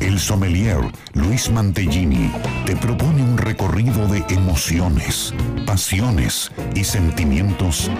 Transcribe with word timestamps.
El 0.00 0.18
sommelier 0.18 0.80
Luis 1.12 1.50
Mantellini 1.50 2.32
te 2.64 2.74
propone 2.74 3.22
un 3.22 3.36
recorrido 3.36 4.08
de 4.08 4.24
emociones, 4.30 5.34
pasiones 5.66 6.50
y 6.74 6.84
sentimientos 6.84 7.90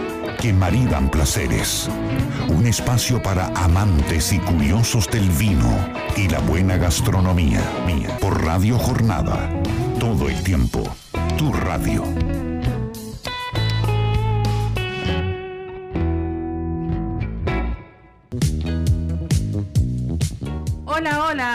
que 0.40 0.52
maridan 0.54 1.10
placeres. 1.10 1.88
Un 2.48 2.66
espacio 2.66 3.22
para 3.22 3.48
amantes 3.48 4.32
y 4.32 4.38
curiosos 4.38 5.08
del 5.10 5.28
vino 5.30 5.76
y 6.16 6.28
la 6.28 6.40
buena 6.40 6.78
gastronomía. 6.78 7.62
Mía. 7.86 8.16
Por 8.18 8.44
Radio 8.44 8.78
Jornada. 8.78 9.50
Todo 9.98 10.30
el 10.30 10.42
tiempo. 10.42 10.82
Tu 11.36 11.52
radio. 11.52 12.02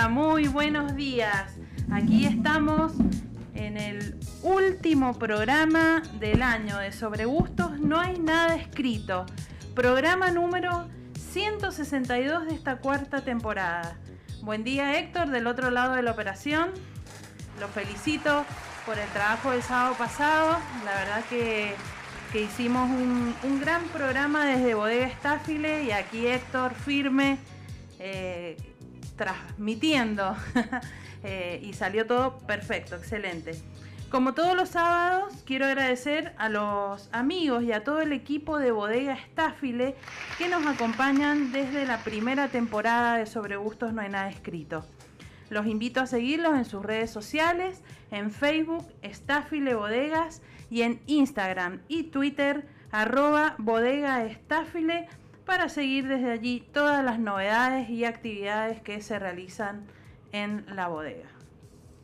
Muy 0.10 0.48
buenos 0.48 0.96
días. 0.96 1.54
Aquí 1.92 2.26
estamos 2.26 2.94
en 3.54 3.78
el 3.78 4.20
último 4.42 5.14
programa 5.20 6.02
del 6.20 6.42
año 6.42 6.80
de 6.80 6.92
Sobre 6.92 7.26
Gustos. 7.26 7.80
No 7.80 8.00
hay 8.00 8.18
nada 8.18 8.56
escrito. 8.56 9.28
Programa 9.76 10.32
número 10.32 10.88
162 11.32 12.48
de 12.48 12.56
esta 12.56 12.78
cuarta 12.78 13.24
temporada. 13.24 13.96
Buen 14.42 14.64
día 14.64 14.98
Héctor, 14.98 15.30
del 15.30 15.46
otro 15.46 15.70
lado 15.70 15.94
de 15.94 16.02
la 16.02 16.14
operación. 16.14 16.72
Lo 17.60 17.68
felicito 17.68 18.44
por 18.88 18.98
el 18.98 19.08
trabajo 19.10 19.52
del 19.52 19.62
sábado 19.62 19.94
pasado. 20.00 20.58
La 20.84 20.96
verdad 20.96 21.24
que, 21.30 21.76
hicimos 22.34 22.90
un, 22.90 23.36
un, 23.44 23.60
gran 23.62 23.84
programa 23.90 24.46
desde 24.46 24.74
Bodega 24.74 25.06
Estáfile 25.06 25.84
y 25.84 25.92
aquí 25.92 26.26
Héctor 26.26 26.74
firme. 26.74 27.38
Eh, 28.00 28.58
transmitiendo 29.16 30.36
eh, 31.24 31.60
y 31.64 31.74
salió 31.74 32.06
todo 32.06 32.38
perfecto, 32.40 32.96
excelente. 32.96 33.56
Como 34.10 34.34
todos 34.34 34.56
los 34.56 34.70
sábados, 34.70 35.34
quiero 35.46 35.66
agradecer 35.66 36.34
a 36.38 36.48
los 36.48 37.10
amigos 37.12 37.64
y 37.64 37.72
a 37.72 37.84
todo 37.84 38.02
el 38.02 38.14
equipo 38.14 38.60
de 38.60 38.72
Bodega 38.72 39.14
Estáfile 39.14 39.96
que 40.38 40.48
nos 40.48 40.66
acompañan 40.66 41.52
desde 41.52 41.86
la 41.86 41.98
primera 42.04 42.48
temporada 42.48 43.18
de 43.18 43.26
Sobre 43.26 43.58
Gustos 43.58 43.94
No 43.94 44.02
hay 44.02 44.10
nada 44.10 44.30
escrito. 44.30 44.86
Los 45.50 45.68
invito 45.68 46.00
a 46.00 46.08
seguirlos 46.08 46.56
en 46.56 46.66
sus 46.66 46.84
redes 46.84 47.12
sociales, 47.12 47.82
en 48.12 48.32
Facebook, 48.32 48.86
Estáfile 49.02 49.76
Bodegas 49.76 50.42
y 50.70 50.84
en 50.84 51.02
Instagram 51.08 51.82
y 51.88 52.04
Twitter, 52.04 52.68
arroba 52.92 53.56
Bodega 53.58 54.24
Estáfile 54.24 55.08
para 55.46 55.70
seguir 55.70 56.08
desde 56.08 56.32
allí 56.32 56.68
todas 56.74 57.04
las 57.04 57.20
novedades 57.20 57.90
y 57.90 58.06
actividades 58.06 58.82
que 58.82 59.02
se 59.02 59.20
realizan 59.20 59.86
en 60.32 60.66
la 60.76 60.88
bodega. 60.88 61.30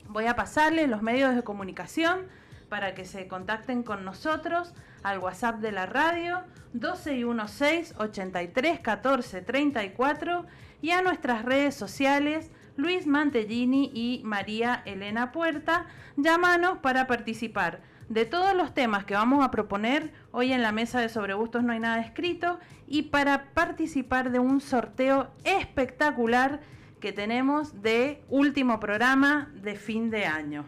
Voy 0.07 0.25
a 0.27 0.35
pasarle 0.35 0.87
los 0.87 1.01
medios 1.01 1.35
de 1.35 1.43
comunicación 1.43 2.27
para 2.69 2.93
que 2.93 3.05
se 3.05 3.27
contacten 3.27 3.83
con 3.83 4.05
nosotros 4.05 4.73
al 5.03 5.19
WhatsApp 5.19 5.59
de 5.59 5.71
la 5.71 5.85
radio 5.85 6.43
1216 6.73 7.95
83 7.97 8.79
14 8.79 9.41
34 9.41 10.45
y 10.81 10.91
a 10.91 11.01
nuestras 11.01 11.43
redes 11.43 11.75
sociales 11.75 12.51
Luis 12.77 13.07
Mantellini 13.07 13.91
y 13.93 14.21
María 14.23 14.81
Elena 14.85 15.31
Puerta. 15.31 15.85
Llámanos 16.15 16.77
para 16.77 17.07
participar 17.07 17.81
de 18.11 18.25
todos 18.25 18.53
los 18.53 18.73
temas 18.73 19.05
que 19.05 19.13
vamos 19.13 19.41
a 19.41 19.51
proponer 19.51 20.11
hoy 20.31 20.51
en 20.51 20.61
la 20.61 20.73
mesa 20.73 20.99
de 20.99 21.07
Sobre 21.07 21.33
Gustos 21.33 21.63
No 21.63 21.71
hay 21.71 21.79
nada 21.79 22.01
escrito 22.01 22.59
y 22.85 23.03
para 23.03 23.53
participar 23.53 24.31
de 24.31 24.39
un 24.39 24.59
sorteo 24.59 25.31
espectacular 25.45 26.59
que 26.99 27.13
tenemos 27.13 27.81
de 27.81 28.21
último 28.27 28.81
programa 28.81 29.49
de 29.55 29.75
fin 29.75 30.09
de 30.09 30.25
año. 30.25 30.65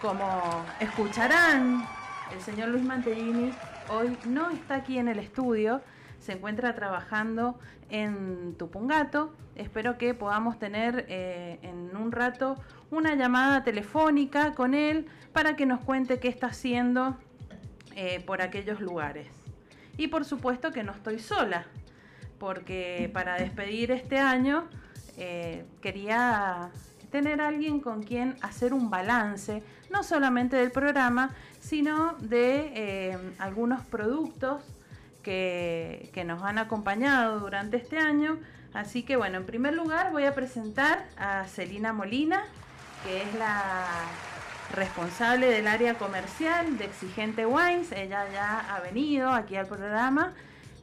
Como 0.00 0.64
escucharán, 0.80 1.86
el 2.34 2.40
señor 2.40 2.70
Luis 2.70 2.82
Mantellini 2.82 3.52
hoy 3.88 4.18
no 4.26 4.50
está 4.50 4.74
aquí 4.74 4.98
en 4.98 5.06
el 5.06 5.20
estudio, 5.20 5.80
se 6.22 6.32
encuentra 6.32 6.74
trabajando 6.74 7.58
en 7.90 8.54
Tupungato. 8.56 9.34
Espero 9.56 9.98
que 9.98 10.14
podamos 10.14 10.58
tener 10.58 11.04
eh, 11.08 11.58
en 11.62 11.96
un 11.96 12.12
rato 12.12 12.56
una 12.90 13.14
llamada 13.16 13.64
telefónica 13.64 14.54
con 14.54 14.74
él 14.74 15.06
para 15.32 15.56
que 15.56 15.66
nos 15.66 15.80
cuente 15.80 16.20
qué 16.20 16.28
está 16.28 16.46
haciendo 16.48 17.16
eh, 17.96 18.22
por 18.24 18.40
aquellos 18.40 18.80
lugares. 18.80 19.26
Y 19.98 20.08
por 20.08 20.24
supuesto 20.24 20.70
que 20.70 20.84
no 20.84 20.92
estoy 20.92 21.18
sola, 21.18 21.66
porque 22.38 23.10
para 23.12 23.36
despedir 23.36 23.90
este 23.90 24.18
año 24.18 24.68
eh, 25.18 25.64
quería 25.80 26.70
tener 27.10 27.40
a 27.40 27.48
alguien 27.48 27.80
con 27.80 28.04
quien 28.04 28.36
hacer 28.42 28.72
un 28.72 28.90
balance, 28.90 29.62
no 29.90 30.02
solamente 30.04 30.56
del 30.56 30.70
programa, 30.70 31.34
sino 31.58 32.14
de 32.20 33.34
algunos 33.38 33.84
productos 33.84 34.71
que, 35.22 36.22
nos 36.26 36.42
han 36.42 36.58
acompañado 36.58 37.40
durante 37.40 37.76
este 37.76 37.98
año. 37.98 38.38
Así 38.74 39.02
que 39.02 39.16
bueno, 39.16 39.38
en 39.38 39.46
primer 39.46 39.74
lugar 39.74 40.12
voy 40.12 40.24
a 40.24 40.34
presentar 40.34 41.06
a 41.16 41.44
Celina 41.46 41.92
Molina, 41.92 42.44
que 43.04 43.22
es 43.22 43.34
la 43.38 43.86
responsable 44.74 45.46
del 45.46 45.66
área 45.66 45.94
comercial 45.94 46.78
de 46.78 46.86
Exigente 46.86 47.46
Wines. 47.46 47.92
Ella 47.92 48.24
ya 48.32 48.60
ha 48.74 48.80
venido 48.80 49.30
aquí 49.30 49.56
al 49.56 49.66
programa, 49.66 50.32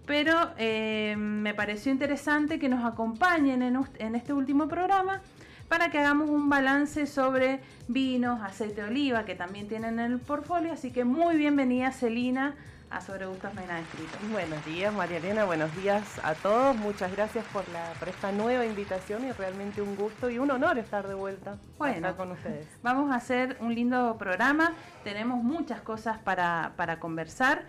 pero 0.05 0.51
eh, 0.57 1.16
me 1.17 1.53
pareció 1.53 1.91
interesante 1.91 2.59
que 2.59 2.69
nos 2.69 2.85
acompañen 2.85 3.61
en, 3.61 3.79
en, 3.97 4.16
este 4.16 4.33
último 4.33 4.67
programa 4.67 5.21
para 5.67 5.89
que 5.89 6.00
hagamos 6.00 6.29
un 6.29 6.50
balance 6.50 7.06
sobre 7.06 7.61
vinos, 7.88 8.41
aceite 8.41 8.81
de 8.81 8.88
oliva, 8.88 9.25
que 9.25 9.35
también 9.35 9.67
tienen 9.67 10.00
en 10.00 10.11
el 10.11 10.19
portfolio. 10.19 10.73
Así 10.73 10.91
que 10.91 11.06
muy 11.06 11.38
bienvenida, 11.38 11.91
Celina, 11.91 12.56
a 12.91 13.01
Sobre 13.01 13.25
Gustos 13.25 13.53
No 13.53 13.61
hay 13.61 13.67
nada 13.67 13.79
escrito. 13.81 14.17
Buenos 14.31 14.66
días, 14.66 14.94
María 14.94 15.17
Elena, 15.17 15.45
buenos 15.45 15.75
días 15.75 16.19
a 16.23 16.33
todos. 16.33 16.75
Muchas 16.75 17.11
gracias 17.16 17.45
por, 17.53 17.67
la, 17.69 17.94
por 18.00 18.09
esta 18.09 18.31
nueva 18.31 18.66
invitación 18.66 19.25
y 19.25 19.31
realmente 19.31 19.81
un 19.81 19.95
gusto 19.95 20.29
y 20.29 20.39
un 20.39 20.50
honor 20.50 20.77
estar 20.77 21.07
de 21.07 21.13
vuelta 21.13 21.57
bueno, 21.77 22.07
acá 22.07 22.17
con 22.17 22.31
ustedes. 22.31 22.67
Vamos 22.81 23.11
a 23.11 23.16
hacer 23.16 23.57
un 23.59 23.75
lindo 23.75 24.17
programa, 24.17 24.73
tenemos 25.03 25.44
muchas 25.44 25.81
cosas 25.81 26.17
para, 26.17 26.73
para 26.77 27.00
conversar, 27.00 27.63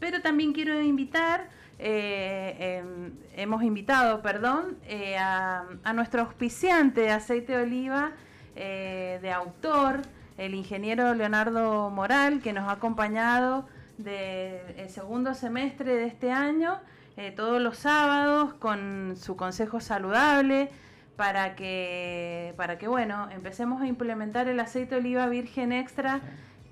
pero 0.00 0.20
también 0.20 0.52
quiero 0.52 0.80
invitar, 0.80 1.48
eh, 1.78 2.56
eh, 2.58 3.10
hemos 3.36 3.62
invitado, 3.62 4.20
perdón, 4.20 4.78
eh, 4.86 5.16
a, 5.16 5.64
a, 5.84 5.92
nuestro 5.92 6.22
auspiciante 6.22 7.02
de 7.02 7.10
aceite 7.10 7.56
de 7.56 7.62
oliva 7.62 8.12
de 8.56 9.32
autor, 9.32 10.00
el 10.38 10.54
ingeniero 10.54 11.12
Leonardo 11.12 11.90
Moral, 11.90 12.40
que 12.40 12.54
nos 12.54 12.66
ha 12.70 12.72
acompañado 12.72 13.66
del 13.98 14.88
segundo 14.88 15.34
semestre 15.34 15.94
de 15.94 16.06
este 16.06 16.30
año, 16.30 16.80
eh, 17.16 17.30
todos 17.30 17.60
los 17.60 17.78
sábados 17.78 18.54
con 18.54 19.14
su 19.16 19.36
consejo 19.36 19.80
saludable 19.80 20.68
para 21.16 21.56
que, 21.56 22.52
para 22.56 22.78
que 22.78 22.88
bueno, 22.88 23.28
empecemos 23.30 23.80
a 23.80 23.86
implementar 23.86 24.48
el 24.48 24.60
aceite 24.60 24.96
de 24.96 25.00
oliva 25.00 25.26
virgen 25.26 25.72
extra 25.72 26.20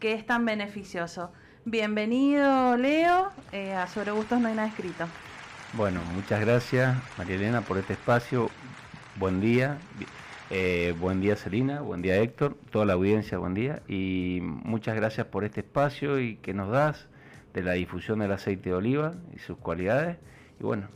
que 0.00 0.12
es 0.12 0.26
tan 0.26 0.44
beneficioso. 0.44 1.32
Bienvenido 1.64 2.76
Leo, 2.76 3.30
eh, 3.52 3.72
a 3.72 3.86
Sobre 3.86 4.10
Gustos 4.10 4.38
no 4.40 4.48
hay 4.48 4.54
nada 4.54 4.68
escrito. 4.68 5.06
Bueno, 5.72 6.00
muchas 6.14 6.40
gracias 6.40 6.94
María 7.16 7.36
Elena 7.36 7.62
por 7.62 7.78
este 7.78 7.94
espacio. 7.94 8.50
Buen 9.16 9.40
día. 9.40 9.78
Eh, 10.50 10.94
buen 11.00 11.22
día 11.22 11.36
Celina, 11.36 11.80
buen 11.80 12.02
día 12.02 12.16
Héctor, 12.16 12.54
toda 12.70 12.84
la 12.84 12.92
audiencia, 12.92 13.38
buen 13.38 13.54
día. 13.54 13.80
Y 13.88 14.40
muchas 14.42 14.94
gracias 14.94 15.26
por 15.28 15.44
este 15.44 15.60
espacio 15.60 16.20
y 16.20 16.36
que 16.36 16.52
nos 16.52 16.70
das 16.70 17.08
de 17.54 17.62
la 17.62 17.72
difusión 17.72 18.18
del 18.18 18.32
aceite 18.32 18.68
de 18.68 18.74
oliva 18.74 19.14
y 19.34 19.38
sus 19.38 19.56
cualidades. 19.56 20.18
Y 20.60 20.64
bueno, 20.64 20.88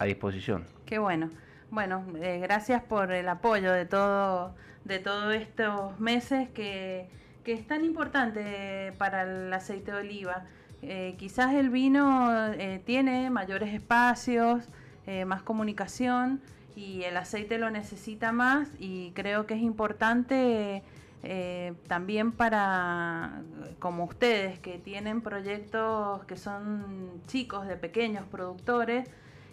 a 0.00 0.06
disposición. 0.06 0.64
Qué 0.84 0.98
bueno. 0.98 1.30
Bueno, 1.70 2.04
eh, 2.20 2.40
gracias 2.42 2.82
por 2.82 3.12
el 3.12 3.28
apoyo 3.28 3.72
de 3.72 3.86
todo 3.86 4.54
de 4.86 5.00
todos 5.00 5.34
estos 5.34 5.98
meses 5.98 6.48
que, 6.50 7.08
que, 7.44 7.52
es 7.52 7.66
tan 7.66 7.84
importante 7.84 8.92
para 8.98 9.22
el 9.22 9.52
aceite 9.52 9.90
de 9.90 9.98
oliva. 9.98 10.44
Eh, 10.82 11.16
quizás 11.18 11.54
el 11.54 11.70
vino 11.70 12.52
eh, 12.52 12.80
tiene 12.84 13.28
mayores 13.30 13.74
espacios, 13.74 14.68
eh, 15.06 15.24
más 15.24 15.42
comunicación 15.42 16.40
y 16.76 17.02
el 17.02 17.16
aceite 17.16 17.58
lo 17.58 17.70
necesita 17.70 18.30
más 18.30 18.68
y 18.78 19.10
creo 19.12 19.46
que 19.46 19.54
es 19.54 19.62
importante 19.62 20.84
eh, 21.22 21.74
también 21.88 22.32
para, 22.32 23.42
como 23.78 24.04
ustedes, 24.04 24.58
que 24.58 24.78
tienen 24.78 25.20
proyectos 25.20 26.24
que 26.24 26.36
son 26.36 27.22
chicos, 27.26 27.66
de 27.66 27.76
pequeños 27.76 28.24
productores, 28.26 29.08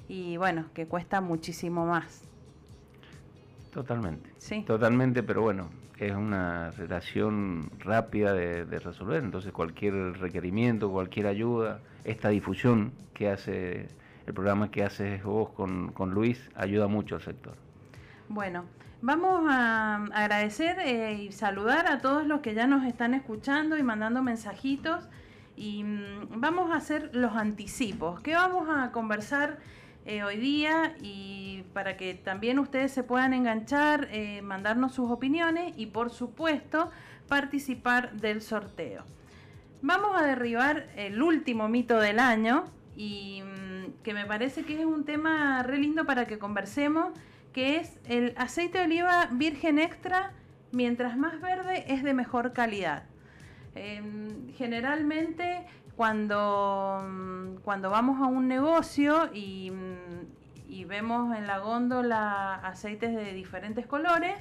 y 0.07 0.37
bueno, 0.37 0.65
que 0.73 0.85
cuesta 0.85 1.21
muchísimo 1.21 1.85
más. 1.85 2.23
Totalmente. 3.71 4.29
Sí. 4.37 4.63
Totalmente, 4.67 5.23
pero 5.23 5.41
bueno, 5.41 5.69
es 5.97 6.13
una 6.13 6.71
relación 6.71 7.71
rápida 7.79 8.33
de, 8.33 8.65
de, 8.65 8.79
resolver. 8.79 9.23
Entonces, 9.23 9.51
cualquier 9.51 9.93
requerimiento, 10.19 10.91
cualquier 10.91 11.27
ayuda, 11.27 11.79
esta 12.03 12.29
difusión 12.29 12.91
que 13.13 13.29
hace 13.29 13.87
el 14.25 14.33
programa 14.33 14.71
que 14.71 14.83
haces 14.83 15.23
vos 15.23 15.49
con, 15.49 15.91
con 15.91 16.11
Luis, 16.11 16.49
ayuda 16.55 16.87
mucho 16.87 17.15
al 17.15 17.21
sector. 17.21 17.55
Bueno, 18.29 18.65
Vamos 19.05 19.43
a 19.49 19.95
agradecer 20.13 20.79
eh, 20.79 21.13
y 21.15 21.33
saludar 21.33 21.87
a 21.87 21.99
todos 21.99 22.25
los 22.25 22.39
que 22.39 22.53
ya 22.53 22.67
nos 22.67 22.85
están 22.85 23.13
escuchando 23.13 23.77
y 23.77 23.83
mandando 23.83 24.23
mensajitos. 24.23 25.03
Y 25.57 25.83
mm, 25.83 26.39
vamos 26.39 26.71
a 26.71 26.75
hacer 26.75 27.09
los 27.11 27.35
anticipos. 27.35 28.21
¿Qué 28.21 28.33
vamos 28.33 28.69
a 28.73 28.93
conversar 28.93 29.57
eh, 30.05 30.23
hoy 30.23 30.37
día? 30.37 30.95
Y 31.01 31.65
para 31.73 31.97
que 31.97 32.13
también 32.13 32.59
ustedes 32.59 32.93
se 32.93 33.03
puedan 33.03 33.33
enganchar, 33.33 34.07
eh, 34.09 34.41
mandarnos 34.41 34.93
sus 34.93 35.11
opiniones 35.11 35.73
y 35.75 35.87
por 35.87 36.09
supuesto 36.09 36.89
participar 37.27 38.13
del 38.13 38.41
sorteo. 38.41 39.03
Vamos 39.81 40.15
a 40.15 40.25
derribar 40.25 40.87
el 40.95 41.21
último 41.21 41.67
mito 41.67 41.99
del 41.99 42.19
año 42.19 42.63
y 42.95 43.41
mm, 43.41 44.01
que 44.01 44.13
me 44.13 44.25
parece 44.25 44.63
que 44.63 44.79
es 44.79 44.85
un 44.85 45.03
tema 45.03 45.61
re 45.61 45.77
lindo 45.77 46.05
para 46.05 46.25
que 46.25 46.39
conversemos, 46.39 47.11
que 47.53 47.77
es 47.77 47.99
el 48.05 48.33
aceite 48.37 48.79
de 48.79 48.83
oliva 48.85 49.29
virgen 49.31 49.79
extra, 49.79 50.33
mientras 50.71 51.17
más 51.17 51.39
verde 51.39 51.85
es 51.87 52.03
de 52.03 52.13
mejor 52.13 52.51
calidad. 52.51 53.03
Em, 53.75 54.51
generalmente 54.53 55.65
cuando, 55.95 57.03
mm, 57.07 57.55
cuando 57.63 57.89
vamos 57.89 58.21
a 58.21 58.25
un 58.25 58.47
negocio 58.47 59.29
y, 59.33 59.71
mm, 59.71 60.71
y, 60.71 60.85
vemos 60.85 61.35
en 61.37 61.47
la 61.47 61.59
góndola 61.59 62.55
aceites 62.55 63.15
de 63.15 63.33
diferentes 63.33 63.85
colores, 63.85 64.35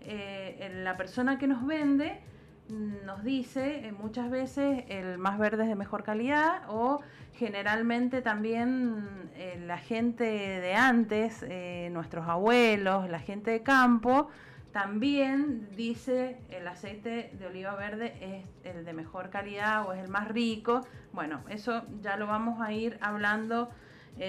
eh, 0.00 0.80
la 0.84 0.96
persona 0.96 1.38
que 1.38 1.46
nos 1.46 1.66
vende 1.66 2.20
nos 2.68 3.22
dice 3.24 3.86
eh, 3.86 3.92
muchas 3.92 4.30
veces 4.30 4.84
el 4.88 5.18
más 5.18 5.38
verde 5.38 5.64
es 5.64 5.68
de 5.68 5.74
mejor 5.74 6.02
calidad 6.02 6.62
o 6.68 7.02
generalmente 7.34 8.22
también 8.22 9.30
eh, 9.34 9.62
la 9.66 9.78
gente 9.78 10.24
de 10.24 10.74
antes, 10.74 11.44
eh, 11.48 11.90
nuestros 11.92 12.26
abuelos, 12.28 13.08
la 13.10 13.18
gente 13.18 13.50
de 13.50 13.62
campo, 13.62 14.28
también 14.72 15.68
dice 15.76 16.38
el 16.50 16.66
aceite 16.66 17.30
de 17.38 17.46
oliva 17.46 17.74
verde 17.74 18.14
es 18.20 18.74
el 18.74 18.84
de 18.84 18.92
mejor 18.92 19.30
calidad 19.30 19.86
o 19.86 19.92
es 19.92 20.02
el 20.02 20.08
más 20.08 20.28
rico. 20.28 20.80
Bueno, 21.12 21.44
eso 21.48 21.84
ya 22.00 22.16
lo 22.16 22.26
vamos 22.26 22.60
a 22.60 22.72
ir 22.72 22.98
hablando 23.00 23.70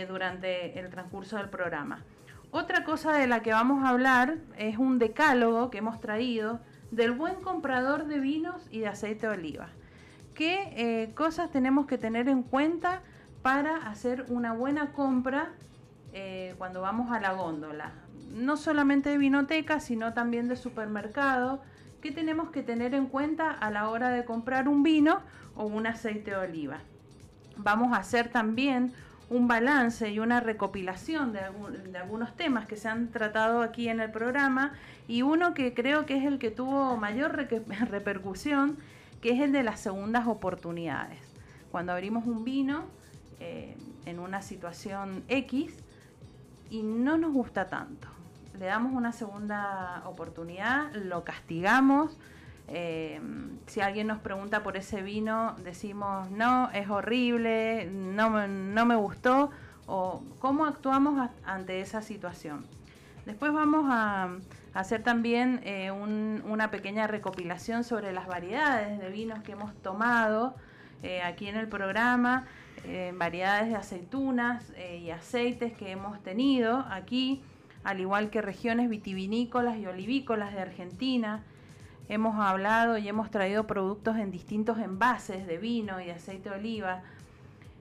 durante 0.07 0.79
el 0.79 0.89
transcurso 0.89 1.37
del 1.37 1.49
programa. 1.49 2.03
Otra 2.51 2.83
cosa 2.83 3.13
de 3.13 3.27
la 3.27 3.41
que 3.41 3.51
vamos 3.51 3.83
a 3.83 3.89
hablar 3.89 4.37
es 4.57 4.77
un 4.77 4.97
decálogo 4.97 5.69
que 5.69 5.79
hemos 5.79 5.99
traído 5.99 6.59
del 6.95 7.11
buen 7.11 7.35
comprador 7.35 8.05
de 8.05 8.19
vinos 8.19 8.67
y 8.71 8.79
de 8.79 8.87
aceite 8.87 9.27
de 9.27 9.33
oliva. 9.33 9.67
¿Qué 10.33 10.71
eh, 10.75 11.13
cosas 11.13 11.51
tenemos 11.51 11.87
que 11.87 11.97
tener 11.97 12.29
en 12.29 12.41
cuenta 12.41 13.01
para 13.41 13.75
hacer 13.87 14.25
una 14.29 14.53
buena 14.53 14.93
compra 14.93 15.51
eh, 16.13 16.55
cuando 16.57 16.81
vamos 16.81 17.11
a 17.11 17.19
la 17.19 17.33
góndola? 17.33 17.91
No 18.31 18.55
solamente 18.55 19.09
de 19.09 19.17
vinoteca, 19.17 19.79
sino 19.79 20.13
también 20.13 20.47
de 20.47 20.55
supermercado. 20.55 21.61
¿Qué 22.01 22.11
tenemos 22.11 22.49
que 22.49 22.63
tener 22.63 22.93
en 22.93 23.07
cuenta 23.07 23.51
a 23.51 23.71
la 23.71 23.89
hora 23.89 24.09
de 24.09 24.23
comprar 24.23 24.67
un 24.67 24.81
vino 24.81 25.19
o 25.55 25.65
un 25.65 25.87
aceite 25.87 26.31
de 26.31 26.37
oliva? 26.37 26.79
Vamos 27.57 27.93
a 27.93 27.97
hacer 27.97 28.29
también 28.29 28.93
un 29.29 29.47
balance 29.47 30.09
y 30.11 30.19
una 30.19 30.39
recopilación 30.39 31.33
de, 31.33 31.39
algunos 31.97 32.35
temas 32.35 32.67
que 32.67 32.75
se 32.75 32.87
han 32.87 33.09
tratado 33.09 33.61
aquí 33.61 33.89
en 33.89 33.99
el 33.99 34.11
programa 34.11 34.73
y 35.07 35.23
uno 35.23 35.53
que 35.53 35.73
creo 35.73 36.05
que 36.05 36.17
es 36.17 36.25
el 36.25 36.37
que 36.37 36.51
tuvo 36.51 36.95
mayor 36.97 37.35
repercusión, 37.89 38.77
que 39.21 39.31
es 39.31 39.41
el 39.41 39.51
de 39.51 39.63
las 39.63 39.79
segundas 39.79 40.27
oportunidades. 40.27 41.19
Cuando 41.71 41.91
abrimos 41.91 42.25
un 42.27 42.43
vino 42.43 42.85
eh, 43.39 43.75
en 44.05 44.19
una 44.19 44.41
situación 44.41 45.23
X 45.27 45.73
y 46.69 46.83
no 46.83 47.17
nos 47.17 47.33
gusta 47.33 47.67
tanto, 47.67 48.07
le 48.59 48.65
damos 48.65 48.93
una 48.93 49.11
segunda 49.11 50.03
oportunidad, 50.05 50.93
lo 50.93 51.23
castigamos, 51.23 52.17
eh, 52.67 53.21
si 53.67 53.81
alguien 53.81 54.07
nos 54.07 54.19
pregunta 54.19 54.63
por 54.63 54.77
ese 54.77 55.01
vino, 55.01 55.55
decimos, 55.63 56.29
no, 56.31 56.69
es 56.71 56.89
horrible, 56.89 57.87
no, 57.91 58.47
no 58.47 58.85
me 58.85 58.95
gustó, 58.95 59.51
o 59.85 60.23
cómo 60.39 60.65
actuamos 60.65 61.29
ante 61.45 61.81
esa 61.81 62.01
situación. 62.01 62.65
Después 63.25 63.53
vamos 63.53 63.85
a, 63.89 64.29
hacer 64.73 65.03
también 65.03 65.61
eh, 65.63 65.89
una 65.91 66.69
pequeña 66.69 67.07
recopilación 67.07 67.85
sobre 67.85 68.11
las 68.11 68.27
variedades 68.27 68.99
de 68.99 69.09
vinos 69.09 69.41
que 69.41 69.53
hemos 69.53 69.73
tomado 69.75 70.53
eh, 71.01 71.21
aquí 71.21 71.47
en 71.47 71.55
el 71.55 71.69
programa, 71.69 72.45
variedades 73.13 73.69
de 73.69 73.75
aceitunas 73.75 74.71
y 75.01 75.09
aceites 75.09 75.73
que 75.73 75.89
hemos 75.89 76.21
tenido 76.21 76.85
aquí, 76.91 77.41
al 77.83 77.99
igual 77.99 78.29
que 78.29 78.43
regiones 78.43 78.89
vitivinícolas 78.89 79.77
y 79.77 79.87
olivícolas 79.87 80.53
de 80.53 80.61
Argentina. 80.61 81.41
Hemos 82.07 82.39
hablado 82.39 82.97
y 82.97 83.07
hemos 83.07 83.31
traído 83.31 83.65
productos 83.65 84.17
en 84.17 84.31
distintos 84.31 84.77
envases 84.77 85.47
de 85.47 85.57
vino 85.57 85.99
y 85.99 86.05
de 86.05 86.11
aceite 86.11 86.49
de 86.49 86.55
oliva, 86.55 87.01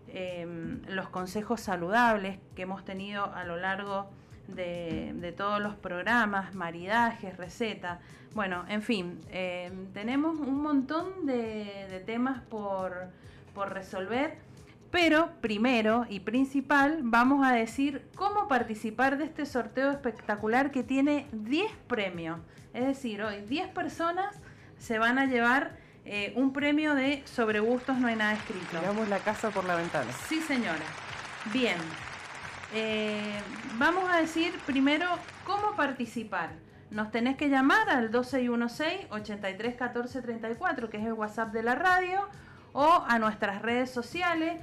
em, 0.09 0.81
los 0.89 1.09
consejos 1.11 1.61
saludables 1.61 2.39
que 2.57 2.63
hemos 2.63 2.85
tenido 2.85 3.35
a 3.35 3.45
lo 3.45 3.57
largo 3.57 4.09
de, 4.49 5.35
todos 5.37 5.61
los 5.61 5.75
programas, 5.75 6.55
maridajes, 6.55 7.37
recetas. 7.37 7.99
Bueno, 8.35 8.65
en 8.69 8.83
fin, 8.83 9.21
em, 9.31 9.87
tenemos 9.93 10.39
un 10.39 10.63
montón 10.63 11.27
de, 11.27 12.03
temas 12.07 12.41
por, 12.43 13.09
por 13.55 13.73
resolver. 13.73 14.39
Pero 14.95 15.31
primero 15.41 16.07
y 16.09 16.21
principal 16.21 17.01
vamos 17.03 17.45
a 17.45 17.51
decir 17.51 18.09
cómo 18.15 18.47
participar 18.47 19.19
de 19.19 19.25
este 19.25 19.45
sorteo 19.45 19.91
espectacular 19.91 20.71
que 20.71 20.85
tiene 20.85 21.27
10 21.33 21.69
premios. 21.89 22.39
Es 22.73 22.87
decir, 22.87 23.21
hoy 23.21 23.41
10 23.41 23.71
personas 23.71 24.37
se 24.79 25.01
van 25.01 25.19
a 25.19 25.27
llevar 25.27 25.77
eh, 26.05 26.33
un 26.37 26.53
premio 26.53 26.95
de 26.95 27.25
sobre 27.27 27.59
gustos 27.59 27.99
no 27.99 28.07
hay 28.07 28.15
nada 28.15 28.35
escrito. 28.35 28.79
Tiramos 28.79 29.09
la 29.09 29.19
casa 29.19 29.51
por 29.51 29.65
la 29.65 29.75
ventana. 29.75 30.13
Sí, 30.29 30.41
señora. 30.41 30.85
Bien. 31.53 31.79
Eh, 32.73 33.41
vamos 33.79 34.09
a 34.09 34.19
decir 34.19 34.55
primero 34.65 35.09
cómo 35.45 35.75
participar. 35.75 36.51
Nos 36.93 37.11
tenés 37.11 37.37
que 37.37 37.49
llamar 37.49 37.91
al 37.91 38.13
2616-831434, 38.13 40.89
que 40.89 40.99
es 40.99 41.05
el 41.05 41.15
WhatsApp 41.15 41.53
de 41.53 41.65
la 41.65 41.75
radio, 41.75 42.29
o 42.73 43.03
a 43.09 43.19
nuestras 43.19 43.61
redes 43.61 43.91
sociales. 43.91 44.61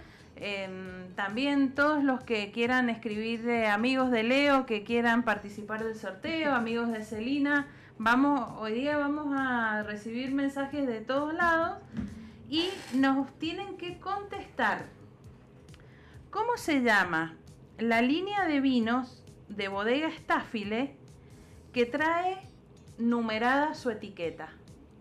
También 1.15 1.75
todos 1.75 2.03
los 2.03 2.23
que 2.23 2.51
quieran 2.51 2.89
escribir 2.89 3.43
de 3.43 3.67
amigos 3.67 4.11
de 4.11 4.23
Leo, 4.23 4.65
que 4.65 4.83
quieran 4.83 5.23
participar 5.23 5.83
del 5.83 5.95
sorteo, 5.95 6.53
amigos 6.55 6.91
de 6.91 7.03
Celina, 7.03 7.67
Vamos, 8.03 8.49
hoy 8.57 8.73
día 8.73 8.97
vamos 8.97 9.27
a 9.37 9.83
recibir 9.83 10.31
mensajes 10.31 10.87
de 10.87 11.01
todos 11.01 11.35
lados 11.35 11.77
y 12.49 12.67
nos 12.95 13.31
tienen 13.37 13.77
que 13.77 13.99
contestar. 13.99 14.85
¿Cómo 16.31 16.57
se 16.57 16.81
llama 16.81 17.37
la 17.77 18.01
línea 18.01 18.47
de 18.47 18.59
vinos 18.59 19.23
de 19.49 19.67
bodega 19.67 20.07
Estáfile 20.07 20.95
que 21.73 21.85
trae 21.85 22.39
numerada 22.97 23.75
su 23.75 23.91
etiqueta? 23.91 24.49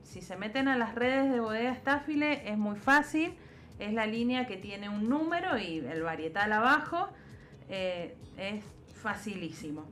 Si 0.02 0.20
se 0.20 0.36
meten 0.36 0.68
a 0.68 0.76
las 0.76 0.94
redes 0.94 1.32
de 1.32 1.40
bodega 1.40 1.72
Estáfile 1.72 2.50
es 2.52 2.58
muy 2.58 2.76
fácil. 2.76 3.34
Es 3.80 3.92
la 3.94 4.06
línea 4.06 4.46
que 4.46 4.56
tiene 4.56 4.88
un 4.88 5.08
número 5.08 5.58
y 5.58 5.78
el 5.78 6.02
varietal 6.02 6.52
abajo. 6.52 7.08
Eh, 7.70 8.14
es 8.36 8.62
facilísimo. 8.94 9.86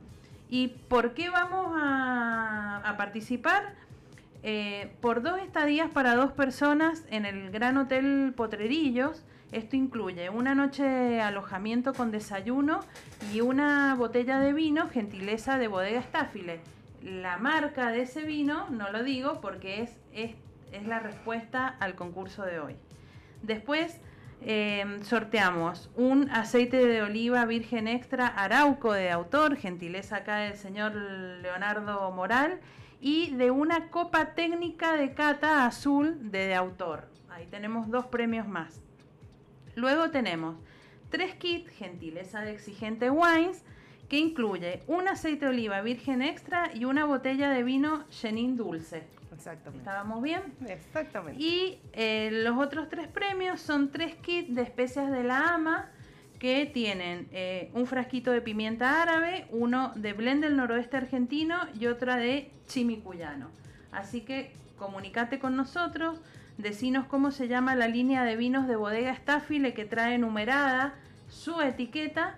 ¿Y 0.49 0.67
por 0.67 1.13
qué 1.13 1.29
vamos 1.29 1.73
a, 1.75 2.95
participar? 2.97 3.73
Eh, 4.41 4.91
por 5.01 5.21
dos 5.21 5.39
estadías 5.39 5.91
para 5.91 6.15
dos 6.15 6.31
personas 6.31 7.03
en 7.09 7.25
el 7.25 7.51
Gran 7.51 7.77
Hotel 7.77 8.33
Potrerillos. 8.35 9.23
Esto 9.51 9.75
incluye 9.75 10.29
una 10.29 10.53
noche 10.53 10.83
de 10.83 11.21
alojamiento 11.21 11.93
con 11.93 12.11
desayuno 12.11 12.81
y 13.33 13.41
una 13.41 13.95
botella 13.95 14.39
de 14.39 14.53
vino, 14.53 14.87
gentileza 14.89 15.57
de 15.57 15.67
bodega 15.67 15.99
Estáfile. 15.99 16.59
La 17.03 17.37
marca 17.37 17.91
de 17.91 18.03
ese 18.03 18.23
vino 18.23 18.69
no 18.69 18.91
lo 18.91 19.03
digo 19.03 19.41
porque 19.41 19.81
es, 19.81 19.97
es, 20.13 20.35
es 20.71 20.85
la 20.85 20.99
respuesta 20.99 21.67
al 21.79 21.95
concurso 21.95 22.43
de 22.43 22.59
hoy. 22.59 22.75
Después 23.41 23.99
Em, 24.41 25.03
sorteamos 25.03 25.89
un 25.97 26.29
aceite 26.29 26.77
de 26.77 27.01
oliva 27.01 27.45
virgen 27.45 27.89
extra 27.89 28.25
Arauco 28.27 28.93
de 28.93 29.11
autor, 29.11 29.57
gentileza 29.57 30.17
acá 30.17 30.37
del 30.37 30.55
señor 30.55 30.95
Leonardo 30.95 32.09
Moral, 32.11 32.61
y 33.01 33.35
de 33.35 33.51
una 33.51 33.89
copa 33.89 34.35
técnica 34.35 34.95
de 34.95 35.13
cata 35.13 35.65
azul 35.65 36.31
de, 36.31 36.55
autor. 36.55 37.09
Ahí 37.29 37.47
tenemos 37.47 37.89
dos 37.89 38.05
premios 38.05 38.47
más. 38.47 38.81
Luego 39.75 40.09
tenemos 40.09 40.55
tres 41.09 41.35
kits, 41.35 41.69
gentileza 41.71 42.41
de 42.41 42.51
Exigente 42.53 43.09
Wines, 43.09 43.65
que 44.07 44.17
incluye 44.19 44.83
un 44.87 45.07
aceite 45.07 45.45
de 45.45 45.51
oliva 45.51 45.81
virgen 45.81 46.21
extra 46.21 46.71
y 46.73 46.85
una 46.85 47.05
botella 47.05 47.49
de 47.49 47.63
vino 47.63 48.05
Chenin 48.09 48.55
dulce. 48.55 49.18
Exactamente. 49.33 49.79
¿Estábamos 49.79 50.21
bien? 50.21 50.41
Exactamente. 50.67 51.41
Y 51.41 51.79
eh, 51.93 52.29
los 52.43 52.57
otros 52.57 52.89
tres 52.89 53.07
premios 53.07 53.61
son 53.61 53.91
tres 53.91 54.15
kits 54.15 54.53
de 54.53 54.61
especias 54.61 55.11
de 55.11 55.23
la 55.23 55.53
ama 55.53 55.89
que 56.39 56.65
tienen 56.65 57.27
eh, 57.31 57.69
un 57.73 57.85
frasquito 57.85 58.31
de 58.31 58.41
pimienta 58.41 59.01
árabe, 59.01 59.47
uno 59.51 59.91
de 59.95 60.13
blend 60.13 60.43
del 60.43 60.55
noroeste 60.55 60.97
argentino 60.97 61.57
y 61.77 61.87
otra 61.87 62.15
de 62.15 62.51
chimicuyano. 62.67 63.49
Así 63.91 64.21
que 64.21 64.53
comunicate 64.77 65.39
con 65.39 65.57
nosotros, 65.57 66.21
decinos 66.57 67.05
cómo 67.07 67.31
se 67.31 67.47
llama 67.47 67.75
la 67.75 67.87
línea 67.87 68.23
de 68.23 68.37
vinos 68.37 68.67
de 68.67 68.77
bodega 68.77 69.13
Staffile 69.15 69.73
que 69.73 69.85
trae 69.85 70.17
numerada 70.17 70.95
su 71.29 71.61
etiqueta 71.61 72.35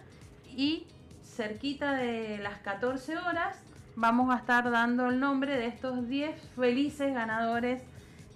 y 0.48 0.88
cerquita 1.24 1.94
de 1.94 2.40
las 2.40 2.58
14 2.60 3.18
horas 3.18 3.58
vamos 4.02 4.34
a 4.34 4.38
estar 4.40 4.70
dando 4.72 5.10
el 5.10 5.20
nombre 5.20 5.56
de 5.58 5.68
estos 5.68 6.08
10 6.10 6.36
felices 6.56 7.14
ganadores 7.14 7.84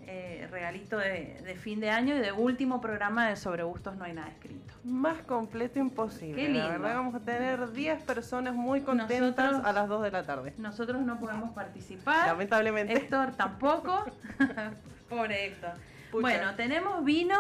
eh, 0.05 0.47
regalito 0.51 0.95
de, 0.97 1.57
fin 1.59 1.79
de 1.79 1.89
año 1.89 2.15
y 2.15 2.19
de 2.19 2.31
último 2.31 2.79
programa 2.79 3.27
de 3.27 3.35
Sobre 3.35 3.63
Gustos 3.63 3.95
No 3.95 4.03
hay 4.03 4.13
nada 4.13 4.27
escrito. 4.27 4.75
Más 4.83 5.17
completo 5.23 5.79
imposible. 5.79 6.47
La 6.49 6.67
verdad 6.67 6.95
vamos 6.97 7.15
a 7.15 7.19
tener 7.19 7.71
10 7.71 8.03
personas 8.03 8.53
muy 8.53 8.81
contentas 8.81 9.65
a 9.65 9.73
las 9.73 9.87
2 9.89 10.03
de 10.03 10.11
la 10.11 10.23
tarde. 10.23 10.53
Nosotros 10.59 11.01
no 11.01 11.19
podemos 11.19 11.49
participar. 11.55 12.27
Lamentablemente. 12.27 12.93
Héctor 12.93 13.31
tampoco. 13.31 14.05
Pobre 15.09 15.47
Héctor. 15.47 15.71
Bueno, 16.11 16.53
tenemos 16.55 17.03
vino, 17.03 17.39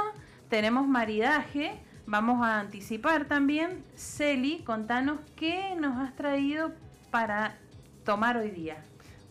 tenemos 0.49 0.87
maridaje. 0.87 1.79
Vamos 2.07 2.43
a 2.43 2.59
anticipar 2.59 3.25
también. 3.25 3.83
Celi, 3.95 4.63
contanos 4.63 5.19
qué 5.35 5.75
nos 5.79 5.99
has 5.99 6.15
traído 6.15 6.71
para 7.11 7.55
tomar 8.05 8.37
hoy 8.37 8.51
día. 8.51 8.77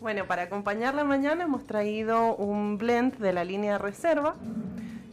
Bueno, 0.00 0.26
para 0.26 0.42
acompañar 0.42 0.94
la 0.94 1.04
mañana 1.04 1.44
hemos 1.44 1.64
traído 1.64 2.36
un 2.36 2.76
blend 2.76 3.16
de 3.16 3.32
la 3.32 3.44
línea 3.44 3.78
Reserva. 3.78 4.34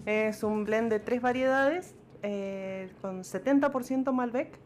Es 0.06 0.44
un 0.44 0.66
blend 0.66 0.90
de 0.90 1.00
tres 1.00 1.22
variedades 1.22 1.96
eh, 2.24 2.92
con 3.02 3.22
70% 3.22 4.12
Malbec, 4.12 4.58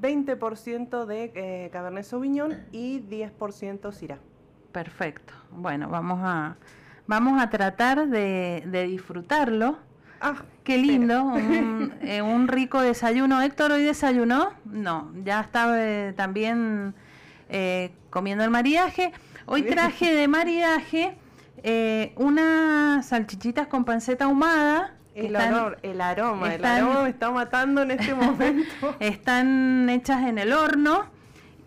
20% 0.00 1.04
de 1.04 1.32
eh, 1.34 1.70
Cabernet 1.70 2.04
Sauvignon 2.04 2.56
y 2.72 3.00
10% 3.02 3.92
Syrah. 3.92 4.18
Perfecto. 4.72 5.34
Bueno, 5.52 5.88
vamos 5.88 6.20
a, 6.22 6.56
vamos 7.06 7.40
a 7.40 7.50
tratar 7.50 8.08
de, 8.08 8.86
disfrutarlo. 8.88 9.78
Ah, 10.22 10.42
qué 10.64 10.78
lindo, 10.78 11.34
eh, 12.02 12.22
un, 12.22 12.48
rico 12.48 12.80
desayuno. 12.80 13.40
Héctor, 13.42 13.72
¿hoy 13.72 13.84
desayunó? 13.84 14.50
No, 14.64 15.12
ya 15.22 15.40
estaba 15.40 15.76
también 16.16 16.94
comiendo 18.10 18.44
el 18.44 18.50
mariaje. 18.50 19.12
Hoy 19.46 19.62
traje 19.62 20.14
de 20.14 20.28
maridaje 20.28 21.16
eh, 21.62 22.12
unas 22.16 23.06
salchichitas 23.06 23.66
con 23.66 23.84
panceta 23.84 24.24
ahumada. 24.24 24.94
El, 25.14 25.36
el 25.82 26.00
aroma, 26.00 26.54
el 26.54 26.64
aroma 26.64 27.02
me 27.02 27.10
está 27.10 27.30
matando 27.30 27.82
en 27.82 27.90
este 27.90 28.14
momento. 28.14 28.96
están 29.00 29.88
hechas 29.90 30.26
en 30.26 30.38
el 30.38 30.52
horno 30.52 31.06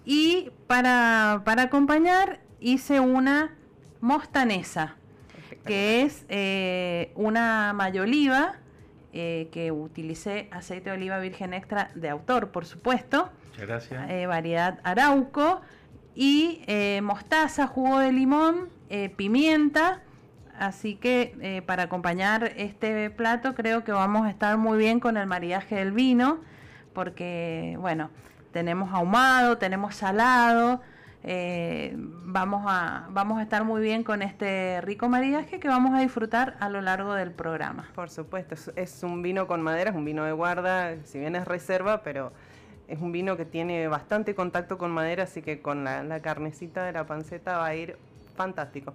y 0.06 0.50
para, 0.66 1.44
acompañar 1.46 2.40
hice 2.60 3.00
una 3.00 3.56
mostanesa, 4.02 4.96
que 5.66 6.02
es 6.02 6.26
eh, 6.30 7.12
una 7.16 7.74
mayoliva 7.74 8.56
eh, 9.12 9.50
que 9.52 9.72
utilicé 9.72 10.48
aceite 10.52 10.90
de 10.90 10.96
oliva 10.96 11.20
virgen 11.20 11.54
extra 11.54 11.92
de 11.94 12.10
autor, 12.10 12.52
por 12.52 12.66
supuesto. 12.66 13.30
Muchas 13.54 13.68
gracias. 13.68 14.10
Eh, 14.10 14.26
variedad 14.26 14.80
arauco 14.84 15.62
y 16.16 16.62
eh, 16.68 17.02
mostaza, 17.02 17.68
jugo 17.68 18.00
de 18.00 18.12
limón, 18.12 18.70
eh, 18.90 19.10
pimienta. 19.10 20.02
Así 20.58 20.96
que 20.96 21.36
eh, 21.42 21.62
para 21.64 21.84
acompañar 21.84 22.52
este 22.58 23.10
plato 23.10 23.56
creo 23.56 23.84
que 23.84 23.92
vamos 23.92 24.28
a 24.28 24.30
estar 24.30 24.58
muy 24.58 24.78
bien 24.78 25.00
con 25.00 25.18
el 25.18 25.26
maridaje 25.26 25.76
del 25.76 25.92
vino, 25.92 26.42
porque 26.94 27.76
bueno, 27.80 28.12
tenemos 28.52 28.94
ahumado, 28.94 29.58
tenemos 29.58 29.96
salado, 29.96 30.82
vamos, 32.04 32.66
a, 32.68 33.08
vamos 33.10 33.40
a 33.40 33.42
estar 33.42 33.64
muy 33.64 33.82
bien 33.82 34.04
con 34.04 34.22
este 34.22 34.80
rico 34.82 35.10
maridaje 35.10 35.60
que 35.60 35.68
vamos 35.68 35.96
a 35.96 36.02
disfrutar 36.02 36.56
a 36.60 36.70
lo 36.70 36.82
largo 36.82 37.16
del 37.16 37.32
programa. 37.32 37.90
Por 37.96 38.12
supuesto, 38.12 38.56
es 38.76 39.04
un 39.04 39.24
vino 39.24 39.48
con 39.48 39.64
madera, 39.64 39.90
es 39.90 39.96
un 39.96 40.06
vino 40.06 40.24
de 40.24 40.34
guarda, 40.34 40.98
si 41.04 41.18
bien 41.18 41.36
es 41.36 41.46
reserva, 41.46 42.04
pero 42.04 42.32
es 42.94 43.02
un 43.02 43.12
vino 43.12 43.36
que 43.36 43.46
tiene 43.46 43.88
bastante 43.88 44.36
contacto 44.36 44.78
con 44.78 44.92
madera, 44.92 45.24
así 45.24 45.42
que 45.42 45.62
con 45.62 45.84
la, 45.84 46.20
carnecita 46.22 46.86
de 46.86 46.94
la 46.94 47.08
panceta 47.08 47.58
va 47.58 47.66
a 47.66 47.76
ir 47.76 47.98
fantástico. 48.36 48.94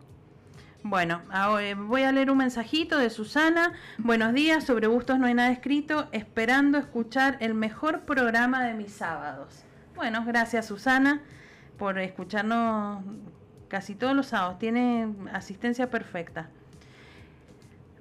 Bueno, 0.85 1.23
ahora 1.31 1.75
voy 1.75 2.03
a 2.03 2.13
leer 2.13 2.31
un 2.31 2.39
mensajito 2.39 2.97
de 2.99 3.11
Susana. 3.11 3.73
Buenos 3.99 4.33
días, 4.33 4.63
sobre 4.63 4.87
gustos 4.87 5.19
no 5.19 5.27
hay 5.27 5.35
nada 5.35 5.51
escrito, 5.51 6.07
esperando 6.13 6.79
escuchar 6.79 7.37
el 7.41 7.55
mejor 7.55 8.03
programa 8.03 8.65
de 8.65 8.75
mis 8.75 8.93
sábados. 8.93 9.65
Bueno, 9.97 10.25
gracias 10.25 10.67
Susana 10.67 11.21
por 11.77 11.99
escucharnos 11.99 13.03
casi 13.67 13.97
todos 13.97 14.15
los 14.15 14.29
sábados. 14.29 14.61
Tiene 14.61 15.13
asistencia 15.33 15.91
perfecta. 15.91 16.49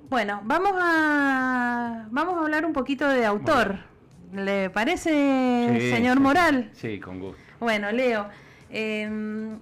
Bueno, 0.09 0.41
vamos 0.43 0.73
a, 0.79 2.05
vamos 2.11 2.37
a 2.37 2.41
hablar 2.41 2.67
un 2.67 2.73
poquito 2.73 3.09
de 3.09 3.25
autor. 3.25 3.96
¿Le 4.33 4.69
parece, 4.69 5.91
señor 5.95 6.19
Moral? 6.19 6.69
Sí, 6.73 6.99
con 6.99 7.19
gusto. 7.19 7.41
Bueno, 7.59 7.91
Leo, 7.91 8.27
em, 8.69 9.57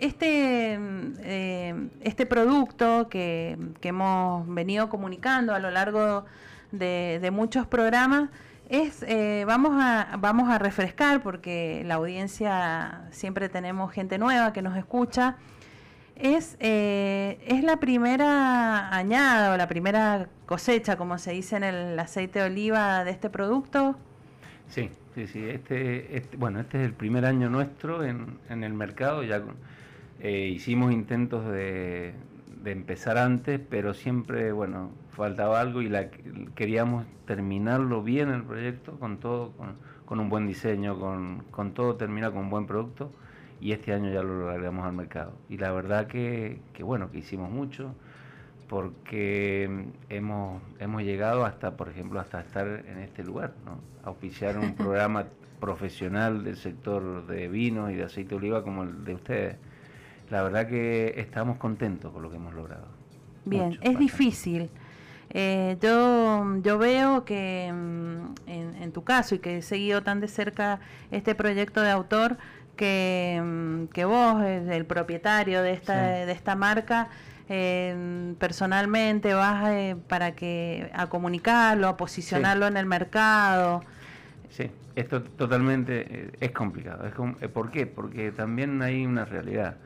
este, 0.00 0.72
em, 0.72 1.90
este 2.00 2.26
producto 2.26 3.08
que, 3.08 3.56
hemos 3.82 4.52
venido 4.52 4.88
comunicando 4.88 5.54
a 5.54 5.58
lo 5.60 5.70
largo 5.70 6.24
de, 6.72 7.30
muchos 7.32 7.66
programas 7.66 8.30
es, 8.68 9.04
eh, 9.06 9.44
vamos, 9.46 9.72
a, 9.74 10.16
vamos 10.18 10.48
a 10.48 10.58
refrescar 10.58 11.22
porque 11.22 11.82
la 11.86 11.94
audiencia 11.94 13.02
siempre 13.10 13.48
tenemos 13.48 13.92
gente 13.92 14.18
nueva 14.18 14.52
que 14.52 14.62
nos 14.62 14.76
escucha. 14.76 15.36
Es, 16.22 16.58
eh, 16.60 17.38
es 17.46 17.64
la 17.64 17.78
primera 17.78 18.94
añada 18.94 19.54
o 19.54 19.56
la 19.56 19.68
primera 19.68 20.28
cosecha, 20.44 20.96
como 20.96 21.16
se 21.16 21.32
dice 21.32 21.56
en 21.56 21.64
el 21.64 21.98
aceite 21.98 22.40
de 22.40 22.44
oliva 22.46 23.04
de 23.04 23.10
este 23.10 23.30
producto. 23.30 23.96
Sí, 24.68 24.90
sí, 25.14 25.26
sí. 25.26 25.48
Este, 25.48 26.18
este 26.18 26.36
bueno, 26.36 26.60
este 26.60 26.78
es 26.78 26.84
el 26.84 26.92
primer 26.92 27.24
año 27.24 27.48
nuestro 27.48 28.04
en, 28.04 28.38
en 28.50 28.64
el 28.64 28.74
mercado. 28.74 29.22
Ya 29.22 29.42
eh, 30.20 30.48
hicimos 30.54 30.92
intentos 30.92 31.50
de, 31.50 32.12
de, 32.62 32.70
empezar 32.70 33.16
antes, 33.16 33.58
pero 33.70 33.94
siempre, 33.94 34.52
bueno, 34.52 34.90
faltaba 35.16 35.58
algo 35.58 35.80
y 35.80 35.88
la, 35.88 36.10
queríamos 36.54 37.06
terminarlo 37.24 38.02
bien 38.02 38.28
el 38.28 38.42
proyecto 38.42 38.98
con 38.98 39.20
todo, 39.20 39.52
con, 39.52 39.76
con 40.04 40.20
un 40.20 40.28
buen 40.28 40.46
diseño, 40.46 41.00
con, 41.00 41.44
con 41.50 41.72
todo 41.72 41.96
terminado 41.96 42.34
con 42.34 42.44
un 42.44 42.50
buen 42.50 42.66
producto 42.66 43.10
y 43.60 43.72
este 43.72 43.92
año 43.92 44.10
ya 44.12 44.22
lo 44.22 44.46
largamos 44.46 44.86
al 44.86 44.92
mercado. 44.92 45.32
Y 45.48 45.58
la 45.58 45.72
verdad 45.72 46.06
que, 46.06 46.60
que 46.72 46.82
bueno, 46.82 47.10
que 47.10 47.18
hicimos 47.18 47.50
mucho 47.50 47.94
porque 48.68 49.88
hemos, 50.08 50.62
hemos 50.78 51.02
llegado 51.02 51.44
hasta, 51.44 51.76
por 51.76 51.88
ejemplo, 51.88 52.20
hasta 52.20 52.40
estar 52.40 52.66
en 52.86 52.98
este 52.98 53.24
lugar, 53.24 53.52
¿no? 53.64 53.78
auspiciar 54.04 54.58
un 54.58 54.74
programa 54.76 55.26
profesional 55.58 56.44
del 56.44 56.56
sector 56.56 57.26
de 57.26 57.48
vino 57.48 57.90
y 57.90 57.96
de 57.96 58.04
aceite 58.04 58.30
de 58.30 58.36
oliva 58.36 58.62
como 58.62 58.84
el 58.84 59.04
de 59.04 59.14
ustedes. 59.14 59.56
La 60.30 60.42
verdad 60.42 60.68
que 60.68 61.14
estamos 61.16 61.58
contentos 61.58 62.12
con 62.12 62.22
lo 62.22 62.30
que 62.30 62.36
hemos 62.36 62.54
logrado. 62.54 62.86
Bien, 63.44 63.78
es 63.82 63.98
difícil. 63.98 64.70
Eh, 65.32 65.76
yo, 65.80 66.44
yo 66.60 66.78
veo 66.78 67.24
que 67.24 67.72
mm, 67.72 68.48
en, 68.48 68.92
tu 68.92 69.04
caso 69.04 69.36
y 69.36 69.38
que 69.38 69.58
he 69.58 69.62
seguido 69.62 70.02
tan 70.02 70.20
de 70.20 70.26
cerca 70.26 70.80
este 71.12 71.36
proyecto 71.36 71.82
de 71.82 71.90
autor, 71.90 72.36
que, 72.80 73.86
que 73.92 74.06
vos, 74.06 74.42
el 74.42 74.86
propietario 74.86 75.62
de 75.62 75.74
esta, 75.74 76.00
de 76.00 76.32
esta 76.32 76.56
marca, 76.56 77.08
eh, 77.50 78.34
personalmente 78.38 79.34
vas 79.34 79.68
eh, 79.68 79.96
para 80.08 80.32
que 80.32 80.90
a 80.94 81.08
comunicarlo, 81.08 81.88
a 81.88 81.98
posicionarlo 81.98 82.66
en 82.66 82.78
el 82.78 82.86
mercado. 82.86 83.82
Sí, 84.48 84.70
esto 84.96 85.22
totalmente 85.22 86.06
eh, 86.08 86.30
es 86.40 86.52
complicado. 86.52 87.06
Es 87.06 87.48
¿Por 87.50 87.70
qué? 87.70 87.84
Porque 87.86 88.32
también 88.32 88.80
hay 88.80 89.04
una 89.04 89.26
realidad. 89.26 89.76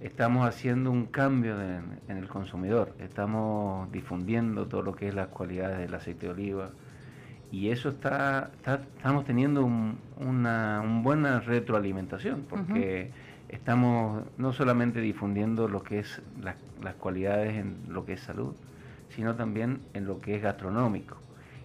Estamos 0.00 0.44
haciendo 0.44 0.90
un 0.90 1.06
cambio 1.06 1.54
en 1.60 2.16
el 2.16 2.26
consumidor. 2.26 2.96
Estamos 2.98 3.92
difundiendo 3.92 4.66
todo 4.66 4.82
lo 4.82 4.96
que 4.96 5.06
es 5.06 5.14
las 5.14 5.28
cualidades 5.28 5.78
del 5.78 5.94
aceite 5.94 6.26
de 6.26 6.32
oliva, 6.32 6.70
y 7.52 7.70
eso 7.70 7.88
está, 7.88 8.50
estamos 8.96 9.24
teniendo 9.24 9.68
una, 10.16 10.82
buena 11.02 11.40
retroalimentación 11.40 12.44
porque 12.48 13.10
estamos 13.48 14.24
no 14.38 14.52
solamente 14.52 15.00
difundiendo 15.00 15.66
lo 15.66 15.82
que 15.82 15.98
es 16.00 16.22
las 16.40 16.94
cualidades 16.94 17.56
en 17.56 17.76
lo 17.88 18.04
que 18.04 18.12
es 18.12 18.20
salud, 18.20 18.54
sino 19.08 19.34
también 19.34 19.80
en 19.94 20.06
lo 20.06 20.20
que 20.20 20.36
es 20.36 20.42
gastronómico. 20.42 21.16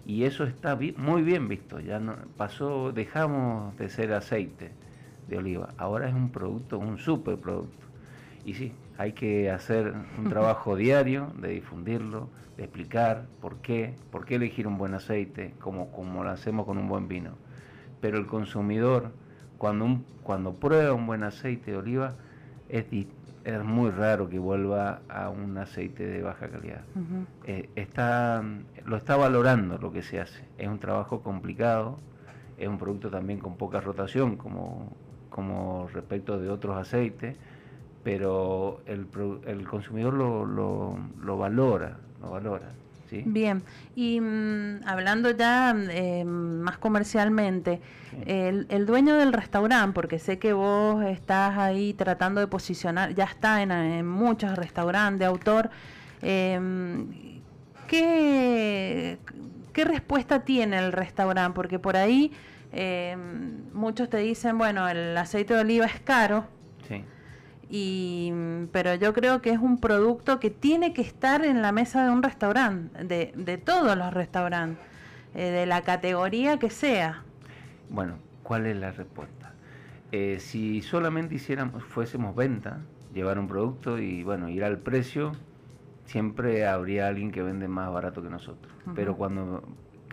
Y 0.05 0.23
eso 0.23 0.43
está 0.43 0.77
muy 0.97 1.23
bien 1.23 1.47
visto. 1.47 1.79
Ya 1.79 1.99
no, 1.99 2.15
pasó, 2.37 2.91
dejamos 2.91 3.75
de 3.77 3.89
ser 3.89 4.13
aceite 4.13 4.71
de 5.27 5.37
oliva. 5.37 5.69
Ahora 5.77 6.07
es 6.07 6.13
un 6.13 6.29
producto, 6.29 6.77
un 6.77 6.97
superproducto. 6.97 7.85
Y 8.45 8.53
sí, 8.53 8.73
hay 8.97 9.13
que 9.13 9.51
hacer 9.51 9.93
un 10.17 10.29
trabajo 10.29 10.75
diario 10.77 11.31
de 11.39 11.49
difundirlo, 11.49 12.29
de 12.57 12.63
explicar 12.63 13.25
por 13.41 13.57
qué, 13.57 13.95
por 14.11 14.25
qué 14.25 14.35
elegir 14.35 14.67
un 14.67 14.77
buen 14.77 14.93
aceite, 14.93 15.53
como, 15.59 15.91
como 15.91 16.23
lo 16.23 16.29
hacemos 16.29 16.65
con 16.65 16.77
un 16.77 16.87
buen 16.87 17.07
vino. 17.07 17.31
pero 18.01 18.17
el 18.17 18.27
consumidor, 18.27 19.11
cuando, 19.57 19.85
un, 19.85 20.05
cuando 20.23 20.53
prueba 20.53 20.93
un 20.93 21.07
buen 21.07 21.23
aceite 21.23 21.71
de 21.71 21.77
oliva, 21.77 22.15
es, 22.69 22.85
es 23.45 23.63
muy 23.63 23.91
raro 23.91 24.29
que 24.29 24.39
vuelva 24.39 25.01
a 25.07 25.29
un 25.29 25.57
aceite 25.57 26.05
de 26.05 26.21
baja 26.21 26.47
calidad. 26.49 26.81
Eh, 27.45 27.69
está, 27.75 28.43
lo 28.85 28.97
está 28.97 29.17
valorando 29.17 29.77
lo 29.77 29.91
que 29.91 30.01
se 30.01 30.19
hace. 30.19 30.43
Es 30.57 30.67
un 30.67 30.79
trabajo 30.79 31.21
complicado, 31.21 31.99
es 32.57 32.67
un 32.67 32.77
producto 32.77 33.09
también 33.09 33.39
con 33.39 33.55
poca 33.57 33.81
rotación, 33.81 34.37
como, 34.37 34.91
como 35.29 35.87
respecto 35.93 36.39
de 36.39 36.49
otros 36.49 36.77
aceites, 36.77 37.37
pero 38.05 38.81
el, 38.85 39.07
el 39.47 39.67
consumidor 39.67 40.13
lo, 40.13 40.45
lo, 40.45 40.95
lo 41.23 41.37
valora, 41.39 41.97
lo 42.21 42.29
valora. 42.29 42.67
Bien, 43.25 43.63
y 43.95 44.21
mm, 44.21 44.81
hablando 44.85 45.31
ya 45.31 45.75
eh, 45.89 46.23
más 46.23 46.77
comercialmente, 46.77 47.81
el, 48.27 48.85
dueño 48.85 49.15
del 49.15 49.33
restaurante, 49.33 49.95
porque 49.95 50.19
sé 50.19 50.37
que 50.37 50.53
vos 50.53 51.03
estás 51.03 51.57
ahí 51.57 51.93
tratando 51.93 52.41
de 52.41 52.47
posicionar, 52.47 53.15
ya 53.15 53.23
está 53.23 53.63
en, 53.63 54.07
muchos 54.07 54.55
restaurantes 54.55 55.19
de 55.19 55.25
autor, 55.25 55.71
em, 56.21 57.07
¿qué, 57.87 59.17
¿qué 59.73 59.83
respuesta 59.83 60.43
tiene 60.45 60.77
el 60.77 60.91
restaurante? 60.91 61.55
Porque 61.55 61.79
por 61.79 61.97
ahí 61.97 62.31
em, 62.71 63.63
muchos 63.73 64.11
te 64.11 64.17
dicen, 64.17 64.59
bueno, 64.59 64.87
el 64.87 65.17
aceite 65.17 65.55
de 65.55 65.61
oliva 65.61 65.87
es 65.87 65.99
caro. 66.01 66.45
Sí 66.87 67.03
y, 67.69 68.31
pero 68.71 68.95
yo 68.95 69.13
creo 69.13 69.41
que 69.41 69.51
es 69.51 69.59
un 69.59 69.79
producto 69.79 70.39
que 70.39 70.49
tiene 70.49 70.93
que 70.93 71.01
estar 71.01 71.43
en 71.45 71.61
la 71.61 71.71
mesa 71.71 72.05
de 72.05 72.11
un 72.11 72.23
restaurante, 72.23 73.03
de, 73.03 73.33
de 73.35 73.57
todos 73.57 73.97
los 73.97 74.13
restaurantes, 74.13 74.85
eh, 75.33 75.49
de 75.49 75.65
la 75.65 75.81
categoría 75.81 76.59
que 76.59 76.69
sea. 76.69 77.23
Bueno, 77.89 78.17
¿cuál 78.43 78.65
es 78.65 78.77
la 78.77 78.91
respuesta? 78.91 79.53
Eh, 80.11 80.37
si 80.39 80.81
solamente 80.81 81.35
hiciéramos, 81.35 81.83
fuésemos 81.83 82.35
venta, 82.35 82.79
llevar 83.13 83.39
un 83.39 83.47
producto 83.47 83.97
y 83.97 84.23
bueno, 84.23 84.49
ir 84.49 84.63
al 84.63 84.77
precio, 84.77 85.31
siempre 86.05 86.67
habría 86.67 87.07
alguien 87.07 87.31
que 87.31 87.41
vende 87.41 87.67
más 87.67 87.91
barato 87.91 88.21
que 88.21 88.29
nosotros. 88.29 88.71
Pero 88.93 89.17
cuando 89.17 89.63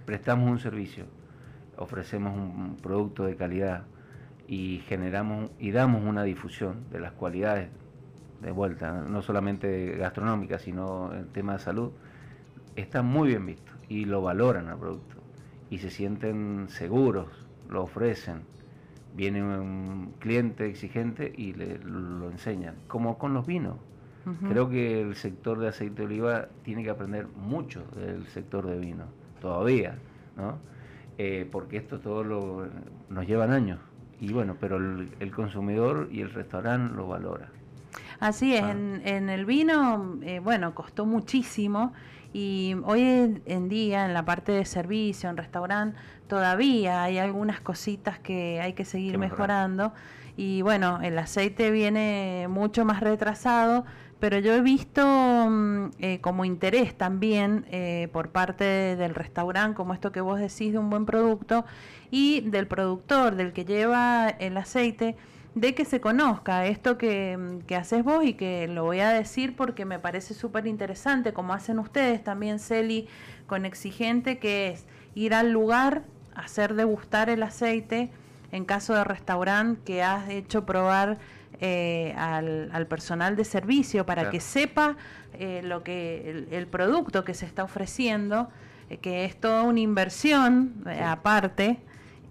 prestamos 0.06 0.50
un 0.50 0.58
servicio, 0.58 1.04
ofrecemos 1.76 2.34
un 2.34 2.76
producto 2.76 3.24
de 3.24 3.36
calidad, 3.36 3.84
y 4.52 4.80
generamos 4.80 5.50
y 5.58 5.70
damos 5.70 6.04
una 6.04 6.24
difusión 6.24 6.84
de 6.90 7.00
las 7.00 7.12
cualidades 7.12 7.70
de 8.42 8.50
vuelta, 8.50 8.92
no 8.92 9.22
solamente 9.22 9.96
gastronómicas, 9.96 10.60
sino 10.60 11.10
en 11.14 11.28
tema 11.28 11.54
de 11.54 11.58
salud, 11.60 11.90
está 12.76 13.00
muy 13.00 13.28
bien 13.28 13.46
visto 13.46 13.72
y 13.88 14.04
lo 14.04 14.20
valoran 14.20 14.68
al 14.68 14.76
producto 14.78 15.16
y 15.70 15.78
se 15.78 15.88
sienten 15.88 16.66
seguros, 16.68 17.28
lo 17.70 17.84
ofrecen. 17.84 18.42
Viene 19.16 19.42
un 19.42 20.12
cliente 20.18 20.66
exigente 20.66 21.32
y 21.34 21.54
le, 21.54 21.78
lo 21.78 22.30
enseñan, 22.30 22.74
como 22.88 23.16
con 23.16 23.32
los 23.32 23.46
vinos. 23.46 23.76
Creo 24.46 24.68
que 24.68 25.00
el 25.00 25.16
sector 25.16 25.60
de 25.60 25.68
aceite 25.68 26.02
de 26.02 26.04
oliva 26.04 26.48
tiene 26.62 26.84
que 26.84 26.90
aprender 26.90 27.26
mucho 27.26 27.84
del 27.96 28.26
sector 28.26 28.66
de 28.66 28.78
vino, 28.78 29.06
todavía, 29.40 29.96
¿no? 30.36 30.58
Eh, 31.16 31.48
porque 31.50 31.78
esto 31.78 32.00
todo 32.00 32.22
lo, 32.22 32.68
nos 33.08 33.26
llevan 33.26 33.50
años 33.50 33.78
y 34.22 34.32
bueno, 34.32 34.56
pero 34.60 34.76
el, 34.76 35.32
consumidor 35.32 36.08
y 36.12 36.20
el 36.20 36.32
restaurante 36.32 36.94
lo 36.94 37.08
valora. 37.08 37.48
Así 38.20 38.54
es, 38.54 38.62
ah. 38.62 38.70
en, 38.70 39.28
el 39.28 39.44
vino, 39.44 40.16
eh, 40.22 40.38
bueno, 40.38 40.76
costó 40.76 41.06
muchísimo 41.06 41.92
y 42.32 42.76
hoy 42.84 43.02
en 43.44 43.68
día 43.68 44.06
en 44.06 44.14
la 44.14 44.24
parte 44.24 44.52
de 44.52 44.64
servicio, 44.64 45.28
en 45.28 45.36
restaurante, 45.36 45.98
todavía 46.28 47.02
hay 47.02 47.18
algunas 47.18 47.60
cositas 47.60 48.20
que 48.20 48.60
hay 48.60 48.74
que 48.74 48.84
seguir 48.84 49.18
mejorando 49.18 49.92
y 50.36 50.62
bueno, 50.62 51.00
el 51.02 51.18
aceite 51.18 51.72
viene 51.72 52.46
mucho 52.48 52.84
más 52.84 53.00
retrasado, 53.00 53.84
pero 54.22 54.38
yo 54.38 54.54
he 54.54 54.60
visto 54.60 55.04
mm, 55.04 55.86
eh, 55.98 56.20
como 56.20 56.44
interés 56.44 56.96
también 56.96 57.66
eh, 57.72 58.08
por 58.12 58.28
parte 58.28 58.94
del 58.94 59.16
restaurante, 59.16 59.74
como 59.74 59.94
esto 59.94 60.12
que 60.12 60.20
vos 60.20 60.38
decís 60.38 60.70
de 60.70 60.78
un 60.78 60.90
buen 60.90 61.06
producto, 61.06 61.64
y 62.08 62.42
del 62.42 62.68
productor, 62.68 63.34
del 63.34 63.52
que 63.52 63.64
lleva 63.64 64.28
el 64.28 64.56
aceite, 64.56 65.16
de 65.56 65.74
que 65.74 65.84
se 65.84 66.00
conozca 66.00 66.66
esto 66.66 66.98
que, 66.98 67.36
mm, 67.36 67.74
haces 67.74 68.04
vos 68.04 68.24
y 68.24 68.34
que 68.34 68.68
lo 68.68 68.84
voy 68.84 69.00
a 69.00 69.08
decir 69.08 69.56
porque 69.56 69.84
me 69.84 69.98
parece 69.98 70.34
súper 70.34 70.68
interesante, 70.68 71.32
como 71.32 71.52
hacen 71.52 71.80
ustedes 71.80 72.22
también, 72.22 72.60
Celi, 72.60 73.08
con 73.48 73.66
Exigente, 73.66 74.38
que 74.38 74.68
es 74.68 74.86
ir 75.16 75.34
al 75.34 75.50
lugar, 75.50 76.04
hacer 76.36 76.74
degustar 76.74 77.28
el 77.28 77.42
aceite, 77.42 78.12
en 78.52 78.66
caso 78.66 78.94
de 78.94 79.02
restaurante 79.02 79.80
que 79.84 80.04
has 80.04 80.28
hecho 80.28 80.64
probar 80.64 81.18
eh, 81.64 82.12
al, 82.16 82.88
personal 82.88 83.36
de 83.36 83.44
servicio 83.44 84.04
para 84.04 84.30
que 84.30 84.40
sepa 84.40 84.96
eh, 85.32 85.60
lo 85.62 85.84
que 85.84 86.48
el, 86.50 86.66
producto 86.66 87.24
que 87.24 87.34
se 87.34 87.46
está 87.46 87.62
ofreciendo, 87.62 88.48
eh, 88.90 88.96
que 88.96 89.24
es 89.24 89.36
toda 89.36 89.62
una 89.62 89.78
inversión 89.78 90.84
aparte 91.06 91.78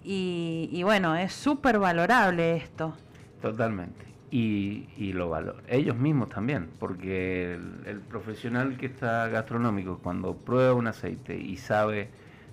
y, 0.03 0.81
bueno, 0.83 1.15
es 1.15 1.31
súper 1.31 1.79
valorable 1.79 2.57
esto. 2.57 2.93
Totalmente. 3.41 4.03
Y, 4.31 4.89
y 4.97 5.13
lo 5.13 5.29
valor 5.29 5.63
ellos 5.69 5.95
mismos 5.95 6.27
también, 6.27 6.69
porque 6.77 7.53
el, 7.85 8.01
profesional 8.01 8.75
que 8.75 8.87
está 8.87 9.29
gastronómico, 9.29 9.99
cuando 9.99 10.35
prueba 10.35 10.73
un 10.73 10.87
aceite 10.87 11.37
y 11.37 11.55
sabe 11.55 12.09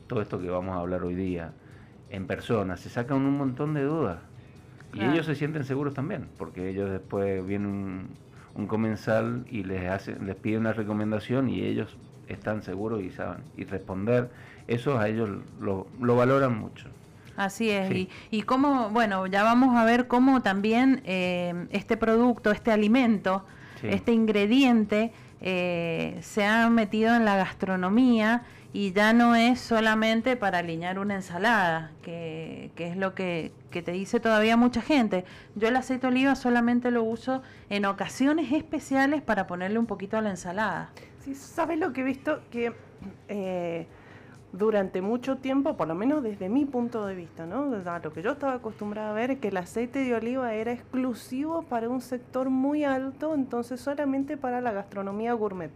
todo 0.06 0.22
esto 0.22 0.40
que 0.40 0.48
vamos 0.48 0.76
a 0.76 0.78
hablar 0.78 1.02
hoy 1.02 1.16
día 1.16 1.50
en 2.10 2.28
persona, 2.28 2.76
se 2.76 2.88
sacan 2.88 3.16
un 3.16 3.36
montón 3.36 3.74
de 3.74 3.82
dudas 3.82 4.27
y 4.92 5.04
ellos 5.04 5.26
se 5.26 5.34
sienten 5.34 5.64
seguros 5.64 5.94
también, 5.94 6.28
porque 6.38 6.68
ellos 6.68 6.90
después 6.90 7.46
vienen 7.46 8.08
un, 8.54 8.66
comensal 8.66 9.46
y 9.50 9.62
les 9.62 9.88
hace, 9.88 10.18
les 10.18 10.34
pide 10.34 10.58
una 10.58 10.72
recomendación 10.72 11.48
y 11.48 11.62
ellos 11.62 11.96
están 12.26 12.62
seguros 12.62 13.02
y 13.02 13.10
saben. 13.10 13.42
Y 13.56 13.64
responder, 13.64 14.30
eso 14.66 14.98
a 14.98 15.08
ellos 15.08 15.30
lo, 15.60 15.86
valoran 16.00 16.58
mucho. 16.58 16.88
Así 17.36 17.70
es, 17.70 17.88
y, 17.92 18.08
y 18.32 18.42
cómo, 18.42 18.90
bueno, 18.90 19.28
ya 19.28 19.44
vamos 19.44 19.76
a 19.76 19.84
ver 19.84 20.08
cómo 20.08 20.42
también 20.42 21.02
eh, 21.04 21.68
este 21.70 21.96
producto, 21.96 22.50
este 22.50 22.72
alimento, 22.72 23.44
este 23.80 24.12
ingrediente 24.12 25.12
eh, 25.40 26.18
se 26.20 26.44
ha 26.44 26.68
metido 26.68 27.14
en 27.14 27.24
la 27.24 27.36
gastronomía 27.36 28.42
y 28.72 28.92
ya 28.92 29.12
no 29.12 29.34
es 29.34 29.60
solamente 29.60 30.36
para 30.36 30.58
alinear 30.58 30.98
una 30.98 31.14
ensalada, 31.14 31.92
que, 32.02 32.70
es 32.76 32.96
lo 32.96 33.14
que, 33.14 33.52
te 33.70 33.92
dice 33.92 34.20
todavía 34.20 34.56
mucha 34.56 34.82
gente. 34.82 35.24
Yo 35.54 35.68
el 35.68 35.76
aceite 35.76 36.06
de 36.06 36.12
oliva 36.12 36.34
solamente 36.34 36.90
lo 36.90 37.02
uso 37.02 37.42
en 37.70 37.86
ocasiones 37.86 38.52
especiales 38.52 39.22
para 39.22 39.46
ponerle 39.46 39.78
un 39.78 39.86
poquito 39.86 40.18
a 40.18 40.20
la 40.20 40.30
ensalada. 40.30 40.90
Sí, 41.20 41.34
¿sabes 41.34 41.78
lo 41.78 41.92
que 41.92 42.02
he 42.02 42.04
visto? 42.04 42.40
Que 42.50 42.74
eh, 43.28 43.86
durante 44.52 45.00
mucho 45.00 45.36
tiempo, 45.36 45.76
por 45.76 45.88
lo 45.88 45.94
menos 45.94 46.22
desde 46.22 46.50
mi 46.50 46.66
punto 46.66 47.06
de 47.06 47.14
vista, 47.14 47.46
¿no? 47.46 47.66
lo 47.66 48.12
que 48.12 48.22
yo 48.22 48.32
estaba 48.32 48.54
acostumbrada 48.54 49.10
a 49.10 49.14
ver 49.14 49.30
es 49.30 49.38
que 49.38 49.48
el 49.48 49.56
aceite 49.56 50.00
de 50.00 50.14
oliva 50.14 50.52
era 50.54 50.72
exclusivo 50.72 51.62
para 51.62 51.88
un 51.88 52.02
sector 52.02 52.50
muy 52.50 52.84
alto, 52.84 53.34
entonces 53.34 53.80
solamente 53.80 54.36
para 54.36 54.60
la 54.60 54.72
gastronomía 54.72 55.32
gourmet. 55.32 55.70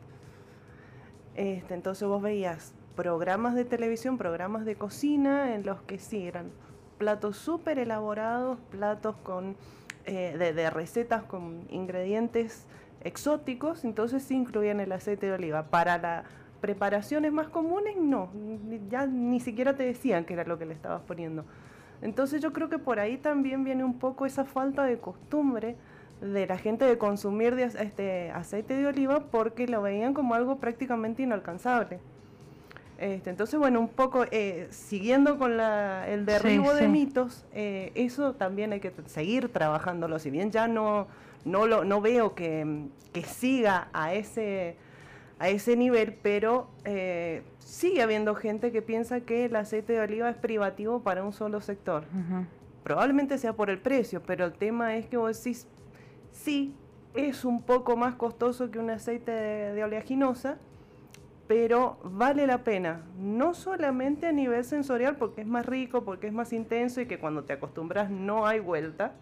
Este, 1.35 1.73
entonces 1.73 2.07
vos 2.07 2.21
veías 2.21 2.75
programas 2.97 3.55
de 3.55 3.65
televisión, 3.65 4.19
programas 4.19 4.65
de 4.65 4.77
cocina, 4.77 5.55
en 5.55 5.65
los 5.65 5.83
que 5.83 5.99
sí 5.99 6.27
eran 6.27 6.51
platos 6.99 7.37
súper 7.37 7.79
elaborados, 7.79 8.59
platos 8.71 9.17
con, 9.23 9.57
eh, 10.05 10.37
de, 10.39 10.71
recetas 10.71 11.25
con 11.25 11.67
ingredientes 11.71 12.67
exóticos, 13.03 13.85
entonces 13.85 14.23
sí 14.23 14.37
incluían 14.37 14.79
el 14.79 14.93
aceite 14.93 15.27
de 15.27 15.33
oliva. 15.33 15.65
Para 15.65 15.99
las 15.99 16.25
preparaciones 16.61 17.33
más 17.33 17.49
comunes, 17.49 17.97
no, 17.97 18.31
ya 18.89 19.07
ni 19.07 19.41
siquiera 19.41 19.75
te 19.75 19.83
decían 19.83 20.25
que 20.25 20.35
era 20.35 20.45
lo 20.45 20.59
que 20.59 20.67
le 20.67 20.75
estabas 20.75 21.03
poniendo. 21.03 21.45
Entonces 22.03 22.41
yo 22.41 22.53
creo 22.53 22.69
que 22.69 22.79
por 22.79 23.01
ahí 23.01 23.17
también 23.17 23.65
viene 23.65 23.85
un 23.85 23.99
poco 23.99 24.27
esa 24.27 24.45
falta 24.45 24.85
de 24.85 24.99
costumbre 24.99 25.77
de 26.21 26.47
la 26.47 26.57
gente 26.57 26.85
de 26.85 26.99
consumir 26.99 27.55
este 27.59 28.31
aceite 28.31 28.77
de 28.77 28.87
oliva 28.87 29.25
porque 29.31 29.67
lo 29.67 29.83
veían 29.83 30.15
como 30.15 30.35
algo 30.35 30.59
prácticamente 30.59 31.23
inalcanzable. 31.23 31.99
Este, 33.03 33.31
entonces, 33.31 33.59
bueno, 33.59 33.81
un 33.81 33.89
poco 33.89 34.27
eh, 34.31 34.69
siguiendo 34.71 35.37
con 35.37 35.59
el 35.59 36.25
derribo 36.25 36.73
de 36.73 36.87
mitos, 36.87 37.45
eh, 37.53 37.91
eso 37.97 38.35
también 38.35 38.73
hay 38.73 38.79
que 38.79 38.93
seguir 39.07 39.49
trabajándolo. 39.49 40.21
Si 40.21 40.31
bien 40.31 40.53
ya 40.53 40.69
no, 40.69 41.09
no, 41.45 41.67
lo, 41.67 41.85
no 41.85 42.01
veo 42.01 42.37
que, 42.37 42.87
siga 43.27 43.89
a 43.93 44.15
ese, 44.15 44.77
a 45.41 45.49
ese 45.49 45.77
nivel, 45.77 46.15
pero 46.23 46.69
eh, 46.85 47.43
sigue 47.59 48.03
habiendo 48.03 48.37
gente 48.37 48.71
que 48.71 48.83
piensa 48.83 49.23
que 49.23 49.47
el 49.47 49.57
aceite 49.57 49.95
de 49.95 50.01
oliva 50.01 50.31
es 50.31 50.37
privativo 50.37 51.01
para 51.01 51.25
un 51.25 51.33
solo 51.33 51.61
sector. 51.61 52.05
Probablemente 52.85 53.37
sea 53.37 53.53
por 53.53 53.69
el 53.69 53.81
precio, 53.81 54.23
pero 54.25 54.45
el 54.45 54.53
tema 54.53 54.95
es 54.95 55.07
que 55.07 55.17
vos 55.17 55.43
decís, 55.43 55.67
sí, 56.31 56.77
es 57.15 57.45
un 57.45 57.63
poco 57.63 57.97
más 57.97 58.15
costoso 58.15 58.71
que 58.71 58.79
un 58.79 58.91
aceite 58.91 59.33
de 59.33 59.83
oleaginosa 59.83 60.59
pero 61.53 61.99
vale 62.03 62.47
la 62.47 62.65
pena, 62.65 63.03
no 63.19 63.53
solamente 63.53 64.27
a 64.27 64.33
nivel 64.33 64.65
sensorial, 64.65 65.17
porque 65.17 65.43
es 65.43 65.47
más 65.47 65.67
rico, 65.67 66.03
porque 66.03 66.27
es 66.27 66.33
más 66.33 66.51
intenso 66.55 67.03
y 67.03 67.07
que 67.07 67.19
cuando 67.19 67.45
te 67.45 67.53
acostumbras 67.53 68.09
no 68.09 68.47
hay 68.47 68.59
vuelta, 68.59 69.13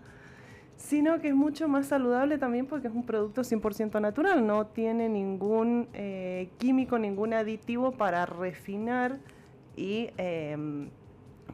sino 0.76 1.20
que 1.20 1.26
es 1.26 1.34
mucho 1.34 1.66
más 1.66 1.88
saludable 1.88 2.38
también 2.38 2.66
porque 2.66 2.86
es 2.86 2.94
un 2.94 3.04
producto 3.04 3.42
100% 3.42 4.00
natural, 4.00 4.46
no 4.46 4.68
tiene 4.68 5.08
ningún 5.08 5.88
eh, 5.92 6.50
químico, 6.58 7.00
ningún 7.00 7.34
aditivo 7.34 7.90
para 7.90 8.26
refinar 8.26 9.18
y 9.74 10.10
em, 10.16 10.88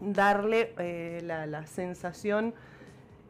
darle 0.03 0.75
eh, 0.77 1.23
la, 1.25 1.67
sensación, 1.67 2.53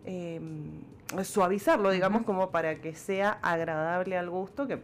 em, 0.05 0.83
suavizarlo, 1.23 1.93
digamos, 1.93 2.25
como 2.25 2.51
para 2.51 2.81
que 2.81 2.97
sea 2.97 3.39
agradable 3.41 4.19
al 4.19 4.31
gusto, 4.31 4.67
que 4.67 4.81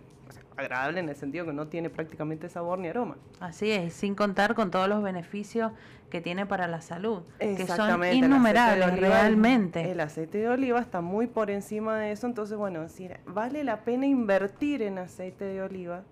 agradable 0.62 1.01
en 1.01 1.09
el 1.09 1.16
sentido 1.16 1.46
que 1.46 1.53
no 1.53 1.68
tiene 1.68 1.90
prácticamente 1.90 2.48
sabor 2.48 2.79
ni 2.79 2.88
aroma. 2.88 3.16
Así 3.40 3.70
es, 3.70 3.92
sin 3.94 4.14
contar 4.14 4.55
con 4.55 4.70
todos 4.70 4.88
los 4.88 5.03
beneficios 5.03 5.72
que 6.11 6.20
tiene 6.20 6.44
para 6.44 6.66
la 6.68 6.83
salud, 6.83 7.22
que 7.38 7.66
son 7.66 8.05
innumerables 8.05 8.98
realmente. 8.98 9.90
El 9.90 10.01
aceite 10.01 10.38
de 10.38 10.48
oliva 10.48 10.79
está 10.79 11.01
muy 11.01 11.27
por 11.27 11.51
encima 11.51 11.96
de 11.96 12.12
eso, 12.12 12.27
entonces 12.27 12.59
bueno, 12.59 12.83
decir, 12.83 13.18
vale 13.27 13.64
la 13.64 13.81
pena 13.81 14.07
invertir 14.07 14.83
en 14.83 14.98
aceite 14.98 15.46
de 15.46 15.62
oliva 15.62 16.03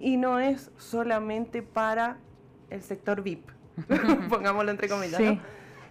y 0.00 0.16
no 0.16 0.40
es 0.40 0.72
solamente 0.76 1.62
para 1.62 2.16
el 2.68 2.82
sector 2.82 3.22
VIP, 3.22 3.48
pongámoslo 4.28 4.72
entre 4.72 4.88
comillas, 4.88 5.22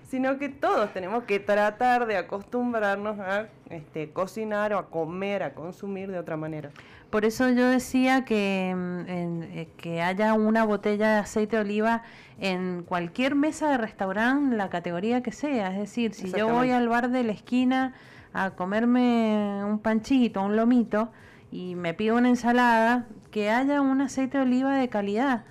sino 0.03 0.37
que 0.37 0.49
todos 0.49 0.91
tenemos 0.91 1.23
que 1.23 1.39
tratar 1.39 2.05
de 2.05 2.17
acostumbrarnos 2.17 3.17
a 3.19 3.47
este, 3.69 4.11
cocinar 4.11 4.73
o 4.73 4.77
a 4.77 4.89
comer, 4.89 5.41
a 5.41 5.53
consumir 5.53 6.11
de 6.11 6.19
otra 6.19 6.35
manera. 6.35 6.71
Por 7.13 7.25
eso 7.25 7.47
yo 7.51 7.67
decía 7.67 8.25
que, 8.25 8.73
mm, 8.75 9.01
eh, 9.07 9.67
que 9.77 10.01
haya 10.01 10.33
una 10.33 10.65
botella 10.65 11.13
de 11.13 11.19
aceite 11.19 11.57
de 11.57 11.61
oliva 11.61 12.01
en 12.39 12.81
cualquier 12.81 13.35
mesa 13.35 13.69
de 13.69 13.77
restaurante, 13.77 14.55
la 14.55 14.71
categoría 14.71 15.21
que 15.21 15.31
sea. 15.31 15.71
Es 15.73 15.77
decir, 15.77 16.15
si 16.15 16.31
yo 16.31 16.49
voy 16.49 16.71
al 16.71 16.87
bar 16.87 17.11
de 17.11 17.23
la 17.23 17.31
esquina 17.31 17.93
a 18.33 18.55
comerme 18.55 19.63
un 19.63 19.77
panchito, 19.77 20.41
un 20.41 20.55
lomito, 20.55 21.11
y 21.51 21.75
me 21.75 21.93
pido 21.93 22.17
una 22.17 22.29
ensalada, 22.29 23.05
que 23.29 23.51
haya 23.51 23.79
un 23.79 24.01
aceite 24.01 24.39
de 24.39 24.45
oliva 24.45 24.75
de 24.75 24.89
calidad. 24.89 25.43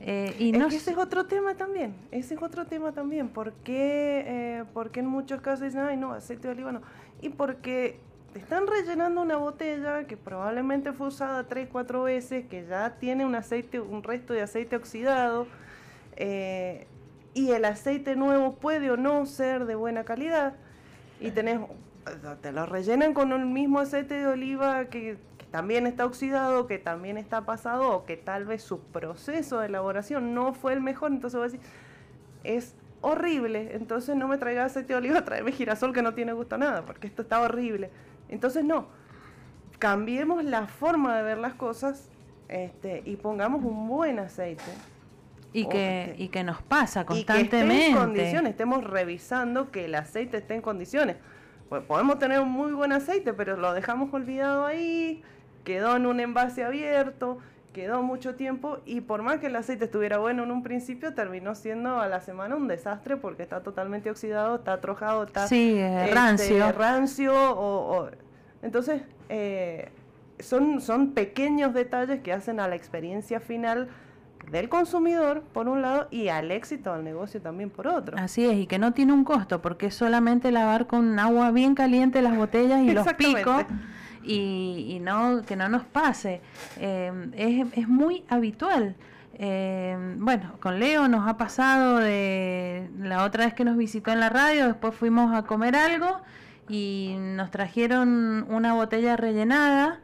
Eh, 0.00 0.36
y 0.38 0.52
no 0.52 0.66
ese 0.66 0.90
es 0.90 0.98
otro 0.98 1.24
tema 1.24 1.54
también, 1.54 1.94
ese 2.10 2.34
es 2.34 2.42
otro 2.42 2.66
tema 2.66 2.92
también, 2.92 3.30
porque, 3.30 4.22
eh, 4.26 4.64
porque 4.74 5.00
en 5.00 5.06
muchos 5.06 5.40
casos 5.40 5.64
dicen, 5.64 5.80
ay 5.80 5.96
no, 5.96 6.12
aceite 6.12 6.48
de 6.48 6.52
oliva 6.52 6.72
no, 6.72 6.82
y 7.22 7.30
porque 7.30 8.00
están 8.38 8.66
rellenando 8.66 9.22
una 9.22 9.36
botella 9.36 10.04
que 10.06 10.16
probablemente 10.16 10.92
fue 10.92 11.08
usada 11.08 11.44
tres, 11.44 11.68
cuatro 11.70 12.02
veces, 12.04 12.46
que 12.46 12.66
ya 12.66 12.96
tiene 12.98 13.24
un 13.24 13.34
aceite, 13.34 13.80
un 13.80 14.02
resto 14.02 14.32
de 14.32 14.42
aceite 14.42 14.76
oxidado, 14.76 15.46
eh, 16.16 16.86
y 17.34 17.50
el 17.50 17.64
aceite 17.64 18.16
nuevo 18.16 18.54
puede 18.54 18.90
o 18.90 18.96
no 18.96 19.26
ser 19.26 19.66
de 19.66 19.74
buena 19.74 20.04
calidad, 20.04 20.54
y 21.20 21.30
tenés, 21.30 21.60
te 22.40 22.52
lo 22.52 22.66
rellenan 22.66 23.14
con 23.14 23.32
el 23.32 23.46
mismo 23.46 23.80
aceite 23.80 24.14
de 24.14 24.26
oliva 24.26 24.86
que, 24.86 25.18
también 25.50 25.86
está 25.86 26.04
oxidado, 26.04 26.66
que 26.66 26.78
también 26.78 27.16
está 27.16 27.46
pasado, 27.46 27.90
o 27.90 28.04
que 28.04 28.16
tal 28.16 28.44
vez 28.44 28.62
su 28.62 28.80
proceso 28.80 29.60
de 29.60 29.66
elaboración 29.66 30.34
no 30.34 30.52
fue 30.52 30.72
el 30.74 30.80
mejor, 30.80 31.12
entonces 31.12 31.38
voy 31.38 31.48
a 31.48 31.52
decir, 31.52 31.60
es 32.44 32.74
horrible, 33.00 33.70
entonces 33.74 34.16
no 34.16 34.28
me 34.28 34.36
traiga 34.38 34.64
aceite 34.64 34.92
de 34.92 34.98
oliva, 34.98 35.22
tráeme 35.24 35.52
girasol 35.52 35.92
que 35.92 36.02
no 36.02 36.14
tiene 36.14 36.32
gusto 36.32 36.56
a 36.56 36.58
nada, 36.58 36.84
porque 36.84 37.06
esto 37.06 37.22
está 37.22 37.40
horrible. 37.40 37.90
Entonces 38.28 38.64
no, 38.64 38.86
cambiemos 39.78 40.44
la 40.44 40.66
forma 40.66 41.16
de 41.16 41.22
ver 41.22 41.38
las 41.38 41.54
cosas 41.54 42.08
este, 42.48 43.02
y 43.04 43.16
pongamos 43.16 43.64
un 43.64 43.88
buen 43.88 44.18
aceite. 44.18 44.64
Y 45.52 45.66
que, 45.68 46.14
y 46.18 46.28
que 46.28 46.44
nos 46.44 46.60
pasa 46.60 47.06
constantemente. 47.06 47.56
Y 47.56 47.58
que 47.58 47.74
esté 47.74 47.86
en 47.86 47.96
condiciones, 47.96 48.50
estemos 48.50 48.84
revisando 48.84 49.70
que 49.70 49.86
el 49.86 49.94
aceite 49.94 50.36
esté 50.36 50.54
en 50.54 50.60
condiciones. 50.60 51.16
Pues 51.68 51.82
podemos 51.82 52.18
tener 52.18 52.40
un 52.40 52.50
muy 52.50 52.72
buen 52.72 52.92
aceite, 52.92 53.32
pero 53.32 53.56
lo 53.56 53.72
dejamos 53.72 54.12
olvidado 54.12 54.66
ahí, 54.66 55.22
quedó 55.64 55.96
en 55.96 56.06
un 56.06 56.20
envase 56.20 56.62
abierto, 56.62 57.38
quedó 57.76 58.02
mucho 58.02 58.36
tiempo 58.36 58.78
y 58.86 59.02
por 59.02 59.20
más 59.20 59.38
que 59.38 59.48
el 59.48 59.56
aceite 59.56 59.84
estuviera 59.84 60.16
bueno 60.16 60.44
en 60.44 60.50
un 60.50 60.62
principio, 60.62 61.12
terminó 61.12 61.54
siendo 61.54 62.00
a 62.00 62.08
la 62.08 62.22
semana 62.22 62.56
un 62.56 62.68
desastre 62.68 63.18
porque 63.18 63.42
está 63.42 63.62
totalmente 63.62 64.10
oxidado, 64.10 64.56
está 64.56 64.80
trojado, 64.80 65.24
está 65.24 65.46
sí, 65.46 65.76
este, 65.76 66.14
rancio. 66.14 66.72
rancio 66.72 67.34
o, 67.36 68.08
entonces, 68.62 69.02
eh, 69.28 69.90
son, 70.38 70.80
son 70.80 71.12
pequeños 71.12 71.74
detalles 71.74 72.22
que 72.22 72.32
hacen 72.32 72.60
a 72.60 72.66
la 72.66 72.76
experiencia 72.76 73.40
final 73.40 73.90
del 74.50 74.70
consumidor 74.70 75.42
por 75.42 75.68
un 75.68 75.82
lado 75.82 76.08
y 76.10 76.28
al 76.28 76.52
éxito 76.52 76.94
del 76.94 77.04
negocio 77.04 77.42
también 77.42 77.68
por 77.68 77.88
otro. 77.88 78.16
Así 78.16 78.46
es, 78.46 78.56
y 78.56 78.66
que 78.66 78.78
no 78.78 78.94
tiene 78.94 79.12
un 79.12 79.24
costo 79.24 79.60
porque 79.60 79.88
es 79.88 79.94
solamente 79.94 80.50
lavar 80.50 80.86
con 80.86 81.18
agua 81.18 81.50
bien 81.50 81.74
caliente 81.74 82.22
las 82.22 82.38
botellas 82.38 82.80
y 82.80 82.92
los 82.92 83.06
picos 83.12 83.66
y, 84.26 84.98
no 85.00 85.42
que 85.46 85.56
no 85.56 85.68
nos 85.68 85.84
pase. 85.84 86.40
Eh, 86.78 87.12
es, 87.36 87.66
es, 87.76 87.88
muy 87.88 88.24
habitual. 88.28 88.96
Eh, 89.38 90.16
bueno, 90.18 90.54
con 90.60 90.78
Leo 90.80 91.08
nos 91.08 91.28
ha 91.28 91.36
pasado 91.36 91.98
de 91.98 92.88
la 92.98 93.24
otra 93.24 93.44
vez 93.44 93.54
que 93.54 93.64
nos 93.64 93.76
visitó 93.76 94.10
en 94.10 94.20
la 94.20 94.30
radio, 94.30 94.66
después 94.66 94.94
fuimos 94.94 95.34
a 95.34 95.42
comer 95.42 95.76
algo 95.76 96.20
y 96.68 97.16
nos 97.18 97.50
trajeron 97.50 98.46
una 98.48 98.74
botella 98.74 99.16
rellenada. 99.16 100.00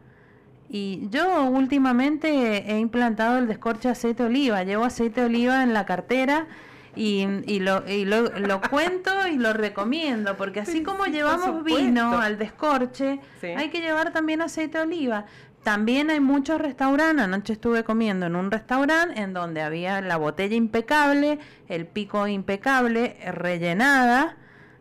Y 0.68 1.08
yo 1.10 1.44
últimamente 1.44 2.72
he 2.72 2.78
implantado 2.78 3.38
el 3.38 3.46
descorche 3.46 3.90
aceite 3.90 4.22
de 4.22 4.28
oliva. 4.30 4.62
Llevo 4.64 4.84
aceite 4.84 5.20
de 5.20 5.26
oliva 5.26 5.62
en 5.62 5.74
la 5.74 5.84
cartera 5.84 6.46
y, 6.94 7.26
y, 7.46 7.60
lo, 7.60 7.88
y 7.88 8.04
lo, 8.04 8.60
cuento 8.70 9.10
y 9.28 9.36
lo 9.36 9.52
recomiendo, 9.52 10.36
porque 10.36 10.60
así 10.60 10.82
como 10.82 11.06
llevamos 11.06 11.64
vino 11.64 12.18
al 12.18 12.38
descorche, 12.38 13.20
hay 13.42 13.70
que 13.70 13.80
llevar 13.80 14.12
también 14.12 14.42
aceite 14.42 14.78
de 14.78 14.84
oliva. 14.84 15.26
También 15.62 16.10
hay 16.10 16.18
muchos 16.18 16.60
restaurantes, 16.60 17.24
anoche 17.24 17.52
estuve 17.52 17.84
comiendo 17.84 18.26
en 18.26 18.34
un 18.34 18.50
restaurante 18.50 19.20
en 19.20 19.32
donde 19.32 19.62
había 19.62 20.00
la 20.00 20.16
botella 20.16 20.56
impecable, 20.56 21.38
el 21.68 21.86
pico 21.86 22.26
impecable, 22.26 23.16
rellenada, 23.32 24.36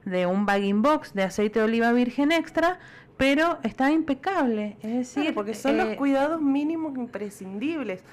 de 0.05 0.25
un 0.25 0.47
bagging 0.47 0.81
box 0.81 1.13
de 1.13 1.21
aceite 1.21 1.59
de 1.59 1.65
oliva 1.65 1.93
virgen 1.93 2.31
extra, 2.31 2.79
pero 3.17 3.59
está 3.61 3.91
impecable. 3.91 4.77
Es 4.81 5.15
decir, 5.15 5.35
porque 5.35 5.53
son 5.53 5.77
los 5.77 5.89
eh, 5.89 5.95
cuidados 5.95 6.41
mínimos 6.41 6.97
imprescindibles. 6.97 8.03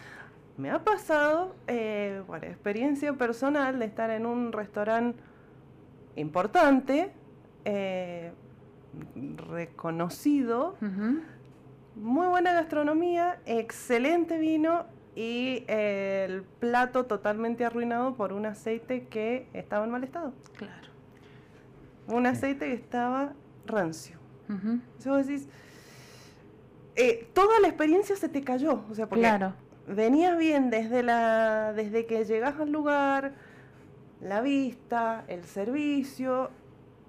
Me 0.58 0.70
ha 0.70 0.84
pasado, 0.84 1.54
eh, 1.66 2.22
por 2.26 2.44
experiencia 2.44 3.12
personal, 3.14 3.78
de 3.78 3.86
estar 3.86 4.10
en 4.10 4.26
un 4.26 4.52
restaurante 4.52 5.18
importante, 6.16 7.12
eh, 7.64 8.32
reconocido, 9.36 10.76
muy 11.94 12.26
buena 12.26 12.52
gastronomía, 12.52 13.40
excelente 13.46 14.38
vino 14.38 14.86
y 15.14 15.64
el 15.68 16.42
plato 16.42 17.06
totalmente 17.06 17.64
arruinado 17.64 18.14
por 18.14 18.32
un 18.32 18.46
aceite 18.46 19.06
que 19.06 19.48
estaba 19.52 19.84
en 19.84 19.90
mal 19.92 20.04
estado. 20.04 20.32
Claro 20.56 20.88
un 22.08 22.26
aceite 22.26 22.66
que 22.66 22.74
estaba 22.74 23.34
rancio. 23.66 24.18
vos 25.04 25.26
decís, 25.26 25.48
eh, 26.96 27.28
toda 27.34 27.60
la 27.60 27.68
experiencia 27.68 28.16
se 28.16 28.28
te 28.28 28.42
cayó, 28.42 28.82
o 28.90 28.94
sea, 28.94 29.08
porque 29.08 29.22
claro. 29.22 29.54
Venías 29.88 30.36
bien 30.38 30.70
desde, 30.70 31.02
la, 31.02 31.72
desde 31.72 32.06
que 32.06 32.24
llegas 32.24 32.58
al 32.60 32.70
lugar, 32.70 33.32
la 34.20 34.40
vista, 34.40 35.24
el 35.28 35.44
servicio, 35.44 36.50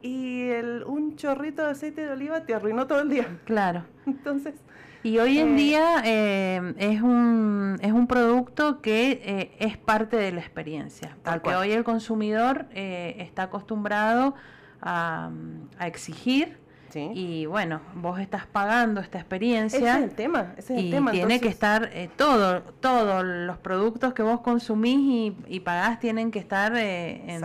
y 0.01 0.49
el, 0.49 0.83
un 0.85 1.15
chorrito 1.15 1.63
de 1.63 1.71
aceite 1.71 2.05
de 2.05 2.11
oliva 2.11 2.45
te 2.45 2.53
arruinó 2.53 2.87
todo 2.87 3.01
el 3.01 3.09
día. 3.09 3.39
Claro. 3.45 3.85
Entonces... 4.05 4.55
Y 5.01 5.17
hoy 5.17 5.39
en 5.39 5.53
eh, 5.53 5.55
día 5.55 6.01
eh, 6.03 6.73
es, 6.77 7.01
un, 7.01 7.77
es 7.81 7.93
un 7.93 8.05
producto 8.05 8.81
que 8.81 9.55
es 9.57 9.77
parte 9.77 10.17
de 10.17 10.33
la 10.33 10.41
experiencia, 10.41 11.15
porque 11.23 11.55
hoy 11.55 11.71
el 11.71 11.85
consumidor 11.85 12.65
está 12.73 13.43
acostumbrado 13.43 14.35
a, 14.81 15.31
exigir. 15.79 16.58
Y 16.95 17.45
bueno, 17.45 17.81
vos 17.95 18.19
estás 18.19 18.45
pagando 18.45 19.01
esta 19.01 19.19
experiencia. 19.19 19.79
Ese 19.79 19.89
es 19.89 20.03
el 20.03 20.15
tema, 20.15 20.53
ese 20.57 20.75
es 20.75 20.81
y 20.81 20.85
el 20.85 20.91
tema. 20.91 21.11
Tiene 21.11 21.39
que 21.39 21.47
estar 21.47 21.89
eh, 21.93 22.09
todo, 22.15 22.61
todos 22.61 23.23
los 23.23 23.57
productos 23.57 24.13
que 24.13 24.23
vos 24.23 24.41
consumís 24.41 25.33
y, 25.47 25.59
pagás 25.59 25.99
tienen 25.99 26.31
que 26.31 26.39
estar 26.39 26.73
eh, 26.75 27.39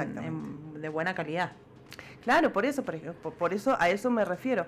de 0.75 0.89
buena 0.89 1.15
calidad. 1.15 1.53
Claro, 2.23 2.53
por 2.53 2.65
eso, 2.65 2.83
por, 2.83 3.35
por, 3.35 3.53
eso 3.53 3.77
a 3.79 3.91
eso 3.91 4.11
me 4.11 4.25
refiero. 4.25 4.67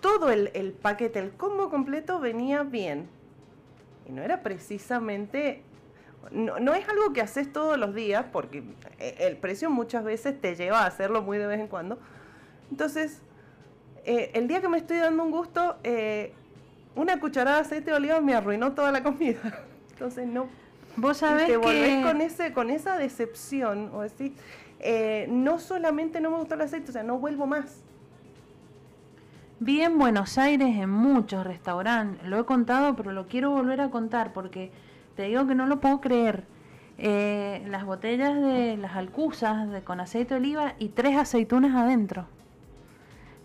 todo 0.00 0.30
el, 0.30 0.50
el 0.54 0.72
paquete, 0.72 1.18
el 1.18 1.32
combo 1.32 1.70
completo 1.70 2.20
venía 2.20 2.62
bien. 2.62 3.08
Y 4.06 4.12
no 4.12 4.22
era 4.22 4.42
precisamente 4.42 5.62
no, 6.30 6.74
es 6.74 6.88
algo 6.88 7.12
que 7.12 7.20
haces 7.20 7.52
todos 7.52 7.78
los 7.78 7.94
días, 7.94 8.26
porque 8.32 8.62
eh, 8.98 9.16
el 9.20 9.36
precio 9.36 9.70
muchas 9.70 10.04
veces 10.04 10.40
te 10.40 10.54
lleva 10.54 10.82
a 10.82 10.86
hacerlo 10.86 11.22
muy 11.22 11.38
de 11.38 11.46
vez 11.46 11.60
en 11.60 11.68
cuando. 11.68 11.98
Entonces, 12.70 13.22
eh, 14.08 14.30
el 14.32 14.48
día 14.48 14.62
que 14.62 14.70
me 14.70 14.78
estoy 14.78 14.96
dando 14.96 15.22
un 15.22 15.30
gusto, 15.30 15.76
eh, 15.84 16.32
una 16.96 17.20
cucharada 17.20 17.58
de 17.58 17.62
aceite 17.64 17.90
de 17.90 17.96
oliva 17.98 18.22
me 18.22 18.34
arruinó 18.34 18.72
toda 18.72 18.90
la 18.90 19.02
comida. 19.02 19.38
Entonces 19.90 20.26
no. 20.26 20.46
Vos 20.96 21.18
sabés 21.18 21.46
te 21.46 21.58
volvés 21.58 21.98
que... 21.98 22.02
con, 22.02 22.22
ese, 22.22 22.52
con 22.54 22.70
esa 22.70 22.96
decepción, 22.96 23.90
o 23.92 24.00
decís, 24.00 24.32
eh, 24.80 25.26
no 25.28 25.58
solamente 25.58 26.22
no 26.22 26.30
me 26.30 26.38
gustó 26.38 26.54
el 26.54 26.62
aceite, 26.62 26.88
o 26.88 26.92
sea, 26.92 27.02
no 27.02 27.18
vuelvo 27.18 27.46
más. 27.46 27.82
Vi 29.60 29.82
en 29.82 29.98
Buenos 29.98 30.38
Aires 30.38 30.74
en 30.78 30.88
muchos 30.88 31.46
restaurantes, 31.46 32.26
lo 32.26 32.40
he 32.40 32.46
contado, 32.46 32.96
pero 32.96 33.12
lo 33.12 33.26
quiero 33.26 33.50
volver 33.50 33.82
a 33.82 33.90
contar 33.90 34.32
porque 34.32 34.72
te 35.16 35.24
digo 35.24 35.46
que 35.46 35.54
no 35.54 35.66
lo 35.66 35.80
puedo 35.80 36.00
creer. 36.00 36.44
Eh, 36.96 37.62
las 37.68 37.84
botellas 37.84 38.40
de 38.40 38.78
las 38.78 38.96
alcusas 38.96 39.70
de, 39.70 39.82
con 39.82 40.00
aceite 40.00 40.32
de 40.32 40.40
oliva 40.40 40.74
y 40.78 40.88
tres 40.88 41.18
aceitunas 41.18 41.76
adentro. 41.76 42.26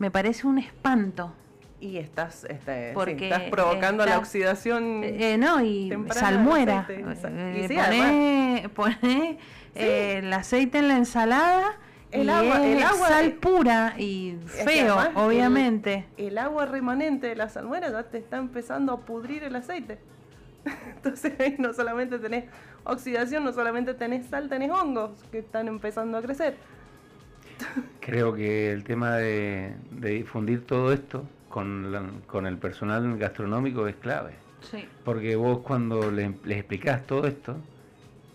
Me 0.03 0.11
parece 0.11 0.45
un 0.45 0.57
espanto. 0.57 1.31
Y 1.79 1.95
estás, 1.95 2.43
este, 2.49 2.93
sí, 2.93 3.11
estás 3.23 3.43
provocando 3.43 4.05
la 4.05 4.17
oxidación. 4.17 4.99
Eh, 5.01 5.37
no, 5.37 5.61
y 5.63 5.93
salmuera. 6.09 6.85
Eh, 6.89 7.61
Y 7.63 7.67
sí, 7.69 7.75
poné, 7.77 8.69
poné, 8.75 9.37
eh, 9.75 10.19
el 10.21 10.33
aceite 10.33 10.79
en 10.79 10.89
la 10.89 10.97
ensalada 10.97 11.77
El 12.11 12.25
y 12.25 12.29
agua- 12.29 12.65
es 12.67 12.77
el 12.77 12.83
agua- 12.83 13.07
sal 13.07 13.31
pura 13.35 13.93
y 13.97 14.35
feo, 14.65 14.99
además 14.99 15.11
obviamente. 15.15 16.05
el 16.17 16.37
agua 16.37 16.65
remanente 16.65 17.27
de 17.27 17.37
la 17.37 17.47
salmuera 17.47 17.89
ya 17.89 18.03
te 18.03 18.17
está 18.17 18.35
empezando 18.39 18.91
a 18.91 18.99
pudrir 19.05 19.45
el 19.45 19.55
aceite. 19.55 19.99
Entonces 20.97 21.57
no 21.59 21.71
solamente 21.73 22.19
tenés 22.19 22.43
oxidación, 22.83 23.45
no 23.45 23.53
solamente 23.53 23.93
tenés 23.93 24.25
sal, 24.25 24.49
tenés 24.49 24.69
hongos 24.69 25.11
que 25.31 25.39
están 25.39 25.69
empezando 25.69 26.17
a 26.17 26.21
crecer. 26.21 26.57
Creo 27.99 28.33
que 28.33 28.71
el 28.71 28.83
tema 28.83 29.15
de, 29.15 29.75
de 29.91 30.09
difundir 30.09 30.65
todo 30.65 30.91
esto 30.91 31.23
con, 31.49 31.91
la- 31.91 32.09
con 32.27 32.45
el 32.45 32.57
personal 32.57 33.17
gastronómico 33.17 33.87
es 33.87 33.95
clave. 33.95 34.33
Sí. 34.61 34.85
Porque 35.03 35.35
vos 35.35 35.59
cuando 35.59 36.11
le- 36.11 36.35
les 36.43 36.57
explicás 36.59 37.05
todo 37.07 37.25
esto 37.27 37.57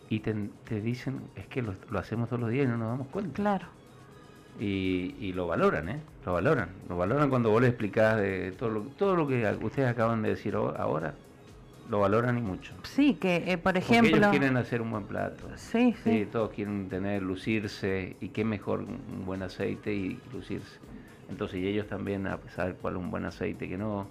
y 0.09 0.20
te, 0.20 0.35
te 0.64 0.81
dicen, 0.81 1.20
es 1.37 1.46
que 1.48 1.62
lo, 1.62 1.74
lo 1.90 1.98
hacemos 1.98 2.29
todos 2.29 2.40
los 2.40 2.51
días 2.51 2.66
y 2.66 2.68
no 2.68 2.77
nos 2.79 2.88
damos 2.88 3.09
cuenta. 3.09 3.35
Claro. 3.35 3.66
Y, 4.59 5.14
y 5.20 5.33
lo 5.35 5.46
valoran, 5.46 5.88
¿eh? 5.88 6.01
Lo 6.27 6.33
valoran. 6.33 6.70
Lo 6.88 6.96
valoran 6.96 7.29
cuando 7.31 7.51
vos 7.51 7.61
les 7.61 7.70
explicás 7.70 8.16
de 8.16 8.53
todo 8.53 8.70
lo, 8.70 8.81
todo 8.83 9.14
lo 9.16 9.27
que 9.29 9.46
ustedes 9.62 9.88
acaban 9.88 10.22
de 10.22 10.31
decir 10.31 10.55
ahora. 10.57 11.14
Lo 11.88 12.01
valoran 12.01 12.37
y 12.38 12.42
mucho. 12.42 12.74
Sí, 12.85 13.14
que 13.14 13.37
eh, 13.51 13.57
por 13.59 13.72
Porque 13.74 13.79
ejemplo. 13.79 14.16
ellos 14.18 14.29
quieren 14.29 14.57
hacer 14.59 14.83
un 14.83 14.90
buen 14.90 15.07
plato. 15.07 15.48
Sí, 15.57 15.94
sí. 16.05 16.11
Sí, 16.20 16.27
todos 16.27 16.51
quieren 16.51 16.88
tener, 16.88 17.22
lucirse, 17.22 18.16
y 18.20 18.29
qué 18.29 18.44
mejor 18.44 18.81
un 18.81 19.24
buen 19.24 19.42
aceite 19.42 19.94
y 19.94 20.22
lucirse. 20.31 20.79
Entonces, 21.29 21.61
y 21.61 21.66
ellos 21.66 21.87
también 21.87 22.27
a 22.27 22.38
saber 22.55 22.77
cuál 22.77 22.94
es 22.94 23.01
un 23.01 23.11
buen 23.11 23.24
aceite, 23.24 23.68
que 23.68 23.79
no 23.79 24.11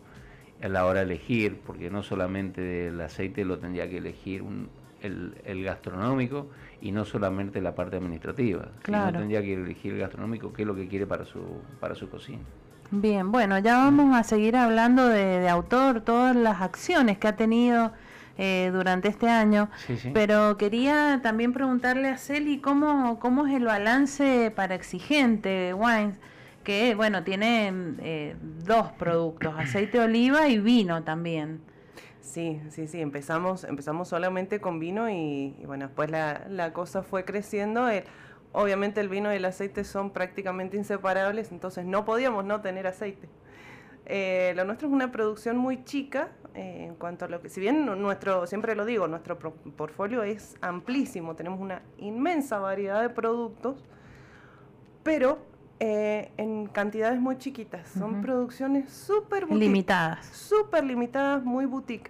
a 0.59 0.67
la 0.67 0.85
hora 0.87 1.01
de 1.01 1.05
elegir, 1.05 1.61
porque 1.63 1.91
no 1.91 2.01
solamente 2.01 2.87
el 2.87 2.99
aceite 2.99 3.45
lo 3.45 3.59
tendría 3.59 3.87
que 3.87 3.97
elegir 3.97 4.41
un- 4.41 4.69
el, 5.01 5.39
el 5.45 5.63
gastronómico 5.63 6.49
y 6.81 6.91
no 6.91 7.05
solamente 7.05 7.61
la 7.61 7.75
parte 7.75 7.97
administrativa, 7.97 8.71
Claro. 8.81 9.09
sino 9.09 9.19
tendría 9.19 9.41
que 9.43 9.53
elegir 9.53 9.93
el 9.93 9.99
gastronómico 9.99 10.51
qué 10.51 10.63
es 10.63 10.67
lo 10.67 10.75
que 10.75 10.87
quiere 10.87 11.05
para 11.05 11.25
su, 11.25 11.63
para 11.79 11.93
su 11.93 12.09
cocina. 12.09 12.41
Bien, 12.89 13.31
bueno, 13.31 13.59
ya 13.59 13.77
vamos 13.77 14.15
a 14.15 14.23
seguir 14.23 14.55
hablando 14.55 15.07
de, 15.09 15.39
de 15.39 15.49
autor, 15.49 16.01
todas 16.01 16.35
las 16.35 16.61
acciones 16.61 17.17
que 17.17 17.27
ha 17.27 17.35
tenido 17.35 17.91
eh, 18.37 18.69
durante 18.73 19.09
este 19.09 19.27
año. 19.29 19.69
Sí, 19.85 19.97
sí. 19.97 20.09
Pero 20.13 20.57
quería 20.57 21.19
también 21.21 21.51
preguntarle 21.51 22.07
a 22.09 22.17
Celi 22.17 22.59
cómo, 22.59 23.19
cómo 23.19 23.45
es 23.45 23.53
el 23.55 23.65
balance 23.65 24.51
para 24.55 24.75
Exigente 24.75 25.73
Wines, 25.73 26.15
que 26.63 26.95
bueno, 26.95 27.23
tiene 27.23 27.73
eh, 27.99 28.35
dos 28.65 28.91
productos, 28.93 29.53
aceite 29.57 29.97
de 29.99 30.05
oliva 30.05 30.47
y 30.47 30.59
vino 30.59 31.03
también. 31.03 31.59
Sí, 32.21 32.61
sí, 32.69 32.87
sí, 32.87 33.01
empezamos, 33.01 33.63
empezamos 33.65 34.07
solamente 34.09 34.59
con 34.61 34.79
vino 34.79 35.09
y, 35.09 35.55
y 35.59 35.65
bueno, 35.65 35.87
después 35.87 36.09
la, 36.09 36.45
la 36.49 36.71
cosa 36.71 37.03
fue 37.03 37.25
creciendo. 37.25 37.89
El- 37.89 38.03
obviamente 38.57 38.99
el 39.01 39.07
vino 39.09 39.31
y 39.31 39.37
el 39.37 39.45
aceite 39.45 39.83
son 39.83 40.09
prácticamente 40.11 40.77
inseparables, 40.77 41.51
entonces 41.51 41.85
no 41.85 42.05
podíamos 42.05 42.43
no 42.43 42.59
tener 42.61 42.87
aceite. 42.87 43.29
Eh, 44.05 44.53
lo 44.55 44.63
nuestro 44.65 44.87
es 44.87 44.93
una 44.93 45.11
producción 45.11 45.57
muy 45.57 45.83
chica 45.83 46.29
eh, 46.55 46.85
en 46.87 46.95
cuanto 46.95 47.25
a 47.25 47.27
lo 47.27 47.41
que, 47.41 47.49
si 47.49 47.59
bien 47.59 47.85
nu- 47.85 47.95
nuestro, 47.95 48.47
siempre 48.47 48.73
lo 48.75 48.85
digo, 48.85 49.07
nuestro 49.07 49.37
portfolio 49.37 50.23
es 50.23 50.55
amplísimo, 50.61 51.35
tenemos 51.35 51.59
una 51.59 51.81
inmensa 51.97 52.57
variedad 52.57 53.01
de 53.01 53.09
productos, 53.09 53.83
pero 55.03 55.37
eh, 55.79 56.31
en 56.37 56.65
cantidades 56.67 57.19
muy 57.19 57.37
chiquitas, 57.37 57.87
son 57.89 58.21
producciones 58.21 58.89
súper 58.91 59.47
Limitadas. 59.51 60.25
súper 60.25 60.83
limitadas, 60.83 61.43
muy 61.43 61.65
boutique. 61.65 62.09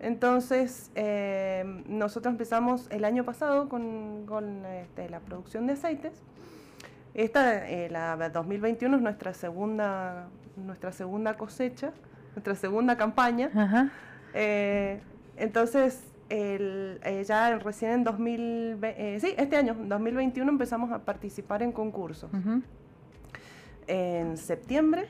Entonces, 0.00 0.90
eh, 0.94 1.82
nosotros 1.86 2.32
empezamos 2.32 2.88
el 2.90 3.04
año 3.04 3.24
pasado 3.24 3.68
con, 3.68 4.26
con, 4.26 4.64
este, 4.66 5.08
la 5.08 5.20
producción 5.20 5.66
de 5.66 5.74
aceites. 5.74 6.12
Esta, 7.14 7.68
eh, 7.68 7.88
la 7.90 8.28
2021, 8.28 8.96
es 8.96 9.02
nuestra 9.02 9.32
segunda, 9.34 10.26
nuestra 10.56 10.92
segunda 10.92 11.36
cosecha, 11.36 11.92
nuestra 12.34 12.54
segunda 12.54 12.96
campaña. 12.96 13.50
Ajá. 13.54 13.90
Eh, 14.34 15.00
entonces, 15.36 16.02
el- 16.28 17.00
eh, 17.04 17.22
ya 17.24 17.56
recién 17.58 17.92
en 17.92 18.04
2020, 18.04 19.14
eh, 19.16 19.20
sí, 19.20 19.34
este 19.36 19.56
año, 19.56 19.72
en 19.74 19.88
2021, 19.88 20.50
empezamos 20.50 20.90
a 20.90 20.98
participar 21.04 21.62
en 21.62 21.70
concursos 21.72 22.32
ujú. 22.32 22.62
en 23.86 24.36
septiembre, 24.36 25.06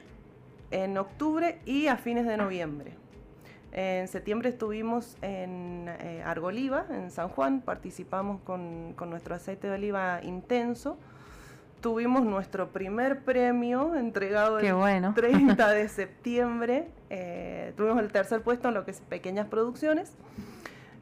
en 0.70 0.98
octubre 0.98 1.58
y 1.64 1.86
a 1.86 1.96
fines 1.96 2.26
de 2.26 2.36
noviembre. 2.36 2.92
En 3.76 4.06
septiembre 4.06 4.50
estuvimos 4.50 5.16
en 5.20 5.88
eh, 5.88 6.22
Argoliva, 6.24 6.86
en 6.90 7.10
San 7.10 7.28
Juan, 7.28 7.60
participamos 7.60 8.40
con, 8.42 8.92
con 8.94 9.10
nuestro 9.10 9.34
aceite 9.34 9.66
de 9.66 9.74
oliva 9.74 10.20
intenso. 10.22 10.96
Tuvimos 11.80 12.24
nuestro 12.24 12.68
primer 12.68 13.24
premio 13.24 13.96
entregado 13.96 14.58
Qué 14.58 14.68
el 14.68 14.74
bueno. 14.76 15.12
30 15.16 15.70
de 15.70 15.88
septiembre. 15.90 16.88
Eh, 17.10 17.72
tuvimos 17.76 17.98
el 17.98 18.12
tercer 18.12 18.42
puesto 18.42 18.68
en 18.68 18.74
lo 18.74 18.84
que 18.84 18.92
es 18.92 19.00
pequeñas 19.00 19.48
producciones. 19.48 20.12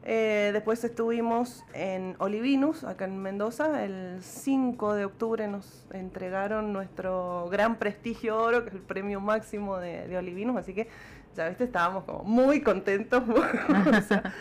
Eh, 0.04 0.50
después 0.54 0.82
estuvimos 0.82 1.64
en 1.74 2.16
Olivinus, 2.18 2.84
acá 2.84 3.04
en 3.04 3.18
Mendoza. 3.18 3.84
El 3.84 4.22
5 4.22 4.94
de 4.94 5.04
octubre 5.04 5.46
nos 5.46 5.86
entregaron 5.92 6.72
nuestro 6.72 7.48
gran 7.50 7.76
prestigio 7.76 8.38
oro, 8.38 8.62
que 8.62 8.70
es 8.70 8.74
el 8.74 8.80
premio 8.80 9.20
máximo 9.20 9.76
de, 9.76 10.08
de 10.08 10.16
Olivinus. 10.16 10.56
Así 10.56 10.72
que, 10.72 10.88
ya 11.36 11.48
viste, 11.48 11.64
estábamos 11.64 12.04
como 12.04 12.24
muy 12.24 12.60
contentos, 12.60 13.22
o 13.28 14.00
sea, 14.02 14.32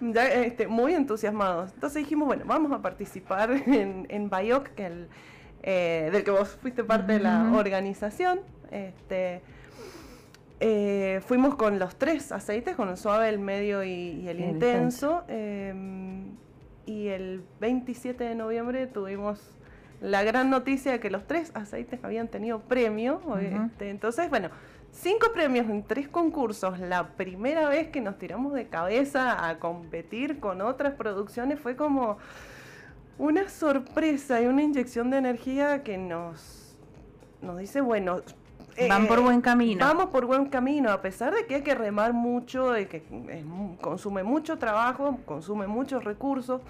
ya, 0.00 0.26
este, 0.28 0.66
muy 0.66 0.94
entusiasmados. 0.94 1.72
Entonces 1.74 2.02
dijimos, 2.02 2.26
bueno, 2.26 2.44
vamos 2.46 2.72
a 2.72 2.82
participar 2.82 3.50
en, 3.52 4.06
en 4.08 4.30
Bayoc, 4.30 4.68
que 4.68 4.86
el, 4.86 5.08
eh, 5.62 6.08
del 6.12 6.24
que 6.24 6.30
vos 6.30 6.58
fuiste 6.60 6.84
parte 6.84 7.12
de 7.14 7.20
la 7.20 7.52
organización. 7.54 8.40
Este, 8.70 9.42
eh, 10.60 11.20
fuimos 11.26 11.54
con 11.54 11.78
los 11.78 11.96
tres 11.96 12.32
aceites, 12.32 12.76
con 12.76 12.88
el 12.88 12.96
suave, 12.96 13.28
el 13.28 13.38
medio 13.38 13.82
y, 13.82 13.90
y 13.90 14.28
el 14.28 14.40
intenso. 14.40 15.24
em, 15.28 16.36
y 16.86 17.08
el 17.08 17.42
27 17.60 18.24
de 18.24 18.34
noviembre 18.34 18.86
tuvimos 18.86 19.40
la 20.00 20.22
gran 20.24 20.50
noticia 20.50 20.92
de 20.92 21.00
que 21.00 21.10
los 21.10 21.26
tres 21.26 21.52
aceites 21.54 22.02
habían 22.02 22.28
tenido 22.28 22.60
premio. 22.60 23.20
Este, 23.38 23.90
entonces, 23.90 24.28
bueno, 24.30 24.50
cinco 24.92 25.32
premios 25.32 25.68
en 25.68 25.82
tres 25.82 26.08
concursos. 26.08 26.78
La 26.78 27.08
primera 27.08 27.68
vez 27.68 27.88
que 27.88 28.00
nos 28.00 28.18
tiramos 28.18 28.52
de 28.52 28.68
cabeza 28.68 29.48
a 29.48 29.58
competir 29.58 30.40
con 30.40 30.60
otras 30.60 30.94
producciones 30.94 31.60
fue 31.60 31.76
como 31.76 32.18
una 33.18 33.48
sorpresa 33.48 34.40
y 34.40 34.46
una 34.46 34.62
inyección 34.62 35.10
de 35.10 35.18
energía 35.18 35.82
que 35.82 35.98
nos, 35.98 36.76
nos 37.42 37.58
dice, 37.58 37.80
bueno, 37.80 38.22
Van 38.88 39.04
eh, 39.04 39.08
por 39.08 39.20
buen 39.20 39.40
camino. 39.40 39.84
Vamos 39.84 40.06
por 40.06 40.26
buen 40.26 40.46
camino, 40.46 40.90
a 40.90 41.02
pesar 41.02 41.34
de 41.34 41.44
que 41.44 41.56
hay 41.56 41.62
que 41.62 41.74
remar 41.74 42.12
mucho, 42.12 42.70
de 42.70 42.88
que 42.88 42.98
es 43.28 43.44
consume 43.80 44.22
mucho 44.22 44.58
trabajo, 44.58 45.18
consume 45.26 45.66
muchos 45.66 46.04
recursos, 46.04 46.62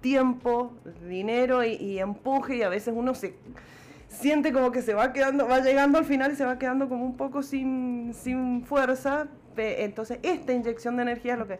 tiempo, 0.00 0.72
dinero 1.08 1.64
y, 1.64 1.72
y 1.72 1.98
empuje, 1.98 2.56
y 2.56 2.62
a 2.62 2.68
veces 2.68 2.94
uno 2.96 3.14
se 3.14 3.34
siente 4.08 4.52
como 4.52 4.72
que 4.72 4.82
se 4.82 4.94
va 4.94 5.12
quedando, 5.12 5.46
va 5.46 5.60
llegando 5.60 5.98
al 5.98 6.04
final 6.04 6.32
y 6.32 6.36
se 6.36 6.44
va 6.44 6.58
quedando 6.58 6.88
como 6.88 7.04
un 7.04 7.16
poco 7.16 7.42
sin, 7.42 8.12
sin 8.14 8.64
fuerza. 8.64 9.28
Entonces, 9.56 10.18
esta 10.22 10.52
inyección 10.52 10.96
de 10.96 11.02
energía 11.02 11.32
es 11.34 11.38
lo 11.38 11.48
que 11.48 11.58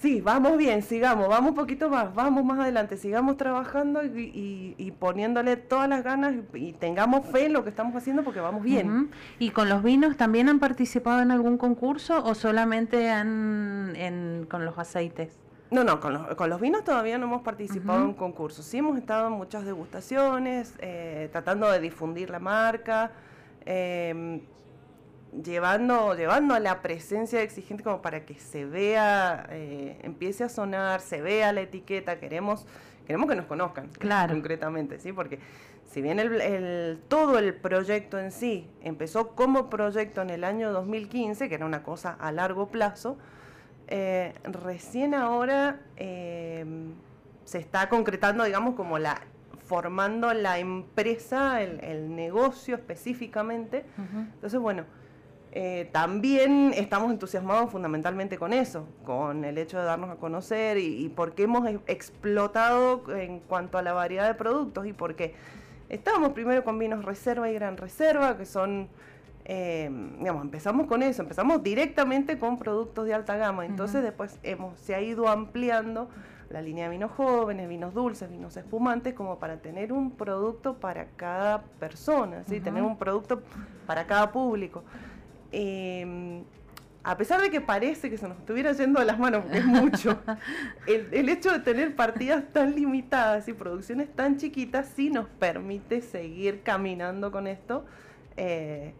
Sí, 0.00 0.20
vamos 0.20 0.56
bien, 0.56 0.82
sigamos, 0.82 1.28
vamos 1.28 1.50
un 1.50 1.56
poquito 1.56 1.90
más, 1.90 2.14
vamos 2.14 2.44
más 2.44 2.60
adelante, 2.60 2.96
sigamos 2.96 3.36
trabajando 3.36 4.04
y, 4.04 4.76
y- 4.78 4.92
poniéndole 4.92 5.56
todas 5.56 5.88
las 5.88 6.04
ganas 6.04 6.36
y, 6.54 6.72
tengamos 6.72 7.26
fe 7.26 7.46
en 7.46 7.52
lo 7.52 7.64
que 7.64 7.70
estamos 7.70 7.96
haciendo 7.96 8.22
porque 8.22 8.38
vamos 8.38 8.62
bien. 8.62 9.10
¿Y 9.40 9.50
con 9.50 9.68
los 9.68 9.82
vinos 9.82 10.16
también 10.16 10.48
han 10.48 10.60
participado 10.60 11.20
en 11.20 11.32
algún 11.32 11.58
concurso 11.58 12.22
o 12.24 12.36
solamente 12.36 13.10
han 13.10 13.94
en, 13.96 14.46
con 14.48 14.64
los 14.64 14.78
aceites? 14.78 15.36
No, 15.70 15.84
no, 15.84 16.00
con 16.00 16.14
los, 16.14 16.34
con 16.34 16.48
los 16.48 16.60
vinos 16.60 16.82
todavía 16.84 17.18
no 17.18 17.26
hemos 17.26 17.42
participado 17.42 18.04
en 18.04 18.14
concursos. 18.14 18.64
Sí 18.64 18.78
hemos 18.78 18.96
estado 18.96 19.26
en 19.26 19.34
muchas 19.34 19.64
degustaciones, 19.64 20.74
eh, 20.78 21.28
tratando 21.30 21.70
de 21.70 21.80
difundir 21.80 22.30
la 22.30 22.38
marca. 22.38 23.12
eh, 23.66 24.40
llevando, 25.32 26.14
llevando 26.14 26.54
a 26.54 26.60
la 26.60 26.82
presencia 26.82 27.38
de 27.38 27.44
exigente 27.44 27.82
como 27.82 28.02
para 28.02 28.24
que 28.24 28.34
se 28.34 28.64
vea, 28.64 29.46
eh, 29.50 29.98
empiece 30.02 30.44
a 30.44 30.48
sonar, 30.48 31.00
se 31.00 31.20
vea 31.20 31.52
la 31.52 31.62
etiqueta, 31.62 32.18
queremos, 32.18 32.66
queremos 33.06 33.28
que 33.28 33.36
nos 33.36 33.46
conozcan 33.46 33.88
claro. 33.98 34.32
concretamente, 34.32 34.98
¿sí? 34.98 35.12
Porque 35.12 35.38
si 35.90 36.02
bien 36.02 36.18
el, 36.18 37.00
todo 37.08 37.38
el 37.38 37.54
proyecto 37.54 38.18
en 38.18 38.32
sí 38.32 38.68
empezó 38.82 39.28
como 39.34 39.70
proyecto 39.70 40.22
en 40.22 40.30
el 40.30 40.44
año 40.44 40.72
2015, 40.72 41.48
que 41.48 41.54
era 41.54 41.66
una 41.66 41.82
cosa 41.82 42.16
a 42.18 42.32
largo 42.32 42.68
plazo, 42.68 43.16
eh, 43.88 44.34
recién 44.44 45.14
ahora 45.14 45.80
eh, 45.96 46.64
se 47.44 47.58
está 47.58 47.88
concretando, 47.88 48.44
digamos, 48.44 48.74
como 48.74 48.98
la 48.98 49.20
formando 49.68 50.32
la 50.32 50.58
empresa, 50.58 51.60
el, 51.62 52.16
negocio 52.16 52.74
específicamente. 52.74 53.84
Entonces, 54.34 54.58
bueno, 54.58 54.84
eh, 55.52 55.88
también 55.92 56.72
estamos 56.74 57.10
entusiasmados 57.10 57.70
fundamentalmente 57.70 58.38
con 58.38 58.52
eso, 58.52 58.86
con 59.04 59.44
el 59.44 59.58
hecho 59.58 59.78
de 59.78 59.84
darnos 59.84 60.10
a 60.10 60.16
conocer 60.16 60.78
y, 60.78 61.08
porque 61.08 61.44
hemos 61.44 61.68
explotado 61.86 63.02
en 63.16 63.40
cuanto 63.40 63.76
a 63.76 63.82
la 63.82 63.92
variedad 63.92 64.26
de 64.26 64.34
productos 64.34 64.86
y 64.86 64.92
porque 64.92 65.34
estábamos 65.88 66.30
primero 66.30 66.64
con 66.64 66.78
vinos 66.78 67.04
reserva 67.04 67.50
y 67.50 67.54
gran 67.54 67.76
reserva, 67.76 68.36
que 68.36 68.46
son, 68.46 68.88
eh, 69.50 69.90
digamos, 70.18 70.42
empezamos 70.42 70.86
con 70.86 71.02
eso, 71.02 71.22
empezamos 71.22 71.62
directamente 71.62 72.38
con 72.38 72.58
productos 72.58 73.06
de 73.06 73.14
alta 73.14 73.38
gama, 73.38 73.64
entonces 73.64 74.02
después 74.02 74.38
hemos, 74.42 74.78
se 74.78 74.94
ha 74.94 75.00
ido 75.00 75.26
ampliando 75.26 76.10
la 76.50 76.60
línea 76.60 76.84
de 76.84 76.90
vinos 76.90 77.12
jóvenes, 77.12 77.66
vinos 77.66 77.94
dulces, 77.94 78.28
vinos 78.30 78.58
espumantes, 78.58 79.14
como 79.14 79.38
para 79.38 79.56
tener 79.56 79.90
un 79.90 80.10
producto 80.10 80.74
para 80.74 81.06
cada 81.16 81.62
persona, 81.80 82.44
¿sí? 82.44 82.60
tener 82.60 82.82
un 82.82 82.98
producto 82.98 83.42
para 83.86 84.06
cada 84.06 84.32
público. 84.32 84.84
Em, 85.50 86.44
a 87.02 87.16
pesar 87.16 87.40
de 87.40 87.50
que 87.50 87.62
parece 87.62 88.10
que 88.10 88.18
se 88.18 88.28
nos 88.28 88.36
estuviera 88.36 88.72
yendo 88.72 89.00
de 89.00 89.06
las 89.06 89.18
manos, 89.18 89.44
porque 89.44 89.58
es 89.58 89.64
mucho, 89.64 90.18
el, 90.86 91.28
hecho 91.30 91.52
de 91.52 91.60
tener 91.60 91.96
partidas 91.96 92.44
tan 92.52 92.74
limitadas 92.74 93.48
y 93.48 93.54
producciones 93.54 94.14
tan 94.14 94.36
chiquitas 94.36 94.88
sí 94.94 95.08
nos 95.08 95.26
permite 95.26 96.02
seguir 96.02 96.62
caminando 96.62 97.32
con 97.32 97.46
esto 97.46 97.86
eh, 98.36 98.92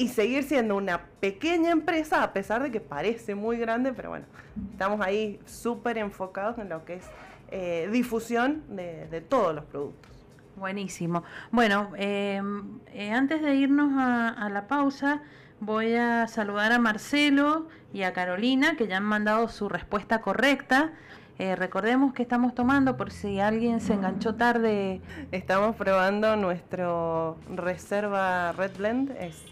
y 0.00 0.08
seguir 0.08 0.44
siendo 0.44 0.76
una 0.76 1.02
pequeña 1.20 1.70
empresa, 1.70 2.22
a 2.22 2.32
pesar 2.32 2.62
de 2.62 2.70
que 2.70 2.80
parece 2.80 3.34
muy 3.34 3.58
grande, 3.58 3.92
pero 3.92 4.10
bueno, 4.10 4.26
estamos 4.72 5.00
ahí 5.00 5.38
súper 5.46 5.98
enfocados 5.98 6.58
en 6.58 6.70
lo 6.70 6.84
que 6.84 6.94
es 6.94 7.04
eh, 7.50 7.88
difusión 7.92 8.64
de, 8.68 9.24
todos 9.28 9.54
los 9.54 9.64
productos. 9.64 10.10
Buenísimo. 10.56 11.22
Bueno, 11.50 11.92
em, 11.96 12.80
eh, 12.92 13.12
antes 13.12 13.42
de 13.42 13.54
irnos 13.54 13.92
a 13.96 14.48
la 14.50 14.66
pausa, 14.66 15.22
Voy 15.62 15.94
a 15.94 16.26
saludar 16.26 16.72
a 16.72 16.78
Marcelo 16.78 17.68
y 17.92 18.04
a 18.04 18.14
Carolina 18.14 18.76
que 18.78 18.86
ya 18.86 18.96
han 18.96 19.04
mandado 19.04 19.46
su 19.48 19.68
respuesta 19.68 20.22
correcta. 20.22 20.92
Eh, 21.38 21.54
recordemos 21.54 22.14
que 22.14 22.22
estamos 22.22 22.54
tomando, 22.54 22.96
por 22.96 23.10
si 23.10 23.40
alguien 23.40 23.82
se 23.82 23.92
enganchó 23.92 24.36
tarde. 24.36 25.02
Estamos 25.32 25.76
probando 25.76 26.34
nuestro 26.36 27.36
Reserva 27.54 28.52
Red 28.52 28.78
Blend. 28.78 29.10
Es 29.20 29.44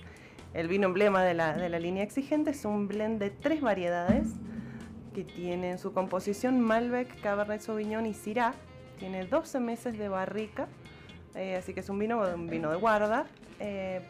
el 0.55 0.69
vino 0.69 0.87
emblema 0.87 1.23
de 1.23 1.35
la, 1.35 1.55
de 1.55 1.69
la 1.69 1.79
línea 1.79 2.03
exigente. 2.03 2.51
Es 2.51 2.65
un 2.65 2.89
blend 2.89 3.21
de 3.21 3.31
tres 3.31 3.61
variedades 3.61 4.29
que 5.15 5.25
tiene 5.25 5.71
en 5.71 5.79
su 5.79 5.93
composición 5.93 6.61
Malbec, 6.61 7.21
Cabernet 7.21 7.61
Sauvignon 7.61 8.07
y 8.07 8.15
Syrah. 8.15 8.55
Tiene 8.99 9.25
12 9.25 9.61
meses 9.61 9.97
de 9.97 10.09
barrica, 10.09 10.67
eh, 11.35 11.57
así 11.57 11.73
que 11.73 11.81
es 11.81 11.89
un 11.89 11.99
vino, 11.99 12.21
un 12.21 12.49
vino 12.49 12.71
de 12.71 12.77
guarda. 12.77 13.27
Eh, 13.61 14.03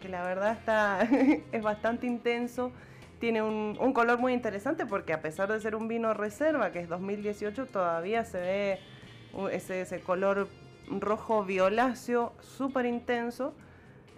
que 0.00 0.08
la 0.08 0.22
verdad 0.22 0.52
está 0.52 1.02
es 1.52 1.62
bastante 1.62 2.06
intenso. 2.06 2.72
Tiene 3.18 3.42
un, 3.42 3.92
color 3.92 4.18
muy 4.18 4.32
interesante 4.32 4.86
porque 4.86 5.12
a 5.12 5.20
pesar 5.20 5.52
de 5.52 5.60
ser 5.60 5.74
un 5.74 5.88
vino 5.88 6.14
reserva, 6.14 6.70
que 6.70 6.78
es 6.78 6.88
2018, 6.88 7.66
todavía 7.66 8.24
se 8.24 8.40
ve 8.40 8.78
ese, 9.50 9.80
ese 9.80 10.00
color 10.00 10.48
rojo 10.88 11.44
violáceo 11.44 12.32
súper 12.40 12.86
intenso 12.86 13.54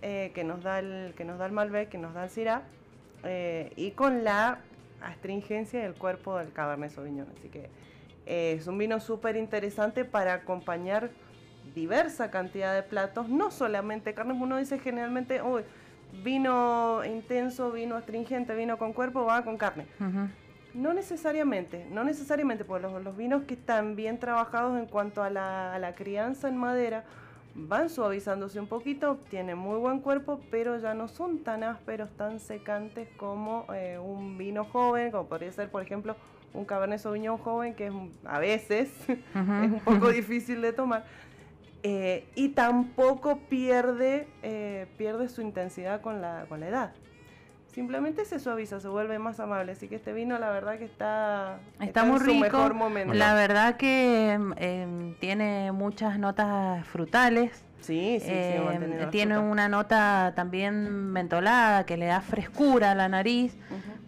eh, 0.03 0.33
que, 0.35 0.45
nos 0.45 0.63
da 0.63 0.79
el, 0.79 1.15
que 1.17 1.25
nos 1.25 1.39
da 1.39 1.47
el 1.47 1.53
Malbec, 1.53 1.89
que 1.89 1.99
nos 1.99 2.15
da 2.15 2.25
el 2.25 2.31
Syrah, 2.31 2.63
eh, 3.25 3.73
y 3.77 3.91
con 3.93 4.25
la 4.25 4.61
astringencia 5.03 5.81
del 5.83 5.95
cuerpo 5.95 6.39
del 6.39 6.53
Cabernet 6.53 6.91
Sauvignon. 6.91 7.27
Así 7.37 7.49
que 7.49 7.71
eh, 8.27 8.57
es 8.59 8.67
un 8.67 8.79
vino 8.79 9.01
súper 9.01 9.37
interesante 9.37 10.05
para 10.05 10.35
acompañar 10.35 11.11
diversa 11.75 12.31
cantidad 12.31 12.75
de 12.75 12.83
platos, 12.83 13.29
no 13.29 13.51
solamente 13.51 14.15
carnes, 14.15 14.37
uno 14.41 14.57
dice 14.57 14.79
generalmente, 14.79 15.43
uy, 15.43 15.63
vino 16.25 17.05
intenso, 17.05 17.71
vino 17.71 17.97
astringente, 17.97 18.55
vino 18.55 18.79
con 18.79 18.93
cuerpo, 18.93 19.25
va 19.25 19.43
con 19.45 19.57
carne. 19.57 19.87
No 20.75 20.93
necesariamente, 20.93 21.87
no 21.91 22.05
necesariamente, 22.05 22.65
porque 22.65 22.89
los, 22.89 23.17
vinos 23.17 23.43
que 23.43 23.55
están 23.55 23.97
bien 23.97 24.19
trabajados 24.19 24.79
en 24.79 24.87
cuanto 24.87 25.23
a 25.23 25.31
la, 25.31 25.95
crianza 25.97 26.49
en 26.49 26.57
madera 26.57 27.05
van 27.55 27.91
suavizándose 27.91 28.61
un 28.61 28.67
poquito, 28.67 29.19
tienen 29.29 29.59
muy 29.59 29.79
buen 29.79 30.01
cuerpo, 30.01 30.41
pero 30.51 30.79
ya 30.79 30.95
no 30.95 31.09
son 31.09 31.41
tan 31.41 31.63
ásperos, 31.63 32.11
tan 32.17 32.41
secantes 32.41 33.09
como 33.17 33.67
eh, 33.75 33.99
un 33.99 34.39
vino 34.39 34.65
joven, 34.65 35.11
como 35.11 35.27
podría 35.27 35.53
ser, 35.53 35.71
por 35.71 35.83
ejemplo, 35.83 36.17
un 36.53 36.65
Cabernet 36.65 36.99
Sauvignon 36.99 37.39
joven, 37.39 37.75
que 37.75 37.87
es, 37.87 37.93
a 38.25 38.39
veces 38.39 38.91
es 39.09 39.19
un 39.35 39.81
poco 39.85 40.11
difícil 40.11 40.61
de 40.63 40.73
tomar. 40.73 41.05
Eh, 41.83 42.29
y 42.35 42.51
tampoco 42.51 43.39
pierde, 43.49 44.29
eh, 44.43 44.87
pierde 44.99 45.29
su 45.29 45.41
intensidad 45.41 46.03
con 46.03 46.21
la, 46.21 46.45
con 46.49 46.61
la 46.61 46.69
edad. 46.69 46.93
Simplemente 47.73 48.25
se 48.25 48.39
suaviza, 48.41 48.81
se 48.81 48.89
vuelve 48.89 49.19
más 49.19 49.39
amable. 49.41 49.73
Así 49.73 49.89
que 49.89 49.97
este 49.97 50.13
vino, 50.13 50.39
la 50.39 50.51
verdad 50.51 50.79
que 50.79 50.85
está, 50.85 51.59
está, 51.81 52.05
muy 52.05 52.17
en 52.17 52.27
rico. 52.27 52.35
Su 52.35 52.41
mejor 52.41 52.75
momento. 52.75 53.15
La 53.15 53.35
verdad 53.35 53.77
que 53.77 54.33
em, 54.33 55.15
tiene 55.17 55.73
muchas 55.73 56.19
notas 56.19 56.87
frutales. 56.87 57.65
Sí, 57.81 58.19
sí, 58.21 58.27
sí 58.27 58.33
em, 58.33 59.11
Tiene 59.11 59.39
una 59.39 59.69
nota 59.69 60.33
también 60.37 61.13
mentolada 61.13 61.87
que 61.87 61.97
le 61.97 62.07
da 62.07 62.21
frescura 62.21 62.91
a 62.91 62.95
la 62.95 63.09
nariz. 63.09 63.57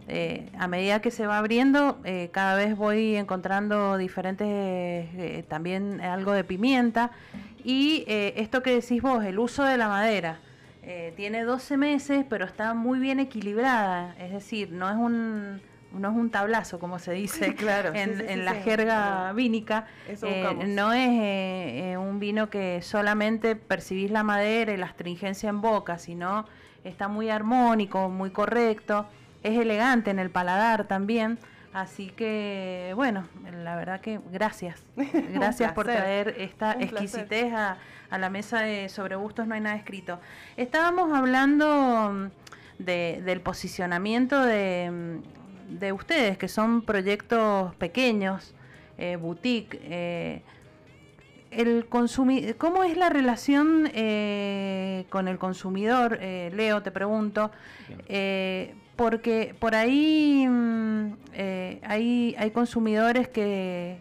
Eh, 0.08 0.50
a 0.58 0.66
medida 0.66 1.00
que 1.00 1.10
se 1.12 1.26
va 1.26 1.38
abriendo, 1.38 1.98
cada 2.32 2.56
vez 2.56 2.76
voy 2.76 3.16
encontrando 3.16 3.96
diferentes, 3.96 5.46
también 5.46 6.00
algo 6.00 6.32
de 6.32 6.42
pimienta 6.42 7.12
y 7.64 8.04
eh, 8.08 8.34
esto 8.36 8.62
que 8.62 8.74
decís 8.74 9.02
vos, 9.02 9.24
el 9.24 9.38
uso 9.38 9.64
de 9.64 9.76
la 9.76 9.88
madera. 9.88 10.38
Eh, 10.82 11.12
tiene 11.16 11.44
12 11.44 11.76
meses, 11.76 12.24
pero 12.28 12.44
está 12.44 12.74
muy 12.74 12.98
bien 12.98 13.20
equilibrada. 13.20 14.16
Es 14.18 14.32
decir, 14.32 14.72
no 14.72 14.90
es 14.90 14.96
un, 14.96 15.60
no 15.92 16.10
es 16.10 16.16
un 16.16 16.30
tablazo, 16.30 16.78
como 16.78 16.98
se 16.98 17.12
dice 17.12 17.54
claro, 17.54 17.92
en, 17.94 18.44
la 18.44 18.54
jerga 18.54 19.32
vínica. 19.32 19.86
Eh, 20.08 20.64
no 20.66 20.92
es 20.92 21.96
un 21.96 22.18
vino 22.18 22.50
que 22.50 22.82
solamente 22.82 23.54
percibís 23.54 24.10
la 24.10 24.24
madera 24.24 24.72
y 24.72 24.76
la 24.76 24.86
astringencia 24.86 25.48
en 25.48 25.60
boca, 25.60 25.98
sino 25.98 26.46
está 26.84 27.08
muy 27.08 27.30
armónico, 27.30 28.08
muy 28.08 28.30
correcto. 28.30 29.06
Es 29.42 29.58
elegante 29.58 30.10
en 30.10 30.18
el 30.18 30.30
paladar 30.30 30.88
también. 30.88 31.38
Así 31.72 32.08
que, 32.08 32.92
bueno, 32.96 33.26
la 33.64 33.76
verdad 33.76 34.00
que 34.00 34.20
gracias. 34.30 34.84
Gracias 35.32 35.72
por 35.72 35.86
traer 35.86 36.34
esta 36.38 36.72
exquisitez 36.72 37.52
a, 37.54 37.78
la 38.10 38.28
mesa 38.28 38.60
de 38.60 38.90
Sobre 38.90 39.16
Gustos 39.16 39.46
No 39.46 39.54
hay 39.54 39.62
nada 39.62 39.76
escrito. 39.76 40.20
Estábamos 40.58 41.14
hablando 41.14 42.12
mm, 42.12 42.84
del 42.84 43.40
posicionamiento 43.40 44.42
de, 44.44 44.90
mm, 45.70 45.78
de, 45.78 45.92
ustedes, 45.92 46.36
que 46.36 46.48
son 46.48 46.82
proyectos 46.82 47.74
pequeños, 47.76 48.54
eh, 48.98 49.16
boutique. 49.16 49.80
Eh, 49.82 50.42
el 51.50 51.86
¿Cómo 51.86 52.84
es 52.84 52.96
la 52.98 53.08
relación 53.08 53.90
eh, 53.94 55.06
con 55.08 55.26
el 55.26 55.38
consumidor? 55.38 56.18
Leo, 56.20 56.82
te 56.82 56.90
pregunto 56.90 57.50
porque 58.96 59.54
por 59.58 59.74
ahí 59.74 60.46
mm, 60.48 61.12
eh, 61.34 61.80
hay, 61.82 62.34
hay, 62.38 62.50
consumidores 62.50 63.28
que, 63.28 63.98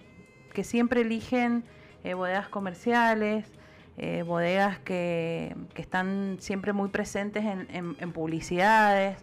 siempre 0.63 1.01
eligen 1.01 1.63
eh, 2.03 2.13
bodegas 2.13 2.49
comerciales, 2.49 3.45
eh, 3.97 4.23
bodegas 4.23 4.79
que, 4.79 5.55
están 5.75 6.37
siempre 6.39 6.73
muy 6.73 6.89
presentes 6.89 7.43
en, 7.45 8.11
publicidades, 8.13 9.17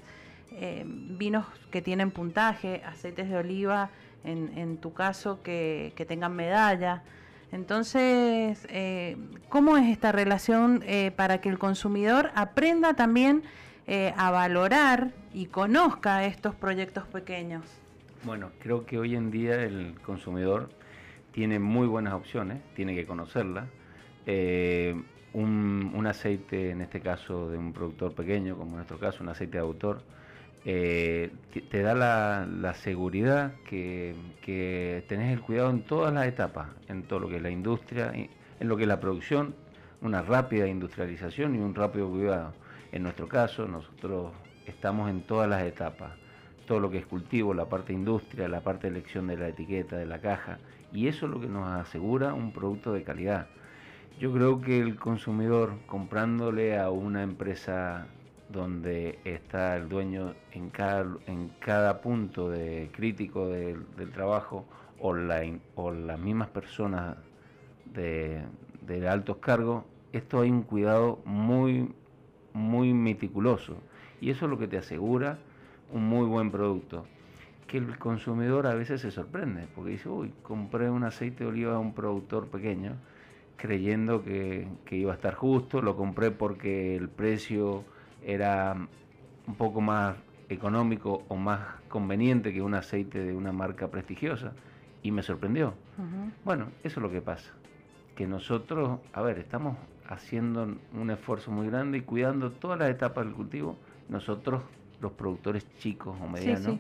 vinos 0.85 1.47
que 1.71 1.83
tienen 1.83 2.11
puntaje, 2.11 2.83
aceites 2.85 3.29
de 3.29 3.37
oliva, 3.37 3.91
en, 4.25 4.79
tu 4.79 4.93
caso, 4.93 5.41
que, 5.43 5.93
que 5.95 6.05
tengan 6.05 6.35
medalla. 6.35 7.03
Entonces, 7.53 8.67
¿cómo 9.49 9.77
es 9.77 9.89
esta 9.89 10.11
relación 10.11 10.83
para 11.17 11.41
que 11.41 11.49
el 11.49 11.59
consumidor 11.59 12.31
aprenda 12.35 12.95
también 12.95 13.45
eh, 13.91 14.13
a 14.19 14.31
valorar 14.31 15.13
y 15.33 15.47
conozca 15.47 16.27
estos 16.27 16.55
proyectos 16.55 17.07
pequeños? 17.07 17.63
Bueno, 18.23 18.51
creo 18.59 18.85
que 18.85 18.99
hoy 18.99 19.17
en 19.17 19.31
día 19.31 19.63
el 19.63 19.95
consumidor 20.05 20.69
tiene 21.33 21.59
muy 21.59 21.87
buenas 21.87 22.13
opciones, 22.13 22.61
tiene 22.75 22.95
que 22.95 23.07
conocerlas. 23.07 23.67
Eh, 24.27 24.95
un, 25.33 26.07
aceite, 26.07 26.71
en 26.71 26.83
este 26.83 27.01
caso 27.01 27.49
de 27.49 27.57
un 27.57 27.73
productor 27.73 28.15
pequeño, 28.15 28.59
como 28.59 28.73
en 28.73 28.77
nuestro 28.77 28.99
caso, 28.99 29.23
un 29.23 29.31
aceite 29.31 29.57
de 29.57 29.63
autor, 29.63 30.03
eh, 30.67 31.31
te, 31.71 31.81
da 31.81 31.95
la, 31.95 32.75
seguridad 32.75 33.55
que, 33.71 34.15
que, 34.43 35.03
tenés 35.09 35.33
el 35.33 35.41
cuidado 35.41 35.71
en 35.71 35.81
todas 35.81 36.13
las 36.13 36.27
etapas, 36.27 36.69
en 36.89 37.05
todo 37.05 37.21
lo 37.21 37.29
que 37.31 37.37
es 37.37 37.43
la 37.43 37.51
industria, 37.51 38.13
en 38.13 38.69
lo 38.69 38.77
que 38.77 38.83
es 38.83 38.89
la 38.89 39.01
producción, 39.01 39.55
una 40.03 40.21
rápida 40.21 40.69
industrialización 40.69 41.55
y 41.55 41.59
un 41.59 41.75
rápido 41.75 42.11
cuidado. 42.11 42.53
En 42.93 43.03
nuestro 43.03 43.29
caso, 43.29 43.69
nosotros 43.69 44.33
estamos 44.67 45.11
en 45.11 45.23
todas 45.23 45.49
las 45.49 45.63
etapas, 45.63 46.13
todo 46.67 46.81
lo 46.81 46.91
que 46.91 46.99
es 46.99 47.07
cultivo, 47.07 47.53
la 47.53 47.69
parte 47.69 47.93
industria, 47.93 48.49
la 48.49 48.63
parte 48.63 48.87
de 48.89 48.97
elección 48.97 49.27
de 49.27 49.37
la 49.37 49.49
etiqueta, 49.49 49.97
de 49.97 50.07
la 50.07 50.21
caja, 50.21 50.59
y 50.93 51.09
eso 51.09 51.27
es 51.27 51.33
lo 51.33 51.41
que 51.41 51.49
nos 51.49 51.69
asegura 51.69 52.33
un 52.33 52.53
producto 52.53 52.93
de 52.93 53.03
calidad. 53.03 53.49
Yo 54.19 54.33
creo 54.33 54.61
que 54.61 54.81
el 54.81 54.97
consumidor 54.97 55.75
comprándole 55.87 56.79
a 56.79 56.91
una 56.91 57.23
empresa 57.23 58.07
donde 58.49 59.19
está 59.25 59.77
el 59.77 59.89
dueño 59.89 60.35
en 60.53 60.71
cada, 60.71 61.07
en 61.27 61.51
cada 61.61 62.01
punto 62.01 62.49
de 62.49 62.91
crítico 62.93 63.49
del, 63.49 63.85
trabajo 64.13 64.65
o, 64.99 65.15
o 65.75 65.93
las 65.93 66.19
mismas 66.19 66.49
personas 66.49 67.17
de, 67.85 68.43
de 68.83 69.09
altos 69.09 69.37
cargos, 69.37 69.85
esto 70.13 70.41
hay 70.41 70.51
un 70.51 70.63
cuidado 70.63 71.21
muy, 71.25 71.93
muy 72.53 72.95
meticuloso 72.95 73.77
y 74.21 74.31
eso 74.31 74.47
es 74.47 74.51
lo 74.51 74.59
que 74.59 74.69
te 74.69 74.79
asegura 74.79 75.39
un 75.93 76.09
muy 76.09 76.27
buen 76.27 76.51
producto. 76.51 77.07
Que 77.67 77.79
el 77.79 77.99
consumidor 77.99 78.67
a 78.67 78.75
veces 78.75 79.03
se 79.03 79.11
sorprende 79.11 79.67
porque 79.75 79.93
dice, 79.93 80.09
uy, 80.09 80.33
compré 80.43 80.91
un 80.91 81.05
aceite 81.05 81.45
de 81.45 81.51
oliva 81.51 81.75
a 81.75 81.79
un 81.79 81.93
productor 81.93 82.47
pequeño 82.47 82.97
creyendo 83.57 84.23
que, 84.23 84.69
iba 84.91 85.13
a 85.13 85.15
estar 85.17 85.35
justo, 85.35 85.83
lo 85.83 85.97
compré 85.97 86.31
porque 86.31 86.97
el 86.97 87.09
precio 87.09 87.85
era 88.25 88.75
un 89.47 89.55
poco 89.57 89.81
más 89.81 90.17
económico 90.49 91.25
o 91.29 91.37
más 91.37 91.61
conveniente 91.89 92.55
que 92.55 92.63
un 92.63 92.75
aceite 92.75 93.19
de 93.19 93.35
una 93.35 93.53
marca 93.53 93.89
prestigiosa 93.89 94.53
y 95.03 95.11
me 95.11 95.23
sorprendió. 95.23 95.75
Bueno, 96.45 96.69
eso 96.85 97.01
es 97.01 97.03
lo 97.03 97.11
que 97.11 97.21
pasa, 97.21 97.53
que 98.17 98.27
nosotros, 98.27 99.01
a 99.13 99.21
ver, 99.21 99.39
estamos 99.39 99.77
haciendo 100.09 100.77
un 100.95 101.11
esfuerzo 101.11 101.51
muy 101.51 101.69
grande 101.69 101.99
y 101.99 102.01
cuidando 102.01 102.51
todas 102.51 102.79
las 102.79 102.91
etapas 102.91 103.25
del 103.25 103.35
cultivo, 103.35 103.77
nosotros 104.09 104.63
los 105.01 105.13
productores 105.13 105.67
chicos 105.79 106.17
o 106.21 106.27
medianos, 106.27 106.79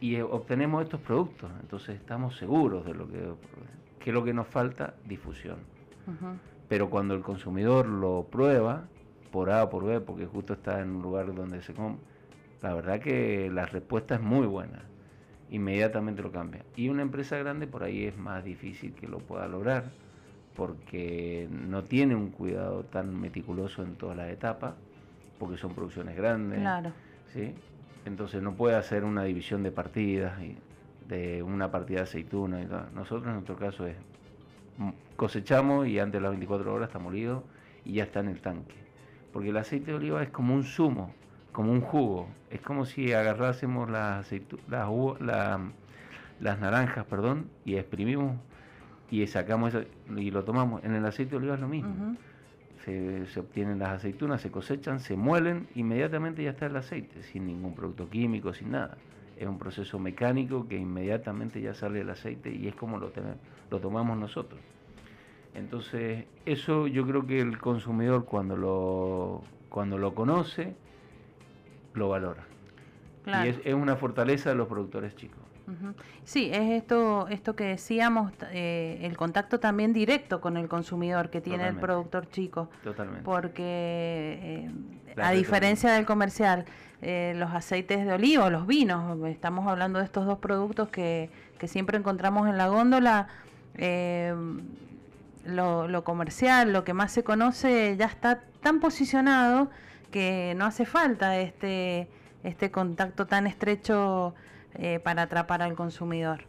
y 0.00 0.18
obtenemos 0.20 0.82
estos 0.82 1.00
productos, 1.00 1.50
entonces 1.60 1.94
estamos 1.94 2.36
seguros 2.36 2.84
de 2.84 2.94
lo 2.94 3.06
que 3.06 3.32
¿Qué 4.02 4.10
es 4.10 4.14
lo 4.14 4.24
que 4.24 4.34
nos 4.34 4.48
falta? 4.48 4.94
Difusión. 5.06 5.58
Pero 6.68 6.90
cuando 6.90 7.14
el 7.14 7.22
consumidor 7.22 7.86
lo 7.86 8.26
prueba, 8.28 8.88
por 9.30 9.50
A 9.50 9.64
o 9.64 9.70
por 9.70 9.84
B, 9.84 10.00
porque 10.00 10.26
justo 10.26 10.54
está 10.54 10.80
en 10.80 10.96
un 10.96 11.02
lugar 11.02 11.32
donde 11.32 11.62
se 11.62 11.72
come, 11.72 11.98
la 12.62 12.74
verdad 12.74 13.00
que 13.00 13.48
la 13.52 13.66
respuesta 13.66 14.16
es 14.16 14.20
muy 14.20 14.46
buena. 14.46 14.82
Inmediatamente 15.50 16.22
lo 16.22 16.32
cambia. 16.32 16.64
Y 16.74 16.88
una 16.88 17.02
empresa 17.02 17.36
grande 17.36 17.68
por 17.68 17.84
ahí 17.84 18.04
es 18.04 18.16
más 18.16 18.42
difícil 18.42 18.92
que 18.94 19.06
lo 19.06 19.18
pueda 19.18 19.46
lograr, 19.46 19.92
porque 20.56 21.48
no 21.50 21.84
tiene 21.84 22.14
un 22.14 22.30
cuidado 22.30 22.84
tan 22.84 23.18
meticuloso 23.18 23.82
en 23.82 23.94
todas 23.94 24.16
las 24.16 24.30
etapas, 24.30 24.74
porque 25.38 25.56
son 25.56 25.74
producciones 25.74 26.16
grandes. 26.16 26.60
Claro. 26.60 26.92
¿sí? 27.32 27.54
Entonces 28.04 28.42
no 28.42 28.54
puede 28.54 28.76
hacer 28.76 29.04
una 29.04 29.24
división 29.24 29.62
de 29.62 29.70
partidas. 29.70 30.40
Y, 30.42 30.56
de 31.08 31.42
una 31.42 31.70
partida 31.70 31.98
de 31.98 32.04
aceituna 32.04 32.62
y 32.62 32.66
todo. 32.66 32.86
Nosotros 32.94 33.26
en 33.26 33.34
nuestro 33.34 33.56
caso 33.56 33.86
es 33.86 33.96
mm, 34.78 34.90
cosechamos 35.16 35.86
y 35.86 35.98
antes 35.98 36.20
de 36.20 36.22
las 36.22 36.30
24 36.30 36.72
horas 36.72 36.88
está 36.88 36.98
molido 36.98 37.44
y 37.84 37.94
ya 37.94 38.04
está 38.04 38.20
en 38.20 38.28
el 38.28 38.40
tanque. 38.40 38.74
Porque 39.32 39.50
el 39.50 39.56
aceite 39.56 39.90
de 39.90 39.96
oliva 39.96 40.22
es 40.22 40.30
como 40.30 40.54
un 40.54 40.64
zumo, 40.64 41.14
como 41.52 41.72
un 41.72 41.80
jugo. 41.80 42.28
Es 42.50 42.60
como 42.60 42.84
si 42.84 43.12
agarrásemos 43.12 43.90
las, 43.90 44.30
las, 44.68 45.60
las 46.40 46.60
naranjas 46.60 47.04
perdón, 47.06 47.48
y 47.64 47.76
exprimimos 47.76 48.36
y 49.12 49.26
sacamos 49.26 49.76
y 50.16 50.30
lo 50.30 50.44
tomamos. 50.44 50.82
En 50.84 50.94
el 50.94 51.04
aceite 51.04 51.32
de 51.32 51.36
oliva 51.36 51.54
es 51.54 51.60
lo 51.60 51.68
mismo. 51.68 52.16
se, 52.84 53.26
se, 53.26 53.40
obtienen 53.40 53.78
las 53.78 53.90
aceitunas, 53.90 54.40
se 54.40 54.50
cosechan, 54.50 54.98
se 54.98 55.16
muelen, 55.16 55.68
inmediatamente 55.76 56.42
ya 56.42 56.50
está 56.50 56.66
el 56.66 56.76
aceite, 56.76 57.22
sin 57.22 57.46
ningún 57.46 57.74
producto 57.74 58.08
químico, 58.08 58.52
sin 58.52 58.72
nada 58.72 58.96
es 59.42 59.48
un 59.48 59.58
proceso 59.58 59.98
mecánico 59.98 60.68
que 60.68 60.76
inmediatamente 60.76 61.60
ya 61.60 61.74
sale 61.74 62.00
el 62.00 62.10
aceite 62.10 62.54
y 62.54 62.68
es 62.68 62.74
como 62.74 62.98
lo, 62.98 63.10
lo 63.70 63.80
tomamos 63.80 64.16
nosotros. 64.16 64.60
Entonces, 65.54 66.24
eso 66.46 66.86
yo 66.86 67.06
creo 67.06 67.26
que 67.26 67.40
el 67.40 67.58
consumidor 67.58 68.24
cuando 68.24 68.56
lo, 68.56 69.42
cuando 69.68 69.98
lo 69.98 70.14
conoce, 70.14 70.74
lo 71.94 72.08
valora. 72.08 72.44
Y 73.26 73.48
es, 73.48 73.74
una 73.74 73.96
fortaleza 73.96 74.50
de 74.50 74.56
los 74.56 74.68
productores 74.68 75.14
chicos. 75.14 75.41
Sí, 76.24 76.50
es 76.52 76.70
esto, 76.70 77.28
esto 77.28 77.56
que 77.56 77.64
decíamos, 77.64 78.32
eh, 78.52 78.98
el 79.02 79.16
contacto 79.16 79.60
también 79.60 79.92
directo 79.92 80.40
con 80.40 80.56
el 80.56 80.68
consumidor 80.68 81.30
que 81.30 81.40
tiene 81.40 81.68
el 81.68 81.76
productor 81.76 82.28
chico. 82.30 82.68
Totalmente. 82.82 83.24
Porque 83.24 84.68
eh, 85.06 85.20
a 85.22 85.32
diferencia 85.32 85.92
del 85.92 86.04
comercial, 86.06 86.64
eh, 87.00 87.34
los 87.36 87.50
aceites 87.50 88.04
de 88.04 88.12
oliva, 88.12 88.50
los 88.50 88.66
vinos, 88.66 89.18
estamos 89.26 89.66
hablando 89.66 89.98
de 89.98 90.04
estos 90.04 90.26
dos 90.26 90.38
productos 90.38 90.88
que, 90.88 91.30
que 91.58 91.68
siempre 91.68 91.98
encontramos 91.98 92.48
en 92.48 92.58
la 92.58 92.68
góndola. 92.68 93.28
Lo, 95.44 95.88
lo 95.88 96.04
comercial, 96.04 96.72
lo 96.72 96.84
que 96.84 96.94
más 96.94 97.10
se 97.10 97.24
conoce, 97.24 97.96
ya 97.96 98.06
está 98.06 98.42
tan 98.60 98.78
posicionado 98.78 99.70
que 100.12 100.54
no 100.56 100.66
hace 100.66 100.84
falta 100.84 101.36
este, 101.38 102.06
este 102.44 102.70
contacto 102.70 103.26
tan 103.26 103.48
estrecho 103.48 104.36
eh, 104.74 105.00
para 105.00 105.22
atrapar 105.22 105.62
al 105.62 105.74
consumidor. 105.74 106.44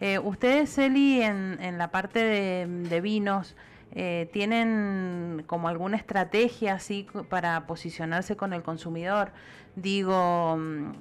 Eh, 0.00 0.18
ustedes, 0.18 0.76
Eli, 0.78 1.22
en, 1.22 1.78
la 1.78 1.90
parte 1.90 2.18
de, 2.66 3.00
vinos, 3.00 3.54
eh, 3.92 4.28
¿tienen 4.32 5.44
como 5.46 5.68
alguna 5.68 5.96
estrategia 5.96 6.74
así 6.74 7.06
para 7.28 7.66
posicionarse 7.66 8.36
con 8.36 8.52
el 8.52 8.62
consumidor? 8.62 9.32
Digo, 9.76 10.56
mm, 10.56 10.92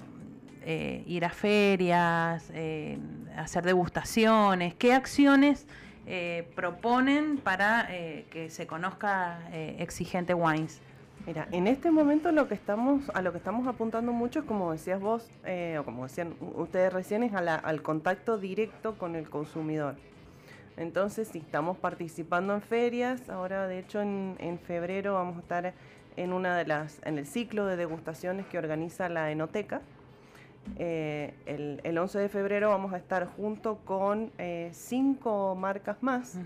ir 1.07 1.25
a 1.25 1.29
ferias, 1.29 2.51
hacer 3.35 3.63
degustaciones, 3.63 4.75
¿qué 4.75 4.93
acciones 4.93 5.65
proponen 6.53 7.37
para 7.37 7.87
que 8.29 8.49
se 8.51 8.67
conozca 8.67 9.39
Exigente 9.51 10.35
Wines? 10.35 10.79
Mira, 11.29 11.47
en 11.51 11.67
este 11.67 11.91
momento 11.91 12.29
a 12.29 12.31
lo 12.31 12.47
que 12.47 12.55
estamos 12.55 13.67
apuntando 13.67 14.11
mucho 14.11 14.39
es, 14.39 14.45
como 14.45 14.71
decías 14.71 14.99
vos, 14.99 15.29
eh, 15.45 15.77
o 15.79 15.85
como 15.85 16.07
decían 16.07 16.33
ustedes 16.55 16.91
recién, 16.91 17.21
es 17.21 17.33
al 17.35 17.83
contacto 17.83 18.39
directo 18.39 18.97
con 18.97 19.15
el 19.15 19.29
consumidor. 19.29 19.95
Entonces, 20.75 21.27
si 21.27 21.37
estamos 21.37 21.77
participando 21.77 22.55
en 22.55 22.63
ferias, 22.63 23.29
ahora 23.29 23.67
de 23.67 23.77
hecho 23.77 24.01
en, 24.01 24.59
febrero 24.65 25.13
vamos 25.13 25.37
a 25.37 25.41
estar 25.41 25.73
en 26.17 26.33
una 26.33 26.57
de 26.57 26.65
las, 26.65 26.99
en 27.05 27.19
el 27.19 27.27
ciclo 27.27 27.67
de 27.67 27.75
degustaciones 27.75 28.47
que 28.47 28.57
organiza 28.57 29.07
la 29.07 29.29
Enoteca. 29.29 29.83
Eh, 30.79 31.35
el, 31.83 31.95
11 31.95 32.17
de 32.17 32.29
febrero 32.29 32.69
vamos 32.69 32.91
a 32.91 32.97
estar 32.97 33.27
junto 33.27 33.77
con 33.85 34.31
eh, 34.39 34.71
cinco 34.73 35.53
marcas 35.53 36.01
más 36.01 36.39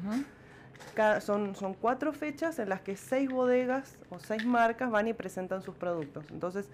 son, 1.21 1.55
son 1.55 1.73
cuatro 1.73 2.13
fechas 2.13 2.59
en 2.59 2.69
las 2.69 2.81
que 2.81 2.95
seis 2.95 3.29
bodegas 3.29 3.97
o 4.09 4.19
seis 4.19 4.45
marcas 4.45 4.91
van 4.91 5.07
y 5.07 5.13
presentan 5.13 5.61
sus 5.61 5.75
productos. 5.75 6.25
Entonces, 6.31 6.69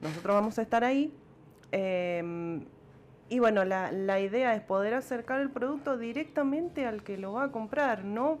nosotros 0.00 0.34
vamos 0.34 0.58
a 0.58 0.62
estar 0.62 0.84
ahí. 0.84 1.14
Em, 1.70 2.64
y 3.28 3.38
bueno, 3.38 3.64
la, 3.64 3.92
la, 3.92 4.20
idea 4.20 4.54
es 4.54 4.62
poder 4.62 4.94
acercar 4.94 5.40
el 5.40 5.50
producto 5.50 5.96
directamente 5.96 6.86
al 6.86 7.02
que 7.02 7.16
lo 7.16 7.32
va 7.32 7.44
a 7.44 7.52
comprar, 7.52 8.04
no 8.04 8.38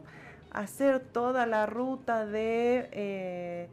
hacer 0.52 1.00
toda 1.00 1.46
la 1.46 1.66
ruta 1.66 2.26
de... 2.26 2.88
Eh, 2.92 3.68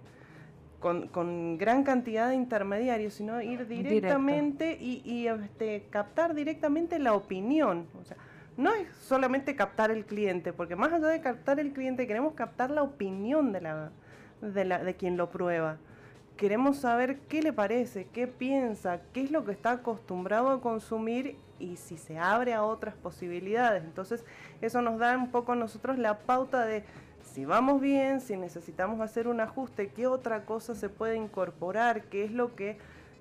con, 0.79 1.57
gran 1.57 1.83
cantidad 1.83 2.29
de 2.29 2.35
intermediarios, 2.35 3.13
sino 3.13 3.41
ir 3.41 3.67
directamente 3.67 4.77
y, 4.79 5.01
y 5.03 5.27
este, 5.27 5.83
captar 5.89 6.33
directamente 6.33 6.99
la 6.99 7.13
opinión. 7.13 7.85
O 8.01 8.05
sea, 8.05 8.15
no 8.59 8.73
es 8.73 8.93
solamente 8.97 9.55
captar 9.55 9.89
el 9.89 10.05
cliente, 10.05 10.51
porque 10.51 10.75
más 10.75 10.91
allá 10.91 11.07
de 11.07 11.21
captar 11.21 11.61
el 11.61 11.71
cliente, 11.71 12.05
queremos 12.07 12.33
captar 12.33 12.69
la 12.69 12.83
opinión 12.83 13.53
de, 13.53 13.61
la, 13.61 13.91
de, 14.41 14.95
quien 14.95 15.15
lo 15.15 15.29
prueba. 15.29 15.77
Queremos 16.35 16.77
saber 16.77 17.19
qué 17.29 17.41
le 17.41 17.53
parece, 17.53 18.07
qué 18.11 18.27
piensa, 18.27 18.99
qué 19.13 19.23
es 19.23 19.31
lo 19.31 19.45
que 19.45 19.53
está 19.53 19.71
acostumbrado 19.71 20.49
a 20.49 20.59
consumir 20.59 21.37
y 21.57 21.77
si 21.77 21.97
se 21.97 22.19
abre 22.19 22.53
a 22.53 22.63
otras 22.63 22.95
posibilidades. 22.95 23.83
Entonces, 23.85 24.25
eso 24.61 24.81
nos 24.81 24.99
da 24.99 25.17
un 25.17 25.31
poco 25.31 25.53
a 25.53 25.55
nosotros 25.55 25.97
la 25.97 26.19
pauta 26.19 26.65
de 26.65 26.83
si 27.21 27.45
vamos 27.45 27.79
bien, 27.79 28.19
si 28.19 28.35
necesitamos 28.35 28.99
hacer 28.99 29.29
un 29.29 29.39
ajuste, 29.39 29.87
qué 29.89 30.07
otra 30.07 30.43
cosa 30.43 30.75
se 30.75 30.89
puede 30.89 31.15
incorporar, 31.15 32.03
qué 32.05 32.25
es 32.25 32.31
lo 32.33 32.55
que 32.55 32.77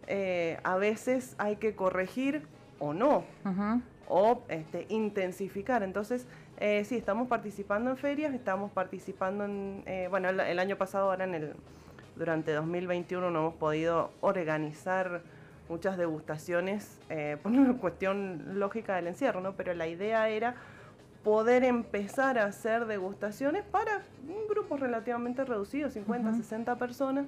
eh, 0.09 0.59
a 0.65 0.77
veces 0.77 1.37
hay 1.39 1.57
que 1.57 1.77
corregir 1.77 2.43
o 2.81 2.93
no 2.93 3.23
o 4.09 4.43
este, 4.49 4.87
intensificar. 4.89 5.83
Entonces, 5.83 6.27
Eh, 6.61 6.85
sí, 6.85 6.97
estamos 6.97 7.29
participando 7.29 7.91
en 7.91 7.97
ferias, 7.97 8.35
estamos 8.35 8.73
participando 8.73 9.45
en, 9.45 9.85
eh, 9.87 10.09
bueno, 10.11 10.29
el, 10.29 10.41
el, 10.41 10.59
año 10.59 10.77
pasado, 10.77 11.11
ahora 11.11 11.23
en 11.23 11.35
el, 11.35 11.53
durante 12.17 12.53
2021 12.53 13.31
no 13.31 13.39
hemos 13.39 13.55
podido 13.55 14.11
organizar 14.21 15.23
muchas 15.69 15.97
degustaciones 15.97 16.99
eh, 17.11 17.37
por 17.43 17.53
una 17.53 17.75
cuestión 17.75 18.59
lógica 18.59 18.97
del 18.97 19.07
encierro, 19.07 19.41
¿no? 19.41 19.53
Pero 19.53 19.73
la 19.75 19.87
idea 19.87 20.29
era 20.29 20.57
poder 21.23 21.63
empezar 21.63 22.41
a 22.41 22.47
hacer 22.47 22.87
degustaciones 22.87 23.63
para 23.63 24.03
grupos 24.49 24.81
relativamente 24.81 25.45
reducidos, 25.45 25.93
50, 25.93 26.33
60 26.33 26.77
personas, 26.77 27.27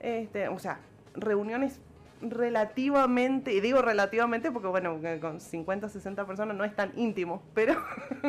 este, 0.00 0.48
o 0.48 0.58
sea, 0.58 0.80
reuniones 1.14 1.80
relativamente, 2.20 3.52
y 3.52 3.60
digo 3.60 3.82
relativamente 3.82 4.50
porque 4.50 4.68
bueno, 4.68 4.98
con 5.20 5.40
50, 5.40 5.88
60 5.88 6.26
personas 6.26 6.56
no 6.56 6.64
es 6.64 6.74
tan 6.74 6.92
íntimo, 6.96 7.42
pero 7.54 7.74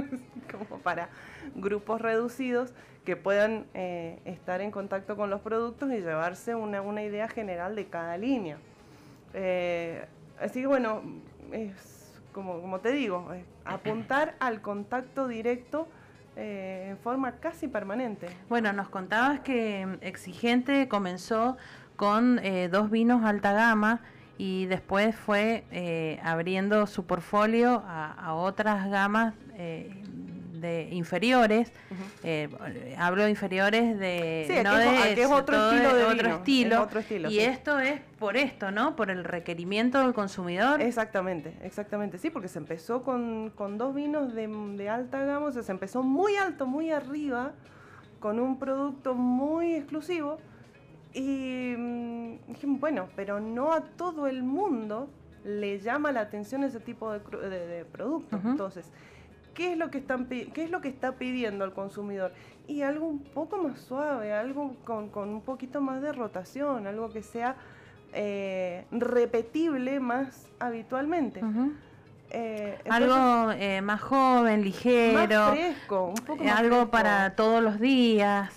como 0.51 0.79
para 0.79 1.09
grupos 1.55 2.01
reducidos 2.01 2.73
que 3.05 3.15
puedan 3.15 3.65
eh, 3.73 4.19
estar 4.25 4.61
en 4.61 4.71
contacto 4.71 5.15
con 5.15 5.29
los 5.29 5.41
productos 5.41 5.91
y 5.91 5.97
llevarse 5.97 6.55
una, 6.55 6.81
una 6.81 7.03
idea 7.03 7.27
general 7.27 7.75
de 7.75 7.87
cada 7.87 8.17
línea. 8.17 8.57
Eh, 9.33 10.05
así 10.39 10.61
que 10.61 10.67
bueno, 10.67 11.01
es 11.51 12.21
como, 12.31 12.61
como 12.61 12.79
te 12.79 12.91
digo, 12.91 13.27
apuntar 13.65 14.35
al 14.39 14.61
contacto 14.61 15.27
directo 15.27 15.87
eh, 16.35 16.87
en 16.91 16.97
forma 16.99 17.33
casi 17.39 17.67
permanente. 17.67 18.27
Bueno, 18.47 18.71
nos 18.71 18.89
contabas 18.89 19.41
que 19.41 19.97
Exigente 20.01 20.87
comenzó 20.87 21.57
con 22.00 22.39
eh, 22.43 22.70
dos 22.72 22.89
vinos 22.89 23.26
alta 23.26 23.52
gama 23.52 24.00
y 24.38 24.68
después 24.68 25.14
fue 25.18 25.66
eh, 25.70 26.18
abriendo 26.24 26.88
su 26.88 27.06
portfolio 27.06 27.84
a, 27.86 28.14
a 28.14 28.34
otras 28.36 28.89
gamas 28.89 29.34
eh, 29.56 29.91
de 30.62 30.88
inferiores. 30.93 31.74
eh, 32.24 32.47
hablo 32.97 33.24
de 33.26 33.32
inferiores 33.32 34.00
de 34.00 34.45
Sí, 34.47 34.54
no 34.64 34.78
de 34.78 35.12
es 35.12 35.28
otro 35.30 35.72
estilo 35.72 35.93
de 35.93 36.06
otro 36.06 36.24
vino, 36.24 36.36
estilo. 36.38 36.76
es 36.76 36.82
otro 36.82 37.00
estilo, 37.02 37.30
y 37.30 37.34
sí. 37.34 37.39
esto 37.41 37.80
es 37.82 38.00
por 38.18 38.38
esto, 38.38 38.72
¿no? 38.72 38.95
Por 38.95 39.12
el 39.12 39.26
requerimiento 39.26 40.00
del 40.00 40.14
consumidor. 40.14 40.82
Exactamente, 40.82 41.54
exactamente, 41.64 42.18
sí, 42.18 42.30
porque 42.30 42.47
se 42.47 42.60
empezó 42.60 43.04
con, 43.04 43.50
con 43.50 43.78
dos 43.78 43.93
vinos 43.93 44.34
de, 44.34 44.47
de 44.47 44.89
alta 44.89 45.20
gama, 45.26 45.47
o 45.47 45.52
sea, 45.52 45.64
se 45.64 45.74
empezó 45.74 46.02
muy 46.02 46.38
alto, 46.38 46.66
muy 46.66 46.91
arriba, 46.91 47.52
con 48.22 48.39
un 48.39 48.58
producto 48.58 49.16
muy 49.16 49.76
exclusivo. 49.76 50.38
Y 51.14 51.74
mm, 51.78 52.34
dijimos, 52.49 52.80
bueno, 52.80 53.10
pero 53.16 53.39
no 53.39 53.74
a 53.74 53.82
todo 53.82 54.28
el 54.28 54.43
mundo 54.43 55.10
le 55.43 55.80
llama 55.80 56.12
la 56.12 56.22
atención 56.22 56.64
ese 56.64 56.80
tipo 56.80 57.12
de, 57.12 57.20
de- 57.20 57.68
de 57.68 57.86
productos. 57.86 58.39
Entonces, 58.43 58.91
¿qué 59.53 59.72
es, 59.74 59.78
lo 59.78 59.89
que 59.89 59.97
están, 59.99 60.26
¿qué 60.28 60.64
es 60.64 60.70
lo 60.70 60.82
que 60.82 60.89
está 60.89 61.14
pidiendo 61.14 61.66
el 61.66 61.72
consumidor? 61.74 62.32
Y 62.68 62.82
algo 62.84 63.07
un 63.07 63.20
poco 63.24 63.57
más 63.57 63.80
suave, 63.80 64.34
algo 64.34 64.76
con, 64.84 65.10
con 65.10 65.30
un 65.30 65.41
poquito 65.41 65.82
más 65.82 66.01
de 66.01 66.12
rotación, 66.12 66.86
algo 66.86 67.10
que 67.12 67.24
sea 67.24 67.55
eh, 68.14 68.86
repetible 68.91 69.99
más 69.99 70.47
habitualmente. 70.60 71.41
Eh, 72.32 72.78
entonces, 72.86 72.91
Algo 73.12 73.51
eh, 73.53 73.82
más 73.82 74.01
joven, 74.01 74.62
ligero, 74.64 75.16
más 75.39 75.51
fresco, 75.51 76.05
un 76.10 76.26
poco 76.26 76.43
eh, 76.43 76.45
más 76.45 76.60
algo 76.60 76.76
fresco. 76.76 76.91
para 76.91 77.36
todos 77.36 77.64
los 77.64 77.80
días. 77.80 78.53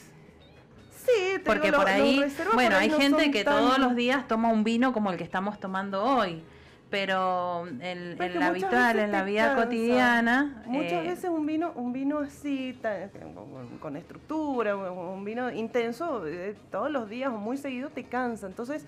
Sí, 1.15 1.33
te 1.35 1.41
Porque 1.41 1.73
por 1.73 1.81
lo- 1.83 1.85
los 1.85 1.87
ahí, 1.89 2.17
bueno, 2.55 2.71
por 2.71 2.79
ahí 2.79 2.85
hay 2.85 2.89
no 2.91 2.97
gente 2.99 3.31
que 3.31 3.45
tan- 3.45 3.55
todos 3.59 3.79
los 3.79 3.95
días 3.97 4.27
toma 4.29 4.49
un 4.49 4.65
vino 4.65 4.93
como 4.93 5.11
el 5.11 5.19
que 5.19 5.25
estamos 5.25 5.59
tomando 5.61 6.03
hoy, 6.05 6.43
pero 6.91 7.67
la 8.39 8.51
muchas 8.53 8.65
habitual, 8.65 8.99
en 8.99 9.13
la 9.13 9.25
vida 9.25 9.49
cansa. 9.49 9.65
cotidiana, 9.65 10.63
Muchas 10.67 10.93
eh, 10.93 11.09
veces 11.09 11.31
un 11.31 11.47
vino, 11.47 11.73
un 11.75 11.93
vino 11.93 12.19
así, 12.19 12.79
con, 13.35 13.79
con 13.79 13.97
estructura, 13.97 14.77
un, 14.77 14.87
un 14.99 15.25
vino 15.25 15.51
intenso, 15.51 16.27
eh, 16.27 16.55
todos 16.71 16.91
los 16.91 17.09
días 17.09 17.31
o 17.33 17.39
muy 17.39 17.57
seguido 17.57 17.89
te 17.91 18.05
cansa. 18.05 18.47
Entonces, 18.47 18.85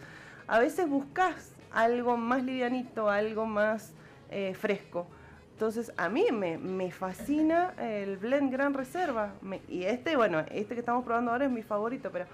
a 0.47 0.59
veces 0.59 0.89
buscas 0.89 1.53
algo 1.73 2.17
más 2.17 2.43
livianito, 2.45 3.09
algo 3.11 3.47
más 3.47 3.93
eh, 4.31 4.55
fresco. 4.55 5.07
Entonces, 5.55 5.93
a 5.97 6.09
mí 6.09 6.27
me, 6.33 6.59
me 6.59 6.91
fascina 6.91 7.75
el 7.79 8.17
blend 8.19 8.51
Gran 8.53 8.75
Reserva. 8.75 9.35
Me- 9.41 9.61
y 9.69 9.85
este, 9.85 10.17
bueno, 10.17 10.41
este 10.51 10.75
que 10.75 10.81
estamos 10.81 11.05
probando 11.05 11.31
ahora 11.31 11.45
es 11.45 11.51
mi 11.51 11.63
favorito, 11.63 12.11
pero 12.13 12.27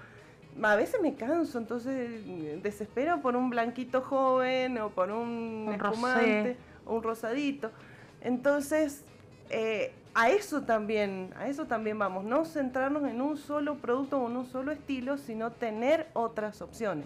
a 0.63 0.75
veces 0.75 0.99
me 1.01 1.13
canso, 1.13 1.59
entonces 1.59 2.09
eh, 2.25 2.59
desespero 2.63 3.21
por 3.21 3.35
un 3.35 3.49
blanquito 3.51 4.01
joven 4.01 4.77
o 4.79 4.89
por 4.89 5.11
un, 5.11 5.65
Un 5.67 5.73
espumante, 5.75 6.41
rosé. 6.41 6.57
o 6.87 6.95
un 6.95 7.03
rosadito. 7.03 7.69
Entonces, 8.21 9.03
eh, 9.51 9.93
a 10.15 10.29
eso 10.31 10.63
también, 10.63 11.29
a 11.37 11.47
eso 11.47 11.65
también 11.67 11.99
vamos, 11.99 12.23
no 12.25 12.43
centrarnos 12.43 13.03
en 13.07 13.21
un 13.21 13.37
solo 13.37 13.75
producto 13.75 14.19
o 14.19 14.29
en 14.29 14.35
un 14.37 14.45
solo 14.47 14.71
estilo, 14.71 15.17
sino 15.19 15.51
tener 15.51 16.07
otras 16.13 16.61
opciones. 16.63 17.05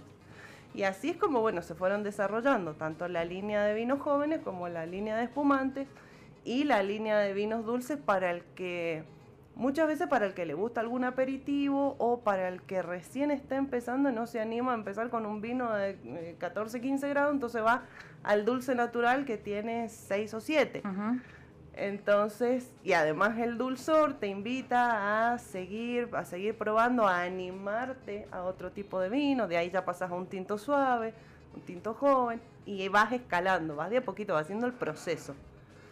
Y 0.74 0.84
así 0.84 1.10
es 1.10 1.18
como, 1.18 1.42
bueno, 1.42 1.62
se 1.62 1.76
fueron 1.76 2.04
desarrollando 2.04 2.74
tanto 2.74 3.08
la 3.10 3.26
línea 3.26 3.64
de 3.64 3.74
vinos 3.74 4.00
jóvenes 4.00 4.40
como 4.44 4.68
la 4.70 4.86
línea 4.86 5.16
de 5.18 5.26
espumantes 5.26 5.88
y 6.46 6.64
la 6.64 6.84
línea 6.84 7.18
de 7.18 7.34
vinos 7.34 7.66
dulces 7.66 7.98
para 7.98 8.32
el 8.32 8.44
que, 8.56 9.04
muchas 9.56 9.88
veces 9.88 10.08
para 10.08 10.28
el 10.28 10.34
que 10.34 10.46
le 10.46 10.54
gusta 10.54 10.80
algún 10.80 11.04
aperitivo 11.04 11.96
o 11.98 12.22
para 12.22 12.48
el 12.48 12.62
que 12.62 12.82
recién 12.82 13.32
está 13.32 13.56
empezando 13.56 14.12
no 14.12 14.28
se 14.28 14.40
anima 14.40 14.72
a 14.72 14.76
empezar 14.76 15.10
con 15.10 15.26
un 15.26 15.42
vino 15.42 15.74
de 15.74 15.98
eh, 16.06 16.36
14, 16.38 16.80
15 16.80 17.10
grados, 17.10 17.34
entonces 17.34 17.64
va 17.64 17.84
al 18.24 18.46
dulce 18.46 18.76
natural 18.76 19.26
que 19.26 19.38
tiene 19.38 19.90
6 19.90 20.34
o 20.36 20.40
7. 20.40 20.84
ujú. 20.86 21.20
Entonces, 21.78 22.72
y 22.86 22.94
además 22.94 23.38
el 23.38 23.58
dulzor 23.58 24.14
te 24.14 24.28
invita 24.28 25.34
a 25.34 25.38
seguir, 25.40 26.10
a 26.14 26.24
seguir 26.24 26.58
probando, 26.58 27.06
a 27.06 27.24
animarte 27.24 28.30
a 28.32 28.44
otro 28.44 28.72
tipo 28.72 29.02
de 29.02 29.10
vino, 29.10 29.50
de 29.50 29.58
ahí 29.58 29.72
ya 29.72 29.84
pasas 29.84 30.10
a 30.10 30.14
un 30.16 30.28
tinto 30.28 30.58
suave, 30.58 31.14
un 31.54 31.62
tinto 31.64 31.94
joven, 31.94 32.40
y 32.66 32.88
vas 32.88 33.12
escalando, 33.12 33.76
vas 33.76 33.90
de 33.90 33.98
a 33.98 34.06
poquito, 34.06 34.34
vas 34.34 34.44
haciendo 34.44 34.68
el 34.68 34.74
proceso. 34.74 35.36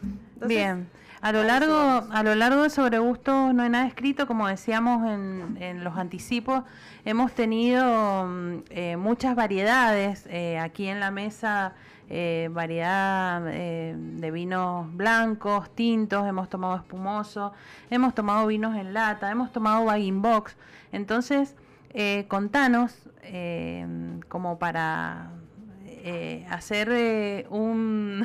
Entonces, 0.03 0.47
Bien, 0.47 0.87
a 1.21 1.31
lo 1.31 1.43
largo, 1.43 1.73
a 2.11 2.23
lo 2.23 2.35
largo 2.35 2.63
de 2.63 2.69
sobre 2.69 2.99
gustos 2.99 3.53
no 3.53 3.63
hay 3.63 3.69
nada 3.69 3.87
escrito, 3.87 4.27
como 4.27 4.47
decíamos 4.47 5.07
en, 5.07 5.57
en 5.61 5.83
los 5.83 5.97
anticipos, 5.97 6.63
hemos 7.05 7.31
tenido 7.33 8.25
mm, 8.27 8.57
eh, 8.69 8.97
muchas 8.97 9.35
variedades 9.35 10.27
eh, 10.29 10.59
aquí 10.59 10.87
en 10.87 10.99
la 10.99 11.11
mesa, 11.11 11.73
eh, 12.09 12.49
variedad 12.51 13.41
eh, 13.47 13.95
de 13.97 14.31
vinos 14.31 14.93
blancos, 14.95 15.73
tintos, 15.73 16.27
hemos 16.27 16.49
tomado 16.49 16.75
espumoso, 16.75 17.53
hemos 17.89 18.13
tomado 18.13 18.45
vinos 18.47 18.75
en 18.75 18.93
lata, 18.93 19.31
hemos 19.31 19.51
tomado 19.51 19.85
bag 19.85 20.01
in 20.01 20.21
box, 20.21 20.57
entonces 20.91 21.55
eh, 21.91 22.25
contanos 22.27 22.95
eh, 23.21 23.87
como 24.27 24.59
para 24.59 25.31
eh, 26.03 26.45
hacer 26.49 26.89
eh, 26.91 27.45
un, 27.49 28.23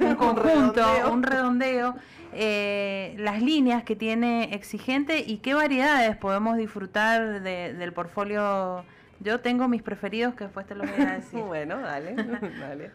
un 0.00 0.14
conjunto, 0.16 0.42
redondeo. 0.42 1.12
un 1.12 1.22
redondeo, 1.22 1.94
eh, 2.32 3.14
las 3.18 3.40
líneas 3.40 3.84
que 3.84 3.94
tiene 3.96 4.52
Exigente 4.54 5.20
y 5.26 5.38
qué 5.38 5.54
variedades 5.54 6.16
podemos 6.16 6.56
disfrutar 6.56 7.40
de- 7.40 7.72
del 7.74 7.92
portfolio. 7.92 8.84
Yo 9.20 9.40
tengo 9.40 9.68
mis 9.68 9.82
preferidos 9.82 10.34
que 10.34 10.44
después 10.44 10.66
te 10.66 10.74
los 10.74 10.90
voy 10.90 11.06
a 11.06 11.12
decir. 11.16 11.40
Bueno, 11.40 11.78
dale, 11.80 12.14
dale. 12.60 12.90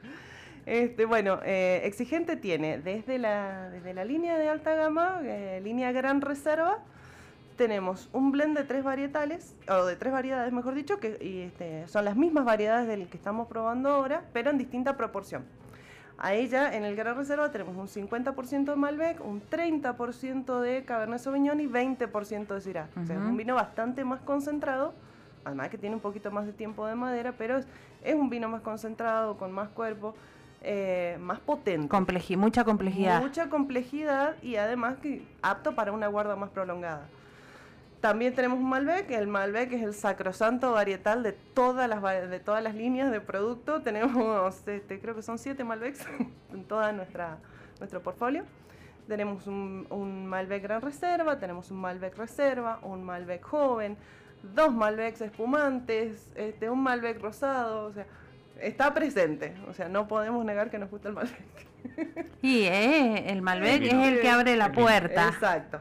Este, 0.65 1.05
bueno, 1.05 1.39
eh, 1.45 1.81
Exigente 1.83 2.35
tiene 2.35 2.79
desde 2.79 3.19
la, 3.19 3.69
desde 3.69 3.93
la 3.93 4.03
línea 4.03 4.37
de 4.37 4.49
alta 4.49 4.73
gama, 4.73 5.19
eh, 5.23 5.61
línea 5.63 5.91
Gran 5.91 6.21
Reserva, 6.21 6.79
tenemos 7.55 8.09
un 8.13 8.31
blend 8.31 8.57
de 8.57 8.63
tres 8.63 8.83
varietales, 8.83 9.55
o 9.69 9.85
de 9.85 9.95
tres 9.95 10.11
variedades 10.13 10.51
mejor 10.53 10.73
dicho, 10.75 10.99
que 10.99 11.17
y, 11.21 11.41
este, 11.41 11.87
son 11.87 12.05
las 12.05 12.15
mismas 12.15 12.45
variedades 12.45 12.87
del 12.87 13.07
que 13.07 13.17
estamos 13.17 13.47
probando 13.47 13.89
ahora, 13.89 14.23
pero 14.33 14.51
en 14.51 14.57
distinta 14.57 14.97
proporción. 14.97 15.43
A 16.17 16.33
ella, 16.33 16.73
en 16.73 16.85
el 16.85 16.95
Gran 16.95 17.17
Reserva, 17.17 17.51
tenemos 17.51 17.75
un 17.75 17.87
50% 17.89 18.65
de 18.65 18.75
Malbec, 18.77 19.19
un 19.25 19.41
30% 19.41 20.59
de 20.61 20.85
Cabernet 20.85 21.19
Sauvignon 21.19 21.59
y 21.59 21.67
20% 21.67 22.47
de 22.47 22.61
Syrah. 22.61 22.87
O 23.01 23.05
sea, 23.05 23.15
es 23.17 23.21
un 23.21 23.35
vino 23.35 23.55
bastante 23.55 24.05
más 24.05 24.21
concentrado, 24.21 24.93
además 25.43 25.67
que 25.69 25.77
tiene 25.77 25.95
un 25.95 26.01
poquito 26.01 26.31
más 26.31 26.45
de 26.45 26.53
tiempo 26.53 26.87
de 26.87 26.95
madera, 26.95 27.33
pero 27.37 27.57
es, 27.57 27.67
es 28.03 28.15
un 28.15 28.29
vino 28.29 28.47
más 28.47 28.61
concentrado, 28.61 29.35
con 29.37 29.51
más 29.51 29.67
cuerpo, 29.69 30.15
eh, 30.61 31.17
más 31.19 31.39
potente. 31.41 31.89
Compleji- 31.93 32.37
mucha 32.37 32.63
complejidad. 32.63 33.19
Mucha 33.21 33.49
complejidad 33.49 34.35
y 34.41 34.55
además 34.55 34.95
que 35.01 35.21
apto 35.41 35.75
para 35.75 35.91
una 35.91 36.07
guarda 36.07 36.37
más 36.37 36.49
prolongada. 36.49 37.07
También 38.05 38.35
tenemos 38.35 38.59
un 38.59 38.69
Malbec, 38.69 39.09
el 39.09 39.25
Malbec 39.25 39.73
es 39.73 39.81
el 39.81 39.95
sacrosanto 39.95 40.71
varietal 40.73 41.23
de 41.23 41.31
todas 41.31 41.89
las, 41.89 42.03
de 42.29 42.39
todas 42.39 42.61
las 42.61 42.75
líneas 42.75 43.09
de 43.09 43.19
producto. 43.19 43.81
Tenemos, 43.83 44.67
este, 44.67 44.99
creo 44.99 45.15
que 45.15 45.23
son 45.23 45.39
siete 45.39 45.63
Malbecs 45.63 46.05
en 46.53 46.97
nuestra, 46.97 47.39
nuestro 47.79 48.03
portfolio. 48.03 48.43
Tenemos 49.07 49.47
un, 49.47 49.87
un 49.89 50.27
Malbec 50.27 50.61
Gran 50.61 50.83
Reserva, 50.83 51.39
tenemos 51.39 51.71
un 51.71 51.77
Malbec 51.77 52.15
Reserva, 52.15 52.77
un 52.83 53.03
Malbec 53.03 53.41
Joven, 53.41 53.97
dos 54.53 54.71
Malbecs 54.71 55.21
espumantes, 55.21 56.29
este, 56.35 56.69
un 56.69 56.83
Malbec 56.83 57.19
rosado, 57.19 57.87
o 57.87 57.91
sea, 57.91 58.05
está 58.61 58.93
presente. 58.93 59.55
O 59.67 59.73
sea, 59.73 59.89
no 59.89 60.07
podemos 60.07 60.45
negar 60.45 60.69
que 60.69 60.77
nos 60.77 60.91
gusta 60.91 61.07
el 61.09 61.15
Malbec. 61.15 61.65
Y 62.43 62.65
eh, 62.65 63.31
el 63.31 63.41
Malbec 63.41 63.81
El 63.81 63.87
es 63.87 63.93
el 63.93 64.21
que 64.21 64.29
abre 64.29 64.55
la 64.55 64.71
puerta. 64.71 65.29
Exacto. 65.29 65.79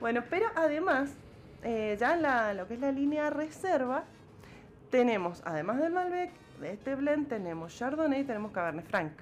Bueno, 0.00 0.22
pero 0.28 0.46
además, 0.54 1.14
eh, 1.62 1.96
ya 1.98 2.14
en 2.14 2.22
la, 2.22 2.54
lo 2.54 2.66
que 2.66 2.74
es 2.74 2.80
la 2.80 2.92
línea 2.92 3.30
reserva, 3.30 4.04
tenemos, 4.90 5.42
además 5.44 5.78
del 5.78 5.92
Malbec, 5.92 6.30
de 6.60 6.72
este 6.72 6.94
blend, 6.94 7.28
tenemos 7.28 7.74
Chardonnay 7.76 8.20
y 8.20 8.24
tenemos 8.24 8.52
Cabernet 8.52 8.86
Franc. 8.86 9.12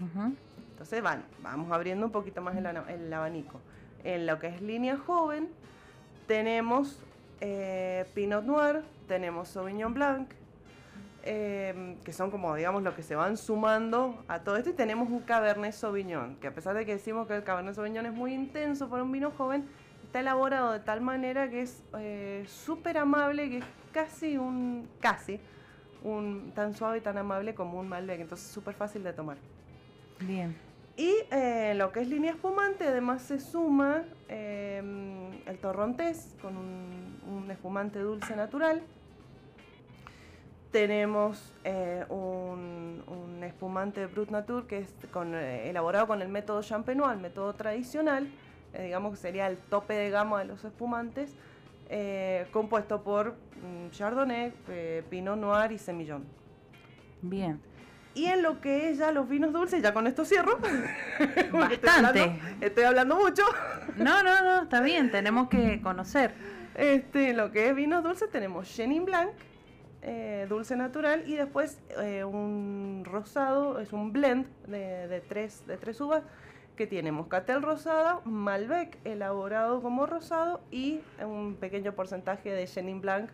Entonces, 0.72 1.02
van, 1.02 1.24
vamos 1.42 1.70
abriendo 1.72 2.06
un 2.06 2.12
poquito 2.12 2.40
más 2.40 2.56
el, 2.56 3.12
abanico. 3.12 3.60
En 4.02 4.26
lo 4.26 4.38
que 4.38 4.48
es 4.48 4.62
línea 4.62 4.96
joven, 4.96 5.48
tenemos 6.26 7.02
eh, 7.40 8.06
Pinot 8.14 8.44
Noir, 8.44 8.82
tenemos 9.06 9.48
Sauvignon 9.48 9.92
Blanc, 9.92 10.30
eh, 11.22 11.96
que 12.02 12.12
son 12.12 12.30
como, 12.30 12.54
digamos, 12.54 12.82
lo 12.82 12.94
que 12.94 13.02
se 13.02 13.14
van 13.14 13.36
sumando 13.36 14.24
a 14.26 14.40
todo 14.40 14.56
esto. 14.56 14.70
Y 14.70 14.72
tenemos 14.72 15.10
un 15.10 15.20
Cabernet 15.20 15.72
Sauvignon, 15.72 16.36
que 16.36 16.46
a 16.46 16.54
pesar 16.54 16.74
de 16.74 16.86
que 16.86 16.92
decimos 16.92 17.26
que 17.26 17.36
el 17.36 17.44
Cabernet 17.44 17.74
Sauvignon 17.74 18.06
es 18.06 18.12
muy 18.12 18.32
intenso 18.32 18.88
para 18.88 19.02
un 19.02 19.12
vino 19.12 19.30
joven, 19.30 19.66
está 20.10 20.18
elaborado 20.18 20.72
de 20.72 20.80
tal 20.80 21.00
manera 21.00 21.48
que 21.48 21.62
es 21.62 21.84
eh, 21.96 22.42
súper 22.48 22.98
amable, 22.98 23.48
que 23.48 23.58
es 23.58 23.64
casi 23.92 24.36
un, 24.36 24.88
casi, 24.98 25.38
un, 26.02 26.50
tan 26.52 26.74
suave 26.74 26.98
y 26.98 27.00
tan 27.00 27.16
amable 27.16 27.54
como 27.54 27.78
un 27.78 27.88
Malbec. 27.88 28.20
Entonces, 28.20 28.48
súper 28.48 28.74
fácil 28.74 29.04
de 29.04 29.12
tomar. 29.12 29.36
Bien. 30.18 30.56
Y 30.96 31.14
eh, 31.30 31.74
lo 31.76 31.92
que 31.92 32.00
es 32.00 32.08
línea 32.08 32.32
espumante, 32.32 32.88
además 32.88 33.22
se 33.22 33.38
suma 33.38 34.02
eh, 34.28 34.82
el 35.46 35.58
torrontés 35.58 36.34
con 36.42 36.56
un, 36.56 37.20
un 37.32 37.48
espumante 37.48 38.00
dulce 38.00 38.34
natural. 38.34 38.82
Tenemos 40.72 41.54
eh, 41.62 42.04
un, 42.08 43.04
un 43.06 43.44
espumante 43.44 44.06
Brut 44.06 44.30
Nature 44.30 44.66
que 44.66 44.78
es 44.78 44.92
con, 45.12 45.36
eh, 45.36 45.70
elaborado 45.70 46.08
con 46.08 46.20
el 46.20 46.28
método 46.28 46.62
champenois, 46.62 47.12
el 47.12 47.20
método 47.20 47.54
tradicional, 47.54 48.28
eh, 48.74 48.84
digamos 48.84 49.12
que 49.12 49.16
sería 49.18 49.46
el 49.46 49.56
tope 49.56 49.94
de 49.94 50.10
gama 50.10 50.38
de 50.40 50.44
los 50.46 50.64
espumantes, 50.64 51.34
eh, 51.88 52.46
compuesto 52.52 53.02
por 53.02 53.32
mm, 53.32 53.90
Chardonnay, 53.90 54.52
eh, 54.68 55.02
Pinot 55.10 55.36
Noir 55.36 55.72
y 55.72 55.78
Semillón. 55.78 56.24
Bien. 57.22 57.60
Y 58.14 58.26
en 58.26 58.42
lo 58.42 58.60
que 58.60 58.90
es 58.90 58.98
ya 58.98 59.12
los 59.12 59.28
vinos 59.28 59.52
dulces, 59.52 59.82
ya 59.82 59.92
con 59.94 60.06
esto 60.06 60.24
cierro. 60.24 60.58
Estoy 61.18 61.50
Bastante. 61.52 62.20
hablando, 62.22 62.64
estoy 62.66 62.84
hablando 62.84 63.16
mucho. 63.16 63.42
No, 63.96 64.22
no, 64.22 64.42
no, 64.42 64.62
está 64.62 64.80
bien, 64.80 65.10
tenemos 65.10 65.48
que 65.48 65.80
conocer. 65.80 66.34
Este, 66.74 67.32
lo 67.34 67.50
que 67.52 67.68
es 67.68 67.74
vinos 67.74 68.02
dulces 68.02 68.30
tenemos 68.30 68.68
Chenin 68.68 69.04
Blanc, 69.04 69.30
eh, 70.02 70.46
dulce 70.48 70.76
natural, 70.76 71.24
y 71.26 71.36
después 71.36 71.78
eh, 72.02 72.24
un 72.24 73.02
rosado, 73.04 73.78
es 73.80 73.92
un 73.92 74.12
blend 74.12 74.46
de, 74.66 75.06
de 75.06 75.20
tres, 75.20 75.66
de 75.66 75.76
tres 75.76 76.00
uvas, 76.00 76.22
que 76.80 76.86
tiene 76.86 77.12
moscatel 77.12 77.60
rosada, 77.60 78.22
Malbec 78.24 78.96
elaborado 79.04 79.82
como 79.82 80.06
rosado 80.06 80.62
y 80.70 81.00
un 81.22 81.56
pequeño 81.56 81.92
porcentaje 81.92 82.48
de 82.52 82.66
Chenin 82.66 83.02
Blanc 83.02 83.28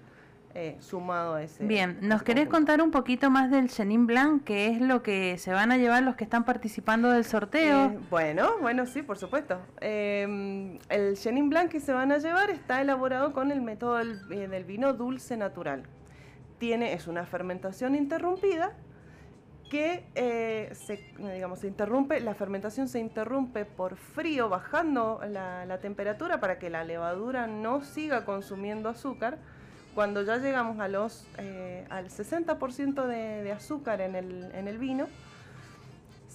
eh, 0.53 0.77
sumado 0.81 1.35
a 1.35 1.45
ese. 1.45 1.65
Bien, 1.65 1.97
¿nos 2.01 2.25
querés 2.25 2.49
contar 2.49 2.83
un 2.83 2.91
poquito 2.91 3.31
más 3.31 3.49
del 3.53 3.69
Chenin 3.69 4.09
Blanc, 4.09 4.43
que 4.43 4.67
es 4.67 4.81
lo 4.81 5.05
que 5.05 5.39
se 5.39 5.53
van 5.53 5.71
a 5.71 5.77
llevar 5.77 6.03
los 6.03 6.17
que 6.17 6.25
están 6.25 6.45
participando 6.45 7.09
del 7.09 7.25
sorteo? 7.25 7.85
Eh, 7.85 7.99
bueno, 8.11 8.51
bueno, 8.61 8.85
sí, 8.85 9.03
por 9.03 9.17
supuesto. 9.17 9.61
Eh, 9.81 10.81
el 10.89 11.17
Chenin 11.17 11.49
Blanc 11.49 11.71
que 11.71 11.79
se 11.79 11.93
van 11.93 12.11
a 12.11 12.19
llevar 12.19 12.51
está 12.51 12.81
elaborado 12.81 13.33
con 13.33 13.53
el 13.53 13.63
método 13.63 13.99
del, 13.99 14.29
del 14.29 14.65
vino 14.65 14.93
dulce 14.93 15.37
natural. 15.37 15.85
Tiene, 16.59 16.95
es 16.95 17.07
una 17.07 17.25
fermentación 17.27 17.95
interrumpida 17.95 18.73
que 19.71 20.05
eh, 20.15 20.71
se, 20.75 21.05
digamos, 21.19 21.61
se 21.61 21.67
interrumpe, 21.67 22.21
la 22.21 22.35
fermentación 22.35 22.89
se 22.89 23.01
interrumpe 23.01 23.65
por 23.65 23.97
frío, 23.97 24.49
bajando 24.49 25.21
la, 25.29 25.65
la 25.67 25.79
temperatura 25.79 26.41
para 26.41 26.59
que 26.59 26.71
la 26.71 26.85
levadura 26.85 27.47
no 27.47 27.83
siga 27.83 28.25
consumiendo 28.25 28.89
azúcar. 28.89 29.39
Cuando 29.95 30.23
ya 30.23 30.37
llegamos 30.37 30.79
a 30.79 30.89
los, 30.89 31.27
eh, 31.39 31.87
al 31.89 32.11
60% 32.11 33.07
de, 33.07 33.43
de 33.43 33.53
azúcar 33.53 34.01
en 34.01 34.15
el, 34.15 34.51
en 34.55 34.69
el 34.69 34.79
vino, 34.79 35.09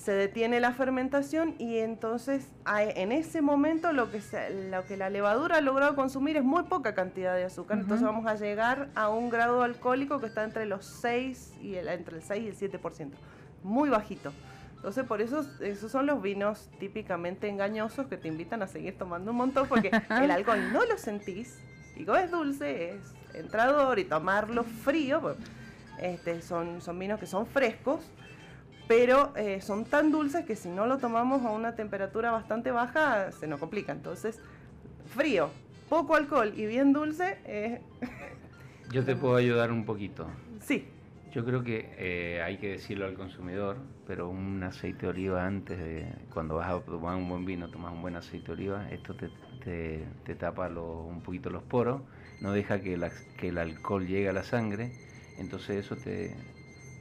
se 0.01 0.13
detiene 0.13 0.59
la 0.59 0.71
fermentación 0.73 1.53
y 1.59 1.77
entonces 1.77 2.47
en 2.95 3.11
ese 3.11 3.41
momento 3.41 3.93
lo 3.93 4.09
que, 4.09 4.19
se- 4.19 4.69
lo 4.69 4.83
que 4.85 4.97
la 4.97 5.09
levadura 5.11 5.57
ha 5.57 5.61
logrado 5.61 5.95
consumir 5.95 6.37
es 6.37 6.43
muy 6.43 6.63
poca 6.63 6.95
cantidad 6.95 7.35
de 7.35 7.43
azúcar, 7.43 7.77
entonces 7.77 8.05
vamos 8.05 8.25
a 8.25 8.33
llegar 8.35 8.89
a 8.95 9.09
un 9.09 9.29
grado 9.29 9.61
alcohólico 9.61 10.19
que 10.19 10.25
está 10.25 10.43
entre 10.43 10.65
los 10.65 10.85
6 10.85 11.53
y 11.61 11.75
el, 11.75 11.87
entre 11.87 12.17
el 12.17 12.23
6 12.23 12.43
y 12.59 12.65
el 12.65 12.71
7%, 12.71 13.09
muy 13.63 13.89
bajito. 13.89 14.33
Entonces 14.77 15.05
por 15.05 15.21
eso 15.21 15.45
esos 15.59 15.91
son 15.91 16.07
los 16.07 16.19
vinos 16.23 16.69
típicamente 16.79 17.47
engañosos 17.47 18.07
que 18.07 18.17
te 18.17 18.27
invitan 18.27 18.63
a 18.63 18.67
seguir 18.67 18.97
tomando 18.97 19.29
un 19.29 19.37
montón 19.37 19.67
porque 19.67 19.91
el 20.21 20.31
alcohol 20.31 20.73
no 20.73 20.83
lo 20.85 20.97
sentís 20.97 21.59
y 21.95 22.05
como 22.05 22.17
es 22.17 22.31
dulce, 22.31 22.95
es 22.95 23.13
entrador 23.35 23.99
y 23.99 24.05
tomarlo 24.05 24.63
frío, 24.63 25.21
pues, 25.21 25.37
este, 26.01 26.41
son, 26.41 26.81
son 26.81 26.97
vinos 26.97 27.19
que 27.19 27.27
son 27.27 27.45
frescos, 27.45 27.99
pero 28.91 29.31
eh, 29.37 29.61
son 29.61 29.85
tan 29.85 30.11
dulces 30.11 30.43
que 30.43 30.57
si 30.57 30.67
no 30.67 30.85
lo 30.85 30.97
tomamos 30.97 31.45
a 31.45 31.51
una 31.51 31.75
temperatura 31.75 32.29
bastante 32.29 32.71
baja 32.71 33.31
se 33.31 33.47
nos 33.47 33.57
complica. 33.57 33.93
Entonces, 33.93 34.37
frío, 35.15 35.49
poco 35.87 36.13
alcohol 36.17 36.51
y 36.57 36.65
bien 36.65 36.91
dulce, 36.91 37.37
eh, 37.45 37.79
Yo 38.91 39.05
te 39.05 39.15
puedo 39.15 39.37
ayudar 39.37 39.71
un 39.71 39.85
poquito. 39.85 40.27
sí. 40.59 40.85
Yo 41.31 41.45
creo 41.45 41.63
que 41.63 41.89
eh, 41.99 42.41
hay 42.41 42.57
que 42.57 42.71
decirlo 42.71 43.05
al 43.05 43.13
consumidor, 43.13 43.77
pero 44.05 44.27
un 44.27 44.61
aceite 44.61 45.05
de 45.05 45.07
oliva 45.07 45.45
antes 45.45 45.79
de, 45.79 46.05
cuando 46.33 46.55
vas 46.55 46.69
a 46.69 46.81
tomar 46.81 47.15
un 47.15 47.29
buen 47.29 47.45
vino, 47.45 47.69
tomas 47.69 47.93
un 47.93 48.01
buen 48.01 48.17
aceite 48.17 48.47
de 48.47 48.51
oliva, 48.51 48.89
esto 48.91 49.13
te, 49.15 49.29
te- 49.63 50.05
te 50.25 50.35
tapa 50.35 50.67
lo- 50.67 51.05
un 51.05 51.21
poquito 51.21 51.49
los 51.49 51.63
poros, 51.63 52.01
no 52.41 52.51
deja 52.51 52.81
que, 52.81 52.97
la- 52.97 53.13
que 53.37 53.47
el 53.47 53.57
alcohol 53.57 54.05
llegue 54.05 54.27
a 54.27 54.33
la 54.33 54.43
sangre, 54.43 54.91
entonces 55.37 55.77
eso 55.85 55.95
te... 55.95 56.35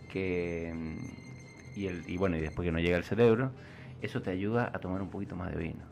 que 0.09 0.73
mm, 0.73 1.30
y, 1.77 1.87
el, 1.87 2.03
y 2.09 2.17
bueno, 2.17 2.37
y 2.37 2.41
después 2.41 2.67
que 2.67 2.73
no 2.73 2.79
llega 2.81 2.97
al 2.97 3.05
cerebro, 3.05 3.53
eso 4.03 4.23
te 4.23 4.31
ayuda 4.31 4.71
a 4.75 4.79
tomar 4.79 5.03
un 5.03 5.11
poquito 5.11 5.37
más 5.37 5.51
de 5.53 5.59
vino. 5.59 5.85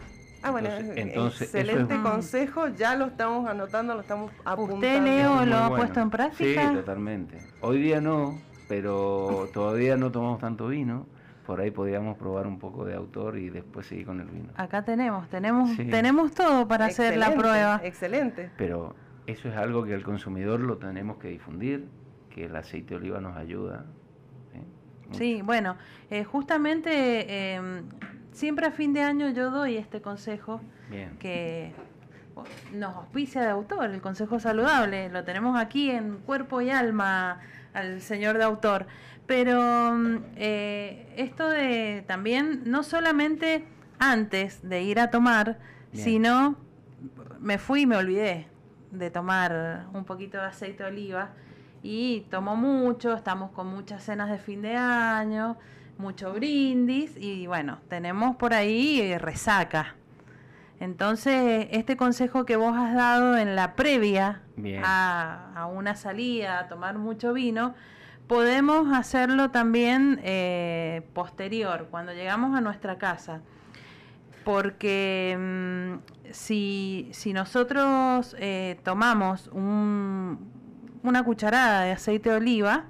Ah, 0.42 0.50
bueno, 0.52 0.68
Entonces- 0.68 0.96
entonces, 0.98 1.42
eso 1.48 1.58
es- 1.58 1.64
excelente 1.64 1.96
consejo, 2.02 2.68
ya 2.68 2.94
lo 2.94 3.06
estamos 3.06 3.48
anotando, 3.48 3.94
lo 3.94 4.00
estamos 4.02 4.30
apuntando. 4.44 4.76
¿Usted, 4.86 5.02
Leo, 5.02 5.44
lo 5.44 5.56
ha 5.56 5.68
bueno. 5.68 5.76
puesto 5.84 6.00
en 6.00 6.10
práctica? 6.10 6.68
Sí, 6.70 6.74
totalmente. 6.76 7.38
Hoy 7.60 7.80
día 7.80 8.00
no, 8.00 8.38
pero 8.68 9.48
todavía 9.52 9.96
no 9.96 10.12
tomamos 10.12 10.38
tanto 10.40 10.68
vino. 10.68 11.06
Por 11.44 11.60
ahí 11.62 11.70
podríamos 11.70 12.18
probar 12.18 12.46
un 12.46 12.58
poco 12.58 12.84
de 12.84 12.94
autor 12.94 13.38
y 13.38 13.48
después 13.48 13.86
seguir 13.86 14.04
con 14.06 14.20
el 14.20 14.26
vino. 14.28 14.50
Acá 14.54 14.84
tenemos, 14.84 15.28
tenemos, 15.30 15.70
Sí. 15.70 15.86
tenemos 15.86 16.32
todo 16.34 16.68
para 16.68 16.84
hacer 16.86 17.16
la 17.16 17.34
prueba. 17.34 17.80
Excelente. 17.82 18.50
Pero 18.58 18.94
eso 19.26 19.48
es 19.48 19.56
algo 19.56 19.82
que 19.84 19.94
al 19.94 20.02
consumidor 20.04 20.60
lo 20.60 20.76
tenemos 20.76 21.16
que 21.16 21.28
difundir, 21.28 21.88
que 22.28 22.44
el 22.44 22.54
aceite 22.54 22.90
de 22.90 22.96
oliva 22.96 23.20
nos 23.20 23.34
ayuda. 23.36 23.86
¿Sí? 25.12 25.14
Mucho. 25.14 25.18
Sí, 25.18 25.42
bueno, 25.42 25.76
eh, 26.10 26.24
justamente 26.24 26.90
eh, 26.94 27.82
siempre 28.32 28.66
a 28.66 28.70
fin 28.70 28.92
de 28.92 29.02
año 29.02 29.28
yo 29.30 29.50
doy 29.50 29.76
este 29.76 30.00
consejo 30.00 30.60
Bien. 30.90 31.16
que 31.18 31.72
nos 32.72 32.94
auspicia 32.94 33.42
de 33.42 33.48
autor, 33.48 33.90
el 33.90 34.00
consejo 34.00 34.38
saludable, 34.38 35.08
lo 35.08 35.24
tenemos 35.24 35.58
aquí 35.58 35.90
en 35.90 36.18
cuerpo 36.18 36.60
y 36.60 36.70
alma 36.70 37.40
al 37.74 38.00
señor 38.00 38.38
de 38.38 38.44
autor. 38.44 38.86
Pero 39.26 39.60
mm, 39.92 40.16
eh, 40.36 41.12
esto 41.16 41.48
de 41.48 42.04
también, 42.06 42.62
no 42.64 42.82
solamente 42.82 43.64
antes 43.98 44.66
de 44.66 44.82
ir 44.82 45.00
a 45.00 45.10
tomar, 45.10 45.58
Bien. 45.92 46.04
sino 46.04 46.56
me 47.40 47.58
fui 47.58 47.82
y 47.82 47.86
me 47.86 47.96
olvidé 47.96 48.46
de 48.90 49.10
tomar 49.10 49.86
un 49.92 50.04
poquito 50.04 50.38
de 50.38 50.44
aceite 50.44 50.82
de 50.82 50.88
oliva 50.88 51.30
y 51.82 52.20
tomo 52.30 52.56
mucho, 52.56 53.14
estamos 53.14 53.50
con 53.52 53.66
muchas 53.68 54.02
cenas 54.04 54.30
de 54.30 54.38
fin 54.38 54.62
de 54.62 54.76
año, 54.76 55.56
mucho 55.98 56.32
brindis 56.32 57.16
y 57.16 57.46
bueno, 57.46 57.78
tenemos 57.88 58.36
por 58.36 58.54
ahí 58.54 59.00
eh, 59.00 59.18
resaca. 59.18 59.94
Entonces, 60.80 61.66
este 61.72 61.96
consejo 61.96 62.44
que 62.44 62.56
vos 62.56 62.76
has 62.76 62.94
dado 62.94 63.36
en 63.36 63.56
la 63.56 63.74
previa 63.74 64.42
a, 64.84 65.52
a 65.56 65.66
una 65.66 65.96
salida, 65.96 66.60
a 66.60 66.68
tomar 66.68 66.98
mucho 66.98 67.32
vino, 67.32 67.74
podemos 68.28 68.96
hacerlo 68.96 69.50
también 69.50 70.20
eh, 70.22 71.02
posterior, 71.14 71.88
cuando 71.90 72.12
llegamos 72.12 72.56
a 72.56 72.60
nuestra 72.60 72.96
casa. 72.98 73.40
Porque 74.44 75.36
mm, 75.38 76.30
si, 76.32 77.08
si 77.12 77.32
nosotros 77.32 78.36
eh, 78.38 78.78
tomamos 78.84 79.48
un- 79.48 80.52
una 81.08 81.22
cucharada 81.24 81.82
de 81.82 81.92
aceite 81.92 82.30
de 82.30 82.36
oliva, 82.36 82.84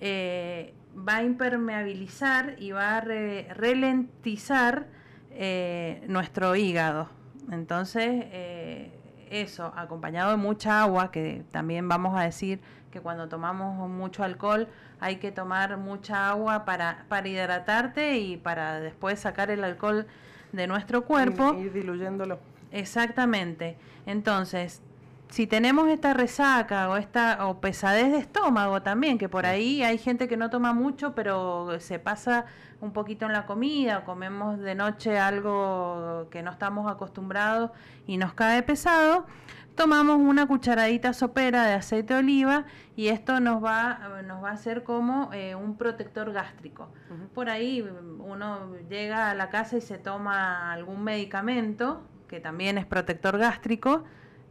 eh, 0.00 0.74
va 0.96 1.16
a 1.16 1.22
impermeabilizar 1.22 2.56
y 2.58 2.72
va 2.72 2.96
a 2.98 3.00
re- 3.00 3.48
ralentizar 3.54 4.86
eh, 5.30 6.04
nuestro 6.08 6.56
hígado. 6.56 7.08
Entonces, 7.50 8.06
eh, 8.10 8.90
eso, 9.30 9.72
acompañado 9.76 10.30
de 10.30 10.36
mucha 10.36 10.82
agua, 10.82 11.10
que 11.10 11.42
también 11.50 11.88
vamos 11.88 12.18
a 12.18 12.22
decir 12.22 12.60
que 12.90 13.00
cuando 13.00 13.28
tomamos 13.28 13.88
mucho 13.90 14.22
alcohol 14.24 14.68
hay 15.00 15.16
que 15.16 15.30
tomar 15.32 15.76
mucha 15.76 16.28
agua 16.30 16.64
para, 16.64 17.04
para 17.08 17.28
hidratarte 17.28 18.18
y 18.18 18.36
para 18.38 18.80
después 18.80 19.20
sacar 19.20 19.50
el 19.50 19.62
alcohol 19.64 20.06
de 20.52 20.66
nuestro 20.66 21.04
cuerpo. 21.04 21.54
Ir 21.54 21.72
diluyéndolo. 21.72 22.38
Exactamente. 22.72 23.76
Entonces, 24.06 24.80
si 25.28 25.46
tenemos 25.46 25.88
esta 25.88 26.14
resaca 26.14 26.88
o 26.88 26.96
esta 26.96 27.46
o 27.46 27.60
pesadez 27.60 28.12
de 28.12 28.18
estómago 28.18 28.82
también, 28.82 29.18
que 29.18 29.28
por 29.28 29.46
ahí 29.46 29.82
hay 29.82 29.98
gente 29.98 30.28
que 30.28 30.36
no 30.36 30.50
toma 30.50 30.72
mucho, 30.72 31.14
pero 31.14 31.78
se 31.80 31.98
pasa 31.98 32.46
un 32.80 32.92
poquito 32.92 33.26
en 33.26 33.32
la 33.32 33.46
comida, 33.46 33.98
o 33.98 34.04
comemos 34.04 34.58
de 34.58 34.74
noche 34.74 35.18
algo 35.18 36.28
que 36.30 36.42
no 36.42 36.50
estamos 36.50 36.90
acostumbrados 36.90 37.70
y 38.06 38.18
nos 38.18 38.34
cae 38.34 38.62
pesado, 38.62 39.26
tomamos 39.74 40.16
una 40.16 40.46
cucharadita 40.46 41.12
sopera 41.12 41.64
de 41.64 41.74
aceite 41.74 42.14
de 42.14 42.20
oliva 42.20 42.64
y 42.96 43.08
esto 43.08 43.40
nos 43.40 43.62
va, 43.62 44.22
nos 44.24 44.42
va 44.42 44.50
a 44.50 44.52
hacer 44.52 44.84
como 44.84 45.30
eh, 45.32 45.54
un 45.54 45.76
protector 45.76 46.32
gástrico. 46.32 46.88
Por 47.34 47.50
ahí 47.50 47.82
uno 48.18 48.74
llega 48.88 49.30
a 49.30 49.34
la 49.34 49.50
casa 49.50 49.76
y 49.76 49.80
se 49.80 49.98
toma 49.98 50.72
algún 50.72 51.04
medicamento 51.04 52.02
que 52.28 52.40
también 52.40 52.78
es 52.78 52.86
protector 52.86 53.38
gástrico. 53.38 54.04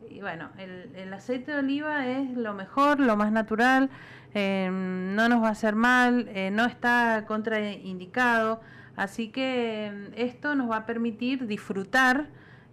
Y 0.09 0.21
bueno, 0.21 0.49
el, 0.57 1.13
aceite 1.13 1.51
de 1.51 1.59
oliva 1.59 2.07
es 2.07 2.35
lo 2.35 2.53
mejor, 2.53 2.99
lo 2.99 3.15
más 3.15 3.31
natural, 3.31 3.89
eh, 4.33 4.69
no 4.71 5.29
nos 5.29 5.41
va 5.41 5.49
a 5.49 5.51
hacer 5.51 5.75
mal, 5.75 6.27
eh, 6.29 6.51
no 6.51 6.65
está 6.65 7.25
contraindicado, 7.27 8.61
así 8.95 9.29
que 9.29 10.11
esto 10.15 10.55
nos 10.55 10.69
va 10.69 10.77
a 10.77 10.85
permitir 10.85 11.47
disfrutar 11.47 12.27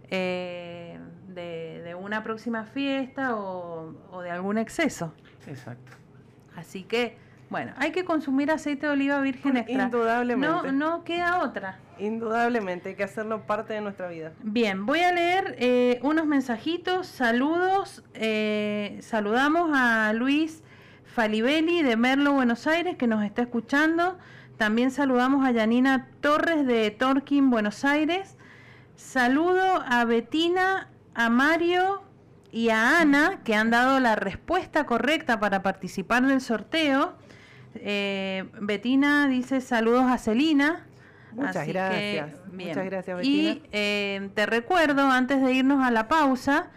de, 0.09 0.99
de, 1.29 1.95
una 1.95 2.21
próxima 2.21 2.65
fiesta 2.65 3.35
o, 3.35 3.95
o 4.11 4.21
de 4.21 4.29
algún 4.29 4.57
exceso. 4.59 5.13
Exacto. 5.47 5.93
Así 6.55 6.83
que, 6.83 7.17
bueno, 7.53 7.71
hay 7.77 7.91
que 7.91 8.03
consumir 8.03 8.49
aceite 8.49 8.87
de 8.87 8.93
oliva 8.93 9.21
virgen 9.21 9.57
extra. 9.57 9.83
Indudablemente. 9.83 10.71
No, 10.71 10.97
no 10.97 11.03
queda 11.03 11.43
otra. 11.43 11.77
Indudablemente, 11.99 12.89
hay 12.89 12.95
que 12.95 13.03
hacerlo 13.03 13.43
parte 13.45 13.73
de 13.73 13.81
nuestra 13.81 14.07
vida. 14.07 14.31
Bien, 14.41 14.87
voy 14.87 15.01
a 15.01 15.11
leer 15.11 15.55
eh, 15.59 15.99
unos 16.01 16.25
mensajitos, 16.25 17.05
saludos. 17.05 18.03
Eh, 18.15 18.97
saludamos 19.03 19.69
a 19.71 20.13
Luis 20.13 20.63
Falibelli 21.05 21.83
de 21.83 21.95
Merlo, 21.95 22.33
Buenos 22.33 22.65
Aires, 22.65 22.97
que 22.97 23.05
nos 23.05 23.23
está 23.23 23.43
escuchando. 23.43 24.17
También 24.57 24.89
saludamos 24.89 25.45
a 25.45 25.51
Yanina 25.51 26.07
Torres 26.21 26.65
de 26.65 26.89
Torquín, 26.89 27.51
Buenos 27.51 27.85
Aires. 27.85 28.35
Saludo 28.95 29.83
a 29.87 30.05
Betina, 30.05 30.89
a 31.13 31.29
Mario 31.29 32.01
y 32.51 32.69
a 32.69 32.99
Ana, 32.99 33.41
que 33.43 33.53
han 33.53 33.69
dado 33.69 33.99
la 33.99 34.15
respuesta 34.15 34.87
correcta 34.87 35.39
para 35.39 35.61
participar 35.61 36.25
del 36.25 36.41
sorteo. 36.41 37.13
Eh, 37.75 38.45
Betina 38.61 39.27
dice 39.27 39.61
saludos 39.61 40.03
a 40.03 40.17
Celina. 40.17 40.85
Muchas 41.31 41.67
gracias. 41.67 42.35
Muchas 42.51 42.85
gracias, 42.85 43.17
Betina. 43.17 43.51
Y 43.51 43.63
eh, 43.71 44.29
te 44.35 44.45
recuerdo, 44.45 45.07
antes 45.07 45.41
de 45.41 45.53
irnos 45.53 45.83
a 45.83 45.91
la 45.91 46.07
pausa, 46.07 46.67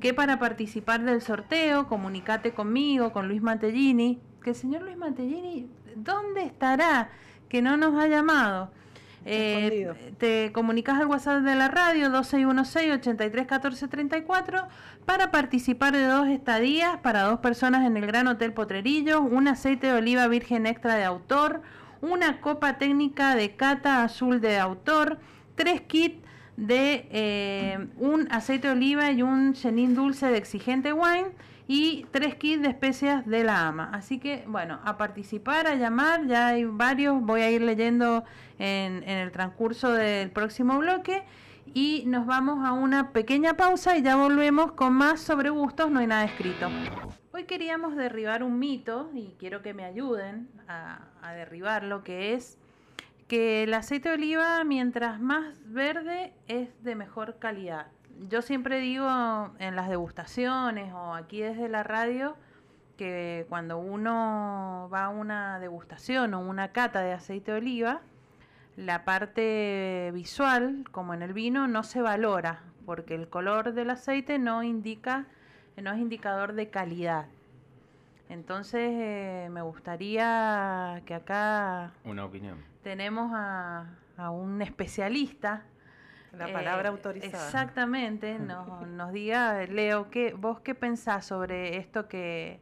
que 0.00 0.14
para 0.14 0.38
participar 0.38 1.02
del 1.02 1.20
sorteo, 1.20 1.86
comunicate 1.86 2.52
conmigo, 2.52 3.12
con 3.12 3.28
Luis 3.28 3.42
Mantellini. 3.42 4.20
Que 4.42 4.50
el 4.50 4.56
señor 4.56 4.82
Luis 4.82 4.96
Mantellini, 4.96 5.68
¿dónde 5.96 6.44
estará? 6.44 7.10
Que 7.48 7.62
no 7.62 7.76
nos 7.76 7.94
ha 8.00 8.06
llamado. 8.06 8.70
Eh, 9.28 9.92
te 10.18 10.52
comunicas 10.52 11.00
al 11.00 11.06
WhatsApp 11.06 11.42
de 11.42 11.56
la 11.56 11.66
radio 11.66 12.10
2616-831434 12.10 14.68
para 15.04 15.32
participar 15.32 15.94
de 15.94 16.06
dos 16.06 16.28
estadías 16.28 16.98
para 16.98 17.22
dos 17.22 17.40
personas 17.40 17.84
en 17.84 17.96
el 17.96 18.06
Gran 18.06 18.28
Hotel 18.28 18.52
Potrerillo, 18.52 19.22
un 19.22 19.48
aceite 19.48 19.88
de 19.88 19.94
oliva 19.94 20.28
virgen 20.28 20.66
extra 20.66 20.94
de 20.94 21.02
autor, 21.02 21.60
una 22.02 22.40
copa 22.40 22.78
técnica 22.78 23.34
de 23.34 23.56
cata 23.56 24.04
azul 24.04 24.40
de 24.40 24.60
autor, 24.60 25.18
tres 25.56 25.80
kits 25.80 26.24
de 26.56 27.08
eh, 27.10 27.84
un 27.98 28.28
aceite 28.30 28.68
de 28.68 28.74
oliva 28.74 29.10
y 29.10 29.22
un 29.22 29.54
chenin 29.54 29.96
dulce 29.96 30.26
de 30.26 30.38
exigente 30.38 30.92
wine 30.92 31.32
y 31.68 32.06
tres 32.12 32.36
kits 32.36 32.62
de 32.62 32.68
especias 32.68 33.26
de 33.26 33.44
la 33.44 33.66
ama. 33.66 33.90
Así 33.92 34.18
que, 34.18 34.44
bueno, 34.46 34.80
a 34.84 34.96
participar, 34.96 35.66
a 35.66 35.74
llamar, 35.74 36.26
ya 36.26 36.48
hay 36.48 36.64
varios, 36.64 37.20
voy 37.20 37.42
a 37.42 37.50
ir 37.50 37.62
leyendo 37.62 38.24
en, 38.58 39.02
el 39.02 39.32
transcurso 39.32 39.92
del 39.92 40.30
próximo 40.30 40.78
bloque 40.78 41.24
y 41.74 42.04
nos 42.06 42.26
vamos 42.26 42.64
a 42.64 42.72
una 42.72 43.12
pequeña 43.12 43.54
pausa 43.54 43.96
y 43.96 44.02
ya 44.02 44.16
volvemos 44.16 44.72
con 44.72 44.92
más 44.92 45.20
sobre 45.20 45.50
gustos, 45.50 45.90
no 45.90 45.98
hay 45.98 46.06
nada 46.06 46.24
escrito. 46.24 46.68
Hoy 47.32 47.44
queríamos 47.44 47.96
derribar 47.96 48.42
un 48.42 48.58
mito 48.58 49.10
y 49.12 49.34
quiero 49.38 49.60
que 49.60 49.74
me 49.74 49.84
ayuden 49.84 50.48
a, 50.68 51.08
a 51.20 51.32
derribarlo, 51.32 52.04
que 52.04 52.34
es 52.34 52.58
que 53.26 53.64
el 53.64 53.74
aceite 53.74 54.10
de 54.10 54.14
oliva 54.14 54.62
mientras 54.62 55.20
más 55.20 55.56
verde 55.66 56.32
es 56.46 56.68
de 56.84 56.94
mejor 56.94 57.38
calidad 57.40 57.88
yo 58.28 58.42
siempre 58.42 58.80
digo 58.80 59.08
en 59.58 59.76
las 59.76 59.88
degustaciones 59.88 60.92
o 60.92 61.14
aquí 61.14 61.40
desde 61.40 61.68
la 61.68 61.82
radio 61.82 62.36
que 62.96 63.46
cuando 63.48 63.78
uno 63.78 64.88
va 64.92 65.04
a 65.04 65.08
una 65.08 65.58
degustación 65.58 66.34
o 66.34 66.40
una 66.40 66.72
cata 66.72 67.02
de 67.02 67.12
aceite 67.12 67.52
de 67.52 67.58
oliva, 67.58 68.00
la 68.76 69.04
parte 69.04 70.10
visual, 70.14 70.84
como 70.92 71.14
en 71.14 71.22
el 71.22 71.32
vino, 71.32 71.68
no 71.68 71.82
se 71.82 72.00
valora, 72.00 72.62
porque 72.84 73.14
el 73.14 73.28
color 73.28 73.74
del 73.74 73.90
aceite 73.90 74.38
no 74.38 74.62
indica, 74.62 75.26
no 75.76 75.92
es 75.92 75.98
indicador 75.98 76.54
de 76.54 76.68
calidad. 76.70 77.26
Entonces 78.28 78.90
eh, 78.92 79.48
me 79.50 79.62
gustaría 79.62 81.02
que 81.06 81.14
acá 81.14 81.92
una 82.04 82.24
opinión. 82.24 82.58
Tenemos 82.82 83.30
a, 83.34 83.86
a 84.16 84.30
un 84.30 84.62
especialista 84.62 85.62
la 86.36 86.52
palabra 86.52 86.88
eh, 86.88 86.92
autorizada. 86.92 87.44
Exactamente, 87.46 88.38
nos, 88.38 88.86
nos 88.86 89.12
diga, 89.12 89.64
Leo, 89.66 90.10
¿qué, 90.10 90.34
¿vos 90.34 90.60
qué 90.60 90.74
pensás 90.74 91.26
sobre 91.26 91.78
esto 91.78 92.08
que, 92.08 92.60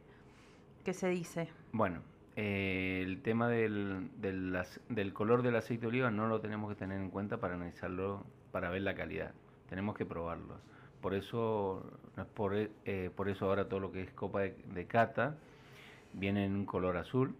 que 0.83 0.93
se 0.93 1.09
dice? 1.09 1.49
Bueno, 1.71 2.01
eh, 2.35 3.01
el 3.05 3.21
tema 3.21 3.47
del, 3.47 4.09
del, 4.19 4.57
del, 4.89 5.13
color 5.13 5.41
del 5.41 5.55
aceite 5.55 5.81
de 5.81 5.87
oliva 5.87 6.11
no 6.11 6.27
lo 6.27 6.41
tenemos 6.41 6.69
que 6.69 6.75
tener 6.75 6.99
en 6.99 7.09
cuenta 7.09 7.37
para 7.37 7.55
analizarlo, 7.55 8.25
para 8.51 8.69
ver 8.69 8.81
la 8.81 8.95
calidad. 8.95 9.31
Tenemos 9.69 9.95
que 9.95 10.05
probarlo. 10.05 10.59
Por 11.01 11.13
eso, 11.13 11.85
por, 12.33 12.55
eh, 12.55 13.11
por 13.15 13.29
eso 13.29 13.45
ahora 13.45 13.69
todo 13.69 13.79
lo 13.79 13.91
que 13.91 14.01
es 14.01 14.11
copa 14.11 14.41
de, 14.41 14.85
cata 14.87 15.35
viene 16.13 16.45
en 16.45 16.55
un 16.55 16.65
color 16.65 16.97
azul 16.97 17.35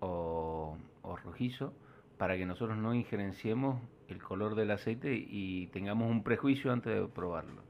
o, 0.00 0.76
o 1.02 1.16
rojizo 1.16 1.72
para 2.16 2.36
que 2.36 2.46
nosotros 2.46 2.78
no 2.78 2.94
injerenciemos 2.94 3.80
el 4.08 4.22
color 4.22 4.54
del 4.54 4.70
aceite 4.70 5.14
y 5.14 5.68
tengamos 5.68 6.10
un 6.10 6.22
prejuicio 6.22 6.72
antes 6.72 6.94
de 6.94 7.06
probarlo. 7.08 7.62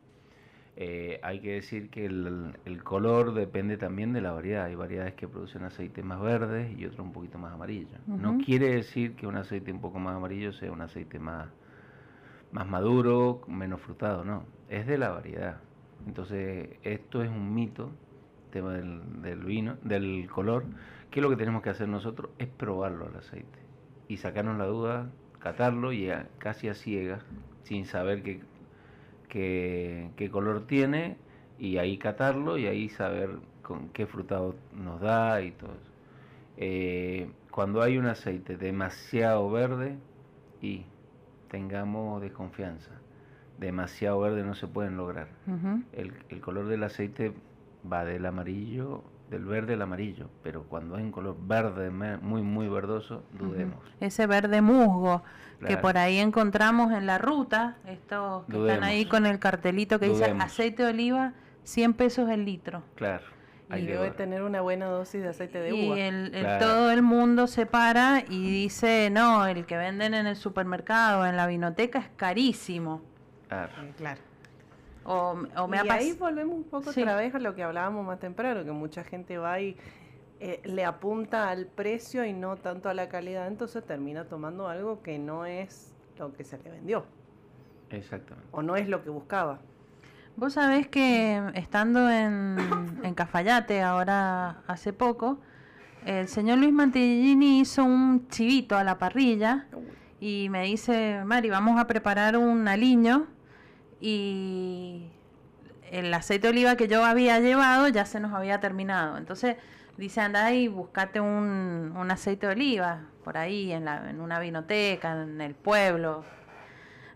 Eh, 0.76 1.20
hay 1.22 1.40
que 1.40 1.52
decir 1.52 1.88
que 1.88 2.04
el, 2.04 2.82
color 2.82 3.32
depende 3.32 3.76
también 3.76 4.12
de 4.12 4.20
la 4.20 4.32
variedad. 4.32 4.64
Hay 4.64 4.74
variedades 4.74 5.14
que 5.14 5.28
producen 5.28 5.62
aceite 5.62 6.02
más 6.02 6.20
verdes 6.20 6.76
y 6.76 6.84
otros 6.84 7.06
un 7.06 7.12
poquito 7.12 7.38
más 7.38 7.52
amarillo. 7.52 7.88
No 8.06 8.38
quiere 8.38 8.74
decir 8.74 9.14
que 9.14 9.26
un 9.26 9.36
aceite 9.36 9.72
un 9.72 9.80
poco 9.80 9.98
más 9.98 10.16
amarillo 10.16 10.52
sea 10.52 10.72
un 10.72 10.80
aceite 10.80 11.20
más, 11.20 11.48
más 12.50 12.66
maduro, 12.68 13.42
menos 13.46 13.80
frutado, 13.80 14.24
no. 14.24 14.44
Es 14.68 14.86
de 14.86 14.98
la 14.98 15.10
variedad. 15.10 15.60
Entonces, 16.06 16.70
esto 16.82 17.22
es 17.22 17.30
un 17.30 17.54
mito, 17.54 17.92
tema 18.50 18.72
del, 18.72 19.22
del 19.22 19.44
vino, 19.44 19.76
del 19.82 20.28
color, 20.28 20.64
que 21.10 21.20
lo 21.20 21.30
que 21.30 21.36
tenemos 21.36 21.62
que 21.62 21.70
hacer 21.70 21.88
nosotros 21.88 22.30
es 22.38 22.48
probarlo 22.48 23.06
al 23.06 23.16
aceite 23.16 23.58
y 24.08 24.16
sacarnos 24.16 24.58
la 24.58 24.66
duda 24.66 25.10
catarlo 25.44 25.92
y 25.92 26.10
casi 26.38 26.68
a 26.68 26.74
ciegas, 26.74 27.22
sin 27.64 27.84
saber 27.84 28.22
qué, 28.22 28.40
qué, 30.16 30.30
color 30.30 30.66
tiene, 30.66 31.18
y 31.58 31.76
ahí 31.76 31.98
catarlo 31.98 32.56
y 32.56 32.66
ahí 32.66 32.88
saber 32.88 33.28
con 33.60 33.90
qué 33.90 34.06
frutado 34.06 34.54
nos 34.74 35.02
da 35.02 35.42
y 35.42 35.50
todo 35.50 35.72
eso. 35.72 35.92
Eh, 36.56 37.30
cuando 37.50 37.82
hay 37.82 37.98
un 37.98 38.06
aceite 38.06 38.56
demasiado 38.56 39.50
verde, 39.50 39.98
y 40.62 40.86
tengamos 41.50 42.22
desconfianza. 42.22 42.92
Demasiado 43.58 44.20
verde 44.20 44.44
no 44.44 44.54
se 44.54 44.66
pueden 44.66 44.96
lograr. 44.96 45.28
el, 45.92 46.14
el 46.30 46.40
color 46.40 46.68
del 46.68 46.84
aceite 46.84 47.34
va 47.92 48.06
del 48.06 48.24
amarillo 48.24 49.04
del 49.30 49.44
verde 49.44 49.74
al 49.74 49.82
amarillo, 49.82 50.28
pero 50.42 50.64
cuando 50.64 50.96
hay 50.96 51.02
un 51.02 51.10
color 51.10 51.36
verde 51.40 51.90
muy 51.90 52.42
muy 52.42 52.68
verdoso, 52.68 53.24
dudemos. 53.32 53.78
Ese 54.00 54.26
verde 54.26 54.60
musgo 54.60 55.22
que 55.66 55.76
por 55.76 55.96
ahí 55.96 56.18
encontramos 56.18 56.92
en 56.92 57.06
la 57.06 57.18
ruta, 57.18 57.76
estos 57.86 58.44
que 58.46 58.60
están 58.60 58.84
ahí 58.84 59.06
con 59.06 59.26
el 59.26 59.38
cartelito 59.38 59.98
que 59.98 60.08
dice 60.08 60.34
aceite 60.38 60.82
de 60.82 60.90
oliva, 60.90 61.32
100 61.64 61.94
pesos 61.94 62.30
el 62.30 62.44
litro. 62.44 62.82
Claro. 62.96 63.24
Y 63.74 63.86
debe 63.86 64.10
tener 64.10 64.42
una 64.42 64.60
buena 64.60 64.86
dosis 64.86 65.22
de 65.22 65.28
aceite 65.28 65.58
de 65.58 65.72
uva. 65.72 65.98
Y 65.98 66.00
el, 66.00 66.32
todo 66.60 66.90
el 66.90 67.02
mundo 67.02 67.46
se 67.46 67.66
para 67.66 68.22
y 68.28 68.50
dice, 68.50 69.08
no, 69.10 69.46
el 69.46 69.64
que 69.64 69.76
venden 69.76 70.14
en 70.14 70.26
el 70.26 70.36
supermercado, 70.36 71.26
en 71.26 71.36
la 71.36 71.46
vinoteca 71.46 71.98
es 71.98 72.08
carísimo. 72.14 73.02
Claro. 73.48 73.72
Claro. 73.96 74.20
O, 75.04 75.36
o 75.56 75.68
me 75.68 75.76
y 75.84 75.88
ahí 75.90 76.12
volvemos 76.12 76.56
un 76.56 76.64
poco 76.64 76.92
Sí. 76.92 77.02
otra 77.02 77.16
vez 77.16 77.34
a 77.34 77.38
lo 77.38 77.54
que 77.54 77.62
hablábamos 77.62 78.06
más 78.06 78.18
temprano, 78.20 78.64
que 78.64 78.72
mucha 78.72 79.04
gente 79.04 79.36
va 79.38 79.60
y 79.60 79.76
eh, 80.40 80.60
le 80.64 80.84
apunta 80.84 81.48
al 81.50 81.66
precio 81.66 82.24
y 82.24 82.32
no 82.32 82.56
tanto 82.56 82.88
a 82.88 82.94
la 82.94 83.08
calidad, 83.08 83.46
entonces 83.46 83.84
termina 83.84 84.24
tomando 84.24 84.68
algo 84.68 85.02
que 85.02 85.18
no 85.18 85.44
es 85.46 85.92
lo 86.18 86.32
que 86.32 86.44
se 86.44 86.58
le 86.58 86.70
vendió 86.70 87.04
Exactamente. 87.90 88.48
o 88.52 88.62
no 88.62 88.76
es 88.76 88.88
lo 88.88 89.02
que 89.02 89.10
buscaba. 89.10 89.60
Vos 90.36 90.54
sabés 90.54 90.88
que 90.88 91.40
estando 91.54 92.10
en, 92.10 92.56
en 93.02 93.14
Cafayate 93.14 93.82
ahora 93.82 94.62
hace 94.66 94.92
poco, 94.92 95.38
el 96.04 96.26
señor 96.28 96.58
Luis 96.58 96.72
Mantellini 96.72 97.60
hizo 97.60 97.84
un 97.84 98.26
chivito 98.28 98.76
a 98.76 98.82
la 98.84 98.98
parrilla 98.98 99.66
y 100.20 100.48
me 100.50 100.64
dice, 100.64 101.22
Mari, 101.24 101.50
vamos 101.50 101.78
a 101.80 101.86
preparar 101.86 102.36
un 102.36 102.66
aliño 102.66 103.26
y 104.06 105.06
el 105.90 106.12
aceite 106.12 106.48
de 106.48 106.52
oliva 106.52 106.76
que 106.76 106.88
yo 106.88 107.06
había 107.06 107.40
llevado 107.40 107.88
ya 107.88 108.04
se 108.04 108.20
nos 108.20 108.34
había 108.34 108.60
terminado. 108.60 109.16
Entonces 109.16 109.56
dice, 109.96 110.20
anda 110.20 110.52
y 110.52 110.68
buscate 110.68 111.20
un, 111.20 111.94
un 111.96 112.10
aceite 112.10 112.46
de 112.46 112.52
oliva 112.52 113.00
por 113.24 113.38
ahí 113.38 113.72
en, 113.72 113.86
la, 113.86 114.10
en 114.10 114.20
una 114.20 114.40
vinoteca, 114.40 115.22
en 115.22 115.40
el 115.40 115.54
pueblo. 115.54 116.22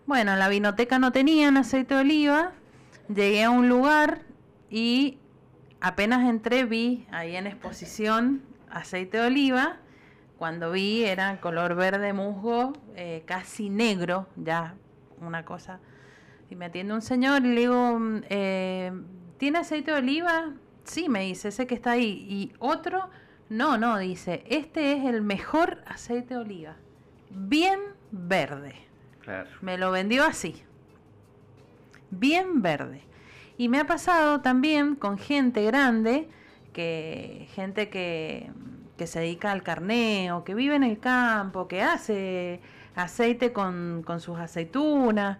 Bueno, 0.07 0.33
en 0.33 0.39
la 0.39 0.49
vinoteca 0.49 0.97
no 0.97 1.11
tenían 1.11 1.57
aceite 1.57 1.93
de 1.93 2.01
oliva. 2.01 2.53
Llegué 3.07 3.43
a 3.43 3.51
un 3.51 3.69
lugar 3.69 4.23
y 4.71 5.19
apenas 5.81 6.27
entré 6.27 6.65
vi 6.65 7.05
ahí 7.11 7.35
en 7.35 7.45
exposición 7.45 8.41
aceite 8.71 9.19
de 9.19 9.27
oliva. 9.27 9.77
Cuando 10.39 10.71
vi 10.71 11.03
era 11.03 11.39
color 11.39 11.75
verde 11.75 12.13
musgo, 12.13 12.73
eh, 12.95 13.21
casi 13.27 13.69
negro, 13.69 14.27
ya 14.35 14.73
una 15.21 15.45
cosa. 15.45 15.79
Y 16.49 16.55
me 16.55 16.65
atiende 16.65 16.93
un 16.93 17.01
señor 17.01 17.45
y 17.45 17.53
le 17.53 17.61
digo, 17.61 17.99
eh, 18.29 18.91
¿tiene 19.37 19.59
aceite 19.59 19.91
de 19.91 19.97
oliva? 19.97 20.53
Sí, 20.83 21.07
me 21.07 21.21
dice, 21.21 21.49
ese 21.49 21.67
que 21.67 21.75
está 21.75 21.91
ahí. 21.91 22.25
Y 22.27 22.51
otro, 22.57 23.09
no, 23.49 23.77
no, 23.77 23.99
dice, 23.99 24.43
este 24.47 24.93
es 24.93 25.05
el 25.05 25.21
mejor 25.21 25.83
aceite 25.85 26.33
de 26.33 26.39
oliva. 26.39 26.75
Bien 27.29 27.79
verde. 28.11 28.73
Claro. 29.21 29.49
Me 29.61 29.77
lo 29.77 29.91
vendió 29.91 30.23
así. 30.23 30.63
Bien 32.09 32.63
verde. 32.63 33.03
Y 33.57 33.69
me 33.69 33.79
ha 33.79 33.85
pasado 33.85 34.41
también 34.41 34.95
con 34.95 35.19
gente 35.19 35.63
grande, 35.63 36.29
que 36.73 37.47
gente 37.53 37.89
que, 37.89 38.49
que 38.97 39.05
se 39.05 39.19
dedica 39.19 39.51
al 39.51 39.61
carneo, 39.61 40.43
que 40.43 40.55
vive 40.55 40.75
en 40.75 40.83
el 40.83 40.99
campo, 40.99 41.67
que 41.67 41.83
hace 41.83 42.59
aceite 42.95 43.53
con, 43.53 44.01
con 44.03 44.19
sus 44.19 44.39
aceitunas 44.39 45.37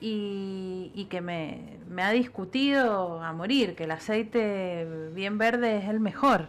y, 0.00 1.06
que 1.10 1.20
me, 1.20 1.78
me 1.88 2.02
ha 2.02 2.10
discutido 2.10 3.22
a 3.22 3.32
morir 3.32 3.74
que 3.74 3.84
el 3.84 3.90
aceite 3.90 5.10
bien 5.14 5.38
verde 5.38 5.78
es 5.78 5.88
el 5.88 6.00
mejor. 6.00 6.48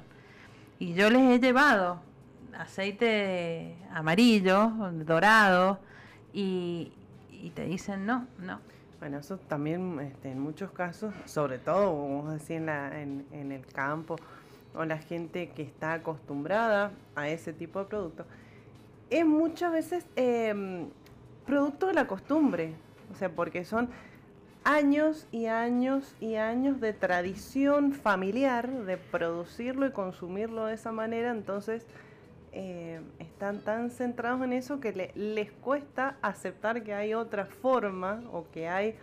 Y 0.80 0.94
yo 0.94 1.10
les 1.10 1.22
he 1.22 1.40
llevado 1.40 2.02
aceite 2.58 3.76
amarillo, 3.94 4.70
dorado, 5.06 5.80
y, 6.34 6.92
te 7.56 7.66
dicen 7.66 8.06
no, 8.06 8.28
no. 8.40 8.60
Bueno, 9.00 9.20
eso 9.20 9.38
también 9.38 9.98
este, 10.02 10.32
en 10.32 10.40
muchos 10.40 10.72
casos, 10.72 11.14
sobre 11.26 11.58
todo, 11.58 11.96
vamos 11.96 12.30
a 12.30 12.34
decir, 12.34 12.58
en, 12.58 12.66
la- 12.66 13.02
en 13.02 13.52
el 13.52 13.66
campo, 13.66 14.18
o 14.76 14.86
la 14.86 14.98
gente 14.98 15.50
que 15.50 15.62
está 15.64 15.94
acostumbrada 15.94 16.92
a 17.16 17.30
ese 17.30 17.54
tipo 17.54 17.80
de 17.80 17.86
productos, 17.86 18.26
es 19.10 19.26
muchas 19.26 19.72
veces 19.72 20.06
em, 20.16 20.88
producto 21.46 21.88
de 21.88 21.94
la 21.94 22.08
costumbre. 22.08 22.74
O 23.12 23.16
sea, 23.16 23.30
porque 23.30 23.66
son 23.66 23.90
años 24.64 25.28
y 25.32 25.48
años 25.48 26.16
y 26.20 26.36
años 26.36 26.80
de 26.82 26.94
tradición 26.94 27.94
familiar 27.94 28.70
de 28.86 28.98
producirlo 28.98 29.88
y 29.88 29.92
consumirlo 29.92 30.66
de 30.66 30.76
esa 30.76 30.92
manera, 30.92 31.32
entonces 31.32 31.88
eh, 32.52 33.02
están 33.20 33.64
tan 33.64 33.92
centrados 33.92 34.42
en 34.44 34.54
eso 34.54 34.80
que 34.80 34.92
le- 34.94 35.12
les 35.16 35.52
cuesta 35.52 36.18
aceptar 36.22 36.84
que 36.84 36.94
hay 36.94 37.14
otra 37.14 37.46
forma 37.46 38.24
o 38.32 38.46
que 38.52 38.68
hay, 38.68 38.96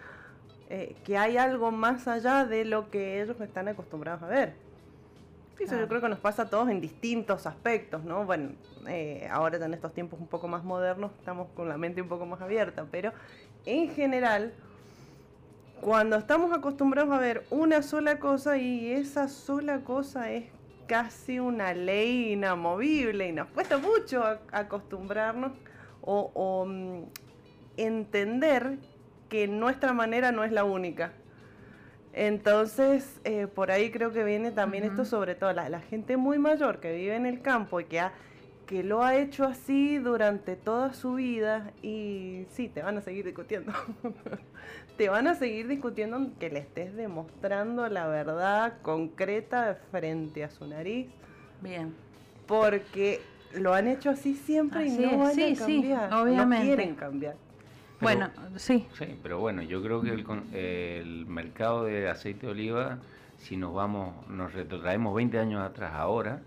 eh, 0.71 0.97
que 1.05 1.17
hay 1.19 1.37
algo 1.37 1.71
más 1.73 2.09
allá 2.09 2.45
de 2.45 2.65
lo 2.65 2.91
que 2.91 3.23
ellos 3.23 3.41
están 3.41 3.69
acostumbrados 3.69 4.23
a 4.23 4.27
ver. 4.29 4.55
Eso 5.59 5.75
yo 5.77 5.89
creo 5.89 6.01
que 6.03 6.09
nos 6.09 6.21
pasa 6.21 6.43
a 6.43 6.51
todos 6.51 6.69
en 6.69 6.81
distintos 6.81 7.47
aspectos, 7.47 8.05
¿no? 8.05 8.25
Bueno, 8.27 8.51
eh, 8.87 9.27
ahora 9.31 9.57
en 9.65 9.73
estos 9.75 9.93
tiempos 9.95 10.21
un 10.21 10.29
poco 10.29 10.49
más 10.49 10.63
modernos 10.65 11.13
estamos 11.19 11.49
con 11.57 11.69
la 11.69 11.79
mente 11.79 12.03
un 12.03 12.09
poco 12.09 12.27
más 12.27 12.41
abierta, 12.43 12.87
pero 12.91 13.13
en 13.67 13.91
general, 13.91 14.53
cuando 15.81 16.17
estamos 16.17 16.53
acostumbrados 16.57 17.13
a 17.13 17.19
ver 17.19 17.45
una 17.51 17.83
sola 17.83 18.19
cosa 18.19 18.57
y 18.57 18.91
esa 18.93 19.29
sola 19.29 19.81
cosa 19.81 20.31
es 20.33 20.45
casi 20.87 21.39
una 21.41 21.75
ley 21.75 22.33
inamovible 22.33 23.29
y 23.29 23.33
nos 23.33 23.49
cuesta 23.49 23.79
mucho 23.79 24.23
a- 24.25 24.41
acostumbrarnos 24.53 25.53
o, 26.01 26.31
o, 26.35 26.65
mm, 26.67 27.03
entender 27.77 28.79
que 29.29 29.49
nuestra 29.49 29.93
manera 29.93 30.33
no 30.33 30.45
es 30.45 30.53
la 30.53 30.65
única. 30.65 31.13
Entonces, 32.13 33.21
eh, 33.25 33.47
por 33.47 33.71
ahí 33.71 33.91
creo 33.91 34.13
que 34.13 34.25
viene 34.25 34.51
también 34.51 34.85
esto, 34.85 35.05
sobre 35.05 35.35
todo 35.35 35.53
la, 35.53 35.69
la 35.69 35.81
gente 35.81 36.17
muy 36.17 36.39
mayor 36.39 36.81
que 36.81 36.93
vive 36.97 37.15
en 37.17 37.27
el 37.27 37.43
campo 37.43 37.81
y 37.81 37.85
que, 37.85 38.01
ha- 38.01 38.13
que 38.67 38.83
lo 38.83 39.03
ha 39.05 39.17
hecho 39.17 39.45
así 39.45 39.99
durante 39.99 40.57
toda 40.57 40.93
su 40.93 41.15
vida 41.15 41.71
y 41.83 42.45
sí, 42.51 42.69
te 42.69 42.83
van 42.83 42.99
a 42.99 43.01
seguir 43.01 43.25
discutiendo. 43.25 43.73
te 44.97 45.09
van 45.09 45.27
a 45.29 45.35
seguir 45.35 45.69
discutiendo 45.69 46.17
aunque 46.17 46.51
le 46.51 46.61
estés 46.61 46.95
demostrando 46.97 47.89
la 47.89 48.07
verdad 48.09 48.75
concreta 48.83 49.79
frente 49.91 50.43
a 50.43 50.51
su 50.51 50.67
nariz, 50.67 51.07
Bien. 51.61 51.95
porque 52.47 53.21
lo 53.55 53.73
han 53.75 53.87
hecho 53.89 54.11
así 54.11 54.35
siempre 54.35 54.87
Así 54.87 54.97
y 55.03 55.07
no 55.07 55.11
es, 55.13 55.19
van 55.19 55.35
sí, 55.35 55.43
a 55.43 55.55
sí, 55.55 55.57
cambiar. 55.81 56.13
obviamente. 56.15 56.57
No 56.59 56.63
quieren 56.77 56.95
cambiar. 56.97 57.35
Pero- 57.35 58.01
bueno, 58.01 58.31
sí. 58.57 58.87
Sí, 58.99 59.19
pero 59.23 59.39
bueno, 59.39 59.63
yo 59.63 59.83
creo 59.83 60.03
que 60.03 60.11
el, 60.11 60.25
con- 60.25 60.45
el 60.53 61.25
mercado 61.27 61.85
de 61.85 62.09
aceite 62.09 62.47
de 62.47 62.53
oliva, 62.53 62.99
si 63.39 63.57
nos 63.57 63.73
vamos, 63.75 64.29
nos 64.29 64.53
retrotraemos 64.53 65.15
20 65.15 65.39
años 65.39 65.63
atrás 65.63 65.93
ahora, 65.95 66.43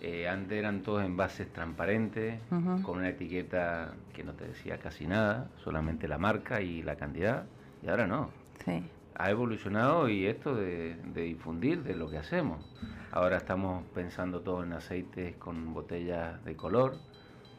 eh, 0.00 0.28
antes 0.28 0.58
eran 0.58 0.82
todos 0.82 1.04
envases 1.04 1.52
transparentes, 1.52 2.40
con 2.82 2.98
una 2.98 3.08
etiqueta 3.08 3.94
que 4.12 4.24
no 4.24 4.34
te 4.34 4.46
decía 4.46 4.78
casi 4.78 5.06
nada, 5.06 5.50
solamente 5.56 6.08
la 6.08 6.18
marca 6.18 6.60
y 6.60 6.82
la 6.82 6.96
cantidad, 6.96 7.44
y 7.82 7.88
ahora 7.88 8.06
no. 8.06 8.30
Sí. 8.64 8.82
Ha 9.14 9.30
evolucionado 9.30 10.08
y 10.08 10.26
esto 10.26 10.54
de, 10.54 10.96
de 11.14 11.22
difundir 11.22 11.82
de 11.82 11.94
lo 11.94 12.10
que 12.10 12.18
hacemos. 12.18 12.62
Ahora 13.12 13.38
estamos 13.38 13.84
pensando 13.94 14.40
todo 14.40 14.62
en 14.62 14.74
aceites 14.74 15.36
con 15.36 15.72
botellas 15.72 16.44
de 16.44 16.54
color 16.54 16.98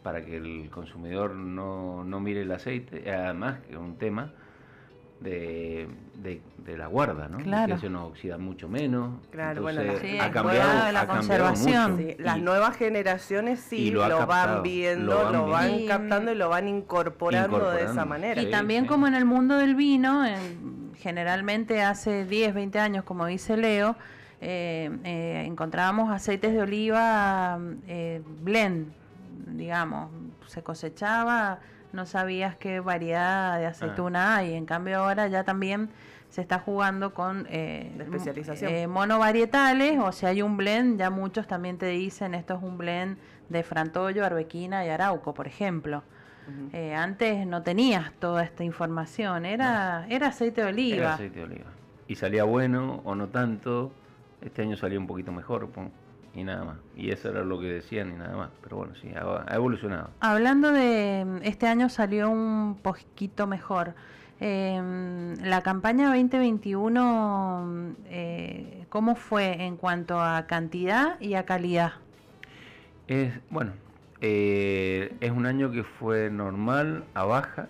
para 0.03 0.23
que 0.23 0.37
el 0.37 0.69
consumidor 0.69 1.33
no, 1.33 2.03
no 2.03 2.19
mire 2.19 2.43
el 2.43 2.51
aceite. 2.51 3.11
Además, 3.11 3.59
que 3.61 3.73
es 3.73 3.77
un 3.79 3.97
tema 3.97 4.31
de, 5.19 5.87
de, 6.15 6.41
de 6.57 6.77
la 6.77 6.87
guarda, 6.87 7.27
¿no? 7.27 7.37
Claro. 7.39 7.75
Que 7.75 7.81
se 7.81 7.89
nos 7.89 8.09
oxida 8.09 8.37
mucho 8.37 8.69
menos. 8.69 9.19
Claro, 9.31 9.61
bueno, 9.63 9.81
Entonces, 9.81 10.03
la- 10.03 10.09
Sí, 10.11 10.19
ha 10.19 10.31
cambiado, 10.31 10.69
buena 10.71 10.91
la 10.91 11.01
ha 11.01 11.07
cambiado 11.07 11.43
conservación. 11.53 11.91
mucho. 11.93 12.03
Sí, 12.03 12.15
Y- 12.19 12.21
las 12.21 12.39
nuevas 12.39 12.77
generaciones 12.77 13.59
sí 13.59 13.89
lo, 13.91 14.27
van 14.27 14.63
viendo, 14.63 15.23
lo 15.23 15.31
lo 15.31 15.47
van 15.47 15.85
captando 15.87 16.31
y 16.31 16.35
lo 16.35 16.49
van 16.49 16.67
incorporando, 16.67 17.71
de 17.71 17.85
esa 17.85 18.05
manera. 18.05 18.41
Y 18.41 18.45
Sí, 18.45 18.51
también 18.51 18.83
sí. 18.83 18.89
como 18.89 19.07
en 19.07 19.15
el 19.15 19.25
mundo 19.25 19.55
del 19.57 19.75
vino, 19.75 20.25
en- 20.25 20.91
generalmente 20.97 21.81
hace 21.83 22.25
10, 22.25 22.53
20 22.53 22.79
años, 22.79 23.03
como 23.03 23.25
dice 23.25 23.55
Leo, 23.57 23.95
eh, 24.41 24.91
eh, 25.03 25.43
encontrábamos 25.47 26.11
aceites 26.11 26.53
de 26.53 26.61
oliva 26.61 27.57
eh, 27.87 28.21
blend, 28.41 28.91
digamos, 29.47 30.11
se 30.47 30.61
cosechaba, 30.61 31.59
no 31.93 32.05
sabías 32.05 32.55
qué 32.55 32.79
variedad 32.79 33.57
de 33.59 33.65
aceituna 33.67 34.35
hay, 34.37 34.53
en 34.53 34.65
cambio 34.65 34.99
ahora 34.99 35.27
ya 35.27 35.43
también 35.43 35.89
se 36.29 36.41
está 36.41 36.59
jugando 36.59 37.13
con 37.13 37.47
eh, 37.49 37.91
De 37.97 38.03
especialización. 38.03 38.71
eh, 38.71 38.87
monovarietales, 38.87 39.97
o 39.99 40.11
si 40.11 40.25
hay 40.25 40.41
un 40.41 40.57
blend, 40.57 40.99
ya 40.99 41.09
muchos 41.09 41.47
también 41.47 41.77
te 41.77 41.87
dicen 41.87 42.35
esto 42.35 42.55
es 42.55 42.63
un 42.63 42.77
blend 42.77 43.17
de 43.49 43.63
Frantollo, 43.63 44.25
Arbequina 44.25 44.85
y 44.85 44.89
Arauco, 44.89 45.33
por 45.33 45.47
ejemplo. 45.47 46.03
Eh, 46.71 46.95
antes 46.95 47.45
no 47.45 47.61
tenías 47.61 48.13
toda 48.19 48.41
esta 48.41 48.63
información, 48.63 49.45
era, 49.45 50.05
era 50.09 50.27
aceite 50.27 50.61
de 50.61 50.67
oliva. 50.67 50.97
Era 50.97 51.13
aceite 51.15 51.39
de 51.39 51.45
oliva. 51.45 51.65
Y 52.07 52.15
salía 52.15 52.45
bueno 52.45 53.01
o 53.03 53.15
no 53.15 53.27
tanto. 53.27 53.91
Este 54.41 54.61
año 54.61 54.77
salió 54.77 54.97
un 54.97 55.07
poquito 55.07 55.33
mejor, 55.33 55.69
y 56.37 56.43
nada 56.43 56.63
más. 56.63 56.77
Y 56.95 57.09
eso 57.09 57.29
era 57.29 57.43
lo 57.43 57.59
que 57.59 57.65
decían 57.65 58.13
y 58.13 58.15
nada 58.15 58.37
más. 58.37 58.49
Pero 58.61 58.77
bueno, 58.77 58.93
sí, 59.01 59.09
ha, 59.15 59.55
evolucionado. 59.55 60.11
Hablando 60.19 60.71
de 60.71 61.25
este 61.41 61.65
año 61.67 61.89
salió 61.89 62.29
un 62.29 62.77
poquito 62.81 63.47
mejor. 63.47 63.95
Eh, 64.39 65.35
la 65.41 65.63
campaña 65.63 66.09
2021, 66.09 67.65
mm, 67.65 67.91
eh, 68.05 68.85
¿cómo 68.89 69.15
fue 69.15 69.65
en 69.65 69.77
cuanto 69.77 70.21
a 70.21 70.45
cantidad 70.45 71.19
y 71.19 71.33
a 71.33 71.43
calidad? 71.43 71.93
Es, 73.07 73.33
bueno, 73.49 73.71
eh, 74.21 75.15
es 75.19 75.31
un 75.31 75.47
año 75.47 75.71
que 75.71 75.83
fue 75.83 76.29
normal 76.29 77.03
a 77.15 77.25
baja, 77.25 77.67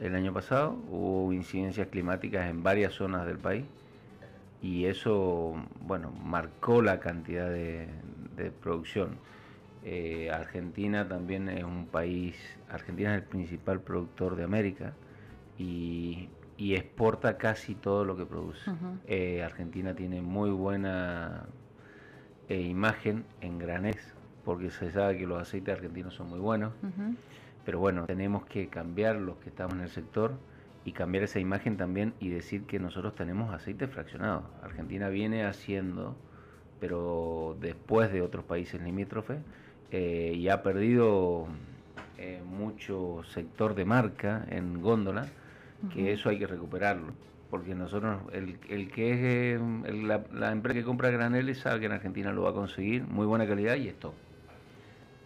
el 0.00 0.16
año 0.16 0.32
pasado, 0.32 0.76
hubo 0.90 1.32
incidencias 1.32 1.86
climáticas 1.86 2.50
en 2.50 2.64
varias 2.64 2.92
zonas 2.94 3.24
del 3.24 3.38
país 3.38 3.64
y 4.64 4.86
eso, 4.86 5.54
bueno, 5.82 6.10
marcó 6.10 6.80
la 6.80 6.98
cantidad 6.98 7.50
de, 7.50 7.86
producción. 8.62 9.18
Eh, 9.84 10.30
Argentina 10.32 11.06
también 11.06 11.50
es 11.50 11.64
un 11.64 11.86
país, 11.86 12.34
Argentina 12.70 13.14
es 13.14 13.20
el 13.20 13.28
principal 13.28 13.80
productor 13.80 14.36
de 14.36 14.44
América 14.44 14.94
y, 15.58 16.30
exporta 16.56 17.36
casi 17.36 17.74
todo 17.74 18.06
lo 18.06 18.16
que 18.16 18.24
produce. 18.24 18.70
Eh, 19.06 19.42
Argentina 19.42 19.94
tiene 19.94 20.22
muy 20.22 20.48
buena 20.48 21.44
eh, 22.48 22.62
imagen 22.62 23.26
en 23.42 23.58
granés, 23.58 24.14
porque 24.46 24.70
se 24.70 24.90
sabe 24.92 25.18
que 25.18 25.26
los 25.26 25.42
aceites 25.42 25.74
argentinos 25.74 26.14
son 26.14 26.30
muy 26.30 26.40
buenos, 26.40 26.72
pero 27.66 27.80
bueno, 27.80 28.06
tenemos 28.06 28.46
que 28.46 28.68
cambiar 28.68 29.16
los 29.16 29.36
que 29.36 29.50
estamos 29.50 29.74
en 29.74 29.82
el 29.82 29.90
sector 29.90 30.38
y 30.84 30.92
cambiar 30.92 31.24
esa 31.24 31.40
imagen 31.40 31.76
también 31.76 32.14
y 32.20 32.28
decir 32.28 32.64
que 32.64 32.78
nosotros 32.78 33.14
tenemos 33.14 33.52
aceite 33.54 33.86
fraccionado. 33.88 34.50
Argentina 34.62 35.08
viene 35.08 35.44
haciendo, 35.44 36.16
pero 36.80 37.56
después 37.60 38.12
de 38.12 38.22
otros 38.22 38.44
países 38.44 38.82
limítrofes, 38.82 39.38
eh, 39.90 40.32
y 40.34 40.48
ha 40.48 40.62
perdido 40.62 41.46
eh, 42.18 42.42
mucho 42.44 43.22
sector 43.32 43.74
de 43.74 43.84
marca 43.84 44.44
en 44.50 44.82
góndola, 44.82 45.26
que 45.92 46.12
eso 46.12 46.30
hay 46.30 46.38
que 46.38 46.46
recuperarlo. 46.46 47.12
Porque 47.50 47.74
nosotros, 47.74 48.22
el, 48.32 48.58
el 48.68 48.90
que 48.90 49.12
es 49.12 49.18
eh, 49.22 50.22
la, 50.32 50.50
empresa 50.50 50.80
que 50.80 50.84
compra 50.84 51.10
graneles 51.10 51.58
sabe 51.58 51.80
que 51.80 51.86
en 51.86 51.92
Argentina 51.92 52.32
lo 52.32 52.42
va 52.42 52.50
a 52.50 52.52
conseguir, 52.54 53.04
muy 53.04 53.26
buena 53.26 53.46
calidad 53.46 53.76
y 53.76 53.88
esto. 53.88 54.14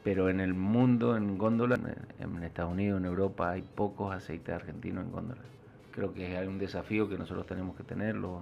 Pero 0.09 0.31
en 0.31 0.41
el 0.41 0.55
mundo, 0.55 1.19
en 1.19 1.37
góndola, 1.37 1.79
en 2.19 2.43
Estados 2.43 2.73
Unidos, 2.73 2.99
en 2.99 3.05
Europa, 3.05 3.51
hay 3.51 3.61
pocos 3.61 4.11
aceites 4.11 4.55
argentinos 4.55 5.05
en 5.05 5.13
góndola. 5.13 5.43
Creo 5.91 6.15
que 6.15 6.35
hay 6.35 6.47
un 6.47 6.59
desafío 6.59 7.11
que 7.11 7.19
nosotros 7.19 7.47
tenemos 7.47 7.77
que 7.77 7.83
tener 7.83 8.15
los, 8.15 8.41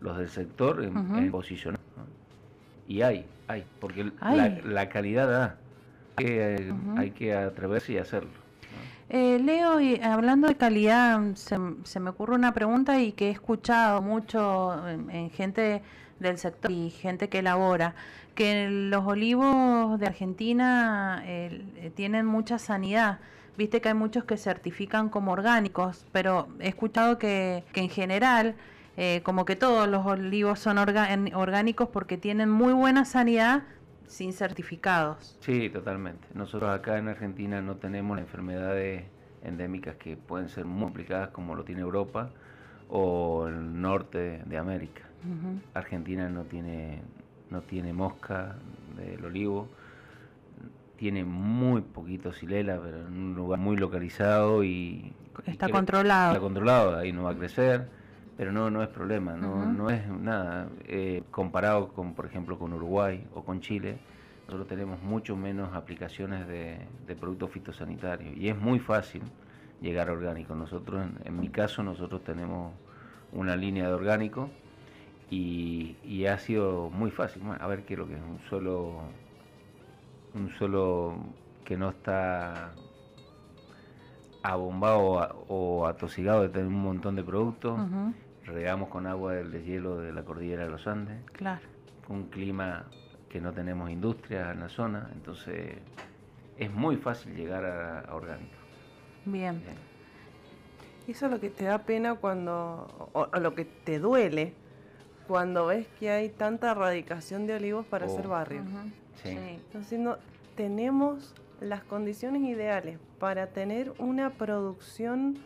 los 0.00 0.16
del 0.16 0.30
sector 0.30 0.82
en, 0.82 1.30
posicionar. 1.30 1.78
Y 2.88 3.02
hay, 3.02 3.26
hay, 3.46 3.66
porque 3.78 4.10
La, 4.64 4.88
calidad 4.88 5.28
da. 5.28 5.56
Hay 6.16 6.24
que, 6.24 6.74
hay 6.96 7.10
que 7.10 7.34
atreverse 7.34 7.92
y 7.92 7.98
hacerlo. 7.98 8.30
Eh, 9.10 9.38
Leo, 9.38 9.82
y 9.82 10.00
hablando 10.00 10.48
de 10.48 10.54
calidad, 10.54 11.20
se, 11.34 11.58
se, 11.82 12.00
me 12.00 12.08
ocurre 12.08 12.36
una 12.36 12.54
pregunta 12.54 12.98
y 13.02 13.12
que 13.12 13.28
he 13.28 13.32
escuchado 13.32 14.00
mucho 14.00 14.88
en, 14.88 15.28
gente 15.28 15.82
del 16.20 16.38
sector 16.38 16.70
y 16.70 16.88
gente 16.88 17.28
que 17.28 17.40
elabora, 17.40 17.94
que 18.40 18.70
los 18.70 19.04
olivos 19.06 20.00
de 20.00 20.06
Argentina 20.06 21.22
eh, 21.26 21.92
tienen 21.94 22.24
mucha 22.24 22.58
sanidad. 22.58 23.18
Viste 23.58 23.82
que 23.82 23.88
hay 23.88 23.94
muchos 23.94 24.24
que 24.24 24.38
certifican 24.38 25.10
como 25.10 25.32
orgánicos, 25.32 26.06
pero 26.10 26.48
he 26.58 26.68
escuchado 26.68 27.18
que, 27.18 27.64
que 27.74 27.80
en 27.82 27.90
general, 27.90 28.54
eh, 28.96 29.20
como 29.24 29.44
que 29.44 29.56
todos 29.56 29.86
los 29.88 30.06
olivos 30.06 30.58
son 30.58 30.78
orgánicos 30.78 31.90
porque 31.90 32.16
tienen 32.16 32.48
muy 32.48 32.72
buena 32.72 33.04
sanidad, 33.04 33.64
sin 34.06 34.32
certificados. 34.32 35.36
Sí, 35.40 35.68
totalmente. 35.68 36.26
Nosotros 36.32 36.70
acá 36.70 36.96
en 36.96 37.08
Argentina 37.08 37.60
no 37.60 37.76
tenemos 37.76 38.18
enfermedades 38.18 39.04
endémicas 39.44 39.96
que 39.96 40.16
pueden 40.16 40.48
ser 40.48 40.64
muy 40.64 40.84
complicadas 40.84 41.28
como 41.28 41.54
lo 41.54 41.64
tiene 41.64 41.82
Europa 41.82 42.30
o 42.88 43.48
el 43.48 43.82
norte 43.82 44.40
de 44.46 44.56
América. 44.56 45.02
Argentina 45.74 46.30
no 46.30 46.44
tiene, 46.44 47.02
no 47.50 47.62
tiene 47.62 47.92
mosca 47.92 48.56
del 48.96 49.24
olivo, 49.24 49.68
tiene 50.96 51.24
muy 51.24 51.80
poquito 51.80 52.32
silela, 52.32 52.78
pero 52.82 53.06
en 53.06 53.12
un 53.12 53.34
lugar 53.34 53.58
muy 53.58 53.76
localizado 53.76 54.62
y... 54.62 55.12
Está 55.46 55.68
controlado. 55.68 56.32
Está 56.32 56.40
controlado, 56.40 56.96
ahí 56.98 57.12
no 57.12 57.24
va 57.24 57.30
a 57.30 57.36
crecer 57.36 57.88
pero 58.40 58.52
no, 58.52 58.70
no 58.70 58.82
es 58.82 58.88
problema, 58.88 59.36
no, 59.36 59.66
no 59.66 59.90
es 59.90 60.08
nada. 60.08 60.70
Eh, 60.86 61.24
comparado 61.30 61.88
con, 61.88 62.14
por 62.14 62.24
ejemplo, 62.24 62.58
con 62.58 62.72
Uruguay 62.72 63.22
o 63.34 63.44
con 63.44 63.60
Chile, 63.60 63.98
nosotros 64.46 64.66
tenemos 64.66 65.02
mucho 65.02 65.36
menos 65.36 65.74
aplicaciones 65.74 66.48
de, 66.48 66.86
productos 67.20 67.50
fitosanitarios 67.50 68.34
y 68.34 68.48
es 68.48 68.56
muy 68.56 68.78
fácil 68.78 69.20
llegar 69.82 70.08
a 70.08 70.12
orgánico. 70.12 70.54
Nosotros, 70.54 71.06
en, 71.22 71.38
mi 71.38 71.50
caso, 71.50 71.82
nosotros 71.82 72.24
tenemos 72.24 72.72
una 73.32 73.56
línea 73.56 73.88
de 73.88 73.92
orgánico 73.92 74.48
y, 75.30 76.26
ha 76.26 76.38
sido 76.38 76.90
muy 76.90 77.10
fácil. 77.10 77.42
a 77.58 77.66
ver 77.66 77.84
qué 77.84 77.94
es 77.94 77.98
lo 77.98 78.06
que 78.06 78.14
es 78.14 78.22
un 78.22 78.38
suelo, 78.48 79.00
un 80.34 80.50
suelo 80.50 81.16
que 81.64 81.76
no 81.76 81.90
está 81.90 82.72
abombado 84.42 85.44
o 85.48 85.86
atosigado 85.86 86.42
de 86.42 86.48
tener 86.48 86.66
un 86.66 86.82
montón 86.82 87.14
de 87.16 87.22
productos 87.22 87.78
regamos 88.50 88.88
con 88.88 89.06
agua 89.06 89.34
del 89.34 89.50
deshielo 89.50 89.98
de 89.98 90.12
la 90.12 90.22
cordillera 90.24 90.64
de 90.64 90.70
los 90.70 90.86
Andes. 90.86 91.22
Claro. 91.32 91.60
Un 92.08 92.24
clima 92.24 92.86
que 93.28 93.40
no 93.40 93.52
tenemos 93.52 93.90
industria 93.90 94.50
en 94.50 94.60
la 94.60 94.68
zona, 94.68 95.08
entonces 95.12 95.78
es 96.58 96.72
muy 96.72 96.96
fácil 96.96 97.34
llegar 97.34 97.64
a, 97.64 98.14
orgánico. 98.14 98.56
Bien. 99.24 99.62
Eso 101.06 101.26
es 101.26 101.32
lo 101.32 101.40
que 101.40 101.50
te 101.50 101.64
da 101.64 101.78
pena 101.78 102.16
cuando, 102.16 103.10
o, 103.12 103.26
lo 103.38 103.54
que 103.54 103.64
te 103.64 103.98
duele 103.98 104.54
cuando 105.30 105.66
ves 105.66 105.86
que 106.00 106.10
hay 106.10 106.28
tanta 106.28 106.72
erradicación 106.72 107.46
de 107.46 107.54
olivos 107.54 107.86
para 107.86 108.06
hacer 108.06 108.26
oh. 108.26 108.30
barrio. 108.30 108.64
sí. 109.22 109.28
Entonces 109.28 109.96
no, 110.00 110.16
tenemos 110.56 111.36
las 111.60 111.84
condiciones 111.84 112.42
ideales 112.42 112.98
para 113.20 113.46
tener 113.46 113.92
una 113.98 114.30
producción 114.30 115.38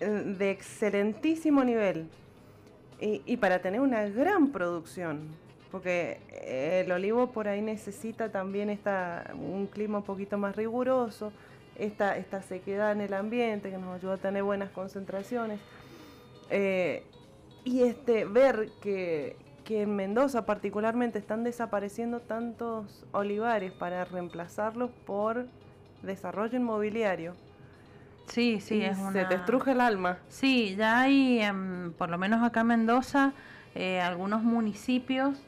eh, 0.00 0.06
de 0.06 0.50
excelentísimo 0.50 1.62
nivel 1.62 2.08
y, 3.00 3.36
para 3.36 3.60
tener 3.60 3.80
una 3.80 4.08
gran 4.08 4.48
producción, 4.48 5.28
porque 5.70 6.18
el 6.42 6.90
olivo 6.90 7.30
por 7.30 7.46
ahí 7.46 7.62
necesita 7.62 8.32
también 8.32 8.70
esta, 8.70 9.30
un 9.34 9.68
clima 9.68 9.98
un 9.98 10.04
poquito 10.04 10.36
más 10.36 10.56
riguroso, 10.56 11.32
esta, 11.78 12.16
esta 12.16 12.42
sequedad 12.42 12.90
en 12.90 13.02
el 13.02 13.14
ambiente 13.14 13.70
que 13.70 13.78
nos 13.78 13.94
ayuda 13.94 14.14
a 14.14 14.18
tener 14.18 14.42
buenas 14.42 14.70
concentraciones. 14.70 15.60
Eh, 16.50 17.04
y 17.64 17.82
este, 17.82 18.24
ver 18.24 18.70
que, 18.80 19.36
que 19.64 19.82
en 19.82 19.96
Mendoza 19.96 20.46
particularmente 20.46 21.18
están 21.18 21.44
desapareciendo 21.44 22.20
tantos 22.20 23.04
olivares 23.12 23.72
para 23.72 24.04
reemplazarlos 24.04 24.90
por 25.06 25.46
desarrollo 26.02 26.58
inmobiliario 26.58 27.34
Sí, 28.26 28.60
sí, 28.60 28.82
es 28.82 28.98
una... 28.98 29.12
Se 29.12 29.24
te 29.26 29.34
estruje 29.34 29.72
el 29.72 29.80
alma. 29.80 30.18
Sí, 30.28 30.74
ya 30.76 31.00
hay, 31.00 31.40
em, 31.40 31.92
por 31.92 32.10
lo 32.10 32.18
menos 32.18 32.42
acá 32.42 32.60
en 32.60 32.68
Mendoza, 32.68 33.32
eh, 33.74 34.00
algunos 34.00 34.42
municipios 34.42 35.38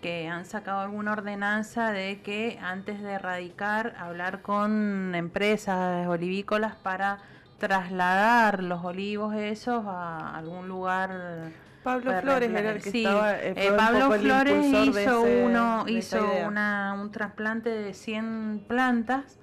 que 0.00 0.28
han 0.28 0.46
sacado 0.46 0.80
alguna 0.80 1.12
ordenanza 1.12 1.92
de 1.92 2.20
que 2.22 2.58
antes 2.62 3.02
de 3.02 3.12
erradicar, 3.12 3.94
hablar 3.98 4.40
con 4.40 5.14
empresas 5.14 6.06
olivícolas 6.06 6.74
para 6.76 7.18
trasladar 7.60 8.64
los 8.64 8.84
olivos 8.84 9.36
esos 9.36 9.84
a 9.86 10.36
algún 10.36 10.66
lugar. 10.66 11.52
Pablo 11.84 12.12
Flores 12.20 12.50
era 12.50 12.72
el 12.72 12.82
que 12.82 12.88
estaba. 12.88 13.38
Eh, 13.38 13.54
eh 13.56 13.72
Pablo 13.76 14.10
Flores 14.10 14.66
hizo 14.66 15.22
uno, 15.22 15.84
hizo 15.86 16.26
una, 16.46 16.98
un 17.00 17.12
trasplante 17.12 17.70
de 17.70 17.94
100 17.94 18.64
plantas 18.66 19.38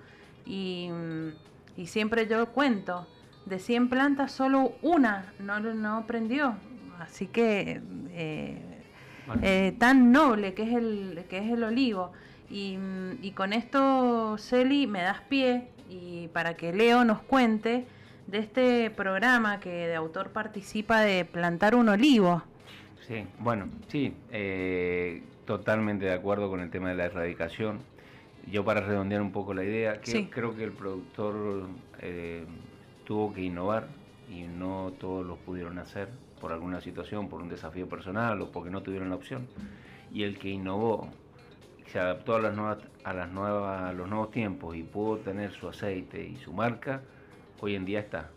y 0.46 0.90
mm, 0.92 1.30
y 1.78 1.86
siempre 1.86 2.28
yo 2.28 2.48
cuento, 2.48 3.08
de 3.46 3.60
100 3.60 3.90
plantas 3.90 4.32
solo 4.32 4.74
una 4.82 5.32
no, 5.40 5.60
no 5.60 6.06
prendió. 6.08 6.56
Así 7.00 7.28
que 7.28 7.82
eh, 8.10 8.58
eh, 9.44 9.76
tan 9.78 10.12
noble 10.12 10.56
que 10.56 10.64
es 10.64 10.74
el, 10.74 11.26
que 11.30 11.38
es 11.38 11.52
el 11.52 11.64
olivo. 11.64 12.12
Y, 12.50 12.78
y 13.22 13.32
con 13.32 13.54
esto, 13.54 14.38
Celi, 14.40 14.88
me 14.88 15.04
das 15.04 15.22
pie 15.22 15.70
y 15.88 16.30
para 16.30 16.56
que 16.56 16.74
Leo 16.74 17.06
nos 17.06 17.22
cuente 17.22 17.86
de 18.28 18.40
este 18.40 18.92
programa 18.92 19.60
que 19.60 19.88
de 19.88 19.96
autor 19.96 20.30
participa 20.30 21.02
de 21.02 21.26
plantar 21.26 21.76
un 21.76 21.90
olivo. 21.90 22.44
Sí, 23.08 23.26
bueno, 23.40 23.70
sí, 23.88 24.14
eh, 24.32 25.24
totalmente 25.46 26.06
de 26.06 26.14
acuerdo 26.14 26.50
con 26.50 26.60
el 26.60 26.70
tema 26.70 26.90
de 26.90 26.96
la 26.96 27.06
erradicación 27.06 27.80
yo 28.52 28.64
para 28.64 28.82
redondear 28.82 29.22
un 29.22 29.32
poco 29.32 29.54
la 29.54 29.64
idea, 29.64 30.00
que 30.00 30.30
creo 30.30 30.56
que 30.56 30.64
el 30.64 30.72
productor 30.72 31.68
eh, 32.00 32.46
tuvo 33.06 33.34
que 33.34 33.42
innovar 33.42 33.88
y 34.30 34.44
no 34.44 34.94
todos 35.00 35.26
lo 35.26 35.36
pudieron 35.38 35.80
hacer 35.80 36.10
por 36.40 36.52
alguna 36.52 36.82
situación, 36.82 37.30
por 37.30 37.42
un 37.42 37.50
desafío 37.50 37.90
personal 37.90 38.42
o 38.42 38.52
porque 38.52 38.70
no 38.70 38.82
tuvieron 38.82 39.10
la 39.10 39.16
opción. 39.16 39.48
Y 40.14 40.24
el 40.24 40.38
que 40.40 40.50
innovó, 40.50 41.10
se 41.88 42.00
adaptó 42.00 42.36
a 42.36 42.42
las 42.42 42.56
nuevas, 42.56 42.80
a 43.04 43.14
las 43.14 43.30
nuevas, 43.32 43.82
a 43.82 43.94
los 43.94 44.08
nuevos 44.08 44.32
tiempos 44.32 44.76
y 44.76 44.84
pudo 44.84 45.18
tener 45.18 45.52
su 45.52 45.68
aceite 45.68 46.24
y 46.24 46.38
su 46.38 46.54
marca, 46.54 47.02
hoy 47.60 47.76
en 47.76 47.86
día 47.86 48.00
está. 48.00 48.32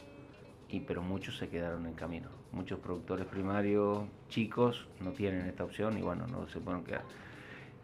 Y 0.69 0.81
pero 0.81 1.03
muchos 1.03 1.37
se 1.39 1.49
quedaron 1.49 1.87
en 1.87 1.95
camino. 1.95 2.29
Muchos 2.53 2.79
productores 2.81 3.27
primarios 3.27 4.05
chicos 4.29 4.89
no 5.01 5.13
tienen 5.13 5.47
esta 5.47 5.65
opción 5.65 5.99
y 5.99 6.03
bueno, 6.03 6.27
no 6.27 6.49
se 6.49 6.61
pueden 6.61 6.85
quedar. 6.85 7.05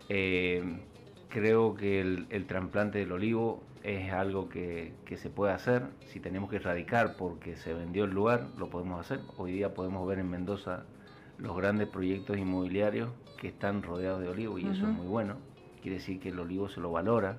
Eh, 0.09 0.80
creo 1.28 1.74
que 1.74 2.01
el, 2.01 2.47
trasplante 2.47 2.99
del 2.99 3.12
olivo 3.12 3.62
es 3.82 4.12
algo 4.12 4.49
que, 4.49 4.95
que, 5.05 5.16
se 5.16 5.30
puede 5.30 5.53
hacer. 5.53 5.82
Si 6.07 6.20
tenemos 6.20 6.51
que 6.51 6.57
erradicar 6.57 7.16
porque 7.16 7.57
se 7.57 7.74
vendió 7.74 8.05
el 8.05 8.11
lugar, 8.11 8.49
lo 8.57 8.70
podemos 8.70 9.01
hacer. 9.01 9.20
Hoy 9.37 9.53
día 9.53 9.74
podemos 9.74 10.07
ver 10.07 10.18
en 10.18 10.30
Mendoza 10.30 10.84
los 11.39 11.57
grandes 11.57 11.89
proyectos 11.89 12.39
inmobiliarios 12.39 13.11
que 13.37 13.49
están 13.49 13.82
rodeados 13.82 14.20
de 14.20 14.28
olivo 14.28 14.59
y 14.59 14.62
eso 14.62 14.87
es 14.87 14.95
muy 14.95 15.07
bueno. 15.07 15.37
Quiere 15.82 15.99
decir 15.99 16.18
que 16.18 16.30
el 16.30 16.39
olivo 16.41 16.68
se 16.68 16.80
lo 16.80 16.91
valora. 16.91 17.39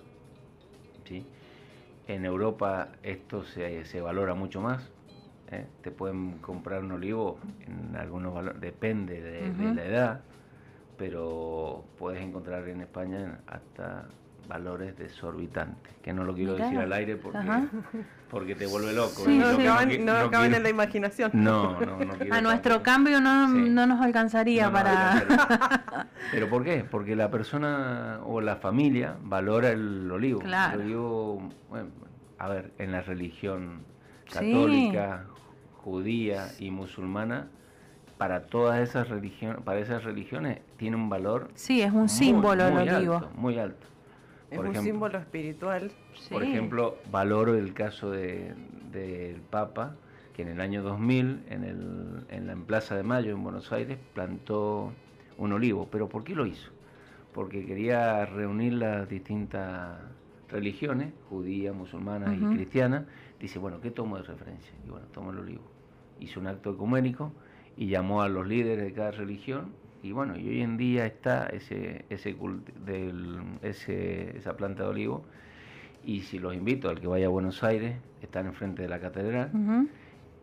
En 2.08 2.26
Europa 2.26 2.90
esto 3.04 3.44
se, 3.44 3.84
se 3.86 4.02
valora 4.02 4.34
mucho 4.34 4.62
más. 4.62 4.90
¿eh? 5.52 5.66
Te 5.82 5.92
pueden 5.92 6.40
comprar 6.40 6.82
un 6.84 6.92
olivo 6.94 7.38
en 7.66 7.96
algunos 7.96 8.34
valores, 8.34 8.62
depende 8.62 9.22
de, 9.22 9.52
de 9.52 9.74
la 9.74 9.86
edad, 9.86 10.22
pero 10.98 11.84
puedes 11.98 12.22
encontrar 12.22 12.68
en 12.70 12.82
España 12.82 13.40
hasta 13.48 14.08
valores 14.48 14.98
desorbitantes, 14.98 15.94
que 16.02 16.14
no 16.14 16.24
lo 16.24 16.34
quiero 16.34 16.56
decir 16.56 16.78
al 16.80 16.94
aire 16.94 17.16
porque, 17.18 17.40
porque 18.30 18.56
te 18.56 18.66
vuelve 18.66 18.94
loco. 18.94 19.24
Sí, 19.26 19.38
no, 19.38 19.52
no, 19.54 20.32
caben, 20.32 20.54
en 20.54 20.64
la 20.64 20.70
imaginación. 20.70 21.32
No, 21.34 21.80
no, 21.80 21.98
no 21.98 22.36
A 22.36 22.42
nuestro 22.42 22.82
cambio 22.84 23.20
no, 23.20 23.48
no, 23.48 23.88
nos 23.88 24.02
alcanzaría 24.02 24.72
para... 24.72 26.08
¿Pero 26.32 26.50
por 26.50 26.64
qué? 26.64 26.86
Porque 26.90 27.16
la 27.16 27.30
persona 27.30 28.20
o 28.26 28.42
la 28.42 28.56
familia 28.58 29.16
valora 29.22 29.70
el 29.70 30.10
olivo. 30.12 30.40
Claro. 30.40 30.76
El 30.76 30.86
olivo, 30.86 31.50
bueno, 31.70 31.90
a 32.38 32.48
ver, 32.50 32.72
en 32.78 32.92
la 32.92 33.02
religión 33.02 33.84
católica, 34.32 35.26
judía 35.76 36.48
y 36.60 36.72
musulmana, 36.72 37.48
para 38.18 38.48
todas 38.48 38.80
esas 38.80 39.10
religiones, 39.10 39.62
para 39.64 39.80
esas 39.80 40.04
religiones 40.04 40.60
tiene 40.78 40.96
un 40.96 41.10
valor. 41.10 41.50
Sí, 41.56 41.82
es 41.82 41.92
un 41.92 42.10
símbolo 42.10 42.68
el 42.68 42.90
olivo. 42.90 43.30
muy 43.36 43.60
alto. 43.60 43.88
Es 44.50 44.60
un 44.60 44.76
símbolo 44.76 45.18
espiritual. 45.18 45.92
Por 46.30 46.44
ejemplo, 46.44 46.98
valoro 47.12 47.56
el 47.56 47.74
caso 47.74 48.12
del 48.12 49.42
Papa, 49.50 49.96
que 50.34 50.44
en 50.44 50.50
el 50.50 50.62
año 50.62 50.84
2000, 50.84 51.44
en, 51.50 51.64
el, 51.64 52.26
en 52.30 52.48
la 52.48 52.56
Plaza 52.56 52.96
de 52.96 53.04
Mayo, 53.04 53.32
en 53.34 53.44
Buenos 53.44 53.72
Aires, 53.72 53.98
plantó 54.14 54.94
un 55.38 55.52
olivo. 55.52 55.88
¿Pero 55.92 56.08
por 56.08 56.24
qué 56.24 56.36
lo 56.36 56.46
hizo? 56.46 56.72
Porque 57.34 57.66
quería 57.66 58.26
reunir 58.26 58.74
las 58.74 59.10
distintas 59.10 60.00
religiones, 60.50 61.14
judía, 61.30 61.74
musulmana 61.74 62.34
y 62.34 62.40
cristiana. 62.56 63.06
Dice, 63.40 63.60
bueno, 63.60 63.82
¿qué 63.82 63.92
tomo 63.92 64.18
de 64.18 64.24
referencia? 64.24 64.74
Y 64.86 64.90
bueno, 64.90 65.08
tomo 65.08 65.32
el 65.32 65.40
olivo. 65.40 65.64
Hizo 66.20 66.40
un 66.40 66.48
acto 66.48 66.72
ecuménico 66.72 67.32
y 67.76 67.88
llamó 67.88 68.22
a 68.22 68.30
los 68.30 68.48
líderes 68.48 68.86
de 68.86 68.94
cada 68.94 69.12
religión 69.12 69.72
y 70.04 70.12
bueno, 70.12 70.38
y 70.38 70.48
hoy 70.48 70.62
en 70.62 70.78
día 70.78 71.06
está 71.06 71.48
ese, 71.48 72.06
ese, 72.10 72.36
del, 72.86 73.40
ese, 73.62 74.38
esa 74.38 74.56
planta 74.56 74.84
de 74.84 74.90
olivo. 74.90 75.26
Y 76.06 76.22
si 76.22 76.40
los 76.40 76.54
invito 76.54 76.90
al 76.90 77.00
que 77.00 77.08
vaya 77.08 77.26
a 77.26 77.30
Buenos 77.30 77.64
Aires, 77.64 77.98
están 78.22 78.46
enfrente 78.46 78.84
de 78.84 78.90
la 78.90 79.00
catedral 79.00 79.52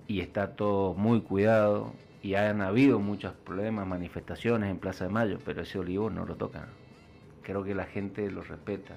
y 0.06 0.20
está 0.20 0.56
todo 0.56 0.94
muy 0.94 1.22
cuidado. 1.22 1.92
Y 2.22 2.34
han 2.34 2.62
habido 2.62 3.00
muchos 3.00 3.32
problemas, 3.32 3.86
manifestaciones 3.86 4.70
en 4.70 4.78
Plaza 4.78 5.04
de 5.04 5.10
Mayo, 5.10 5.38
pero 5.44 5.62
ese 5.62 5.78
olivo 5.78 6.10
no 6.10 6.24
lo 6.24 6.36
tocan. 6.36 6.64
Creo 7.42 7.62
que 7.62 7.74
la 7.74 7.84
gente 7.84 8.30
lo 8.30 8.42
respeta, 8.42 8.94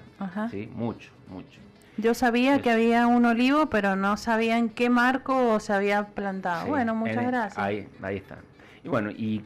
¿sí? 0.50 0.70
Mucho, 0.74 1.10
mucho. 1.28 1.60
Yo 1.98 2.14
sabía 2.14 2.62
que 2.62 2.70
había 2.70 3.06
un 3.06 3.26
olivo, 3.26 3.66
pero 3.66 3.96
no 3.96 4.16
sabía 4.16 4.56
en 4.56 4.70
qué 4.70 4.88
marco 4.88 5.58
se 5.60 5.72
había 5.72 6.06
plantado. 6.06 6.66
bueno, 6.68 6.94
muchas 6.94 7.26
gracias. 7.26 7.58
Ahí, 7.58 7.88
ahí 8.02 8.16
está. 8.16 8.38
Y 8.84 8.88
bueno, 8.88 9.10
y 9.10 9.42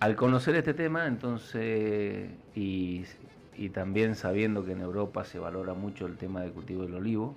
al 0.00 0.16
conocer 0.16 0.54
este 0.56 0.74
tema, 0.74 1.06
entonces, 1.06 2.30
y, 2.54 3.04
también 3.72 4.14
sabiendo 4.14 4.64
que 4.64 4.72
en 4.72 4.80
Europa 4.80 5.24
se 5.24 5.38
valora 5.38 5.74
mucho 5.74 6.06
el 6.06 6.16
tema 6.16 6.42
del 6.42 6.52
cultivo 6.52 6.82
del 6.82 6.94
olivo, 6.94 7.36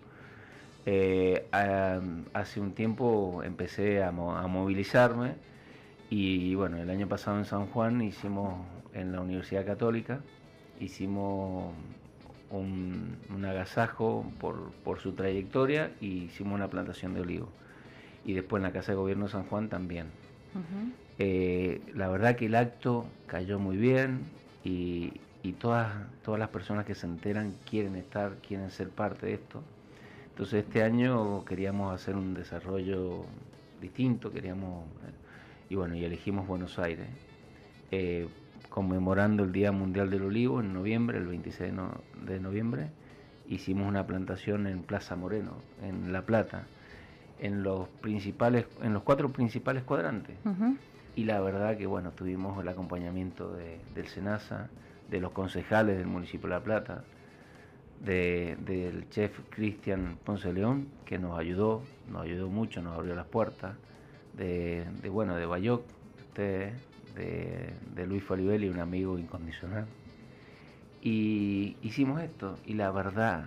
eh, 0.86 1.48
hace 2.34 2.60
un 2.60 2.72
tiempo 2.74 3.42
empecé 3.44 4.04
a, 4.04 4.12
movilizarme 4.12 5.36
y 6.10 6.56
bueno, 6.56 6.78
el 6.78 6.90
año 6.90 7.08
pasado 7.08 7.38
en 7.38 7.46
San 7.46 7.68
Juan 7.68 8.02
hicimos 8.02 8.66
en 8.94 9.12
la 9.12 9.22
Universidad 9.22 9.66
Católica, 9.66 10.22
hicimos 10.80 11.74
un, 12.50 13.46
agasajo 13.46 14.26
por, 14.40 15.00
su 15.00 15.14
trayectoria 15.14 15.92
y 16.00 16.24
hicimos 16.24 16.56
una 16.56 16.70
plantación 16.70 17.14
de 17.14 17.22
olivo. 17.22 17.50
Y 18.26 18.34
después 18.34 18.60
en 18.60 18.64
la 18.64 18.72
Casa 18.72 18.92
de 18.92 18.98
Gobierno 18.98 19.26
de 19.26 19.32
San 19.32 19.44
Juan 19.44 19.70
también. 19.70 20.08
Eh, 21.20 21.82
la 21.96 22.10
verdad 22.10 22.36
que 22.36 22.46
el 22.46 22.56
acto 22.56 23.06
cayó 23.26 23.58
muy 23.60 23.78
bien 23.78 24.22
y, 24.64 25.14
todas, 25.60 25.94
todas 26.24 26.40
las 26.40 26.50
personas 26.50 26.86
que 26.86 26.94
se 26.94 27.08
enteran 27.08 27.56
quieren 27.70 27.96
estar, 27.96 28.36
quieren 28.46 28.70
ser 28.70 28.90
parte 28.90 29.28
de 29.28 29.34
esto. 29.36 29.64
Entonces 30.30 30.66
este 30.66 30.84
año 30.84 31.46
queríamos 31.46 31.96
hacer 31.96 32.16
un 32.16 32.34
desarrollo 32.34 33.24
distinto, 33.82 34.32
queríamos, 34.32 34.86
y 35.70 35.76
bueno, 35.76 35.96
y 35.96 36.04
elegimos 36.04 36.46
Buenos 36.48 36.78
Aires, 36.78 37.08
eh, 37.92 38.28
conmemorando 38.70 39.46
el 39.46 39.54
Día 39.54 39.72
Mundial 39.72 40.10
del 40.10 40.24
Olivo 40.24 40.60
en 40.60 40.74
noviembre, 40.74 41.18
el 41.18 41.28
26 41.28 41.74
de, 42.26 42.40
noviembre, 42.40 42.90
hicimos 43.48 43.88
una 43.88 44.06
plantación 44.06 44.68
en 44.68 44.84
Plaza 44.84 45.16
Moreno, 45.16 45.54
en 45.82 46.12
La 46.12 46.24
Plata, 46.24 46.68
en 47.40 47.64
los 47.64 47.88
principales, 47.88 48.66
en 48.84 48.94
los 48.94 49.04
cuatro 49.04 49.32
principales 49.32 49.84
cuadrantes 49.84 50.36
y 51.18 51.24
la 51.24 51.42
verdad 51.42 51.76
que 51.76 51.88
bueno, 51.88 52.12
tuvimos 52.12 52.62
el 52.62 52.68
acompañamiento 52.68 53.52
del 53.52 54.08
SENASA, 54.08 54.70
de 55.10 55.20
los 55.20 55.32
concejales 55.32 55.98
del 55.98 56.06
municipio 56.06 56.48
de 56.48 56.56
La 56.56 56.62
Plata, 56.64 57.04
del 58.00 59.10
chef 59.10 59.40
Cristian 59.50 60.20
Ponce 60.24 60.54
León, 60.54 60.90
que 61.06 61.18
nos 61.18 61.40
ayudó, 61.40 61.82
nos 62.08 62.22
ayudó 62.22 62.50
mucho, 62.50 62.84
nos 62.84 62.96
abrió 62.96 63.16
las 63.16 63.26
puertas, 63.26 63.76
de, 64.34 64.86
bueno, 65.10 65.36
de 65.36 65.48
Bayoc, 65.48 65.86
de, 66.36 66.74
de 67.16 68.06
Luis 68.06 68.24
Folibelli, 68.24 68.70
un 68.70 68.80
amigo 68.80 69.18
incondicional. 69.18 69.88
Y 71.02 71.78
hicimos 71.82 72.22
esto, 72.22 72.60
y 72.64 72.76
la 72.76 72.92
verdad, 72.92 73.46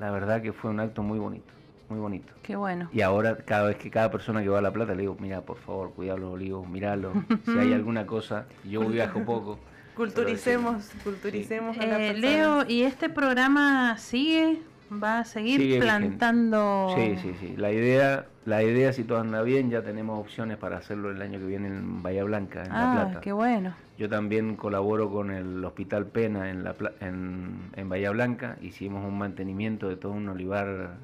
la 0.00 0.10
verdad 0.10 0.42
que 0.42 0.52
fue 0.52 0.72
un 0.72 0.80
acto 0.80 1.04
muy 1.04 1.20
bonito 1.20 1.61
muy 1.92 2.00
bonito. 2.00 2.32
Qué 2.42 2.56
bueno. 2.56 2.88
Y 2.92 3.02
ahora 3.02 3.36
cada 3.36 3.64
vez 3.64 3.76
que 3.76 3.90
cada 3.90 4.10
persona 4.10 4.42
que 4.42 4.48
va 4.48 4.58
a 4.58 4.62
La 4.62 4.72
Plata 4.72 4.94
le 4.94 5.02
digo, 5.02 5.16
mira, 5.20 5.42
por 5.42 5.58
favor, 5.58 5.92
cuidado 5.92 6.18
los 6.18 6.32
olivos, 6.32 6.66
míralo. 6.66 7.12
si 7.44 7.58
hay 7.58 7.72
alguna 7.74 8.06
cosa, 8.06 8.46
yo 8.64 8.80
viajo 8.80 9.22
poco. 9.24 9.58
Culturicemos, 9.94 10.90
culturicemos 11.04 11.76
a 11.76 11.84
la 11.84 12.02
eh, 12.02 12.14
Leo, 12.14 12.64
¿y 12.66 12.82
este 12.82 13.10
programa 13.10 13.98
sigue? 13.98 14.58
¿Va 14.90 15.20
a 15.20 15.24
seguir 15.24 15.80
plantando? 15.80 16.94
Sí, 16.96 17.16
sí, 17.20 17.34
sí. 17.38 17.54
La 17.58 17.72
idea, 17.72 18.26
la 18.46 18.62
idea, 18.62 18.92
si 18.92 19.04
todo 19.04 19.18
anda 19.18 19.42
bien, 19.42 19.70
ya 19.70 19.82
tenemos 19.82 20.18
opciones 20.18 20.56
para 20.56 20.78
hacerlo 20.78 21.10
el 21.10 21.20
año 21.20 21.38
que 21.38 21.46
viene 21.46 21.68
en 21.68 22.02
Bahía 22.02 22.24
Blanca, 22.24 22.64
en 22.64 22.72
ah, 22.72 22.94
La 22.94 23.04
Plata. 23.04 23.20
qué 23.20 23.32
bueno. 23.32 23.74
Yo 23.98 24.08
también 24.08 24.56
colaboro 24.56 25.10
con 25.10 25.30
el 25.30 25.62
Hospital 25.64 26.06
Pena 26.06 26.50
en, 26.50 26.64
la, 26.64 26.74
en, 27.00 27.70
en 27.76 27.88
Bahía 27.88 28.10
Blanca. 28.10 28.56
Hicimos 28.62 29.04
un 29.04 29.18
mantenimiento 29.18 29.88
de 29.88 29.96
todo 29.96 30.12
un 30.12 30.28
olivar 30.28 30.96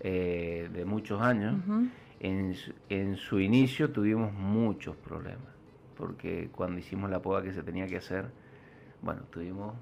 eh, 0.00 0.68
de 0.72 0.84
muchos 0.84 1.20
años, 1.20 1.56
en, 2.20 2.54
en, 2.88 3.16
su 3.16 3.40
inicio 3.40 3.90
tuvimos 3.90 4.32
muchos 4.32 4.96
problemas, 4.96 5.52
porque 5.96 6.50
cuando 6.52 6.78
hicimos 6.78 7.10
la 7.10 7.20
poda 7.20 7.42
que 7.42 7.52
se 7.52 7.62
tenía 7.62 7.86
que 7.86 7.96
hacer, 7.96 8.26
bueno, 9.02 9.22
tuvimos 9.30 9.74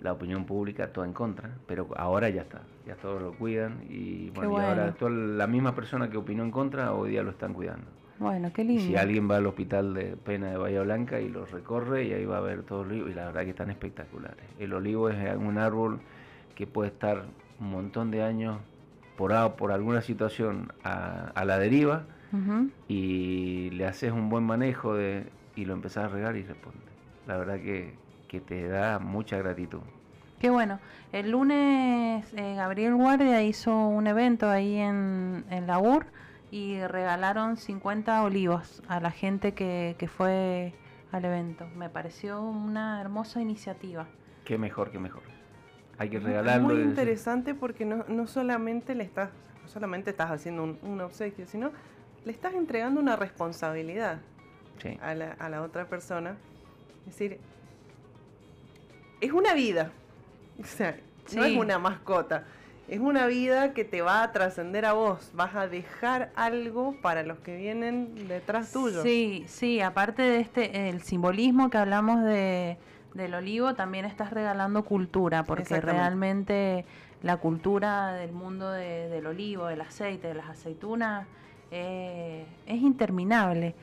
la 0.00 0.12
opinión 0.12 0.44
pública 0.44 0.92
toda 0.92 1.06
en 1.06 1.12
contra, 1.12 1.50
pero 1.66 1.88
ahora 1.96 2.28
ya 2.28 2.42
está, 2.42 2.62
ya 2.86 2.94
todos 2.96 3.20
lo 3.20 3.32
cuidan 3.32 3.82
y 3.88 4.30
bueno, 4.30 4.58
y 4.58 4.62
ahora 4.62 4.92
toda 4.94 5.10
la 5.10 5.46
misma 5.46 5.74
persona 5.74 6.08
que 6.08 6.16
opinó 6.16 6.44
en 6.44 6.50
contra 6.50 6.92
hoy 6.92 7.10
día 7.10 7.22
lo 7.22 7.30
están 7.30 7.52
cuidando. 7.52 7.86
Bueno, 8.18 8.50
qué 8.52 8.64
lindo. 8.64 8.82
si 8.82 8.96
alguien 8.96 9.30
va 9.30 9.36
al 9.36 9.46
hospital 9.46 9.94
de 9.94 10.16
Pena 10.16 10.50
de 10.50 10.56
Bahía 10.56 10.82
Blanca 10.82 11.20
y 11.20 11.28
lo 11.28 11.44
recorre 11.46 12.04
y 12.04 12.12
ahí 12.12 12.24
va 12.24 12.38
a 12.38 12.40
ver 12.40 12.62
todos 12.62 12.84
los 12.84 12.92
olivos 12.92 13.10
y 13.12 13.14
la 13.14 13.26
verdad 13.26 13.42
que 13.42 13.50
están 13.50 13.70
espectaculares. 13.70 14.44
El 14.58 14.72
olivo 14.72 15.08
es 15.08 15.36
un 15.36 15.58
árbol 15.58 16.00
que 16.56 16.66
puede 16.66 16.90
estar 16.90 17.26
un 17.60 17.70
montón 17.70 18.10
de 18.10 18.22
años 18.22 18.58
por, 19.18 19.56
por 19.56 19.72
alguna 19.72 20.00
situación 20.00 20.72
a, 20.84 21.44
la 21.44 21.58
deriva 21.58 22.04
y 22.86 23.70
le 23.70 23.86
haces 23.86 24.12
un 24.12 24.30
buen 24.30 24.44
manejo 24.44 24.94
de, 24.94 25.26
y 25.56 25.64
lo 25.64 25.74
empezás 25.74 26.04
a 26.04 26.08
regar 26.08 26.36
y 26.36 26.44
responde. 26.44 26.78
La 27.26 27.36
verdad 27.36 27.56
que, 27.56 27.94
te 28.28 28.68
da 28.68 29.00
mucha 29.00 29.36
gratitud. 29.38 29.80
Qué 30.38 30.50
bueno. 30.50 30.78
El 31.12 31.32
lunes 31.32 32.32
eh, 32.34 32.54
Gabriel 32.54 32.94
Guardia 32.94 33.42
hizo 33.42 33.88
un 33.88 34.06
evento 34.06 34.48
ahí 34.48 34.76
en, 34.76 35.44
en 35.50 35.66
la 35.66 35.80
UR 35.80 36.06
y 36.52 36.78
regalaron 36.86 37.56
50 37.56 38.22
olivos 38.22 38.82
a 38.86 39.00
la 39.00 39.10
gente 39.10 39.52
que, 39.52 39.96
que 39.98 40.06
fue 40.06 40.74
al 41.10 41.24
evento. 41.24 41.66
Me 41.74 41.88
pareció 41.88 42.40
una 42.40 43.00
hermosa 43.00 43.40
iniciativa. 43.40 44.06
Qué 44.44 44.58
mejor, 44.58 44.92
qué 44.92 45.00
mejor 45.00 45.37
hay 45.98 46.08
que 46.08 46.20
regalarlo. 46.20 46.70
Es 46.70 46.76
muy 46.76 46.84
interesante 46.84 47.54
porque 47.54 47.84
no, 47.84 48.04
no, 48.08 48.26
solamente 48.26 48.94
le 48.94 49.04
estás, 49.04 49.30
no 49.62 49.68
solamente 49.68 50.10
estás 50.10 50.30
haciendo 50.30 50.78
un, 50.80 51.00
obsequio, 51.00 51.46
sino 51.46 51.72
le 52.24 52.32
estás 52.32 52.54
entregando 52.54 53.00
una 53.00 53.16
responsabilidad 53.16 54.20
a, 55.00 55.14
la, 55.14 55.32
a, 55.32 55.48
la, 55.48 55.62
otra 55.62 55.86
persona. 55.86 56.36
Es 57.00 57.18
decir, 57.18 57.38
es 59.20 59.32
una 59.32 59.54
vida, 59.54 59.90
o 60.60 60.64
sea, 60.64 60.96
no 61.34 61.44
es 61.44 61.56
una 61.56 61.78
mascota. 61.78 62.44
es 62.88 63.00
una 63.00 63.26
vida 63.26 63.74
que 63.74 63.84
te 63.84 64.00
va 64.00 64.22
a 64.22 64.32
trascender 64.32 64.84
a 64.84 64.92
vos, 64.92 65.32
vas 65.34 65.56
a 65.56 65.66
dejar 65.66 66.30
algo 66.36 66.94
para 67.02 67.24
los 67.24 67.38
que 67.38 67.56
vienen 67.56 68.28
detrás 68.28 68.72
tuyo. 68.72 69.02
Sí, 69.02 69.44
sí, 69.48 69.80
aparte 69.80 70.22
de 70.22 70.40
este, 70.40 70.88
el 70.88 71.02
simbolismo 71.02 71.70
que 71.70 71.78
hablamos 71.78 72.22
de, 72.22 72.78
del 73.14 73.34
olivo, 73.34 73.74
también 73.74 74.04
estás 74.04 74.30
regalando 74.30 74.84
cultura, 74.84 75.44
porque 75.44 75.80
realmente 75.80 76.84
la 77.22 77.36
cultura 77.38 78.12
del 78.12 78.32
mundo 78.32 78.70
del 78.70 79.26
olivo, 79.26 79.66
del 79.66 79.80
aceite, 79.80 80.28
de 80.28 80.34
las 80.34 80.48
aceitunas, 80.48 81.26
eh, 81.70 82.46
es 82.66 82.80
interminable. 82.80 83.74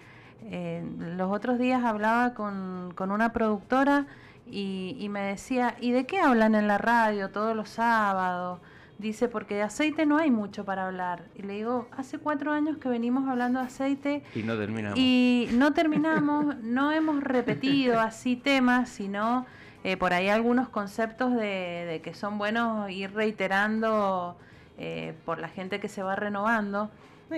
Eh, 0.44 0.84
los 1.00 1.32
otros 1.32 1.58
días 1.58 1.84
hablaba 1.84 2.34
con, 2.34 2.94
con 2.96 3.12
una 3.12 3.34
productora 3.34 4.06
y, 4.46 4.96
y, 5.00 5.10
me 5.10 5.22
decía, 5.22 5.76
¿y 5.80 5.92
de 5.92 6.06
qué 6.06 6.20
hablan 6.20 6.56
en 6.56 6.68
la 6.68 6.78
radio 6.78 7.30
todos 7.30 7.56
los 7.56 7.70
sábados? 7.70 8.60
Dice, 8.98 9.28
porque 9.28 9.56
de 9.56 9.62
aceite 9.62 10.06
no 10.06 10.18
hay 10.18 10.32
mucho 10.32 10.64
para 10.64 10.88
hablar. 10.88 11.26
Y 11.36 11.42
le 11.42 11.56
digo, 11.56 11.88
hace 11.98 12.18
cuatro 12.18 12.54
años 12.54 12.78
que 12.78 12.88
venimos 12.88 13.28
hablando 13.28 13.60
de 13.60 13.66
aceite. 13.66 14.24
Y 14.34 14.44
no 14.44 14.58
terminamos. 14.58 14.98
Y 14.98 15.50
no 15.52 15.74
terminamos, 15.74 16.58
no 16.64 16.94
hemos 16.94 17.22
repetido 17.22 18.00
así 18.00 18.38
temas, 18.38 18.90
sino 18.90 19.46
eh, 19.84 19.98
por 19.98 20.14
ahí 20.14 20.30
algunos 20.30 20.70
conceptos 20.70 21.36
de, 21.36 22.00
que 22.04 22.14
son 22.14 22.38
buenos 22.38 22.90
ir 22.90 23.14
reiterando 23.14 24.38
eh, 24.78 25.14
por 25.26 25.40
la 25.40 25.50
gente 25.50 25.82
que 25.82 25.90
se 25.90 26.02
va 26.02 26.16
renovando. 26.16 26.90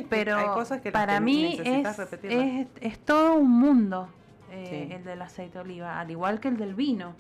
pero 0.10 0.56
para 0.92 1.20
mí 1.20 1.60
es, 1.64 2.68
es, 2.82 3.00
todo 3.00 3.36
un 3.36 3.52
mundo 3.52 4.10
eh, 4.52 4.96
el 4.96 5.04
del 5.04 5.22
aceite 5.24 5.56
de 5.56 5.60
oliva, 5.60 6.00
al 6.00 6.12
igual 6.12 6.40
que 6.40 6.50
el 6.50 6.58
del 6.58 6.76
vino. 6.76 7.16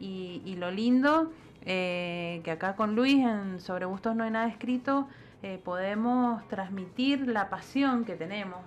Y, 0.00 0.42
y 0.44 0.56
lo 0.56 0.70
lindo 0.70 1.32
eh, 1.70 2.40
que 2.44 2.50
acá 2.50 2.76
con 2.76 2.96
Luis 2.96 3.22
en 3.22 3.60
Sobre 3.60 3.84
Gustos 3.84 4.16
No 4.16 4.24
hay 4.24 4.30
nada 4.30 4.48
escrito, 4.48 5.06
eh, 5.42 5.60
podemos 5.62 6.46
transmitir 6.48 7.28
la 7.28 7.50
pasión 7.50 8.06
que 8.06 8.16
tenemos 8.16 8.58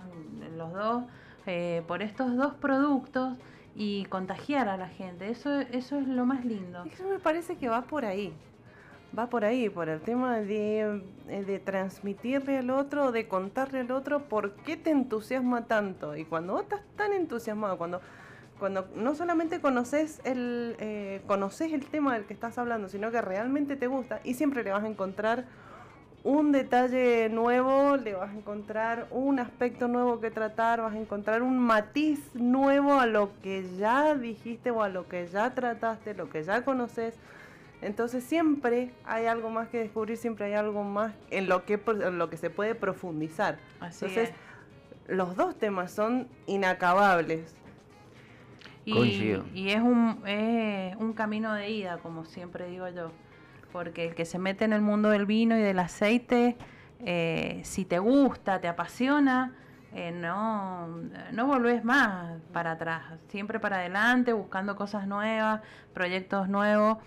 los 0.56 0.72
dos 0.72 1.02
eh, 1.46 1.82
por 1.88 2.00
estos 2.00 2.36
dos 2.36 2.54
productos 2.54 3.36
y 3.74 4.04
contagiar 4.04 4.68
a 4.68 4.76
la 4.76 4.86
gente. 4.86 5.28
Eso, 5.30 5.50
eso 5.58 5.98
es 5.98 6.06
lo 6.06 6.24
más 6.26 6.44
lindo. 6.44 6.84
Eso 6.84 7.08
me 7.08 7.18
parece 7.18 7.56
que 7.56 7.68
va 7.68 7.82
por 7.82 8.04
ahí. 8.04 8.32
Va 9.18 9.28
por 9.28 9.44
ahí, 9.44 9.68
por 9.68 9.88
el 9.88 10.00
tema 10.00 10.36
de, 10.36 11.02
de 11.26 11.58
transmitirle 11.58 12.58
al 12.58 12.70
otro, 12.70 13.10
de 13.10 13.26
contarle 13.26 13.80
al 13.80 13.90
otro 13.90 14.28
por 14.28 14.52
qué 14.52 14.76
te 14.76 14.90
entusiasma 14.90 15.66
tanto. 15.66 16.16
Y 16.16 16.24
cuando 16.24 16.52
vos 16.52 16.62
estás 16.62 16.82
tan 16.94 17.12
entusiasmado, 17.12 17.76
cuando 17.76 18.00
cuando 18.62 18.86
no 18.94 19.16
solamente 19.16 19.60
conoces 19.60 20.20
el, 20.22 20.76
eh, 20.78 21.20
conoces 21.26 21.72
el 21.72 21.84
tema 21.84 22.14
del 22.14 22.26
que 22.26 22.32
estás 22.32 22.58
hablando, 22.58 22.88
sino 22.88 23.10
que 23.10 23.20
realmente 23.20 23.74
te 23.74 23.88
gusta 23.88 24.20
y 24.22 24.34
siempre 24.34 24.62
le 24.62 24.70
vas 24.70 24.84
a 24.84 24.86
encontrar 24.86 25.46
un 26.22 26.52
detalle 26.52 27.28
nuevo, 27.28 27.96
le 27.96 28.14
vas 28.14 28.30
a 28.30 28.34
encontrar 28.34 29.08
un 29.10 29.40
aspecto 29.40 29.88
nuevo 29.88 30.20
que 30.20 30.30
tratar, 30.30 30.80
vas 30.80 30.94
a 30.94 30.96
encontrar 30.96 31.42
un 31.42 31.58
matiz 31.58 32.20
nuevo 32.36 33.00
a 33.00 33.06
lo 33.06 33.30
que 33.42 33.66
ya 33.78 34.14
dijiste 34.14 34.70
o 34.70 34.84
a 34.84 34.88
lo 34.88 35.08
que 35.08 35.26
ya 35.26 35.52
trataste, 35.52 36.14
lo 36.14 36.30
que 36.30 36.44
ya 36.44 36.64
conoces. 36.64 37.16
Entonces 37.80 38.22
siempre 38.22 38.92
hay 39.04 39.26
algo 39.26 39.50
más 39.50 39.70
que 39.70 39.78
descubrir, 39.78 40.16
siempre 40.16 40.44
hay 40.44 40.52
algo 40.52 40.84
más 40.84 41.12
en 41.32 41.48
lo 41.48 41.64
que, 41.64 41.80
en 41.84 42.16
lo 42.16 42.30
que 42.30 42.36
se 42.36 42.48
puede 42.48 42.76
profundizar. 42.76 43.58
Entonces, 43.80 44.30
los 45.08 45.34
dos 45.34 45.58
temas 45.58 45.90
son 45.90 46.28
inacabables. 46.46 47.56
Y, 48.84 49.68
es, 49.68 49.80
un, 49.80 50.22
un 50.98 51.12
camino 51.12 51.54
de 51.54 51.70
ida, 51.70 51.98
como 51.98 52.24
siempre 52.24 52.68
digo 52.68 52.88
yo, 52.88 53.12
porque 53.72 54.06
el 54.08 54.14
que 54.14 54.24
se 54.24 54.38
mete 54.38 54.64
en 54.64 54.72
el 54.72 54.82
mundo 54.82 55.10
del 55.10 55.26
vino 55.26 55.56
y 55.56 55.60
del 55.60 55.78
aceite, 55.78 56.56
eh, 57.04 57.60
si 57.64 57.84
te 57.84 57.98
gusta, 57.98 58.60
te 58.60 58.68
apasiona, 58.68 59.54
eh, 59.94 60.12
no, 60.12 60.88
no 61.32 61.46
volvés 61.46 61.84
más 61.84 62.40
para 62.52 62.72
atrás, 62.72 63.02
siempre 63.28 63.58
para 63.58 63.76
adelante, 63.76 64.32
buscando 64.32 64.76
cosas 64.76 65.06
nuevas, 65.06 65.62
proyectos 65.94 66.48
nuevos. 66.48 66.98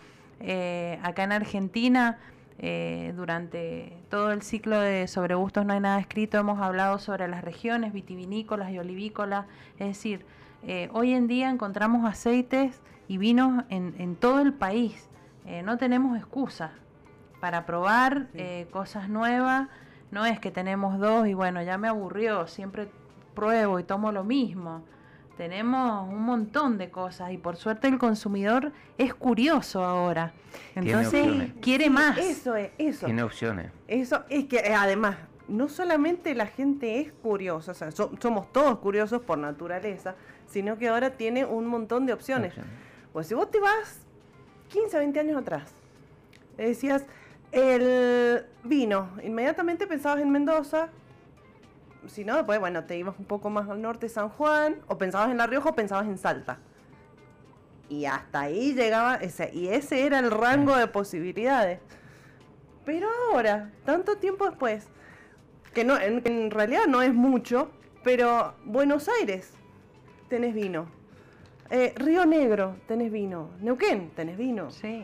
Eh, 0.42 1.00
acá 1.02 1.24
en 1.24 1.32
Argentina, 1.32 2.18
durante 3.16 3.98
todo 4.10 4.32
el 4.32 4.42
ciclo 4.42 4.80
de 4.80 5.08
Sobre 5.08 5.36
Gustos 5.36 5.66
No 5.66 5.74
hay 5.74 5.82
nada 5.82 6.00
escrito, 6.00 6.38
hemos 6.38 6.60
hablado 6.62 7.00
sobre 7.00 7.28
las 7.28 7.44
regiones 7.44 7.92
vitivinícolas 7.92 8.72
y 8.72 8.80
olivícolas, 8.80 9.46
es 9.78 9.88
decir, 9.88 10.26
eh, 10.68 10.90
hoy 10.94 11.14
en 11.14 11.28
día 11.28 11.50
encontramos 11.50 12.10
aceites 12.10 12.82
y 13.08 13.18
vinos 13.18 13.64
en, 13.70 14.16
todo 14.16 14.40
el 14.40 14.54
país. 14.54 15.08
Eh, 15.46 15.62
no 15.62 15.78
tenemos 15.78 16.18
excusa 16.18 16.72
para 17.40 17.66
probar 17.66 18.28
eh, 18.34 18.68
cosas 18.72 19.08
nuevas. 19.10 19.70
No 20.10 20.26
es 20.26 20.40
que 20.40 20.50
tenemos 20.50 21.00
dos 21.00 21.28
y 21.28 21.34
bueno, 21.34 21.62
ya 21.62 21.78
me 21.78 21.88
aburrió, 21.88 22.48
siempre 22.48 22.88
pruebo 23.36 23.80
y 23.80 23.84
tomo 23.84 24.12
lo 24.12 24.24
mismo. 24.24 24.84
Tenemos 25.38 26.08
un 26.08 26.24
montón 26.24 26.78
de 26.78 26.90
cosas 26.90 27.32
y 27.32 27.38
por 27.38 27.58
suerte 27.58 27.88
el 27.88 28.00
consumidor 28.00 28.72
es 28.98 29.14
curioso 29.14 29.84
ahora. 29.84 30.34
Entonces 30.74 31.52
quiere 31.62 31.90
más. 31.90 32.18
Eso 32.18 32.56
es, 32.56 32.72
eso. 32.78 33.06
Tiene 33.06 33.22
opciones. 33.22 33.72
Eso 33.88 34.24
es 34.30 34.46
que 34.46 34.74
además 34.74 35.18
no 35.48 35.70
solamente 35.70 36.34
la 36.36 36.48
gente 36.48 37.00
es 37.00 37.12
curiosa, 37.12 37.72
o 37.72 37.76
sea, 37.76 37.92
somos 37.92 38.52
todos 38.52 38.80
curiosos 38.80 39.22
por 39.22 39.38
naturaleza, 39.38 40.16
sino 40.48 40.78
que 40.78 40.88
ahora 40.88 41.12
tiene 41.12 41.46
un 41.46 41.66
montón 41.66 42.06
de 42.06 42.14
opciones. 42.14 42.54
Pues 43.14 43.28
si 43.28 43.34
vos 43.34 43.50
te 43.50 43.60
vas 43.60 44.00
15, 44.70 44.98
20 44.98 45.20
años 45.20 45.38
atrás, 45.38 45.74
decías 46.58 47.06
el 47.52 48.46
vino, 48.64 49.10
inmediatamente 49.24 49.88
pensabas 49.88 50.22
en 50.22 50.30
Mendoza, 50.30 50.90
si 52.08 52.24
no, 52.24 52.36
después, 52.36 52.60
bueno, 52.60 52.84
te 52.84 52.98
ibas 52.98 53.16
un 53.18 53.26
poco 53.26 53.50
más 53.50 53.70
al 53.70 53.82
norte, 53.82 54.10
San 54.10 54.30
Juan, 54.30 54.78
o 54.88 54.98
pensabas 54.98 55.32
en 55.32 55.38
La 55.38 55.48
Rioja 55.48 55.70
o 55.70 55.76
pensabas 55.76 56.06
en 56.06 56.18
Salta. 56.18 56.60
Y 57.90 58.06
hasta 58.06 58.42
ahí 58.42 58.74
llegaba, 58.74 59.16
ese, 59.16 59.52
y 59.54 59.70
ese 59.70 60.06
era 60.06 60.20
el 60.20 60.32
rango 60.32 60.76
de 60.76 60.88
posibilidades. 60.88 61.80
Pero 62.84 63.08
ahora, 63.32 63.72
tanto 63.86 64.18
tiempo 64.18 64.46
después, 64.46 64.88
que 65.74 65.84
no, 65.84 66.00
en 66.00 66.52
realidad 66.52 66.86
no 66.88 67.02
es 67.02 67.14
mucho, 67.14 67.72
pero 68.04 68.54
Buenos 68.66 69.10
Aires, 69.20 69.52
tenés 70.30 70.54
vino. 70.54 70.88
Eh, 71.70 71.94
Río 71.96 72.26
Negro, 72.26 72.78
tenés 72.88 73.12
vino. 73.12 73.50
Neuquén, 73.62 74.12
tenés 74.16 74.38
vino. 74.38 74.70
Sí. 74.72 75.04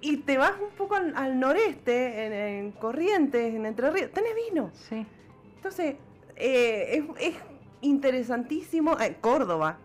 Y 0.00 0.18
te 0.18 0.36
vas 0.38 0.52
un 0.60 0.74
poco 0.76 0.96
al, 0.96 1.38
noreste, 1.38 2.58
en, 2.58 2.72
Corrientes, 2.72 3.54
en 3.54 3.66
Entre 3.66 3.90
Ríos, 3.90 4.10
tenés 4.12 4.32
vino. 4.48 4.70
Sí. 4.74 5.06
Entonces, 5.56 5.96
eh, 6.36 7.04
es, 7.20 7.34
interesantísimo. 7.80 8.98
Eh, 9.00 9.16
Córdoba 9.20 9.78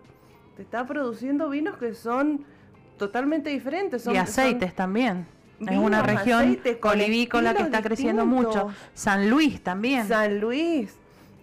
te 0.55 0.63
está 0.63 0.85
produciendo 0.85 1.49
vinos 1.49 1.77
que 1.77 1.93
son 1.93 2.45
totalmente 2.97 3.49
diferentes. 3.49 4.05
y 4.07 4.17
aceites 4.17 4.73
también. 4.73 5.27
es 5.59 5.77
una 5.77 6.01
región 6.01 6.59
olivícola 6.81 7.53
que 7.53 7.63
está 7.63 7.81
creciendo 7.81 8.25
mucho. 8.25 8.69
San 8.93 9.29
Luis 9.29 9.61
también. 9.61 10.07
San 10.07 10.39
Luis. 10.39 10.95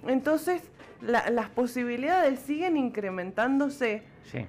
Entonces, 0.06 0.62
las 1.04 1.48
posibilidades 1.50 2.40
siguen 2.40 2.76
incrementándose. 2.76 4.02
Sí. 4.30 4.46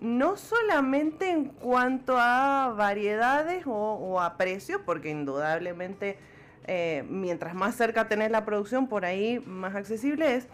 No 0.00 0.36
solamente 0.36 1.30
en 1.30 1.44
cuanto 1.46 2.16
a 2.18 2.74
variedades 2.76 3.64
o, 3.66 4.20
a 4.20 4.36
precios, 4.36 4.80
porque 4.84 5.10
indudablemente 5.10 6.18
eh, 6.66 7.04
mientras 7.08 7.54
más 7.54 7.76
cerca 7.76 8.08
tenés 8.08 8.30
la 8.30 8.44
producción, 8.44 8.88
por 8.88 9.04
ahí 9.04 9.38
más 9.46 9.76
accesible 9.76 10.34
es, 10.34 10.48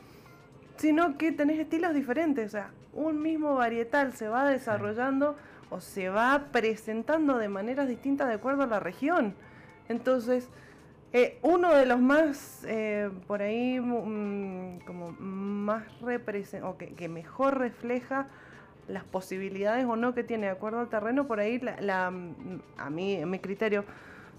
sino 0.76 1.16
que 1.16 1.32
tenés 1.32 1.58
estilos 1.58 1.94
diferentes. 1.94 2.46
O 2.46 2.50
sea, 2.50 2.70
un 2.92 3.22
mismo 3.22 3.54
varietal 3.54 4.12
se 4.12 4.28
va 4.28 4.48
desarrollando 4.48 5.36
o 5.70 5.80
se 5.80 6.08
va 6.08 6.46
presentando 6.52 7.38
de 7.38 7.48
maneras 7.48 7.88
distintas 7.88 8.28
de 8.28 8.34
acuerdo 8.34 8.64
a 8.64 8.66
la 8.66 8.80
región. 8.80 9.34
Entonces, 9.88 10.48
eh, 11.12 11.38
uno 11.42 11.74
de 11.74 11.86
los 11.86 12.00
más, 12.00 12.64
eh, 12.66 13.10
por 13.26 13.40
ahí, 13.40 13.80
mm, 13.80 14.80
como 14.86 15.12
más 15.12 15.84
o 16.02 16.76
que, 16.76 17.08
mejor 17.08 17.58
refleja 17.58 18.26
las 18.88 19.04
posibilidades 19.04 19.86
o 19.86 19.96
no 19.96 20.14
que 20.14 20.22
tiene 20.22 20.46
de 20.46 20.52
acuerdo 20.52 20.80
al 20.80 20.88
terreno, 20.88 21.26
por 21.26 21.40
ahí, 21.40 21.60
la, 21.80 22.10
mm, 22.10 22.60
a 22.76 22.90
mí, 22.90 23.14
en 23.14 23.30
mi 23.30 23.38
criterio, 23.38 23.84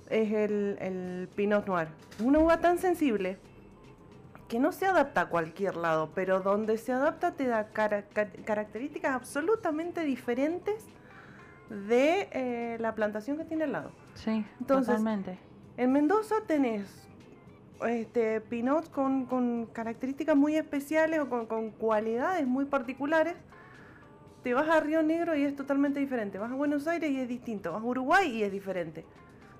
es 0.10 0.32
el, 0.32 1.28
Pinot 1.36 1.66
Noir. 1.66 1.88
Una 2.24 2.40
uva 2.40 2.60
tan 2.60 2.78
sensible 2.78 3.38
que 4.48 4.60
no 4.60 4.72
se 4.72 4.86
adapta 4.86 5.22
a 5.22 5.26
cualquier 5.30 5.76
lado, 5.76 6.12
pero 6.14 6.40
donde 6.40 6.78
se 6.78 6.92
adapta 6.92 7.34
te 7.34 7.48
da 7.48 7.68
características 7.70 9.16
absolutamente 9.16 10.04
diferentes 10.04 10.86
de 11.70 12.28
eh, 12.32 12.78
la 12.80 12.96
plantación 12.96 13.38
que 13.38 13.46
tiene 13.46 13.66
al 13.66 13.72
lado. 13.72 13.92
Sí, 14.16 14.44
totalmente 14.66 15.49
en 15.80 15.94
Mendoza 15.94 16.36
tenés 16.46 17.08
este, 17.88 18.42
Pinot 18.42 18.92
con, 18.92 19.66
características 19.72 20.36
muy 20.36 20.58
especiales 20.58 21.22
o 21.22 21.30
con, 21.30 21.72
cualidades 21.72 22.46
muy 22.46 22.66
particulares. 22.66 23.36
Te 24.44 24.54
vas 24.54 24.68
a 24.68 24.82
Río 24.82 25.02
Negro 25.04 25.36
y 25.36 25.44
es 25.44 25.56
totalmente 25.56 26.02
diferente. 26.02 26.38
Vas 26.38 26.52
a 26.52 26.56
Buenos 26.56 26.86
Aires 26.86 27.10
y 27.10 27.22
es 27.22 27.30
distinto. 27.30 27.72
Vas 27.72 27.82
a 27.82 27.86
Uruguay 27.86 28.30
y 28.30 28.44
es 28.44 28.52
diferente. 28.52 29.06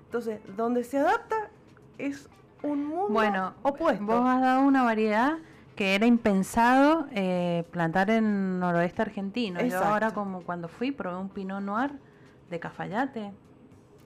Entonces, 0.04 0.40
donde 0.56 0.84
se 0.84 0.98
adapta 0.98 1.48
es 1.96 2.28
un 2.62 2.84
mundo 2.84 3.08
bueno, 3.08 3.54
opuesto. 3.62 4.04
Vos 4.04 4.22
has 4.26 4.42
dado 4.42 4.60
una 4.66 4.82
variedad 4.82 5.38
que 5.74 5.94
era 5.94 6.04
impensado 6.04 7.06
eh, 7.12 7.64
plantar 7.70 8.10
en 8.10 8.60
noroeste 8.60 9.00
argentino. 9.00 9.62
Yo 9.62 9.82
ahora 9.82 10.10
como 10.10 10.42
cuando 10.42 10.68
fui 10.68 10.92
probé 10.92 11.16
un 11.16 11.30
Pinot 11.30 11.62
Noir 11.62 11.92
de 12.50 12.60
Cafayate. 12.60 13.32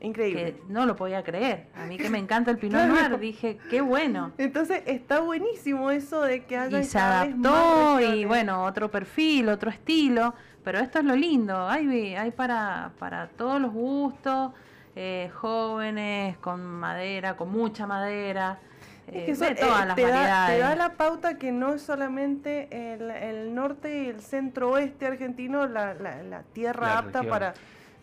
Increíble. 0.05 0.45
Que 0.45 0.63
no 0.69 0.87
lo 0.87 0.97
podía 0.97 1.23
creer. 1.25 1.67
A 1.75 1.87
mí 1.87 1.97
que 1.97 2.11
me 2.11 2.19
encanta 2.25 2.51
el 2.51 2.59
Pinot 2.59 2.87
Noir, 2.87 3.19
dije, 3.19 3.59
qué 3.71 3.81
bueno. 3.81 4.33
Entonces 4.39 4.83
está 4.87 5.21
buenísimo 5.21 5.91
eso 5.91 6.21
de 6.23 6.45
que 6.45 6.57
haya 6.59 6.81
Y 6.81 6.85
se 6.85 6.99
adaptó 6.99 8.01
y 8.01 8.25
bueno, 8.25 8.65
otro 8.65 8.91
perfil, 8.91 9.49
otro 9.49 9.71
estilo. 9.71 10.35
Pero 10.63 10.79
esto 10.79 10.99
es 10.99 11.05
lo 11.05 11.15
lindo, 11.15 11.69
hay, 11.69 12.15
hay 12.15 12.31
para, 12.31 12.93
para 12.99 13.29
todos 13.29 13.61
los 13.61 13.71
gustos, 13.71 14.53
eh, 14.97 15.31
jóvenes, 15.35 16.39
con 16.39 16.65
madera, 16.65 17.37
con 17.37 17.51
mucha 17.51 17.87
madera. 17.87 18.59
Eh, 19.07 19.27
es 19.29 19.39
que 19.39 19.55
todas 19.55 19.83
eh, 19.83 19.87
las 19.87 19.97
te, 19.97 20.07
da, 20.07 20.47
te 20.47 20.59
da, 20.59 20.75
la 20.75 20.95
pauta 20.95 21.37
que 21.37 21.53
no 21.53 21.75
es 21.75 21.83
solamente 21.83 22.95
el, 22.95 23.55
norte 23.55 24.05
y 24.05 24.07
el 24.09 24.23
centro 24.23 24.71
oeste 24.71 25.07
argentino 25.07 25.67
la, 25.67 25.93
la, 25.93 26.43
tierra 26.55 26.97
apta 26.97 27.23
para, 27.23 27.53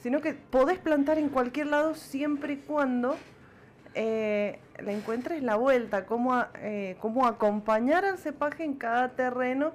sino 0.01 0.21
que 0.21 0.33
podés 0.33 0.79
plantar 0.79 1.17
en 1.17 1.29
cualquier 1.29 1.67
lado 1.67 1.95
siempre 1.95 2.53
y 2.53 2.57
cuando 2.57 3.15
eh, 3.93 4.59
le 4.83 4.93
encuentres 4.93 5.43
la 5.43 5.55
vuelta, 5.55 6.05
cómo, 6.05 6.43
eh, 6.59 6.97
cómo 6.99 7.27
acompañar 7.27 8.05
al 8.05 8.17
cepaje 8.17 8.63
en 8.63 8.75
cada 8.75 9.09
terreno 9.09 9.73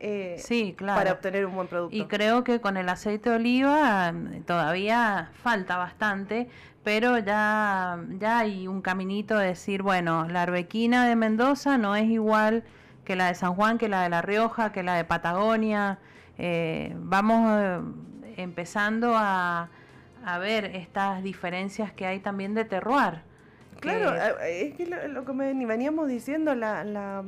eh, 0.00 0.36
sí, 0.38 0.74
claro. 0.76 0.98
para 0.98 1.12
obtener 1.12 1.46
un 1.46 1.54
buen 1.54 1.66
producto. 1.66 1.96
Y 1.96 2.04
creo 2.04 2.44
que 2.44 2.60
con 2.60 2.76
el 2.76 2.88
aceite 2.88 3.30
de 3.30 3.36
oliva 3.36 4.12
mm, 4.12 4.42
todavía 4.42 5.30
falta 5.42 5.76
bastante, 5.76 6.48
pero 6.84 7.18
ya, 7.18 7.98
ya 8.18 8.38
hay 8.38 8.68
un 8.68 8.80
caminito 8.80 9.36
de 9.36 9.48
decir, 9.48 9.82
bueno, 9.82 10.28
la 10.28 10.42
arbequina 10.42 11.08
de 11.08 11.16
Mendoza 11.16 11.78
no 11.78 11.96
es 11.96 12.08
igual 12.08 12.62
que 13.04 13.16
la 13.16 13.26
de 13.26 13.34
San 13.34 13.54
Juan, 13.54 13.78
que 13.78 13.88
la 13.88 14.02
de 14.02 14.10
La 14.10 14.22
Rioja, 14.22 14.70
que 14.70 14.82
la 14.82 14.94
de 14.94 15.04
Patagonia. 15.04 15.98
Eh, 16.36 16.94
vamos 16.96 17.50
eh, 17.58 17.80
empezando 18.38 19.14
a, 19.14 19.68
a, 20.24 20.38
ver 20.38 20.64
estas 20.64 21.22
diferencias 21.22 21.92
que 21.92 22.06
hay 22.06 22.20
también 22.20 22.54
de 22.54 22.64
terroir. 22.64 23.22
Claro, 23.80 24.14
es 24.42 24.74
que 24.74 24.86
lo, 24.86 25.24
que 25.24 25.32
veníamos 25.32 26.08
diciendo, 26.08 26.54
la, 26.54 26.82
la 26.84 27.24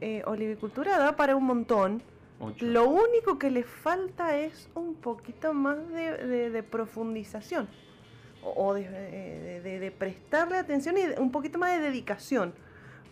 eh, 0.00 0.22
olivicultura 0.26 0.98
da 0.98 1.16
para 1.16 1.36
un 1.36 1.44
montón. 1.44 2.02
Lo 2.60 2.88
único 2.88 3.38
que 3.38 3.50
le 3.50 3.64
falta 3.64 4.38
es 4.38 4.70
un 4.74 4.94
poquito 4.94 5.52
más 5.52 5.76
de, 5.90 6.64
profundización 6.70 7.68
o, 8.42 8.72
de, 8.72 9.94
prestarle 9.98 10.56
atención 10.56 10.96
y 10.96 11.20
un 11.20 11.30
poquito 11.30 11.58
más 11.58 11.72
de 11.72 11.80
dedicación. 11.80 12.54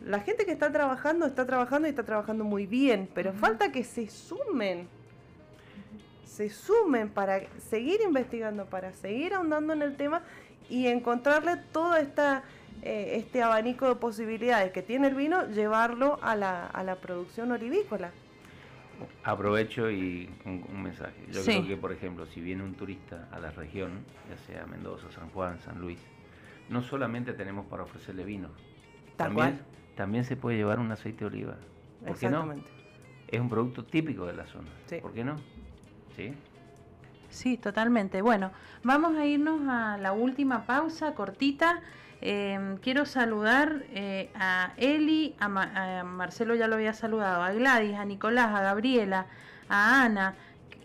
La 0.03 0.21
gente 0.21 0.47
que 0.47 0.53
está 0.53 0.73
trabajando 0.73 1.27
está 1.27 1.45
trabajando 1.45 1.89
y 1.89 1.91
está 1.91 2.05
trabajando 2.05 2.45
muy 2.45 2.65
bien, 2.65 3.11
pero 3.15 3.35
falta 3.35 3.71
que 3.71 3.85
se 3.85 4.09
sumen, 4.09 4.89
se 6.39 6.51
sumen 6.51 7.09
para 7.09 7.41
seguir 7.59 8.01
investigando, 8.01 8.67
para 8.67 8.93
seguir 8.93 9.35
ahondando 9.35 9.73
en 9.73 9.83
el 9.83 9.97
tema 9.97 10.23
y 10.71 10.87
encontrarle 10.87 11.57
toda 11.73 11.99
esta 11.99 12.45
eh, 12.83 13.17
este 13.17 13.43
abanico 13.43 13.89
de 13.89 13.97
posibilidades 13.97 14.71
que 14.71 14.83
tiene 14.83 15.09
el 15.09 15.17
vino, 15.17 15.49
llevarlo 15.49 16.21
a 16.23 16.37
la, 16.37 16.67
a 16.67 16.85
la 16.85 16.95
producción 16.95 17.51
olivícola. 17.51 18.13
Aprovecho 19.25 19.91
y 19.91 20.31
un, 20.45 20.81
mensaje. 20.81 21.27
Yo 21.29 21.43
creo 21.43 21.67
que, 21.67 21.77
por 21.77 21.91
ejemplo, 21.91 22.25
si 22.27 22.41
viene 22.41 22.63
un 22.63 22.75
turista 22.75 23.29
a 23.33 23.41
la 23.41 23.51
región, 23.51 24.05
ya 24.31 24.39
sea 24.47 24.65
Mendoza, 24.67 25.11
San 25.11 25.31
Juan, 25.31 25.59
San 25.59 25.81
Luis, 25.81 25.99
no 26.69 26.83
solamente 26.83 27.33
tenemos 27.33 27.67
para 27.67 27.83
ofrecerle 27.83 28.25
vino, 28.25 28.51
también, 29.17 29.59
también 29.97 30.23
se 30.23 30.37
puede 30.37 30.57
llevar 30.57 30.79
un 30.79 30.93
aceite 30.93 31.21
de 31.21 31.27
oliva. 31.27 31.57
¿Por 32.07 32.17
qué 32.17 32.31
no? 32.31 32.55
Es 33.27 33.41
un 33.41 33.49
producto 33.49 33.85
típico 33.85 34.25
de 34.25 34.35
la 34.35 34.47
zona. 34.47 34.69
¿Por 35.03 35.13
qué 35.13 35.25
no? 35.25 35.37
¿Sí? 36.19 36.35
Sí, 37.31 37.57
totalmente. 37.57 38.23
Bueno, 38.23 38.51
vamos 38.83 39.17
a 39.17 39.25
irnos 39.25 39.61
a 39.69 39.97
la 39.99 40.13
última 40.13 40.65
pausa 40.67 41.15
cortita. 41.15 41.81
Em, 42.21 42.79
quiero 42.79 43.07
saludar 43.07 43.85
eh, 43.93 44.29
a 44.35 44.73
Eli, 44.77 45.37
a, 45.39 45.49
Marcelo 46.03 46.57
ya 46.57 46.67
lo 46.67 46.75
había 46.75 46.93
saludado, 46.93 47.43
a 47.43 47.53
Gladys, 47.53 47.95
a 47.95 48.05
Nicolás, 48.05 48.53
a 48.53 48.63
Gabriela, 48.63 49.27
a 49.69 50.03
Ana, 50.03 50.35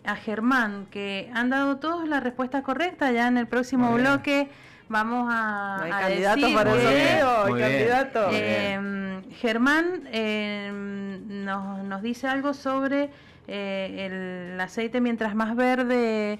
a 0.04 0.14
Germán, 0.14 0.86
que 0.92 1.28
han 1.34 1.50
dado 1.50 1.78
todas 1.78 2.06
las 2.06 2.22
respuestas 2.22 2.62
correctas. 2.62 3.12
Ya 3.12 3.26
en 3.26 3.36
el 3.36 3.48
próximo 3.48 3.92
bloque 3.92 4.48
vamos 4.88 5.26
a, 5.28 5.84
a 5.84 6.00
candidato 6.02 6.54
para 6.54 6.72
el 6.72 7.58
candidato. 7.58 8.30
Em, 8.30 9.28
Germán 9.32 10.02
em, 10.12 11.44
nos, 11.44 11.82
nos, 11.82 12.00
dice 12.02 12.28
algo 12.28 12.54
sobre 12.54 13.10
eh, 13.46 14.50
el 14.52 14.60
aceite 14.60 15.00
mientras 15.00 15.34
más 15.34 15.56
verde 15.56 16.38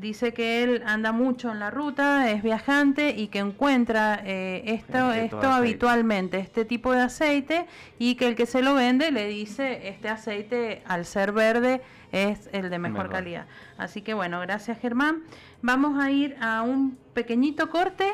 dice 0.00 0.32
que 0.32 0.62
él 0.62 0.82
anda 0.86 1.12
mucho 1.12 1.50
en 1.50 1.58
la 1.58 1.70
ruta, 1.70 2.30
es 2.30 2.42
viajante 2.42 3.10
y 3.10 3.28
que 3.28 3.38
encuentra 3.38 4.20
eh, 4.24 4.62
esto, 4.66 5.12
esto 5.12 5.48
habitualmente, 5.48 6.38
este 6.38 6.64
tipo 6.64 6.92
de 6.92 7.00
aceite, 7.00 7.66
y 7.98 8.14
que 8.14 8.28
el 8.28 8.36
que 8.36 8.46
se 8.46 8.62
lo 8.62 8.74
vende 8.74 9.10
le 9.10 9.26
dice, 9.26 9.88
este 9.88 10.08
aceite 10.08 10.82
al 10.86 11.04
ser 11.04 11.32
verde 11.32 11.82
es 12.12 12.48
el 12.52 12.70
de 12.70 12.78
mejor, 12.78 13.10
calidad. 13.10 13.46
Así 13.76 14.02
que 14.02 14.14
bueno, 14.14 14.40
gracias 14.40 14.78
Germán. 14.78 15.22
Vamos 15.60 16.02
a 16.02 16.10
ir 16.10 16.36
a 16.40 16.62
un 16.62 16.96
pequeñito 17.12 17.68
corte. 17.68 18.06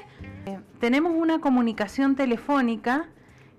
Eh, 0.47 0.59
tenemos 0.81 1.13
una 1.15 1.41
comunicación 1.41 2.17
telefónica 2.17 3.07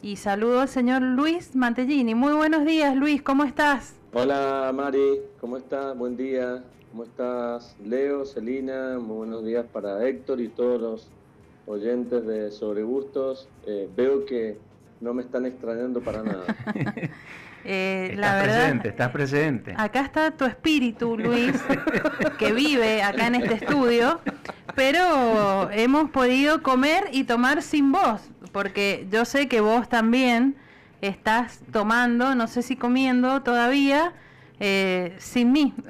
y 0.02 0.18
saludo 0.18 0.62
al 0.62 0.68
señor 0.68 1.02
Luis 1.02 1.56
Mantellini. 1.56 2.16
Muy 2.16 2.34
buenos 2.34 2.66
días 2.66 2.96
Luis, 2.96 3.22
¿cómo 3.22 3.44
estás? 3.44 3.96
Hola 4.18 4.72
Mari, 4.74 5.20
¿cómo 5.42 5.58
estás? 5.58 5.94
Buen 5.98 6.16
día. 6.16 6.64
¿Cómo 6.90 7.04
estás, 7.04 7.76
Leo, 7.84 8.26
Celina? 8.26 8.98
Muy 8.98 9.18
buenos 9.18 9.44
días 9.44 9.66
para 9.74 10.08
Héctor 10.08 10.40
y 10.40 10.48
todos 10.48 10.80
los 10.80 11.12
oyentes 11.66 12.26
de 12.26 12.50
Sobre 12.50 12.84
Gustos. 12.84 13.50
Eh, 13.68 13.90
veo 13.94 14.26
que 14.26 14.58
no 15.02 15.14
me 15.14 15.22
están 15.22 15.46
extrañando 15.46 16.00
para 16.00 16.24
nada. 16.24 16.46
eh, 17.66 18.12
estás 18.12 18.18
la 18.18 18.36
verdad, 18.36 18.56
presente, 18.56 18.88
estás 18.88 19.10
presente. 19.12 19.74
Acá 19.76 20.00
está 20.04 20.32
tu 20.32 20.46
espíritu, 20.46 21.18
Luis, 21.18 21.62
que 22.40 22.54
vive 22.54 23.04
acá 23.04 23.28
en 23.28 23.36
este 23.36 23.56
estudio, 23.56 24.22
pero 24.76 25.70
hemos 25.72 26.10
podido 26.12 26.64
comer 26.64 27.10
y 27.12 27.26
tomar 27.26 27.62
sin 27.62 27.92
vos, 27.92 28.22
porque 28.54 29.08
yo 29.12 29.26
sé 29.26 29.50
que 29.50 29.60
vos 29.60 29.90
también 29.90 30.56
estás 31.02 31.62
tomando, 31.72 32.36
no 32.36 32.48
sé 32.48 32.62
si 32.62 32.76
comiendo 32.76 33.42
todavía, 33.44 34.14
eh, 34.60 35.16
sin 35.20 35.52
mí. 35.52 35.74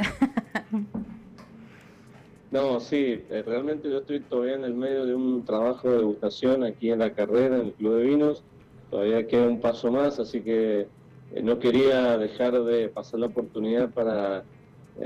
No, 2.51 2.79
sí, 2.79 3.21
eh, 3.29 3.43
realmente 3.45 3.89
yo 3.89 3.97
estoy 3.97 4.21
todavía 4.21 4.55
en 4.55 4.63
el 4.63 4.75
medio 4.75 5.05
de 5.05 5.13
un 5.13 5.43
trabajo 5.43 5.89
de 5.89 5.97
degustación 5.97 6.63
aquí 6.63 6.89
en 6.89 6.99
la 6.99 7.11
carrera, 7.11 7.57
en 7.57 7.65
el 7.65 7.73
Club 7.73 7.95
de 7.95 8.03
Vinos. 8.03 8.43
Todavía 8.89 9.27
queda 9.27 9.47
un 9.47 9.59
paso 9.59 9.91
más, 9.91 10.19
así 10.19 10.39
que 10.39 10.87
eh, 11.33 11.41
no 11.43 11.59
quería 11.59 12.17
dejar 12.17 12.63
de 12.63 12.87
pasar 12.87 13.19
la 13.19 13.25
oportunidad 13.25 13.89
para, 13.89 14.45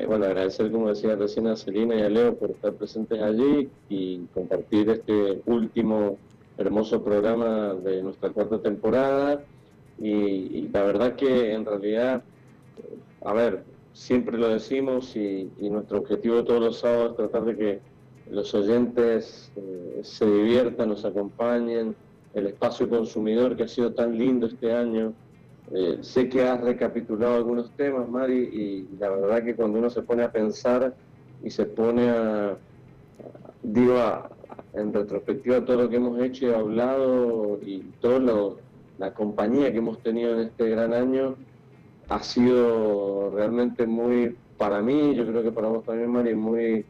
bueno, 0.06 0.26
agradecer, 0.26 0.72
como 0.72 0.90
decía 0.90 1.16
recién, 1.16 1.48
a 1.48 1.56
Celina 1.56 1.96
y 1.96 2.02
a 2.04 2.10
Leo 2.10 2.36
por 2.36 2.52
estar 2.52 2.74
presentes 2.74 3.20
allí 3.20 3.68
y 3.90 4.20
compartir 4.32 4.88
este 4.92 5.42
último 5.48 6.20
hermoso 6.60 7.04
programa 7.04 7.74
de 7.74 8.04
nuestra 8.04 8.30
cuarta 8.30 8.62
temporada. 8.62 9.42
Y 10.02 10.70
la 10.72 10.84
verdad 10.84 11.16
que 11.16 11.54
en 11.54 11.66
realidad 11.66 12.24
a 13.22 13.34
ver, 13.34 13.64
siempre 13.94 14.38
lo 14.38 14.50
decimos 14.50 15.16
y, 15.16 15.52
nuestro 15.60 16.00
objetivo 16.00 16.44
todos 16.44 16.62
los 16.62 16.80
sábados 16.80 17.12
es 17.12 17.18
tratar 17.18 17.46
de 17.46 17.56
que 17.56 17.80
los 18.32 18.54
oyentes 18.54 19.52
eh, 19.56 20.00
se 20.04 20.26
diviertan, 20.26 20.90
nos 20.90 21.04
acompañen, 21.04 21.96
el 22.34 22.48
espacio 22.48 22.88
consumidor 22.88 23.58
que 23.58 23.64
ha 23.64 23.68
sido 23.68 23.92
tan 23.92 24.18
lindo 24.18 24.48
este 24.48 24.72
año. 24.72 25.14
Eh, 25.72 25.98
sé 26.02 26.30
que 26.30 26.44
has 26.44 26.62
recapitulado 26.62 27.36
algunos 27.36 27.72
temas, 27.72 28.08
Mari, 28.08 28.38
y 28.38 28.98
la 29.00 29.10
verdad 29.10 29.44
que 29.44 29.56
cuando 29.56 29.80
uno 29.80 29.90
se 29.90 30.02
pone 30.02 30.24
a 30.24 30.32
pensar 30.32 30.94
y 31.44 31.50
se 31.50 31.66
pone 31.66 32.10
a, 32.10 32.58
digo, 33.64 33.96
en 34.74 34.94
retrospectiva 34.94 35.66
todo 35.66 35.84
lo 35.84 35.90
que 35.90 35.96
hemos 35.98 36.22
hecho 36.22 36.48
y 36.48 36.54
hablado 36.54 37.60
y 37.66 37.80
toda 38.00 38.20
la 39.00 39.14
compañía 39.14 39.72
que 39.72 39.80
hemos 39.80 39.98
tenido 40.04 40.34
en 40.34 40.48
este 40.48 40.70
gran 40.70 40.94
año, 40.94 41.36
ha 42.10 42.22
sido 42.22 43.32
realmente 43.32 43.88
muy, 43.88 44.36
para 44.58 44.82
mí, 44.82 45.16
yo 45.16 45.26
creo 45.26 45.42
que 45.42 45.52
para 45.52 45.70
vos 45.70 45.86
también, 45.86 46.12
Mari, 46.12 46.36
muy, 46.36 46.86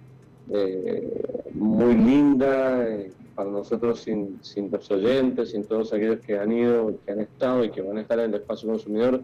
eh, 0.51 1.43
muy 1.53 1.93
linda, 1.93 2.83
eh, 2.87 3.11
para 3.35 3.49
nosotros 3.49 4.01
sin, 4.01 4.39
sin 4.41 4.71
los 4.71 4.89
oyentes, 4.91 5.51
sin 5.51 5.63
todos 5.63 5.93
aquellos 5.93 6.19
que 6.19 6.37
han 6.37 6.51
ido, 6.51 6.93
que 7.05 7.11
han 7.11 7.19
estado 7.19 7.63
y 7.63 7.69
que 7.69 7.81
van 7.81 7.97
a 7.97 8.01
estar 8.01 8.19
en 8.19 8.33
el 8.33 8.41
espacio 8.41 8.67
consumidor, 8.67 9.21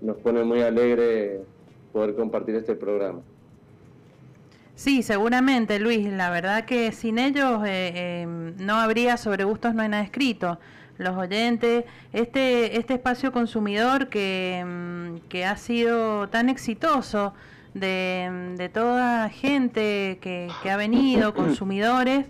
nos 0.00 0.16
pone 0.18 0.44
muy 0.44 0.60
alegre 0.60 1.40
poder 1.92 2.14
compartir 2.14 2.54
este 2.54 2.74
programa. 2.74 3.20
Sí, 4.74 5.02
seguramente, 5.02 5.80
Luis. 5.80 6.08
La 6.08 6.30
verdad 6.30 6.64
que 6.64 6.92
sin 6.92 7.18
ellos 7.18 7.62
eh, 7.66 8.20
em, 8.22 8.54
no 8.58 8.74
habría 8.74 9.16
sobre 9.16 9.42
gustos, 9.42 9.74
no 9.74 9.82
hay 9.82 9.88
nada 9.88 10.04
escrito. 10.04 10.60
Los 10.98 11.16
oyentes, 11.16 11.84
este, 12.12 12.78
este 12.78 12.94
espacio 12.94 13.32
consumidor 13.32 14.08
que, 14.08 14.58
em, 14.58 15.20
que 15.28 15.44
ha 15.44 15.56
sido 15.56 16.28
tan 16.28 16.48
exitoso 16.48 17.34
de, 17.74 18.54
de 18.56 18.68
toda 18.68 19.28
gente 19.28 20.18
que, 20.20 20.50
que 20.62 20.70
ha 20.70 20.76
venido, 20.76 21.34
consumidores, 21.34 22.26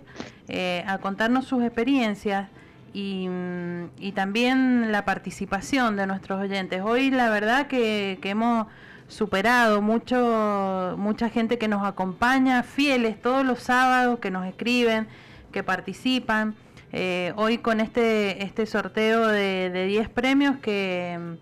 eh, 0.47 0.83
a 0.87 0.97
contarnos 0.99 1.45
sus 1.45 1.63
experiencias 1.63 2.49
y, 2.93 3.27
mm, 3.29 3.89
y, 3.99 4.11
también 4.13 4.91
la 4.91 5.05
participación 5.05 5.95
de 5.95 6.07
nuestros 6.07 6.41
oyentes. 6.41 6.81
Hoy 6.83 7.11
la 7.11 7.29
verdad 7.29 7.67
que, 7.67 8.17
que 8.21 8.31
hemos 8.31 8.67
superado 9.07 9.81
mucho 9.81 10.95
mucha 10.97 11.29
gente 11.29 11.57
que 11.57 11.67
nos 11.67 11.83
acompaña 11.83 12.61
fieles 12.63 13.19
todos 13.21 13.43
los 13.43 13.59
sábados 13.59 14.19
que 14.19 14.29
nos 14.29 14.45
escriben 14.45 15.07
que 15.51 15.63
participan 15.63 16.55
eh, 16.91 17.33
hoy 17.35 17.59
con 17.59 17.79
este 17.79 18.43
este 18.43 18.65
sorteo 18.65 19.27
de, 19.27 19.69
de 19.69 19.85
10 19.85 20.09
premios 20.09 20.57
que, 20.57 21.37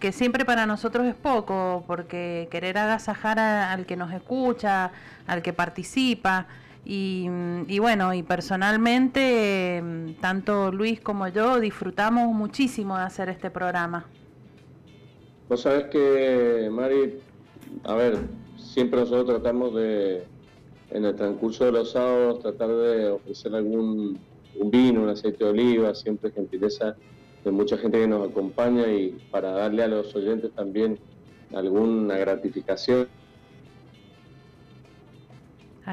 que 0.00 0.12
siempre 0.12 0.44
para 0.44 0.66
nosotros 0.66 1.06
es 1.06 1.14
poco 1.14 1.84
porque 1.86 2.48
querer 2.50 2.78
agasajar 2.78 3.38
al 3.38 3.86
que 3.86 3.96
nos 3.96 4.12
escucha 4.12 4.92
al 5.26 5.42
que 5.42 5.52
participa 5.52 6.46
y, 6.84 7.28
y, 7.68 7.78
bueno, 7.78 8.12
y 8.12 8.24
personalmente, 8.24 9.82
tanto 10.20 10.72
Luis 10.72 11.00
como 11.00 11.28
yo 11.28 11.60
disfrutamos 11.60 12.34
muchísimo 12.34 12.96
de 12.96 13.04
hacer 13.04 13.28
este 13.28 13.50
programa. 13.50 14.06
Vos 15.48 15.62
sabés 15.62 15.84
que, 15.84 16.68
Mari, 16.72 17.20
a 17.84 17.94
ver, 17.94 18.18
siempre 18.56 19.00
nosotros 19.00 19.26
tratamos 19.26 19.74
de, 19.74 20.24
en 20.90 21.04
el 21.04 21.14
transcurso 21.14 21.66
de 21.66 21.72
los 21.72 21.92
sábados, 21.92 22.40
tratar 22.40 22.68
de 22.68 23.10
ofrecer 23.10 23.54
algún 23.54 24.18
un 24.56 24.70
vino, 24.70 25.02
un 25.02 25.08
aceite 25.08 25.44
de 25.44 25.50
oliva, 25.50 25.94
siempre 25.94 26.30
gentileza 26.30 26.96
de 27.44 27.50
mucha 27.50 27.76
gente 27.76 27.98
que 27.98 28.06
nos 28.06 28.30
acompaña 28.30 28.86
y 28.86 29.18
para 29.30 29.50
darle 29.52 29.82
a 29.82 29.88
los 29.88 30.14
oyentes 30.14 30.52
también 30.52 30.98
alguna 31.52 32.16
gratificación. 32.16 33.08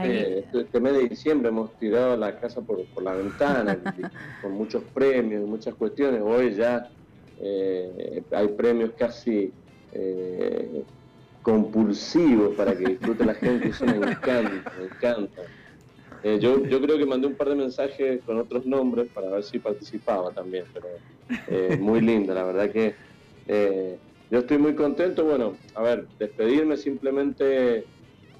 Eh, 0.03 0.45
este 0.53 0.79
mes 0.79 0.93
de 0.93 1.09
diciembre 1.09 1.49
hemos 1.49 1.73
tirado 1.79 2.15
la 2.15 2.39
casa 2.39 2.61
por, 2.61 2.85
por 2.85 3.03
la 3.03 3.13
ventana, 3.13 3.77
con 4.41 4.51
muchos 4.51 4.83
premios, 4.93 5.47
muchas 5.47 5.73
cuestiones. 5.73 6.21
Hoy 6.23 6.53
ya 6.53 6.89
eh, 7.41 8.21
hay 8.31 8.47
premios 8.49 8.91
casi 8.97 9.51
eh, 9.93 10.83
compulsivos 11.41 12.55
para 12.55 12.77
que 12.77 12.85
disfrute 12.85 13.25
la 13.25 13.33
gente, 13.33 13.69
eso 13.69 13.85
me 13.85 13.95
encanta, 13.95 14.71
me 14.77 14.85
encanta. 14.85 15.41
Eh, 16.23 16.37
yo, 16.41 16.65
yo 16.65 16.81
creo 16.81 16.97
que 16.97 17.05
mandé 17.05 17.27
un 17.27 17.35
par 17.35 17.49
de 17.49 17.55
mensajes 17.55 18.21
con 18.25 18.37
otros 18.37 18.65
nombres 18.65 19.07
para 19.13 19.29
ver 19.29 19.43
si 19.43 19.59
participaba 19.59 20.31
también, 20.31 20.65
pero 20.73 20.87
eh, 21.47 21.77
muy 21.79 22.01
linda, 22.01 22.33
la 22.33 22.43
verdad 22.43 22.71
que 22.71 22.95
eh, 23.47 23.97
yo 24.29 24.39
estoy 24.39 24.57
muy 24.57 24.75
contento. 24.75 25.25
Bueno, 25.25 25.55
a 25.75 25.81
ver, 25.81 26.07
despedirme 26.19 26.77
simplemente 26.77 27.85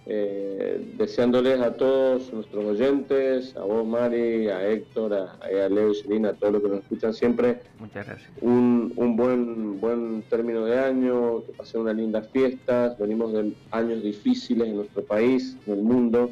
eh, 0.06 0.94
deseándoles 0.98 1.60
a 1.60 1.74
todos 1.74 2.32
nuestros 2.34 2.66
oyentes, 2.66 3.56
a 3.56 3.62
vos 3.62 3.86
Mari, 3.88 4.50
a 4.50 4.68
Héctor, 4.68 5.14
a, 5.14 5.70
Leo 5.70 5.92
y 5.92 5.96
Selina, 5.96 6.30
a 6.30 6.34
todos 6.34 6.54
los 6.54 6.62
que 6.64 6.70
nos 6.70 6.80
escuchan 6.80 7.14
siempre, 7.14 7.62
Muchas 7.80 8.08
gracias. 8.08 8.32
Un, 8.42 8.94
un, 8.96 9.16
buen, 9.16 9.80
buen 9.80 10.24
término 10.24 10.66
de 10.66 10.80
año, 10.80 11.44
que 11.46 11.54
pasen 11.54 11.82
unas 11.82 11.96
lindas 11.96 12.28
fiestas, 12.30 12.98
venimos 12.98 13.34
de 13.34 13.54
años 13.72 14.04
difíciles 14.04 14.68
en 14.68 14.78
nuestro 14.78 15.04
país, 15.04 15.58
en 15.66 15.74
el 15.74 15.84
mundo, 15.84 16.32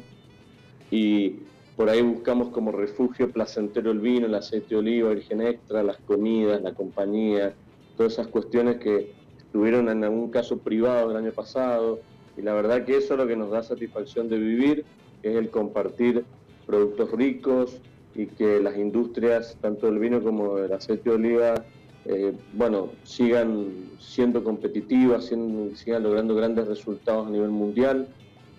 y 0.90 1.36
por 1.76 1.88
ahí 1.88 2.02
buscamos 2.02 2.48
como 2.48 2.72
refugio 2.72 3.30
placentero 3.30 3.90
el 3.90 4.00
vino, 4.00 4.26
el 4.26 4.34
aceite 4.34 4.70
de 4.70 4.76
oliva, 4.76 5.10
virgen 5.10 5.42
extra, 5.42 5.82
las 5.82 5.98
comidas, 5.98 6.60
la 6.62 6.74
compañía, 6.74 7.54
todas 7.96 8.14
esas 8.14 8.26
cuestiones 8.28 8.78
que 8.78 9.12
estuvieron 9.38 9.88
en 9.88 10.02
algún 10.04 10.30
caso 10.30 10.58
privado 10.58 11.10
el 11.10 11.16
año 11.16 11.32
pasado, 11.32 12.00
y 12.36 12.42
la 12.42 12.52
verdad 12.54 12.84
que 12.84 12.96
eso 12.96 13.14
es 13.14 13.20
lo 13.20 13.26
que 13.26 13.36
nos 13.36 13.50
da 13.50 13.62
satisfacción 13.62 14.28
de 14.28 14.38
vivir, 14.38 14.84
es 15.22 15.36
el 15.36 15.50
compartir 15.50 16.24
productos 16.66 17.10
ricos 17.12 17.80
y 18.14 18.26
que 18.26 18.60
las 18.60 18.76
industrias, 18.76 19.56
tanto 19.60 19.86
del 19.86 19.98
vino 19.98 20.22
como 20.22 20.56
del 20.56 20.72
aceite 20.72 21.10
de 21.10 21.16
oliva, 21.16 21.64
eh, 22.04 22.32
bueno, 22.54 22.90
sigan 23.04 23.90
siendo 23.98 24.42
competitivas, 24.42 25.26
sigan, 25.26 25.72
sigan 25.76 26.02
logrando 26.02 26.34
grandes 26.34 26.66
resultados 26.66 27.26
a 27.26 27.30
nivel 27.30 27.50
mundial. 27.50 28.08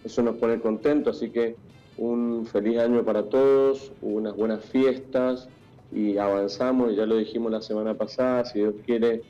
Eso 0.04 0.22
nos 0.22 0.36
pone 0.36 0.60
contentos, 0.60 1.18
así 1.18 1.30
que 1.30 1.56
un 2.00 2.46
feliz 2.46 2.80
año 2.80 3.04
para 3.04 3.24
todos, 3.24 3.92
unas 4.02 4.36
buenas 4.36 4.64
fiestas 4.64 5.50
y 5.92 6.18
avanzamos, 6.18 6.96
ya 6.96 7.06
lo 7.06 7.18
dijimos 7.18 7.52
la 7.52 7.62
semana 7.62 7.94
pasada, 7.94 8.46
si 8.46 8.60
Dios 8.60 8.76
quiere, 8.86 9.22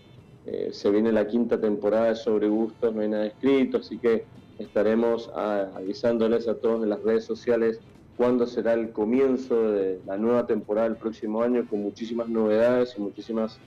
eh, 0.45 0.69
se 0.71 0.91
viene 0.91 1.11
la 1.11 1.25
quinta 1.27 1.59
temporada 1.59 2.09
de 2.09 2.15
Sobre 2.15 2.47
Gustos, 2.47 2.93
no 2.93 3.01
hay 3.01 3.09
nada 3.09 3.25
escrito, 3.25 3.77
así 3.77 3.97
que 3.97 4.25
estaremos 4.59 5.31
avisándoles 5.33 6.47
a 6.47 6.55
todos 6.55 6.83
en 6.83 6.89
las 6.89 7.01
redes 7.01 7.25
sociales 7.25 7.79
cuándo 8.17 8.45
será 8.45 8.73
el 8.73 8.91
comienzo 8.91 9.71
de 9.71 9.99
la 10.05 10.17
nueva 10.17 10.45
temporada 10.45 10.89
del 10.89 10.97
próximo 10.97 11.41
año 11.41 11.65
con 11.67 11.81
muchísimas 11.81 12.29
novedades 12.29 12.93
y 12.97 13.01
muchísimas, 13.01 13.57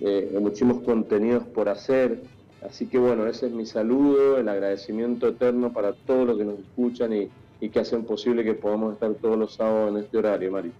eh, 0.00 0.36
muchísimos 0.40 0.82
contenidos 0.82 1.44
por 1.44 1.68
hacer. 1.68 2.22
Así 2.66 2.86
que 2.86 2.98
bueno, 2.98 3.26
ese 3.26 3.46
es 3.46 3.52
mi 3.52 3.66
saludo, 3.66 4.38
el 4.38 4.48
agradecimiento 4.48 5.28
eterno 5.28 5.72
para 5.72 5.92
todos 5.92 6.26
los 6.26 6.38
que 6.38 6.44
nos 6.44 6.58
escuchan 6.60 7.12
y, 7.12 7.28
y 7.62 7.68
que 7.68 7.78
hacen 7.78 8.04
posible 8.04 8.42
que 8.42 8.54
podamos 8.54 8.94
estar 8.94 9.14
todos 9.14 9.38
los 9.38 9.54
sábados 9.54 9.92
en 9.92 10.02
este 10.02 10.18
horario, 10.18 10.50
Mari. 10.50 10.72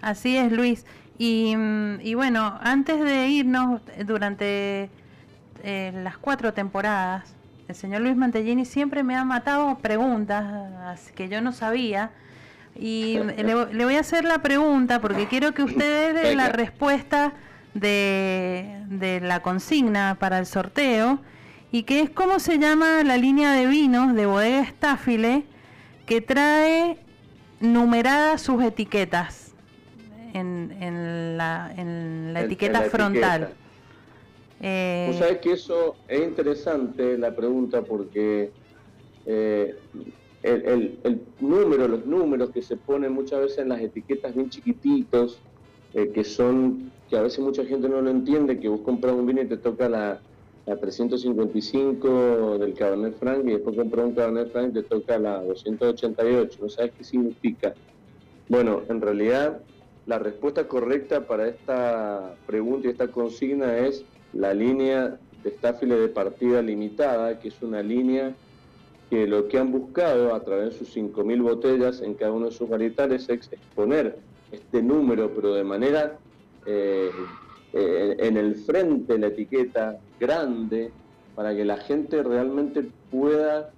Así 0.00 0.38
es, 0.38 0.50
Luis. 0.50 0.86
Y, 1.18 1.54
y 2.00 2.14
bueno, 2.14 2.58
antes 2.62 2.98
de 2.98 3.28
irnos, 3.28 3.82
durante 4.06 4.88
eh, 5.62 5.92
las 6.02 6.16
cuatro 6.16 6.54
temporadas, 6.54 7.34
el 7.68 7.74
señor 7.74 8.00
Luis 8.00 8.16
Mantellini 8.16 8.64
siempre 8.64 9.02
me 9.02 9.16
ha 9.16 9.24
matado 9.26 9.76
preguntas 9.80 11.12
que 11.14 11.28
yo 11.28 11.42
no 11.42 11.52
sabía. 11.52 12.10
Y 12.74 13.18
le, 13.36 13.66
le, 13.66 13.84
voy 13.84 13.96
a 13.96 14.00
hacer 14.00 14.24
la 14.24 14.38
pregunta 14.40 14.98
porque 15.02 15.26
quiero 15.26 15.52
que 15.52 15.62
usted 15.62 16.22
dé 16.22 16.34
la 16.34 16.48
respuesta 16.48 17.34
de, 17.74 18.82
de, 18.88 19.20
la 19.20 19.40
consigna 19.42 20.16
para 20.18 20.38
el 20.38 20.46
sorteo 20.46 21.18
y 21.70 21.82
que 21.82 22.00
es 22.00 22.08
cómo 22.08 22.40
se 22.40 22.58
llama 22.58 23.04
la 23.04 23.18
línea 23.18 23.52
de 23.52 23.66
vinos 23.66 24.14
de 24.14 24.24
bodega 24.24 24.62
Estáfile 24.62 25.44
que 26.10 26.20
trae 26.20 26.96
numeradas 27.60 28.42
sus 28.42 28.60
etiquetas 28.64 29.54
en, 30.34 30.76
en 30.80 31.36
la, 31.36 31.72
en 31.76 32.34
la 32.34 32.40
etiqueta 32.42 32.78
en 32.78 32.84
la 32.84 32.90
frontal. 32.90 33.42
Etiqueta. 33.42 33.60
Eh, 34.60 35.06
Vos 35.08 35.18
sabés 35.20 35.38
que 35.38 35.52
eso 35.52 35.94
es 36.08 36.20
interesante 36.20 37.16
la 37.16 37.36
pregunta 37.36 37.82
porque 37.82 38.50
eh, 39.24 39.76
el, 40.42 40.64
el, 40.66 40.98
el, 41.04 41.20
número, 41.38 41.86
los 41.86 42.04
números 42.04 42.50
que 42.50 42.62
se 42.62 42.76
ponen 42.76 43.12
muchas 43.12 43.42
veces 43.42 43.58
en 43.58 43.68
las 43.68 43.80
etiquetas 43.80 44.34
bien 44.34 44.50
chiquititos, 44.50 45.38
eh, 45.94 46.10
que 46.12 46.24
son, 46.24 46.90
que 47.08 47.18
a 47.18 47.22
veces 47.22 47.38
mucha 47.38 47.64
gente 47.64 47.88
no 47.88 48.00
lo 48.00 48.10
entiende, 48.10 48.58
que 48.58 48.66
vos 48.66 48.80
compras 48.80 49.14
un 49.14 49.26
vino 49.26 49.42
y 49.42 49.46
te 49.46 49.58
toca 49.58 49.88
la, 49.88 50.20
la 50.66 50.76
355 50.76 52.58
del 52.58 52.74
Cabernet 52.74 53.18
Franc 53.18 53.44
y 53.44 53.52
después 53.52 53.76
compras 53.76 54.06
un 54.06 54.14
Cabernet 54.14 54.52
Franc 54.52 54.70
y 54.70 54.74
te 54.74 54.82
toca 54.82 55.18
la 55.18 55.42
288, 55.42 56.58
¿no 56.60 56.68
sabes 56.68 56.92
qué 56.96 57.04
significa? 57.04 57.74
Bueno, 58.48 58.82
en 58.88 59.00
realidad 59.00 59.60
la 60.06 60.18
respuesta 60.18 60.66
correcta 60.66 61.26
para 61.26 61.48
esta 61.48 62.34
pregunta 62.46 62.88
y 62.88 62.90
esta 62.90 63.08
consigna 63.08 63.78
es 63.78 64.04
la 64.32 64.54
línea 64.54 65.18
de 65.42 65.50
estáfile 65.50 65.96
de 65.96 66.08
partida 66.08 66.62
limitada, 66.62 67.38
que 67.38 67.48
es 67.48 67.62
una 67.62 67.82
línea 67.82 68.34
que 69.08 69.26
lo 69.26 69.48
que 69.48 69.58
han 69.58 69.72
buscado 69.72 70.34
a 70.34 70.40
través 70.44 70.70
de 70.70 70.78
sus 70.78 70.96
5.000 70.96 71.42
botellas 71.42 72.00
en 72.00 72.14
cada 72.14 72.32
uno 72.32 72.46
de 72.46 72.52
sus 72.52 72.68
varietales 72.68 73.28
es 73.28 73.52
exponer 73.52 74.18
este 74.52 74.82
número, 74.82 75.32
pero 75.34 75.54
de 75.54 75.64
manera 75.64 76.18
eh, 76.66 77.10
eh, 77.72 78.16
en 78.18 78.36
el 78.36 78.54
frente 78.56 79.18
la 79.18 79.28
etiqueta 79.28 79.98
grande, 80.18 80.90
para 81.34 81.54
que 81.54 81.64
la 81.64 81.76
gente 81.78 82.22
realmente 82.22 82.84
pueda, 83.10 83.70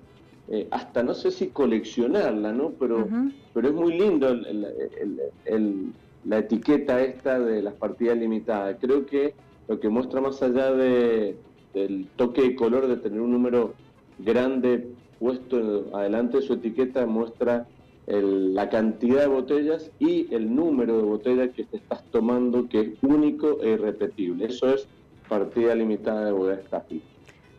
eh, 0.48 0.66
hasta 0.70 1.02
no 1.02 1.14
sé 1.14 1.30
si 1.30 1.48
coleccionarla, 1.48 2.52
¿no? 2.52 2.70
Pero, 2.78 2.98
uh 2.98 3.08
-huh. 3.08 3.32
pero 3.54 3.68
es 3.68 3.74
muy 3.74 3.98
lindo 3.98 4.28
el, 4.28 4.46
el, 4.46 5.20
el, 5.44 5.92
la 6.24 6.38
etiqueta 6.38 7.02
esta 7.02 7.38
de 7.38 7.62
las 7.62 7.74
partidas 7.74 8.16
limitadas. 8.18 8.76
Creo 8.80 9.06
que 9.06 9.34
lo 9.68 9.78
que 9.78 9.88
muestra 9.88 10.20
más 10.20 10.42
allá 10.42 10.72
de, 10.72 11.36
del 11.74 12.06
toque 12.16 12.42
de 12.42 12.54
color 12.54 12.86
de 12.88 12.96
tener 12.96 13.20
un 13.20 13.32
número 13.32 13.74
grande 14.18 14.88
puesto 15.18 15.86
adelante 15.94 16.38
de 16.38 16.42
su 16.42 16.54
etiqueta 16.54 17.06
muestra 17.06 17.66
el, 18.06 18.54
la 18.54 18.68
cantidad 18.68 19.20
de 19.20 19.26
botellas 19.26 19.90
y 19.98 20.32
el 20.34 20.54
número 20.54 20.96
de 20.96 21.02
botellas 21.02 21.50
que 21.54 21.64
te 21.64 21.76
estás 21.76 22.02
tomando 22.10 22.68
que 22.68 22.80
es 22.80 22.88
único 23.02 23.62
e 23.62 23.70
irrepetible. 23.70 24.46
Eso 24.46 24.74
es 24.74 24.86
partida 25.28 25.74
limitada 25.74 26.26
de 26.26 26.32
bodega. 26.32 26.82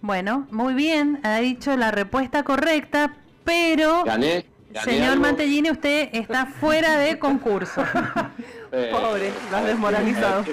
Bueno, 0.02 0.48
muy 0.52 0.74
bien, 0.74 1.20
ha 1.24 1.38
dicho 1.40 1.76
la 1.78 1.92
respuesta 1.92 2.44
correcta, 2.44 3.16
pero... 3.44 4.04
¿Gané? 4.04 4.46
Señor 4.84 5.20
Mantellini, 5.20 5.70
usted 5.70 6.10
está 6.14 6.48
fuera 6.48 6.98
de 6.98 7.20
concurso. 7.20 7.84
Eh, 8.76 8.90
Pobre, 8.92 9.32
lo 9.52 9.58
has 9.58 9.66
desmoralizado. 9.68 10.44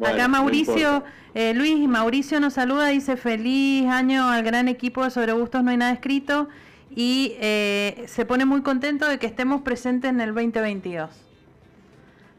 Acá 0.00 0.28
Mauricio, 0.28 1.04
eh, 1.34 1.54
Luis 1.54 1.88
Mauricio 1.88 2.40
nos 2.40 2.54
saluda, 2.54 2.88
dice 2.88 3.16
feliz 3.16 3.86
año 3.86 4.28
al 4.28 4.42
gran 4.42 4.68
equipo 4.68 5.04
de 5.04 5.10
Sobre 5.10 5.32
Gustos 5.32 5.62
No 5.62 5.70
hay 5.70 5.76
nada 5.76 5.92
escrito 5.92 6.48
y 6.94 7.34
eh, 7.40 8.04
se 8.06 8.24
pone 8.24 8.44
muy 8.44 8.62
contento 8.62 9.08
de 9.08 9.18
que 9.18 9.26
estemos 9.26 9.62
presentes 9.62 10.10
en 10.10 10.20
el 10.20 10.34
2022. 10.34 11.10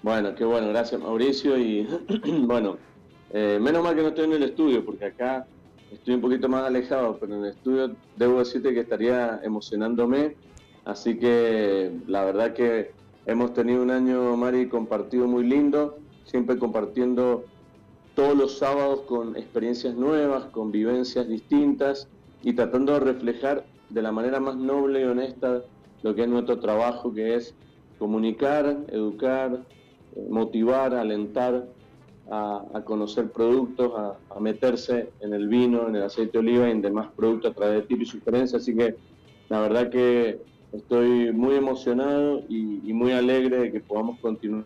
Bueno, 0.02 0.36
qué 0.36 0.44
bueno, 0.44 0.70
gracias 0.70 1.02
Mauricio 1.02 1.58
y 1.58 1.88
bueno, 2.42 2.78
eh, 3.32 3.58
menos 3.62 3.84
mal 3.84 3.96
que 3.96 4.02
no 4.02 4.10
estoy 4.10 4.26
en 4.26 4.34
el 4.34 4.44
estudio 4.44 4.84
porque 4.86 5.06
acá 5.06 5.46
estoy 5.92 6.16
un 6.16 6.22
poquito 6.22 6.50
más 6.50 6.66
alejado, 6.66 7.18
pero 7.20 7.36
en 7.36 7.46
el 7.46 7.52
estudio 7.52 7.96
debo 8.18 8.40
decirte 8.40 8.74
que 8.74 8.82
estaría 8.82 9.40
emocionándome, 9.44 10.36
así 10.86 11.18
que 11.18 11.92
la 12.08 12.26
verdad 12.26 12.54
que 12.54 12.92
hemos 13.26 13.54
tenido 13.54 13.82
un 13.82 13.92
año, 13.92 14.36
Mari, 14.36 14.68
compartido 14.68 15.28
muy 15.28 15.46
lindo, 15.46 15.98
siempre 16.34 16.58
compartiendo 16.58 17.44
todos 18.16 18.36
los 18.36 18.58
sábados 18.58 19.02
con 19.02 19.38
experiencias 19.38 19.94
nuevas, 19.94 20.46
con 20.46 20.72
vivencias 20.72 21.28
distintas 21.28 22.08
y 22.42 22.54
tratando 22.54 22.94
de 22.94 23.02
reflejar 23.02 23.68
de 23.92 24.02
la 24.02 24.12
manera 24.12 24.40
más 24.40 24.56
noble 24.56 25.02
y 25.02 25.04
honesta 25.04 25.62
lo 26.02 26.16
que 26.16 26.24
es 26.24 26.28
nuestro 26.28 26.58
trabajo, 26.58 27.14
que 27.14 27.36
es 27.36 27.54
comunicar, 28.00 28.78
educar, 28.88 29.60
motivar, 30.28 30.96
alentar 30.96 31.68
a, 32.32 32.82
conocer 32.84 33.30
productos, 33.32 33.92
a, 33.96 34.40
meterse 34.40 35.12
en 35.20 35.36
el 35.36 35.48
vino, 35.48 35.88
en 35.88 35.98
el 35.98 36.02
aceite 36.02 36.32
de 36.32 36.40
oliva 36.40 36.68
y 36.68 36.72
en 36.72 36.82
demás 36.82 37.10
productos 37.16 37.52
a 37.52 37.54
través 37.54 37.76
de 37.76 37.82
tips 37.84 38.02
y 38.02 38.06
sugerencias. 38.06 38.64
Así 38.64 38.76
que 38.76 38.96
la 39.50 39.60
verdad 39.60 39.92
que 39.92 40.42
estoy 40.72 41.32
muy 41.32 41.54
emocionado 41.54 42.42
y 42.50 42.92
muy 42.92 43.12
alegre 43.12 43.60
de 43.60 43.72
que 43.72 43.82
podamos 43.82 44.20
continuar 44.20 44.66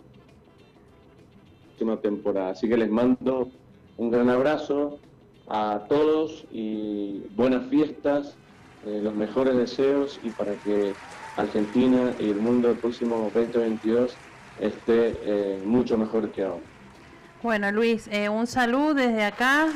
temporada. 2.01 2.49
Así 2.49 2.67
que 2.67 2.77
les 2.77 2.89
mando 2.89 3.49
un 3.97 4.11
gran 4.11 4.29
abrazo 4.29 4.99
a 5.47 5.81
todos 5.87 6.45
y 6.51 7.23
buenas 7.35 7.67
fiestas, 7.69 8.35
eh, 8.85 8.99
los 9.01 9.15
mejores 9.15 9.55
deseos 9.55 10.19
y 10.23 10.29
para 10.29 10.53
que 10.55 10.93
Argentina 11.37 12.11
y 12.19 12.29
el 12.29 12.37
mundo 12.37 12.69
el 12.71 12.77
próximo 12.77 13.31
2022 13.33 14.15
esté 14.59 15.15
eh, 15.23 15.61
mucho 15.65 15.97
mejor 15.97 16.31
que 16.31 16.43
ahora. 16.43 16.63
Bueno, 17.43 17.71
Luis, 17.71 18.07
eh, 18.11 18.29
un 18.29 18.47
saludo 18.47 18.95
desde 18.95 19.23
acá. 19.23 19.67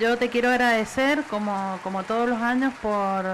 yo 0.00 0.16
te 0.16 0.30
quiero 0.30 0.48
agradecer, 0.48 1.22
como, 1.28 1.78
como 1.82 2.02
todos 2.02 2.28
los 2.28 2.38
años, 2.40 2.72
por, 2.80 3.24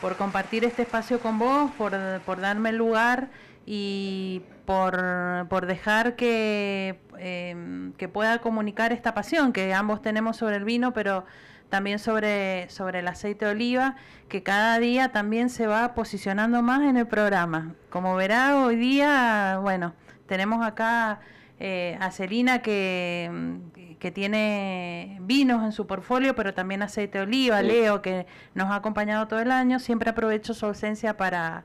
por 0.00 0.16
compartir 0.16 0.64
este 0.64 0.82
espacio 0.82 1.18
con 1.18 1.38
vos, 1.38 1.70
por, 1.78 1.92
por 2.26 2.40
darme 2.40 2.68
el 2.68 2.76
lugar 2.76 3.28
y 3.66 4.42
por, 4.64 5.66
dejar 5.66 6.16
que, 6.16 6.98
em, 7.18 7.92
que 7.94 8.08
pueda 8.08 8.38
comunicar 8.38 8.92
esta 8.92 9.14
pasión 9.14 9.52
que 9.52 9.74
ambos 9.74 10.02
tenemos 10.02 10.36
sobre 10.36 10.56
el 10.56 10.64
vino, 10.64 10.92
pero 10.92 11.24
también 11.68 11.98
sobre, 11.98 12.68
sobre 12.70 13.00
el 13.00 13.08
aceite 13.08 13.46
de 13.46 13.50
oliva, 13.50 13.96
que 14.28 14.42
cada 14.42 14.78
día 14.78 15.10
también 15.10 15.50
se 15.50 15.66
va 15.66 15.94
posicionando 15.94 16.62
más 16.62 16.82
en 16.82 16.96
el 16.96 17.06
programa. 17.06 17.74
Como 17.90 18.14
verá, 18.14 18.58
hoy 18.58 18.76
día, 18.76 19.58
bueno, 19.60 19.92
tenemos 20.26 20.64
acá 20.64 21.20
eh, 21.58 21.96
a 22.00 22.10
Celina 22.10 22.62
que, 22.62 23.58
que, 23.98 24.10
tiene 24.10 25.18
vinos 25.22 25.64
en 25.64 25.72
su 25.72 25.86
portfolio, 25.86 26.34
pero 26.34 26.54
también 26.54 26.82
aceite 26.82 27.18
de 27.18 27.24
oliva, 27.24 27.60
Leo, 27.62 28.02
que 28.02 28.26
nos 28.54 28.70
ha 28.70 28.76
acompañado 28.76 29.26
todo 29.28 29.40
el 29.40 29.50
año. 29.50 29.78
Siempre 29.78 30.10
aprovecho 30.10 30.54
su 30.54 30.66
ausencia 30.66 31.16
para 31.16 31.64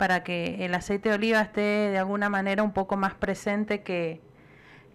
para 0.00 0.24
que 0.24 0.64
el 0.64 0.74
aceite 0.74 1.10
de 1.10 1.16
oliva 1.16 1.42
esté 1.42 1.60
de 1.60 1.98
alguna 1.98 2.30
manera 2.30 2.62
un 2.62 2.72
poco 2.72 2.96
más 2.96 3.12
presente 3.12 3.82
que, 3.82 4.22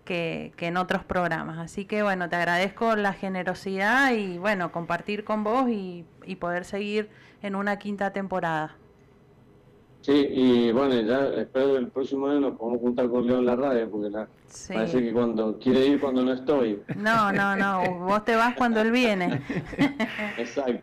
que, 0.04 0.52
en 0.58 0.78
otros 0.78 1.04
programas. 1.04 1.60
Así 1.60 1.86
que 1.86 2.02
bueno, 2.02 2.28
te 2.28 2.38
agradezco 2.38 2.96
la 2.96 3.14
generosidad 3.14 4.14
y 4.14 4.40
bueno, 4.40 4.72
compartir 4.72 5.24
con 5.24 5.44
vos 5.44 5.70
y, 5.70 6.06
poder 6.40 6.66
seguir 6.66 7.10
en 7.44 7.56
una 7.56 7.78
quinta 7.78 8.14
temporada. 8.14 8.78
Sí, 10.02 10.28
y 10.28 10.72
bueno, 10.72 11.00
ya 11.02 11.28
espero 11.40 11.78
el 11.78 11.90
próximo 11.90 12.26
año 12.26 12.40
nos 12.40 12.58
podamos 12.58 12.82
juntar 12.82 13.08
con 13.08 13.28
Leo 13.28 13.38
en 13.38 13.46
la 13.46 13.56
radio, 13.56 13.88
porque 13.92 14.10
la, 14.10 14.28
parece 14.70 15.04
que 15.04 15.14
cuando 15.14 15.60
quiere 15.60 15.86
ir 15.86 16.02
cuando 16.02 16.24
no 16.24 16.34
estoy. 16.34 16.82
No, 16.96 17.32
no, 17.32 17.56
no, 17.56 18.00
vos 18.00 18.26
te 18.26 18.36
vas 18.36 18.56
cuando 18.56 18.82
él 18.82 18.90
viene. 18.90 19.44
Exacto. 20.40 20.82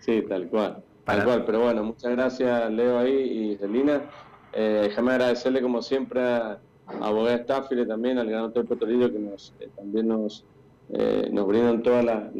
Sí, 0.00 0.22
tal 0.28 0.48
cual. 0.48 0.84
Tal 1.10 1.24
cual, 1.24 1.44
pero 1.44 1.60
bueno, 1.60 1.82
muchas 1.82 2.12
gracias 2.12 2.70
Leo 2.70 2.98
ahí 2.98 3.12
y 3.52 3.56
Celina. 3.56 4.02
Eh, 4.52 4.82
déjame 4.84 5.10
agradecerle 5.10 5.60
como 5.60 5.82
siempre 5.82 6.20
a, 6.22 6.58
a 6.86 7.10
Bogué 7.10 7.38
también, 7.38 8.18
al 8.18 8.30
Gran 8.30 8.44
Hotel 8.44 8.64
Petrolillo 8.64 9.10
que 9.12 9.18
nos, 9.18 9.52
eh, 9.58 9.68
también 9.74 10.06
nos, 10.06 10.44
eh, 10.92 11.28
nos 11.32 11.48
brindan 11.48 11.82
toda 11.82 12.02
la, 12.04 12.30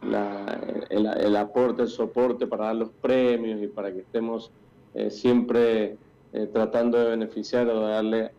la, 0.00 0.60
el, 0.88 1.36
aporte, 1.36 1.82
el 1.82 1.88
soporte 1.88 2.46
para 2.46 2.66
dar 2.66 2.76
los 2.76 2.90
premios 3.02 3.62
y 3.62 3.66
para 3.66 3.92
que 3.92 4.00
estemos 4.00 4.50
siempre 5.10 5.98
tratando 6.54 6.98
de 6.98 7.10
beneficiar 7.10 7.68
o 7.68 7.86
de 7.86 7.92
darle 7.92 8.30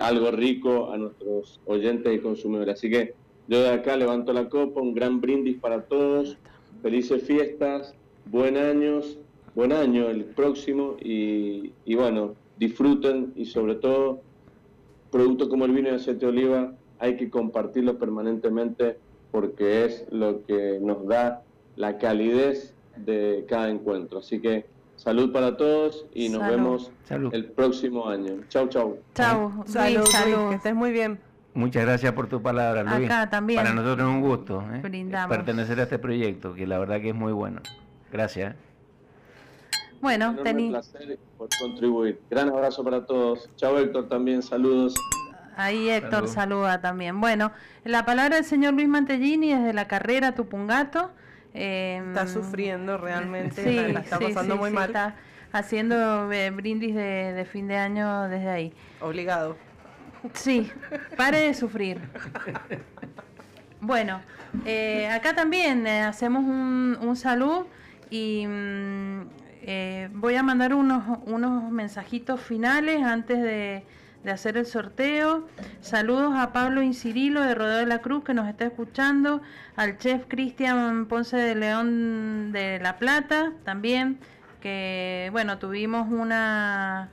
algo 0.00 0.30
rico 0.30 0.92
a 0.92 0.98
nuestros 0.98 1.60
oyentes 1.64 2.14
y 2.14 2.18
consumidores. 2.18 2.74
Así 2.74 2.90
que 2.90 3.14
yo 3.48 3.62
de 3.62 3.70
acá 3.70 3.96
levanto 3.96 4.34
la 4.34 4.50
copa, 4.50 4.82
un 4.82 4.92
gran 4.94 5.20
brindis 5.20 5.58
para 5.58 5.82
todos, 5.82 6.36
felices 6.82 7.22
fiestas, 7.22 7.94
buen 8.26 8.56
años, 8.56 9.18
buen 9.54 9.72
año 9.72 10.08
el 10.08 10.24
próximo 10.24 10.96
y, 11.00 11.72
bueno, 11.94 12.34
disfruten 12.58 13.32
y 13.36 13.46
sobre 13.46 13.76
todo 13.76 14.20
productos 15.10 15.48
como 15.48 15.64
el 15.64 15.72
vino 15.72 15.88
y 15.90 15.92
aceite 15.92 16.26
de 16.26 16.32
oliva 16.32 16.72
hay 16.98 17.16
que 17.16 17.28
compartirlo 17.28 17.98
permanentemente 17.98 18.96
porque 19.30 19.84
es 19.84 20.06
lo 20.10 20.44
que 20.44 20.78
nos 20.80 21.06
da 21.06 21.42
la 21.76 21.98
calidez 21.98 22.74
de 22.96 23.44
cada 23.48 23.70
encuentro. 23.70 24.18
Así 24.18 24.40
que 24.40 24.66
salud 24.96 25.32
para 25.32 25.56
todos 25.56 26.06
y 26.14 26.28
nos 26.28 26.46
vemos 26.46 26.92
el 27.10 27.46
próximo 27.46 28.08
año. 28.08 28.44
Chau, 28.48 28.68
chau. 28.68 28.98
Chau, 29.14 29.64
salud, 29.66 30.04
salud. 30.06 30.50
que 30.50 30.56
estés 30.56 30.74
muy 30.74 30.92
bien. 30.92 31.18
Muchas 31.54 31.84
gracias 31.84 32.12
por 32.12 32.28
tu 32.28 32.40
palabra, 32.40 32.82
Luis. 32.82 33.10
Acá 33.10 33.28
también. 33.28 33.58
Para 33.58 33.74
nosotros 33.74 34.08
es 34.08 34.14
un 34.14 34.20
gusto 34.22 34.64
¿eh? 34.72 35.06
pertenecer 35.28 35.80
a 35.80 35.82
este 35.82 35.98
proyecto, 35.98 36.54
que 36.54 36.66
la 36.66 36.78
verdad 36.78 37.00
que 37.00 37.10
es 37.10 37.14
muy 37.14 37.32
bueno. 37.32 37.60
Gracias. 38.12 38.54
Bueno, 40.02 40.36
tenía. 40.42 40.66
Un 40.66 40.72
placer 40.72 41.18
por 41.38 41.48
contribuir. 41.58 42.20
Gran 42.28 42.48
abrazo 42.50 42.84
para 42.84 43.06
todos. 43.06 43.48
Chao 43.56 43.78
Héctor 43.78 44.08
también, 44.08 44.42
saludos. 44.42 44.94
Ahí 45.56 45.88
Héctor 45.88 46.28
saluda 46.28 46.80
también. 46.80 47.20
Bueno, 47.20 47.52
la 47.84 48.04
palabra 48.04 48.36
del 48.36 48.44
señor 48.44 48.74
Luis 48.74 48.88
Mantellini 48.88 49.54
desde 49.54 49.72
la 49.72 49.88
carrera 49.88 50.34
Tupungato. 50.34 51.10
Eh, 51.54 52.02
está 52.08 52.26
sufriendo 52.26 52.96
realmente, 52.96 53.62
sí, 53.62 53.78
está 53.78 54.18
pasando 54.18 54.56
muy 54.56 54.70
mal. 54.70 54.86
Está 54.86 55.16
haciendo 55.52 56.32
eh, 56.32 56.50
brindis 56.50 56.94
de, 56.94 57.32
de, 57.34 57.44
fin 57.44 57.68
de 57.68 57.76
año 57.76 58.28
desde 58.28 58.48
ahí. 58.48 58.72
Obligado. 59.00 59.56
Sí, 60.34 60.70
pare 61.16 61.40
de 61.40 61.54
sufrir. 61.54 62.00
Bueno, 63.80 64.22
eh, 64.64 65.08
acá 65.08 65.34
también 65.34 65.86
eh, 65.86 66.02
hacemos 66.02 66.44
un, 66.44 66.96
un 67.00 67.16
saludo 67.16 67.66
y 68.12 68.46
eh, 69.62 70.10
voy 70.12 70.34
a 70.34 70.42
mandar 70.42 70.74
unos, 70.74 71.18
unos 71.24 71.72
mensajitos 71.72 72.40
finales 72.40 73.02
antes 73.02 73.40
de, 73.40 73.84
hacer 74.30 74.58
el 74.58 74.66
sorteo. 74.66 75.48
Saludos 75.80 76.34
a 76.36 76.52
Pablo 76.52 76.82
Incirilo 76.82 77.40
de 77.40 77.54
Rodeo 77.54 77.78
de 77.78 77.86
la 77.86 78.02
Cruz 78.02 78.22
que 78.22 78.34
nos 78.34 78.48
está 78.48 78.66
escuchando, 78.66 79.40
al 79.76 79.96
chef 79.96 80.26
Cristian 80.28 81.06
Ponce 81.06 81.38
de 81.38 81.54
León 81.54 82.52
de 82.52 82.78
La 82.80 82.98
Plata 82.98 83.52
también, 83.64 84.18
que 84.60 85.30
bueno, 85.32 85.58
tuvimos 85.58 86.08
una... 86.08 87.10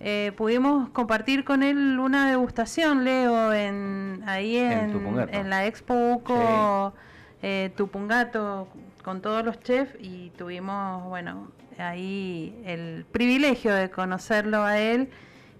Eh, 0.00 0.32
pudimos 0.36 0.90
compartir 0.90 1.44
con 1.44 1.62
él 1.62 1.98
una 1.98 2.28
degustación, 2.28 3.04
Leo, 3.04 3.54
en, 3.54 4.22
ahí 4.26 4.56
en, 4.58 5.48
la 5.48 5.64
Expo 5.64 5.94
Uco 5.94 6.92
eh, 7.40 7.72
Tupungato, 7.74 8.68
con 9.04 9.20
todos 9.20 9.44
los 9.44 9.60
chefs 9.60 9.94
y 10.00 10.30
tuvimos, 10.30 11.04
bueno, 11.04 11.52
ahí 11.78 12.58
el 12.64 13.04
privilegio 13.12 13.74
de 13.74 13.90
conocerlo 13.90 14.62
a 14.62 14.78
él 14.78 15.10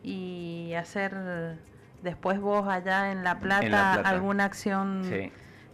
y 0.03 0.73
hacer 0.75 1.59
después 2.03 2.41
vos 2.41 2.67
allá 2.67 3.13
en 3.13 3.23
La 3.23 3.41
Plata, 3.41 3.95
alguna 3.95 4.45
acción 4.45 5.03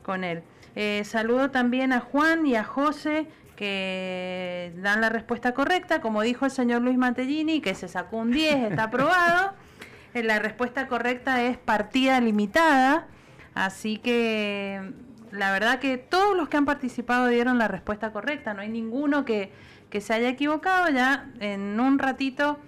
con 0.03 0.25
él. 0.25 0.43
Eh, 0.75 1.03
saludo 1.05 1.51
también 1.51 1.93
a 1.93 2.01
Juan 2.01 2.47
y 2.47 2.57
a 2.57 2.65
José 2.65 3.29
que 3.57 4.73
dan 4.77 5.01
la 5.01 5.11
respuesta 5.11 5.53
correcta, 5.53 6.01
como 6.01 6.23
dijo 6.23 6.47
el 6.47 6.51
señor 6.51 6.83
Luis 6.83 6.97
Mantellini, 6.97 7.61
que 7.61 7.75
se 7.75 7.89
sacó 7.89 8.17
un 8.17 8.31
10, 8.31 8.55
está 8.71 8.85
aprobado. 8.85 9.53
Eh, 10.15 10.23
la 10.23 10.39
respuesta 10.39 10.89
correcta 10.89 11.43
es 11.43 11.59
partida 11.59 12.21
limitada, 12.21 13.07
así 13.55 13.99
que 13.99 14.93
la 15.33 15.53
verdad 15.53 15.79
que 15.79 15.99
todos 15.99 16.37
los 16.37 16.49
que 16.49 16.57
han 16.57 16.65
participado 16.65 17.27
dieron 17.29 17.59
la 17.59 17.69
respuesta 17.69 18.13
correcta, 18.13 18.55
no 18.55 18.63
hay 18.63 18.69
ninguno 18.69 19.25
que, 19.25 19.53
que 19.89 20.01
se 20.01 20.15
haya 20.15 20.29
equivocado. 20.29 20.89
Ya 20.91 21.31
en 21.41 21.79
un 21.79 21.99
ratito 21.99 22.59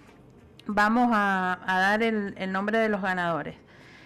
vamos 0.67 1.11
a, 1.13 1.59
dar 1.67 2.03
el, 2.03 2.53
nombre 2.53 2.79
de 2.79 2.89
los 2.89 3.03
ganadores. 3.03 3.57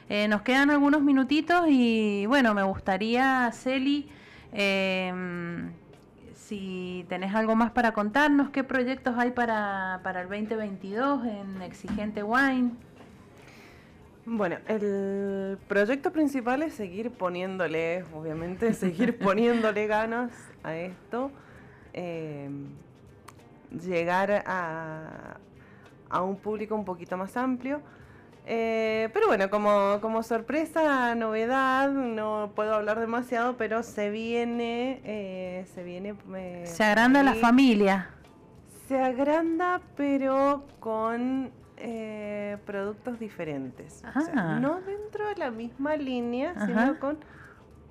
Eh, 0.08 0.28
nos 0.28 0.42
quedan 0.42 0.70
algunos 0.70 1.02
minutitos 1.02 1.66
y 1.68 2.26
bueno, 2.26 2.54
me 2.54 2.62
gustaría, 2.62 3.50
Celi, 3.52 4.08
em, 4.52 5.72
si 6.34 7.04
tenés 7.08 7.34
algo 7.34 7.56
más 7.56 7.72
para 7.72 7.92
contarnos, 7.92 8.50
qué 8.50 8.62
proyectos 8.62 9.16
hay 9.18 9.32
para, 9.32 10.00
para 10.04 10.22
el 10.22 10.28
2022 10.28 11.26
en 11.26 11.62
Exigente 11.62 12.22
Wine. 12.22 12.70
Bueno, 14.28 14.56
el 14.66 15.56
proyecto 15.68 16.10
principal 16.10 16.64
es 16.64 16.74
seguir 16.74 17.12
poniéndole, 17.12 18.04
obviamente, 18.12 18.74
seguir 18.74 19.16
poniéndole 19.18 19.86
ganas 19.86 20.32
a 20.64 20.74
esto, 20.74 21.30
em, 21.92 22.66
llegar 23.70 24.42
a, 24.44 25.38
a, 26.10 26.22
un 26.22 26.36
público 26.36 26.74
un 26.74 26.84
poquito 26.84 27.16
más 27.16 27.36
amplio. 27.36 27.80
Eh, 28.46 29.10
pero 29.12 29.28
bueno, 29.28 29.48
como, 29.48 30.00
como, 30.00 30.24
sorpresa, 30.24 31.14
novedad, 31.14 31.90
no 31.90 32.50
puedo 32.56 32.74
hablar 32.74 32.98
demasiado, 32.98 33.56
pero 33.56 33.84
se 33.84 34.10
viene, 34.10 35.00
eh, 35.04 35.66
se 35.72 35.84
viene... 35.84 36.16
Eh, 36.34 36.64
se 36.66 36.82
agranda 36.82 37.22
la 37.22 37.34
familia. 37.34 38.10
Se 38.88 39.00
agranda, 39.00 39.80
pero 39.96 40.64
con 40.80 41.52
eh, 41.76 42.58
productos 42.64 43.18
diferentes. 43.18 44.02
no 44.60 44.80
dentro 44.80 45.28
de 45.28 45.36
la 45.36 45.50
misma 45.50 45.96
línea, 45.96 46.54
sino 46.66 46.98
con 46.98 47.18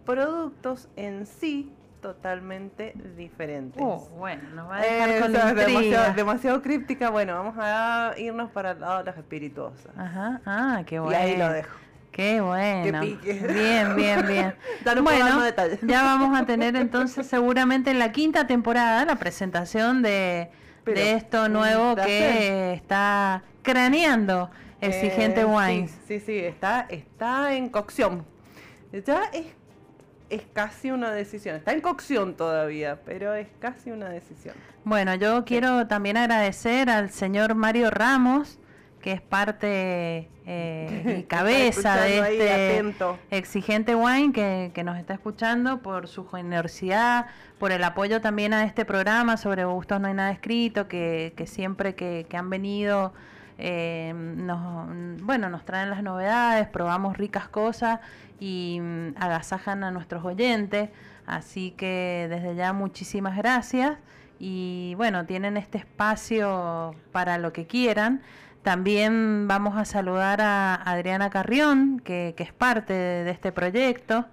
productos 0.05 0.87
en 0.95 1.25
sí 1.25 1.71
totalmente 2.01 2.93
diferentes. 3.17 3.81
Oh, 3.83 4.07
bueno, 4.17 4.43
nos 4.53 4.69
va 4.69 4.77
a 4.77 4.81
dejar 4.81 5.09
eh, 5.09 5.19
con 5.21 5.33
demasiado, 5.55 6.13
demasiado, 6.13 6.61
críptica. 6.61 7.09
Bueno, 7.09 7.33
vamos 7.33 7.55
a 7.57 8.13
irnos 8.17 8.51
para 8.51 8.71
el 8.71 8.79
lado 8.79 8.99
de 8.99 9.05
las 9.05 9.17
espirituosas. 9.17 9.91
Ajá, 9.97 10.41
ah, 10.45 10.83
qué 10.85 10.99
bueno. 10.99 11.17
Y 11.17 11.21
ahí 11.21 11.37
lo 11.37 11.49
dejo. 11.49 11.75
Qué 12.11 12.39
bueno. 12.39 13.01
Bien, 13.01 13.95
bien, 13.95 14.25
bien. 14.27 14.55
bueno, 15.03 15.41
ya 15.81 16.03
vamos 16.03 16.39
a 16.39 16.45
tener 16.45 16.75
entonces 16.75 17.27
seguramente 17.27 17.91
en 17.91 17.99
la 17.99 18.11
quinta 18.11 18.47
temporada 18.47 19.03
la 19.03 19.15
presentación 19.17 20.01
de, 20.01 20.49
de 20.85 21.13
esto 21.13 21.49
nuevo 21.49 21.95
que 21.95 22.73
está 22.73 23.43
craneando 23.63 24.49
Exigente 24.81 25.41
eh, 25.41 25.45
Wine. 25.45 25.89
Sí, 26.07 26.19
sí, 26.19 26.37
está, 26.37 26.85
está 26.89 27.53
en 27.53 27.69
cocción. 27.69 28.25
Ya 28.91 29.23
es, 29.33 29.47
es 30.29 30.43
casi 30.53 30.91
una 30.91 31.11
decisión. 31.11 31.55
Está 31.55 31.73
en 31.73 31.81
cocción 31.81 32.35
todavía, 32.35 33.01
pero 33.05 33.33
es 33.33 33.47
casi 33.59 33.91
una 33.91 34.09
decisión. 34.09 34.55
Bueno, 34.83 35.15
yo 35.15 35.45
quiero 35.45 35.87
también 35.87 36.17
agradecer 36.17 36.89
al 36.89 37.09
señor 37.09 37.55
Mario 37.55 37.89
Ramos, 37.89 38.59
que 39.05 39.11
es 39.11 39.21
parte 39.21 40.31
eh, 40.47 41.19
y 41.19 41.23
cabeza 41.27 41.95
de 41.97 42.17
este 42.17 42.95
exigente 43.29 43.93
wine 43.93 44.33
que, 44.33 44.71
que, 44.73 44.83
nos 44.83 44.97
está 44.97 45.13
escuchando 45.13 45.83
por 45.83 46.07
su 46.07 46.27
generosidad, 46.27 47.27
por 47.59 47.71
el 47.71 47.83
apoyo 47.83 48.19
también 48.19 48.51
a 48.51 48.63
este 48.63 48.83
programa 48.83 49.37
sobre 49.37 49.63
gustos 49.63 50.01
no 50.01 50.07
hay 50.07 50.15
nada 50.15 50.31
escrito, 50.31 50.87
que, 50.87 51.33
que 51.37 51.45
siempre 51.45 51.93
que, 51.93 52.25
que 52.27 52.35
han 52.35 52.49
venido 52.49 53.13
eh, 53.59 54.11
nos, 54.15 54.89
bueno, 55.21 55.51
nos 55.51 55.65
traen 55.65 55.91
las 55.91 56.01
novedades, 56.01 56.67
probamos 56.67 57.15
ricas 57.15 57.47
cosas 57.47 57.99
y 58.39 58.79
mm, 58.81 59.17
agasajan 59.17 59.83
a 59.83 59.91
nuestros 59.91 60.25
oyentes. 60.25 60.89
Así 61.27 61.75
que 61.77 62.25
desde 62.27 62.55
ya 62.55 62.73
muchísimas 62.73 63.37
gracias 63.37 63.99
y 64.39 64.95
bueno, 64.97 65.27
tienen 65.27 65.57
este 65.57 65.77
espacio 65.77 66.95
para 67.11 67.37
lo 67.37 67.53
que 67.53 67.67
quieran. 67.67 68.23
También 68.65 69.47
vamos 69.47 69.77
a 69.77 69.85
saludar 69.85 70.41
a 70.41 70.73
Adriana 70.73 71.29
Carrión, 71.29 72.01
que, 72.03 72.33
es 72.35 72.51
parte 72.51 72.93
de, 72.93 73.29
este 73.29 73.51
proyecto. 73.51 74.25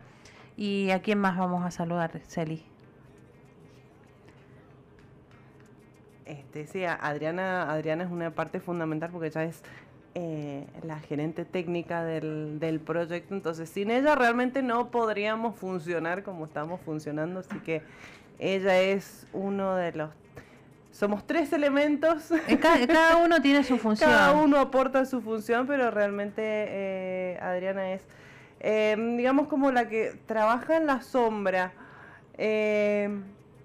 ¿Y 0.56 0.90
a 0.90 1.02
quién 1.02 1.18
más 1.18 1.36
vamos 1.36 1.66
a 1.66 1.70
saludar, 1.70 2.18
Celi? 2.26 2.64
Este, 6.24 6.66
sí, 6.66 6.82
Adriana, 6.82 7.70
Adriana 7.70 8.04
es 8.04 8.10
una 8.10 8.30
parte 8.30 8.58
fundamental 8.58 9.10
porque 9.10 9.26
ella 9.26 9.44
es 9.44 9.62
eh, 10.14 10.66
la 10.82 10.98
gerente 11.00 11.44
técnica 11.44 12.02
del, 12.02 12.58
del, 12.58 12.80
proyecto, 12.80 13.34
entonces 13.34 13.68
sin 13.68 13.90
ella 13.90 14.14
realmente 14.14 14.62
no 14.62 14.90
podríamos 14.90 15.56
funcionar 15.56 16.22
como 16.22 16.46
estamos 16.46 16.80
funcionando, 16.80 17.40
así 17.40 17.58
que 17.58 17.82
ella 18.38 18.80
es 18.80 19.26
uno 19.34 19.74
de 19.74 19.92
los... 19.92 20.21
Somos 20.92 21.26
tres 21.26 21.52
elementos. 21.52 22.30
Eh, 22.30 22.58
cada, 22.58 23.16
uno 23.16 23.42
tiene 23.42 23.64
su 23.64 23.78
función. 23.78 24.08
Cada 24.08 24.32
uno 24.32 24.58
aporta 24.58 25.04
su 25.04 25.20
función, 25.20 25.66
pero 25.66 25.90
realmente 25.90 26.42
eh, 26.44 27.38
Adriana 27.42 27.92
es, 27.92 28.06
digamos, 29.16 29.48
como 29.48 29.72
la 29.72 29.88
que 29.88 30.14
trabaja 30.26 30.76
en 30.76 30.86
la 30.86 31.02
sombra 31.02 31.72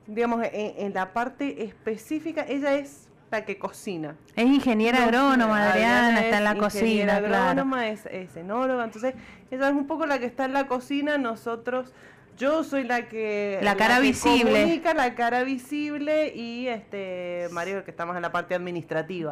digamos, 0.07 0.45
en, 0.51 0.93
la 0.93 1.13
parte 1.13 1.63
específica, 1.63 2.45
ella 2.47 2.73
es 2.75 3.09
la 3.29 3.43
que 3.43 3.59
cocina. 3.59 4.15
Es 4.35 4.45
ingeniera 4.45 5.03
agrónoma, 5.03 5.71
Adriana, 5.71 6.21
está 6.21 6.37
en 6.37 6.43
la 6.45 6.55
cocina. 6.55 7.17
agrónoma, 7.17 7.89
es, 7.89 8.05
es 8.07 8.35
enóloga, 8.37 8.85
entonces 8.85 9.13
ella 9.51 9.67
es 9.67 9.75
un 9.75 9.85
poco 9.85 10.05
la 10.05 10.17
que 10.17 10.25
está 10.25 10.45
en 10.45 10.53
la 10.53 10.67
cocina, 10.67 11.17
nosotros... 11.17 11.93
Yo 12.37 12.63
soy 12.63 12.83
la 12.83 13.07
que 13.07 13.59
la 13.63 13.75
cara 13.75 13.99
visible, 13.99 14.61
comunica, 14.61 14.93
la 14.93 15.15
cara 15.15 15.43
visible 15.43 16.33
y 16.35 16.67
este 16.67 17.47
Mario 17.51 17.83
que 17.83 17.91
estamos 17.91 18.15
en 18.15 18.21
la 18.21 18.31
parte 18.31 18.53
administrativa. 18.53 19.31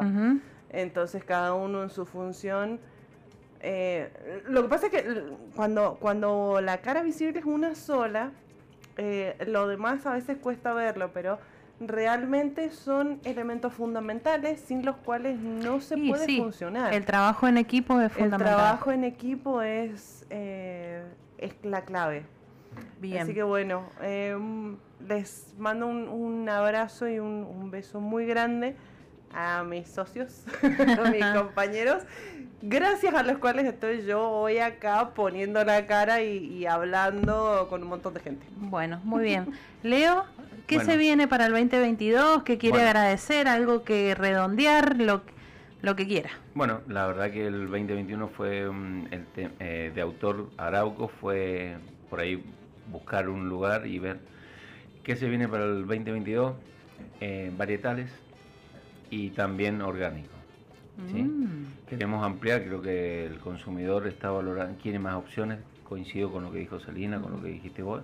Entonces 0.70 1.24
cada 1.24 1.54
uno 1.54 1.82
en 1.82 1.90
su 1.90 2.04
función. 2.04 2.80
Eh, 3.60 4.10
lo 4.48 4.62
que 4.62 4.68
pasa 4.68 4.86
es 4.86 4.92
que 4.92 5.22
cuando 5.54 5.96
cuando 6.00 6.60
la 6.60 6.78
cara 6.78 7.02
visible 7.02 7.38
es 7.38 7.44
una 7.44 7.74
sola, 7.74 8.32
eh, 8.96 9.36
lo 9.46 9.66
demás 9.68 10.04
a 10.06 10.12
veces 10.12 10.38
cuesta 10.38 10.74
verlo, 10.74 11.12
pero 11.12 11.38
realmente 11.80 12.70
son 12.70 13.20
elementos 13.24 13.72
fundamentales 13.72 14.60
sin 14.60 14.84
los 14.84 14.96
cuales 14.96 15.38
no 15.38 15.80
se 15.80 15.96
puede 15.96 16.36
funcionar. 16.38 16.92
El 16.92 17.04
trabajo 17.04 17.46
en 17.46 17.58
equipo 17.58 18.00
es 18.00 18.12
fundamental. 18.12 18.48
El 18.48 18.54
trabajo 18.54 18.92
en 18.92 19.04
equipo 19.04 19.62
es, 19.62 20.26
eh, 20.30 21.04
es 21.38 21.54
la 21.62 21.82
clave. 21.84 22.24
Bien. 23.00 23.22
Así 23.22 23.34
que 23.34 23.42
bueno, 23.42 23.88
eh, 24.02 24.36
les 25.06 25.54
mando 25.58 25.86
un, 25.86 26.48
abrazo 26.48 27.08
y 27.08 27.18
un, 27.18 27.44
un, 27.44 27.70
beso 27.70 28.00
muy 28.00 28.26
grande 28.26 28.74
a 29.32 29.64
mis 29.64 29.88
socios, 29.88 30.44
a 30.62 31.10
mis 31.10 31.24
compañeros 31.34 32.04
gracias 32.62 33.14
a 33.14 33.22
los 33.22 33.38
cuales 33.38 33.64
estoy 33.66 34.04
yo 34.04 34.28
hoy 34.28 34.58
acá 34.58 35.10
poniendo 35.14 35.64
la 35.64 35.86
cara 35.86 36.22
y, 36.22 36.66
hablando 36.66 37.66
con 37.70 37.82
un 37.82 37.88
montón 37.88 38.14
de 38.14 38.20
gente. 38.20 38.46
Bueno, 38.56 39.00
muy 39.04 39.24
bien. 39.24 39.52
Leo, 39.82 40.24
¿qué 40.66 40.80
se 40.80 40.96
viene 40.96 41.28
para 41.28 41.46
el 41.46 41.52
2022? 41.52 42.42
¿Qué 42.42 42.58
quiere 42.58 42.82
agradecer? 42.82 43.48
¿Algo 43.48 43.84
que 43.84 44.14
redondear? 44.14 44.96
Lo, 45.00 45.22
lo 45.82 45.96
que 45.96 46.06
quiera. 46.06 46.30
Bueno, 46.54 46.80
la 46.88 47.06
verdad 47.06 47.30
que 47.30 47.46
el 47.46 47.68
2021 47.70 48.28
fue 48.28 48.62
el 48.62 49.26
eh, 49.60 49.92
de 49.94 50.00
autor 50.00 50.50
Arauco, 50.56 51.08
fue 51.08 51.76
por 52.10 52.20
ahí 52.20 52.42
buscar 52.90 53.28
un 53.28 53.48
lugar 53.48 53.86
y 53.86 53.98
ver 53.98 54.18
qué 55.02 55.16
se 55.16 55.28
viene 55.28 55.48
para 55.48 55.64
el 55.64 55.86
2022, 55.86 56.54
eh, 57.20 57.52
varietales 57.56 58.10
y 59.10 59.30
también 59.30 59.82
orgánicos. 59.82 60.36
Mm. 60.96 61.86
Queremos 61.88 62.24
ampliar, 62.24 62.64
creo 62.64 62.80
que 62.80 63.26
el 63.26 63.38
consumidor 63.38 64.06
está 64.06 64.30
valorando, 64.30 64.78
quiere 64.80 64.98
más 64.98 65.14
opciones, 65.14 65.58
coincido 65.84 66.32
con 66.32 66.42
lo 66.44 66.50
que 66.50 66.58
dijo 66.58 66.80
Salina, 66.80 67.20
con 67.20 67.32
lo 67.32 67.42
que 67.42 67.48
dijiste 67.48 67.82
vos. 67.82 68.02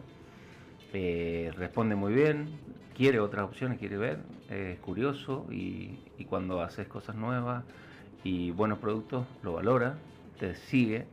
Eh, 0.92 1.50
responde 1.56 1.96
muy 1.96 2.12
bien, 2.12 2.50
quiere 2.94 3.18
otras 3.18 3.44
opciones, 3.44 3.78
quiere 3.78 3.96
ver, 3.96 4.18
es 4.50 4.78
curioso 4.80 5.46
y, 5.50 5.98
cuando 6.28 6.62
haces 6.62 6.86
cosas 6.88 7.16
nuevas 7.16 7.64
y 8.24 8.52
buenos 8.52 8.78
productos, 8.78 9.26
lo 9.42 9.54
valora, 9.54 9.96
te 10.38 10.54
sigue. 10.54 11.06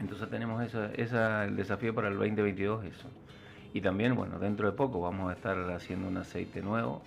Entonces 0.00 0.28
tenemos 0.28 0.62
esa, 0.62 0.92
esa, 0.94 1.44
el 1.44 1.56
desafío 1.56 1.94
para 1.94 2.08
el 2.08 2.14
2022, 2.14 2.84
eso. 2.84 3.08
Y 3.72 3.80
también, 3.80 4.14
bueno, 4.14 4.38
dentro 4.38 4.70
de 4.70 4.76
poco 4.76 5.00
vamos 5.00 5.30
a 5.30 5.34
estar 5.34 5.58
haciendo 5.70 6.08
un 6.08 6.16
aceite 6.16 6.62
nuevo 6.62 7.02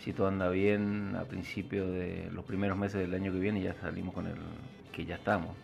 si 0.00 0.14
todo 0.14 0.28
anda 0.28 0.48
bien, 0.48 1.14
a 1.16 1.24
principio 1.24 1.86
de 1.90 2.30
los 2.32 2.44
primeros 2.44 2.76
meses 2.76 3.00
del 3.00 3.12
año 3.14 3.32
que 3.32 3.38
viene 3.38 3.60
ya 3.60 3.74
salimos 3.74 4.14
con 4.14 4.26
el, 4.26 4.36
que 4.92 5.04
ya 5.04 5.16
estamos, 5.16 5.54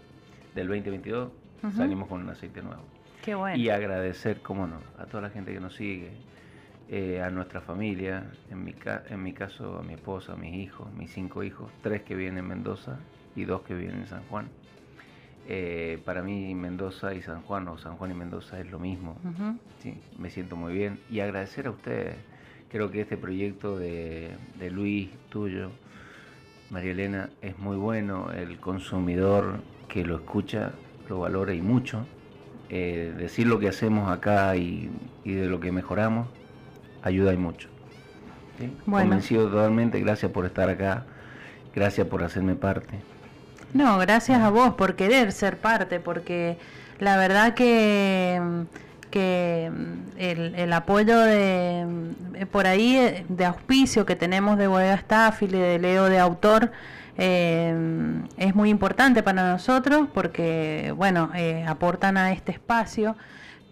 del 0.55 0.69
2022 0.69 1.31
salimos 1.75 2.09
con 2.09 2.21
un 2.21 2.29
aceite 2.29 2.63
nuevo. 2.63 2.83
Qué 3.23 3.35
bueno. 3.35 3.57
Y 3.57 3.71
agradecer, 3.71 4.43
cómo 4.43 4.67
no, 4.67 4.81
a 4.99 5.07
toda 5.07 5.23
la 5.23 5.31
gente 5.31 5.53
que 5.53 5.59
nos 5.59 5.75
sigue, 5.75 6.13
eh, 6.89 7.21
a 7.23 7.31
nuestra 7.31 7.61
familia, 7.61 8.31
en 8.51 8.63
mi, 8.63 8.75
en 9.09 9.23
mi 9.23 9.33
caso 9.33 9.79
a 9.79 9.83
mi 9.83 9.95
esposa, 9.95 10.35
a 10.35 10.37
mis 10.37 10.55
hijos, 10.55 10.93
mis 10.93 11.11
cinco 11.13 11.43
hijos, 11.43 11.73
tres 11.83 12.03
que 12.03 12.15
viven 12.15 12.37
en 12.39 12.47
Mendoza 12.47 12.99
y 13.35 13.45
dos 13.45 13.63
que 13.63 13.75
viven 13.75 13.97
en 13.97 14.07
San 14.07 14.23
Juan. 14.25 14.49
Eh, 15.49 16.01
para 16.05 16.23
mí 16.23 16.55
Mendoza 16.55 17.15
y 17.15 17.23
San 17.23 17.43
Juan 17.43 17.69
o 17.69 17.79
San 17.79 17.97
Juan 17.97 18.11
y 18.11 18.15
Mendoza 18.15 18.59
es 18.61 18.71
lo 18.71 18.79
mismo. 18.79 19.17
sí, 19.83 20.01
me 20.19 20.31
siento 20.31 20.57
muy 20.57 20.73
bien 20.73 21.01
y 21.11 21.21
agradecer 21.21 21.67
a 21.67 21.71
ustedes. 21.71 22.17
Creo 22.71 22.91
que 22.91 23.03
este 23.03 23.17
proyecto 23.17 23.79
de, 23.79 24.33
de 24.59 24.71
Luis, 24.71 25.09
tuyo, 25.31 25.71
María 26.71 26.91
Elena, 26.91 27.31
es 27.43 27.59
muy 27.59 27.77
bueno. 27.77 28.33
El 28.33 28.59
consumidor 28.59 29.61
que 29.89 30.05
lo 30.05 30.17
escucha 30.17 30.73
lo 31.09 31.21
valora 31.21 31.55
y 31.55 31.63
mucho. 31.63 32.05
Eh, 32.69 33.15
decir 33.17 33.47
lo 33.47 33.61
que 33.61 33.69
hacemos 33.69 34.11
acá 34.11 34.57
y, 34.57 34.91
de 35.25 35.47
lo 35.47 35.61
que 35.61 35.71
mejoramos 35.71 36.29
ayuda 37.03 37.33
y 37.33 37.37
mucho. 37.37 37.69
Convencido 38.85 39.49
totalmente, 39.49 40.01
gracias 40.01 40.33
por 40.33 40.47
estar 40.47 40.69
acá, 40.69 41.05
gracias 41.75 42.09
por 42.09 42.25
hacerme 42.25 42.57
parte. 42.57 42.99
No, 43.75 43.99
gracias 43.99 44.41
a 44.41 44.51
vos 44.51 44.75
por 44.75 44.97
querer 44.97 45.33
ser 45.33 45.59
parte, 45.59 46.01
porque 46.01 46.59
la 46.99 47.17
verdad 47.17 47.55
que, 47.55 48.41
que 49.11 49.71
el, 50.17 50.73
apoyo 50.73 51.19
de 51.19 51.87
por 52.51 52.67
ahí 52.67 53.25
de 53.29 53.45
auspicio 53.45 54.07
que 54.07 54.17
tenemos 54.17 54.57
de 54.59 54.67
Bodega 54.67 54.97
Staffil 54.97 55.55
y 55.55 55.59
de 55.59 55.79
Leo 55.79 56.07
de 56.07 56.19
autor 56.19 56.73
eh, 57.19 57.75
es 58.37 58.55
muy 58.55 58.71
importante 58.71 59.23
para 59.23 59.53
nosotros 59.53 60.09
porque, 60.13 60.93
bueno, 60.97 61.31
eh, 61.35 61.65
aportan 61.67 62.17
a 62.17 62.33
este 62.33 62.53
espacio, 62.53 63.17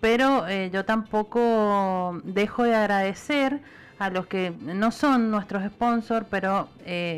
pero 0.01 0.47
eh, 0.49 0.71
yo 0.73 0.85
tampoco 0.85 2.21
dejo 2.25 2.65
de 2.65 2.75
agradecer 2.75 3.61
a 3.99 4.11
los 4.11 4.27
que 4.27 4.53
no 4.61 4.91
son 4.91 5.31
nuestros 5.31 5.65
sponsors, 5.65 6.27
pero 6.31 6.69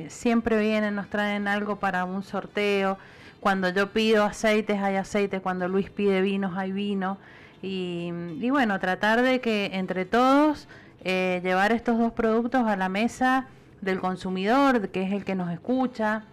siempre 0.08 0.58
vienen, 0.58 0.94
nos 0.94 1.08
traen 1.08 1.48
algo 1.48 1.76
para 1.76 2.04
un 2.04 2.22
sorteo. 2.22 2.98
Cuando 3.40 3.68
yo 3.70 3.92
pido 3.92 4.24
aceites 4.24 4.80
hay 4.80 4.96
aceite, 4.96 5.40
cuando 5.40 5.68
Luis 5.68 5.90
pide 5.90 6.20
vinos 6.20 6.56
hay 6.56 6.72
vino. 6.72 7.18
Y, 7.62 8.12
y 8.40 8.50
bueno, 8.50 8.78
tratar 8.78 9.22
de 9.22 9.40
que 9.40 9.70
entre 9.72 10.04
todos 10.04 10.68
llevar 11.02 11.72
estos 11.72 11.98
dos 11.98 12.12
productos 12.12 12.66
a 12.66 12.76
la 12.76 12.88
mesa 12.88 13.46
del 13.80 14.00
consumidor, 14.00 14.88
que 14.88 15.02
es 15.02 15.12
el 15.12 15.24
que 15.24 15.34
nos 15.34 15.50
escucha, 15.52 16.24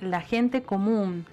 la 0.00 0.20
gente 0.20 0.62
común. 0.62 1.26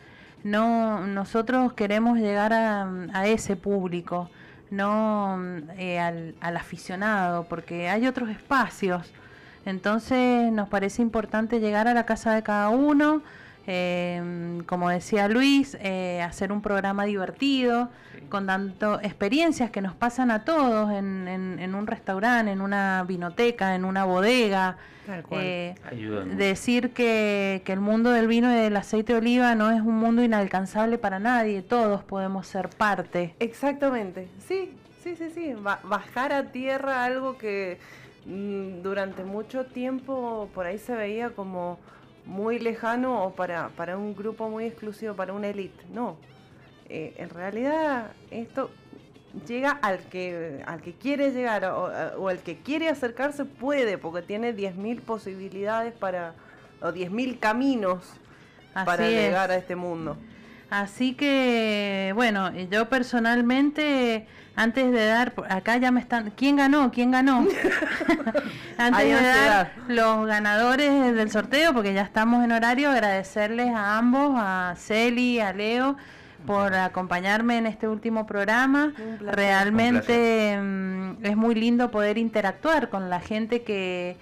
No, 0.44 1.06
nosotros 1.08 1.74
queremos 1.74 2.20
llegar 2.20 2.54
a, 2.54 3.28
ese 3.28 3.56
público, 3.56 4.30
no 4.69 5.39
eh, 5.77 5.99
al, 5.99 6.57
aficionado, 6.57 7.45
porque 7.45 7.89
hay 7.89 8.07
otros 8.07 8.30
espacios. 8.30 9.11
Entonces 9.65 10.52
nos 10.52 10.69
parece 10.69 11.02
importante 11.02 11.60
llegar 11.60 11.88
a 11.88 11.94
la 11.94 12.06
casa 12.06 12.34
de 12.34 12.44
cada 12.44 12.69
uno, 12.69 13.22
eh, 13.68 14.61
como 14.65 14.89
decía 14.89 15.27
Luis, 15.27 15.77
eh, 15.81 16.22
hacer 16.22 16.53
un 16.53 16.61
programa 16.61 17.03
divertido, 17.03 17.89
con 18.30 18.48
tanto 18.48 18.99
experiencias 19.02 19.72
que 19.72 19.81
nos 19.81 19.94
pasan 19.94 20.31
a 20.31 20.45
todos 20.45 20.91
en, 20.91 21.27
en, 21.27 21.76
un 21.76 21.85
restaurante, 21.85 22.52
en 22.52 22.61
una 22.61 23.03
vinoteca, 23.07 23.76
en 23.76 23.85
una 23.85 24.06
bodega. 24.06 24.77
Eh, 25.31 25.76
decir 26.35 26.91
que, 26.91 27.61
que, 27.64 27.72
el 27.72 27.80
mundo 27.80 28.10
del 28.11 28.27
vino 28.27 28.52
y 28.52 28.56
del 28.56 28.76
aceite 28.76 29.14
de 29.14 29.19
oliva 29.19 29.56
no 29.56 29.72
es 29.72 29.81
un 29.81 29.95
mundo 29.95 30.22
inalcanzable 30.23 30.98
para 30.98 31.19
nadie, 31.19 31.61
todos 31.61 32.03
podemos 32.03 32.48
ser 32.48 32.69
parte. 32.69 33.34
Exactamente, 33.39 34.27
sí, 34.45 34.73
sí, 35.03 35.15
sí, 35.15 35.30
sí, 35.34 35.53
bajar 35.84 36.34
a 36.34 36.52
tierra 36.52 37.06
algo 37.06 37.38
que 37.38 37.80
mm, 38.26 38.81
durante 38.81 39.23
mucho 39.23 39.65
tiempo 39.65 40.49
por 40.53 40.65
ahí 40.65 40.77
se 40.77 40.94
veía 40.94 41.30
como 41.30 41.80
muy 42.28 42.60
lejano 42.60 43.24
o 43.24 43.34
para, 43.34 43.70
para 43.70 43.98
un 43.98 44.16
grupo 44.16 44.49
muy 44.49 44.66
exclusivo, 44.66 45.16
para 45.16 45.34
una 45.34 45.48
élite, 45.48 45.84
no 45.91 46.18
eh, 46.90 47.14
en 47.18 47.30
realidad 47.30 48.12
esto 48.32 48.70
llega 49.45 49.72
al 49.72 49.99
que, 49.99 50.64
al 50.66 50.82
que 50.82 50.94
quiere 50.94 51.32
llegar 51.32 51.66
o, 51.66 51.91
o 52.18 52.30
el 52.30 52.40
que 52.40 52.60
quiere 52.60 52.88
acercarse 52.88 53.44
puede, 53.44 53.98
porque 53.98 54.22
tiene 54.22 54.56
10.000 54.56 55.02
posibilidades 55.02 55.94
para, 55.94 56.34
o 56.82 56.88
10.000 56.88 57.40
caminos 57.40 58.14
para 58.86 59.10
llegar 59.10 59.52
a 59.52 59.58
este 59.58 59.76
mundo. 59.76 60.18
Así 60.69 61.14
que, 61.14 62.11
bueno, 62.15 62.52
yo 62.69 62.89
personalmente, 62.89 64.27
antes 64.56 64.91
de 64.91 65.06
dar, 65.06 65.34
acá 65.49 65.77
ya 65.77 65.91
me 65.91 66.02
están, 66.02 66.31
¿quién 66.31 66.57
ganó? 66.57 66.91
¿Quién 66.91 67.11
ganó? 67.11 67.48
antes 68.77 69.06
de 69.06 69.27
dar 69.27 69.72
los 69.88 70.27
ganadores 70.27 71.15
del 71.15 71.31
sorteo, 71.31 71.73
porque 71.73 71.94
ya 71.94 72.02
estamos 72.02 72.44
en 72.44 72.52
horario, 72.52 72.89
agradecerles 72.89 73.73
a 73.73 73.98
ambos, 73.98 74.34
a 74.35 74.73
Celi, 74.77 75.39
a 75.39 75.53
Leo, 75.53 75.95
por 76.45 76.73
acompañarme 76.73 77.57
en 77.57 77.65
este 77.65 77.88
último 77.88 78.27
programa. 78.27 78.94
Realmente 79.22 80.57
mm, 80.60 81.26
es 81.26 81.38
muy 81.38 81.56
lindo 81.56 81.91
poder 81.91 82.18
interactuar 82.18 82.89
con 82.89 83.10
la 83.10 83.22
gente 83.22 83.64
que, 83.64 84.18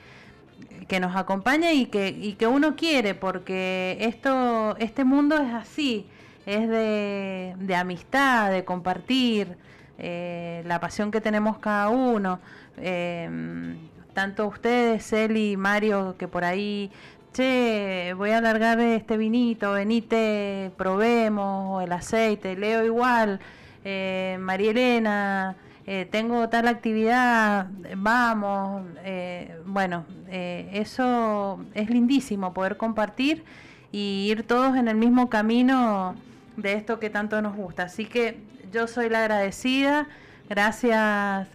que 0.88 1.00
nos 1.00 1.16
acompaña 1.16 1.74
y 1.74 1.88
que, 1.88 2.10
y 2.10 2.34
que 2.34 2.46
uno 2.46 2.76
quiere, 2.76 3.16
porque 3.16 3.98
esto, 4.02 4.76
este 4.78 5.04
mundo 5.04 5.38
es 5.38 5.52
así, 5.52 6.08
es 6.46 6.68
de, 6.68 7.56
de 7.58 7.76
amistad, 7.76 8.52
de 8.52 8.64
compartir 8.66 9.58
eh, 9.98 10.64
la 10.66 10.80
pasión 10.80 11.12
que 11.12 11.22
tenemos 11.22 11.58
cada 11.58 11.90
uno. 11.90 12.40
Eh, 12.78 13.76
tanto 14.14 14.48
ustedes, 14.48 15.12
Eli 15.14 15.58
Mario, 15.58 16.16
que 16.18 16.28
por 16.28 16.44
ahí 16.44 16.90
che, 17.34 18.14
voy 18.16 18.32
a 18.32 18.38
alargar 18.38 18.80
este 18.80 19.18
vinito, 19.18 19.74
venite, 19.74 20.72
probemos 20.78 21.84
el 21.84 21.92
aceite, 21.92 22.56
leo 22.56 22.86
igual, 22.86 23.42
eh, 23.84 24.38
María 24.40 24.72
Elena, 24.72 25.58
eh, 25.86 26.08
tengo 26.10 26.48
tal 26.50 26.68
actividad, 26.70 27.68
vamos, 27.98 28.84
eh, 29.04 29.60
bueno, 29.66 30.06
eh, 30.30 30.70
eso 30.74 31.60
es 31.74 31.90
lindísimo, 31.90 32.54
poder 32.54 32.78
compartir 32.78 33.44
y 33.92 34.28
ir 34.32 34.44
todos 34.44 34.78
en 34.78 34.88
el 34.88 34.96
mismo 34.96 35.30
camino 35.30 36.16
de 36.58 36.74
esto 36.74 37.00
que 37.00 37.10
tanto 37.10 37.42
nos 37.42 37.56
gusta. 37.56 37.84
Así 37.84 38.06
que 38.06 38.40
yo 38.72 38.88
soy 38.88 39.10
la 39.10 39.20
agradecida. 39.20 40.08
Gracias 40.48 41.48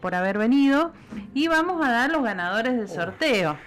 por 0.00 0.14
haber 0.14 0.38
venido 0.38 0.92
y 1.34 1.48
vamos 1.48 1.86
a 1.86 1.90
dar 1.90 2.10
los 2.10 2.22
ganadores 2.22 2.74
del 2.78 2.88
sorteo. 2.88 3.58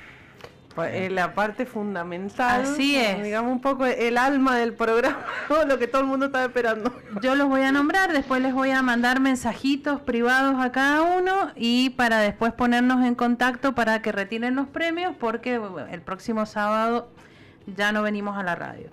Eh, 0.88 1.10
la 1.10 1.34
parte 1.34 1.66
fundamental. 1.66 2.62
Así 2.62 2.96
es. 2.96 3.22
Digamos 3.24 3.52
un 3.52 3.62
poco 3.62 3.86
el 3.86 4.18
alma 4.18 4.56
del 4.56 4.74
programa, 4.74 5.26
lo 5.68 5.78
que 5.78 5.88
todo 5.88 6.02
el 6.02 6.08
mundo 6.08 6.28
estaba 6.28 6.46
esperando. 6.46 6.94
Yo 7.22 7.36
los 7.36 7.48
voy 7.48 7.62
a 7.62 7.72
nombrar, 7.72 8.14
después 8.14 8.42
les 8.42 8.54
voy 8.54 8.72
a 8.72 8.82
mandar 8.82 9.20
mensajitos 9.20 10.02
privados 10.02 10.56
a 10.64 10.72
cada 10.72 11.02
uno 11.02 11.52
y 11.56 11.92
para 11.92 12.20
después 12.20 12.54
ponernos 12.54 13.06
en 13.06 13.16
contacto 13.16 13.76
para 13.76 14.02
que 14.02 14.12
retiren 14.12 14.56
los 14.56 14.68
premios 14.68 15.16
porque 15.20 15.60
el 15.92 16.02
próximo 16.02 16.46
sábado 16.46 17.10
ya 17.76 17.92
no 17.92 18.02
venimos 18.04 18.38
a 18.38 18.44
la 18.44 18.56
radio. 18.56 18.90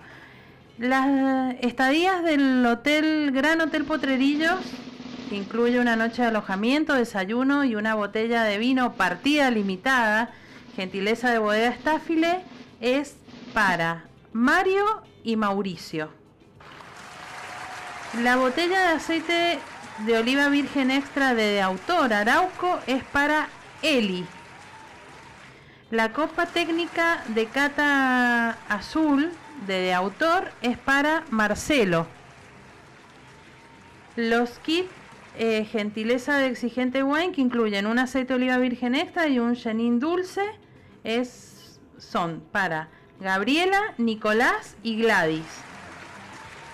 Las 0.77 1.55
estadías 1.61 2.23
del 2.23 2.63
hotel 2.63 3.31
Gran 3.31 3.61
Hotel 3.61 3.83
Potrerillos, 3.83 4.59
que 5.27 5.35
incluye 5.35 5.79
una 5.79 5.95
noche 5.95 6.21
de 6.21 6.27
alojamiento, 6.27 6.93
desayuno 6.93 7.63
y 7.63 7.75
una 7.75 7.95
botella 7.95 8.43
de 8.43 8.59
vino 8.59 8.93
partida 8.93 9.49
limitada, 9.49 10.29
gentileza 10.75 11.31
de 11.31 11.39
Bodega 11.39 11.69
Estáfile, 11.69 12.41
es 12.79 13.15
para 13.55 14.05
Mario 14.33 14.85
y 15.23 15.35
Mauricio. 15.35 16.11
La 18.21 18.35
botella 18.35 18.79
de 18.81 18.95
aceite 18.97 19.59
de 20.05 20.17
oliva 20.19 20.47
virgen 20.49 20.91
extra 20.91 21.33
de, 21.33 21.59
autor 21.59 22.13
Arauco 22.13 22.79
es 22.85 23.03
para 23.05 23.47
Eli. 23.81 24.27
La 25.89 26.13
copa 26.13 26.45
técnica 26.45 27.23
de 27.29 27.47
cata 27.47 28.59
azul 28.69 29.31
de, 29.65 29.93
autor 29.93 30.51
es 30.61 30.77
para 30.77 31.23
Marcelo. 31.29 32.07
Los 34.15 34.59
kits 34.59 34.89
eh, 35.37 35.65
gentileza 35.65 36.37
de 36.37 36.47
exigente 36.47 37.03
wine 37.03 37.31
que 37.31 37.41
incluyen 37.41 37.85
un 37.85 37.99
aceite 37.99 38.29
de 38.29 38.35
oliva 38.35 38.57
virgen 38.57 38.95
extra 38.95 39.27
y 39.27 39.39
un 39.39 39.55
chenin 39.55 39.99
dulce 39.99 40.41
es, 41.03 41.79
son 41.97 42.43
para 42.51 42.89
Gabriela, 43.19 43.93
Nicolás 43.97 44.75
y 44.83 44.97
Gladys. 44.97 45.45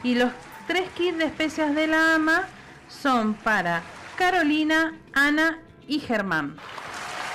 Y 0.03 0.15
los 0.15 0.31
tres 0.67 0.89
kits 0.91 1.17
de 1.17 1.25
especias 1.25 1.75
de 1.75 1.87
la 1.87 2.15
ama 2.15 2.43
son 2.87 3.33
para 3.33 3.81
Carolina, 4.17 4.93
Ana 5.13 5.59
y 5.87 5.99
Germán. 5.99 6.55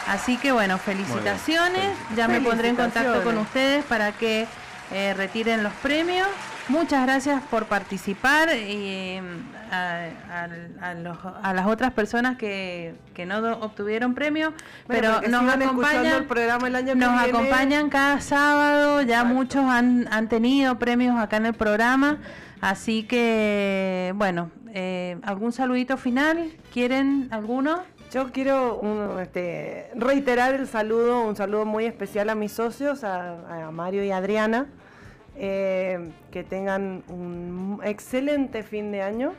Así 0.06 0.38
que 0.38 0.52
bueno, 0.52 0.78
felicitaciones. 0.78 1.96
Ya 2.16 2.28
me 2.28 2.40
pondré 2.40 2.68
en 2.68 2.76
contacto 2.76 3.22
con 3.22 3.36
ustedes 3.36 3.84
para 3.84 4.12
que 4.12 4.46
eh, 4.92 5.14
retiren 5.14 5.62
los 5.62 5.72
premios. 5.74 6.26
Muchas 6.68 7.04
gracias 7.04 7.42
por 7.50 7.66
participar. 7.66 8.50
y 8.54 9.20
a, 9.70 11.52
las 11.54 11.66
otras 11.66 11.92
personas 11.92 12.36
que, 12.36 12.94
no 13.26 13.38
obtuvieron 13.60 14.14
premio, 14.14 14.52
pero 14.86 15.20
nos 15.22 15.54
acompañan, 15.54 16.26
nos 16.96 17.20
acompañan 17.20 17.90
cada 17.90 18.20
sábado, 18.20 19.02
ya 19.02 19.24
muchos 19.24 19.64
han, 19.64 20.08
han 20.10 20.28
tenido 20.28 20.78
premios 20.78 21.18
acá 21.18 21.38
en 21.38 21.46
el 21.46 21.54
programa, 21.54 22.18
así 22.60 23.02
que 23.04 24.12
bueno, 24.16 24.50
eh, 24.72 25.18
¿algún 25.22 25.52
saludito 25.52 25.96
final? 25.96 26.52
¿Quieren 26.72 27.28
alguno? 27.30 27.82
Yo 28.10 28.32
quiero 28.32 29.20
este, 29.20 29.90
reiterar 29.94 30.54
el 30.54 30.66
saludo, 30.66 31.20
un 31.24 31.36
saludo 31.36 31.66
muy 31.66 31.84
especial 31.84 32.30
a 32.30 32.34
mis 32.34 32.52
socios, 32.52 33.04
a, 33.04 33.70
Mario 33.70 34.02
y 34.02 34.10
Adriana, 34.10 34.66
eh, 35.36 36.10
que 36.30 36.42
tengan 36.42 37.02
un 37.08 37.80
excelente 37.84 38.62
fin 38.62 38.92
de 38.92 39.02
año. 39.02 39.34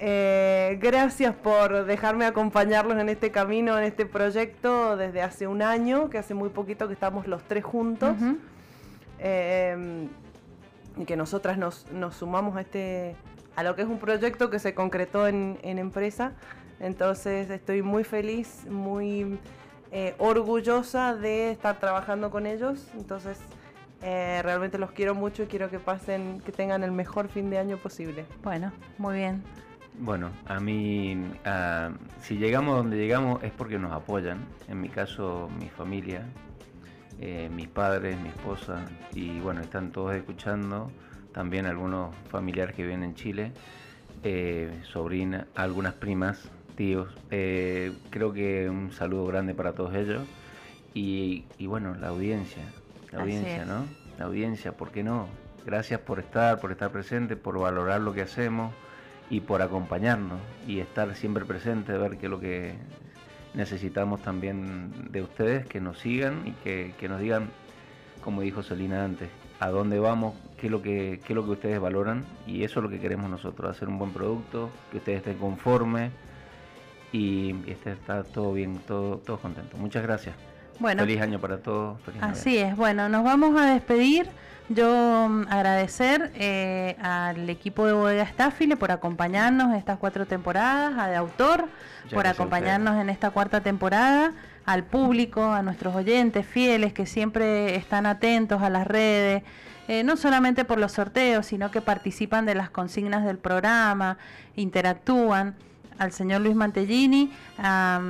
Eh, 0.00 0.76
gracias 0.82 1.36
por 1.36 1.84
dejarme 1.84 2.24
acompañarlos 2.24 2.98
en 2.98 3.08
este 3.08 3.30
camino, 3.30 3.78
en 3.78 3.84
este 3.84 4.06
proyecto 4.06 4.96
desde 4.96 5.22
hace 5.22 5.46
un 5.46 5.62
año, 5.62 6.10
que 6.10 6.18
hace 6.18 6.34
muy 6.34 6.48
poquito 6.48 6.88
que 6.88 6.94
estamos 6.94 7.28
los 7.28 7.44
tres 7.44 7.62
juntos. 7.62 8.16
Eh, 9.20 10.08
y 10.96 11.04
que 11.04 11.16
nosotras 11.16 11.58
nos, 11.58 11.86
sumamos 12.10 12.56
a 12.56 12.62
este 12.62 13.14
a 13.54 13.62
lo 13.62 13.76
que 13.76 13.82
es 13.82 13.88
un 13.88 13.98
proyecto 13.98 14.50
que 14.50 14.58
se 14.58 14.74
concretó 14.74 15.28
en, 15.28 15.58
en 15.62 15.78
empresa 15.78 16.32
entonces 16.82 17.48
estoy 17.48 17.80
muy 17.80 18.02
feliz, 18.02 18.66
muy 18.68 19.38
eh, 19.92 20.16
orgullosa 20.18 21.14
de 21.14 21.52
estar 21.52 21.78
trabajando 21.78 22.28
con 22.28 22.44
ellos. 22.44 22.88
Entonces 22.98 23.38
eh, 24.02 24.40
realmente 24.42 24.78
los 24.78 24.90
quiero 24.90 25.14
mucho 25.14 25.44
y 25.44 25.46
quiero 25.46 25.70
que 25.70 25.78
pasen, 25.78 26.40
que 26.44 26.50
tengan 26.50 26.82
el 26.82 26.90
mejor 26.90 27.28
fin 27.28 27.50
de 27.50 27.58
año 27.58 27.76
posible. 27.76 28.26
Bueno, 28.42 28.72
muy 28.98 29.14
bien. 29.14 29.44
Bueno, 30.00 30.30
a 30.46 30.58
mí, 30.58 31.22
si 32.20 32.36
llegamos 32.38 32.78
donde 32.78 32.96
llegamos 32.96 33.44
es 33.44 33.52
porque 33.52 33.78
nos 33.78 33.92
apoyan. 33.92 34.40
En 34.66 34.80
mi 34.80 34.88
caso, 34.88 35.48
mi 35.60 35.68
familia, 35.68 36.26
eh, 37.20 37.48
mis 37.54 37.68
padres, 37.68 38.18
mi 38.18 38.30
esposa, 38.30 38.84
y 39.12 39.38
bueno, 39.38 39.60
están 39.60 39.92
todos 39.92 40.16
escuchando. 40.16 40.90
También 41.32 41.66
algunos 41.66 42.12
familiares 42.28 42.74
que 42.74 42.82
viven 42.82 43.04
en 43.04 43.14
Chile, 43.14 43.52
sobrina, 44.82 45.46
algunas 45.54 45.94
primas 45.94 46.50
tíos. 46.72 47.08
Eh, 47.30 47.92
creo 48.10 48.32
que 48.32 48.68
un 48.68 48.92
saludo 48.92 49.26
grande 49.26 49.54
para 49.54 49.72
todos 49.72 49.94
ellos. 49.94 50.22
Y, 50.94 51.44
bueno, 51.60 51.94
la 51.94 52.08
audiencia, 52.08 52.62
la 53.12 53.22
audiencia, 53.22 53.64
¿no? 53.64 53.86
La 54.18 54.26
audiencia, 54.26 54.72
¿por 54.72 54.90
qué 54.90 55.02
no? 55.02 55.26
Gracias 55.64 56.00
por 56.00 56.18
estar, 56.18 56.60
por 56.60 56.70
estar 56.70 56.90
presente, 56.90 57.36
por 57.36 57.58
valorar 57.58 58.00
lo 58.00 58.12
que 58.12 58.22
hacemos 58.22 58.74
y 59.30 59.40
por 59.40 59.62
acompañarnos 59.62 60.40
y 60.66 60.80
estar 60.80 61.14
siempre 61.14 61.44
presente, 61.46 61.92
ver 61.92 62.18
qué 62.18 62.26
es 62.26 62.30
lo 62.30 62.40
que 62.40 62.74
necesitamos 63.54 64.20
también 64.20 64.92
de 65.10 65.22
ustedes, 65.22 65.66
que 65.66 65.80
nos 65.80 65.98
sigan 65.98 66.46
y 66.46 66.52
que, 66.62 66.94
que 66.98 67.08
nos 67.08 67.20
digan, 67.20 67.48
como 68.22 68.42
dijo 68.42 68.62
Selina 68.62 69.04
antes, 69.04 69.30
a 69.60 69.70
dónde 69.70 69.98
vamos, 69.98 70.34
qué 70.58 70.66
es, 70.66 70.70
lo 70.70 70.82
que, 70.82 71.20
qué 71.24 71.32
es 71.32 71.36
lo 71.36 71.44
que 71.44 71.52
ustedes 71.52 71.80
valoran 71.80 72.24
y 72.46 72.64
eso 72.64 72.80
es 72.80 72.84
lo 72.84 72.90
que 72.90 72.98
queremos 72.98 73.30
nosotros, 73.30 73.70
hacer 73.70 73.88
un 73.88 73.98
buen 73.98 74.12
producto, 74.12 74.70
que 74.90 74.98
ustedes 74.98 75.18
estén 75.18 75.38
conformes 75.38 76.10
y 77.12 77.54
este 77.66 77.92
está 77.92 78.24
todo 78.24 78.52
bien, 78.52 78.78
todo, 78.86 79.18
todo 79.18 79.38
contento. 79.38 79.76
Muchas 79.76 80.02
gracias. 80.02 80.34
Bueno, 80.78 81.02
feliz 81.02 81.20
año 81.20 81.38
para 81.38 81.58
todos. 81.58 81.98
así 82.20 82.58
es. 82.58 82.76
Bueno, 82.76 83.08
nos 83.08 83.22
vamos 83.22 83.60
a 83.60 83.66
despedir. 83.66 84.26
Yo 84.68 85.28
mm, 85.28 85.46
agradecer 85.50 86.32
eh, 86.34 86.96
al 87.00 87.48
equipo 87.50 87.86
de 87.86 87.92
Bodega 87.92 88.26
Staffile 88.26 88.76
por 88.76 88.90
acompañarnos 88.90 89.74
estas 89.76 89.98
cuatro 89.98 90.26
temporadas, 90.26 90.94
a 90.98 91.08
De 91.08 91.16
Autor 91.16 91.68
por 92.12 92.26
acompañarnos 92.26 93.00
en 93.00 93.10
esta 93.10 93.30
cuarta 93.30 93.60
temporada, 93.60 94.32
al 94.64 94.84
público, 94.84 95.44
a 95.44 95.62
nuestros 95.62 95.94
oyentes 95.94 96.46
fieles 96.46 96.92
que 96.92 97.06
siempre 97.06 97.76
están 97.76 98.06
atentos 98.06 98.62
a 98.62 98.70
las 98.70 98.86
redes, 98.86 99.42
eh, 99.88 100.04
no 100.04 100.16
solamente 100.16 100.64
por 100.64 100.78
los 100.78 100.92
sorteos, 100.92 101.46
sino 101.46 101.70
que 101.70 101.80
participan 101.80 102.46
de 102.46 102.54
las 102.54 102.70
consignas 102.70 103.24
del 103.24 103.38
programa, 103.38 104.18
interactúan 104.56 105.54
al 105.98 106.12
señor 106.12 106.40
Luis 106.40 106.54
Mantellini, 106.54 107.32
a, 107.58 108.00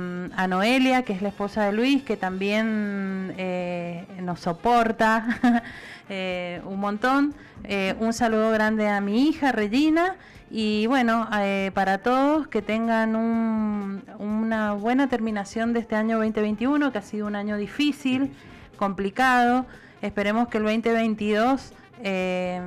Noelia, 0.49 1.03
que 1.03 1.13
es 1.13 1.21
la 1.21 1.29
esposa 1.29 1.65
de 1.65 1.73
Luis, 1.73 2.03
que 2.03 2.17
también 2.17 3.33
eh, 3.37 4.05
nos 4.21 4.41
soporta 4.41 5.63
eh, 6.09 6.61
un 6.65 6.79
montón. 6.79 7.33
Eh, 7.63 7.95
un 7.99 8.13
saludo 8.13 8.51
grande 8.51 8.87
a 8.89 9.01
mi 9.01 9.27
hija, 9.27 9.51
Regina. 9.51 10.15
Y 10.51 10.85
bueno, 10.85 11.27
para 11.73 11.97
todos 11.97 12.47
que 12.47 12.61
tengan 12.61 13.15
una 13.15 14.73
buena 14.73 15.09
terminación 15.09 15.73
de 15.73 15.79
este 15.79 15.95
año 15.95 16.17
2021, 16.17 16.91
que 16.91 16.97
ha 16.99 17.01
sido 17.01 17.25
un 17.25 17.35
año 17.35 17.57
difícil, 17.57 18.31
complicado. 18.77 19.65
Esperemos 20.03 20.49
que 20.49 20.59
el 20.59 20.65
2022 20.65 21.73
eh, 22.05 22.61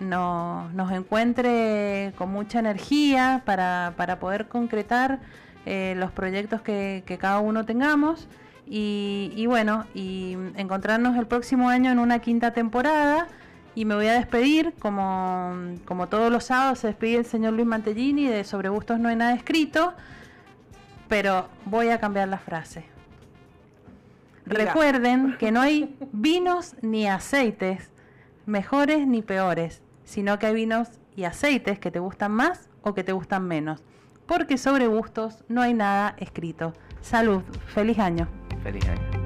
nos 0.00 0.92
encuentre 0.92 2.14
con 2.16 2.32
mucha 2.32 2.58
energía 2.58 3.42
para, 3.44 3.94
poder 4.18 4.48
concretar 4.48 5.20
eh, 5.66 5.94
los 5.98 6.10
proyectos 6.10 6.62
que, 6.62 7.04
cada 7.20 7.40
uno 7.40 7.66
tengamos 7.66 8.28
y, 8.66 9.44
bueno, 9.46 9.84
y 9.94 10.38
encontrarnos 10.56 11.18
el 11.18 11.26
próximo 11.26 11.68
año 11.68 11.90
en 11.92 11.98
una 11.98 12.20
quinta 12.20 12.52
temporada. 12.52 13.28
Y 13.74 13.84
me 13.84 13.94
voy 13.94 14.06
a 14.06 14.14
despedir, 14.14 14.74
como, 14.78 15.54
como 15.84 16.06
todos 16.08 16.30
los 16.30 16.44
sábados 16.44 16.80
se 16.80 16.88
despide 16.88 17.18
el 17.18 17.24
señor 17.26 17.54
Luis 17.54 17.66
Mantellini 17.66 18.26
de 18.26 18.44
Sobre 18.44 18.68
Gustos 18.68 18.98
no 18.98 19.08
hay 19.08 19.16
nada 19.16 19.34
escrito, 19.34 19.94
pero 21.08 21.48
voy 21.64 21.88
a 21.88 21.98
cambiar 21.98 22.28
la 22.28 22.38
frase. 22.38 22.84
Recuerden 24.44 25.36
que 25.38 25.52
no 25.52 25.60
hay 25.60 25.96
vinos 26.12 26.74
ni 26.82 27.06
aceites 27.06 27.92
mejores 28.46 29.06
ni 29.06 29.22
peores, 29.22 29.82
sino 30.04 30.38
que 30.38 30.46
hay 30.46 30.54
vinos 30.54 30.88
y 31.16 31.24
aceites 31.24 31.78
que 31.78 31.90
te 31.90 31.98
gustan 31.98 32.32
más 32.32 32.68
o 32.82 32.94
que 32.94 33.04
te 33.04 33.12
gustan 33.12 33.46
menos. 33.46 33.82
Porque 34.26 34.58
sobre 34.58 34.86
gustos 34.86 35.44
no 35.48 35.62
hay 35.62 35.74
nada 35.74 36.14
escrito. 36.18 36.72
Salud, 37.00 37.42
feliz 37.66 37.98
año. 37.98 38.28
Feliz 38.62 38.88
año. 38.88 39.21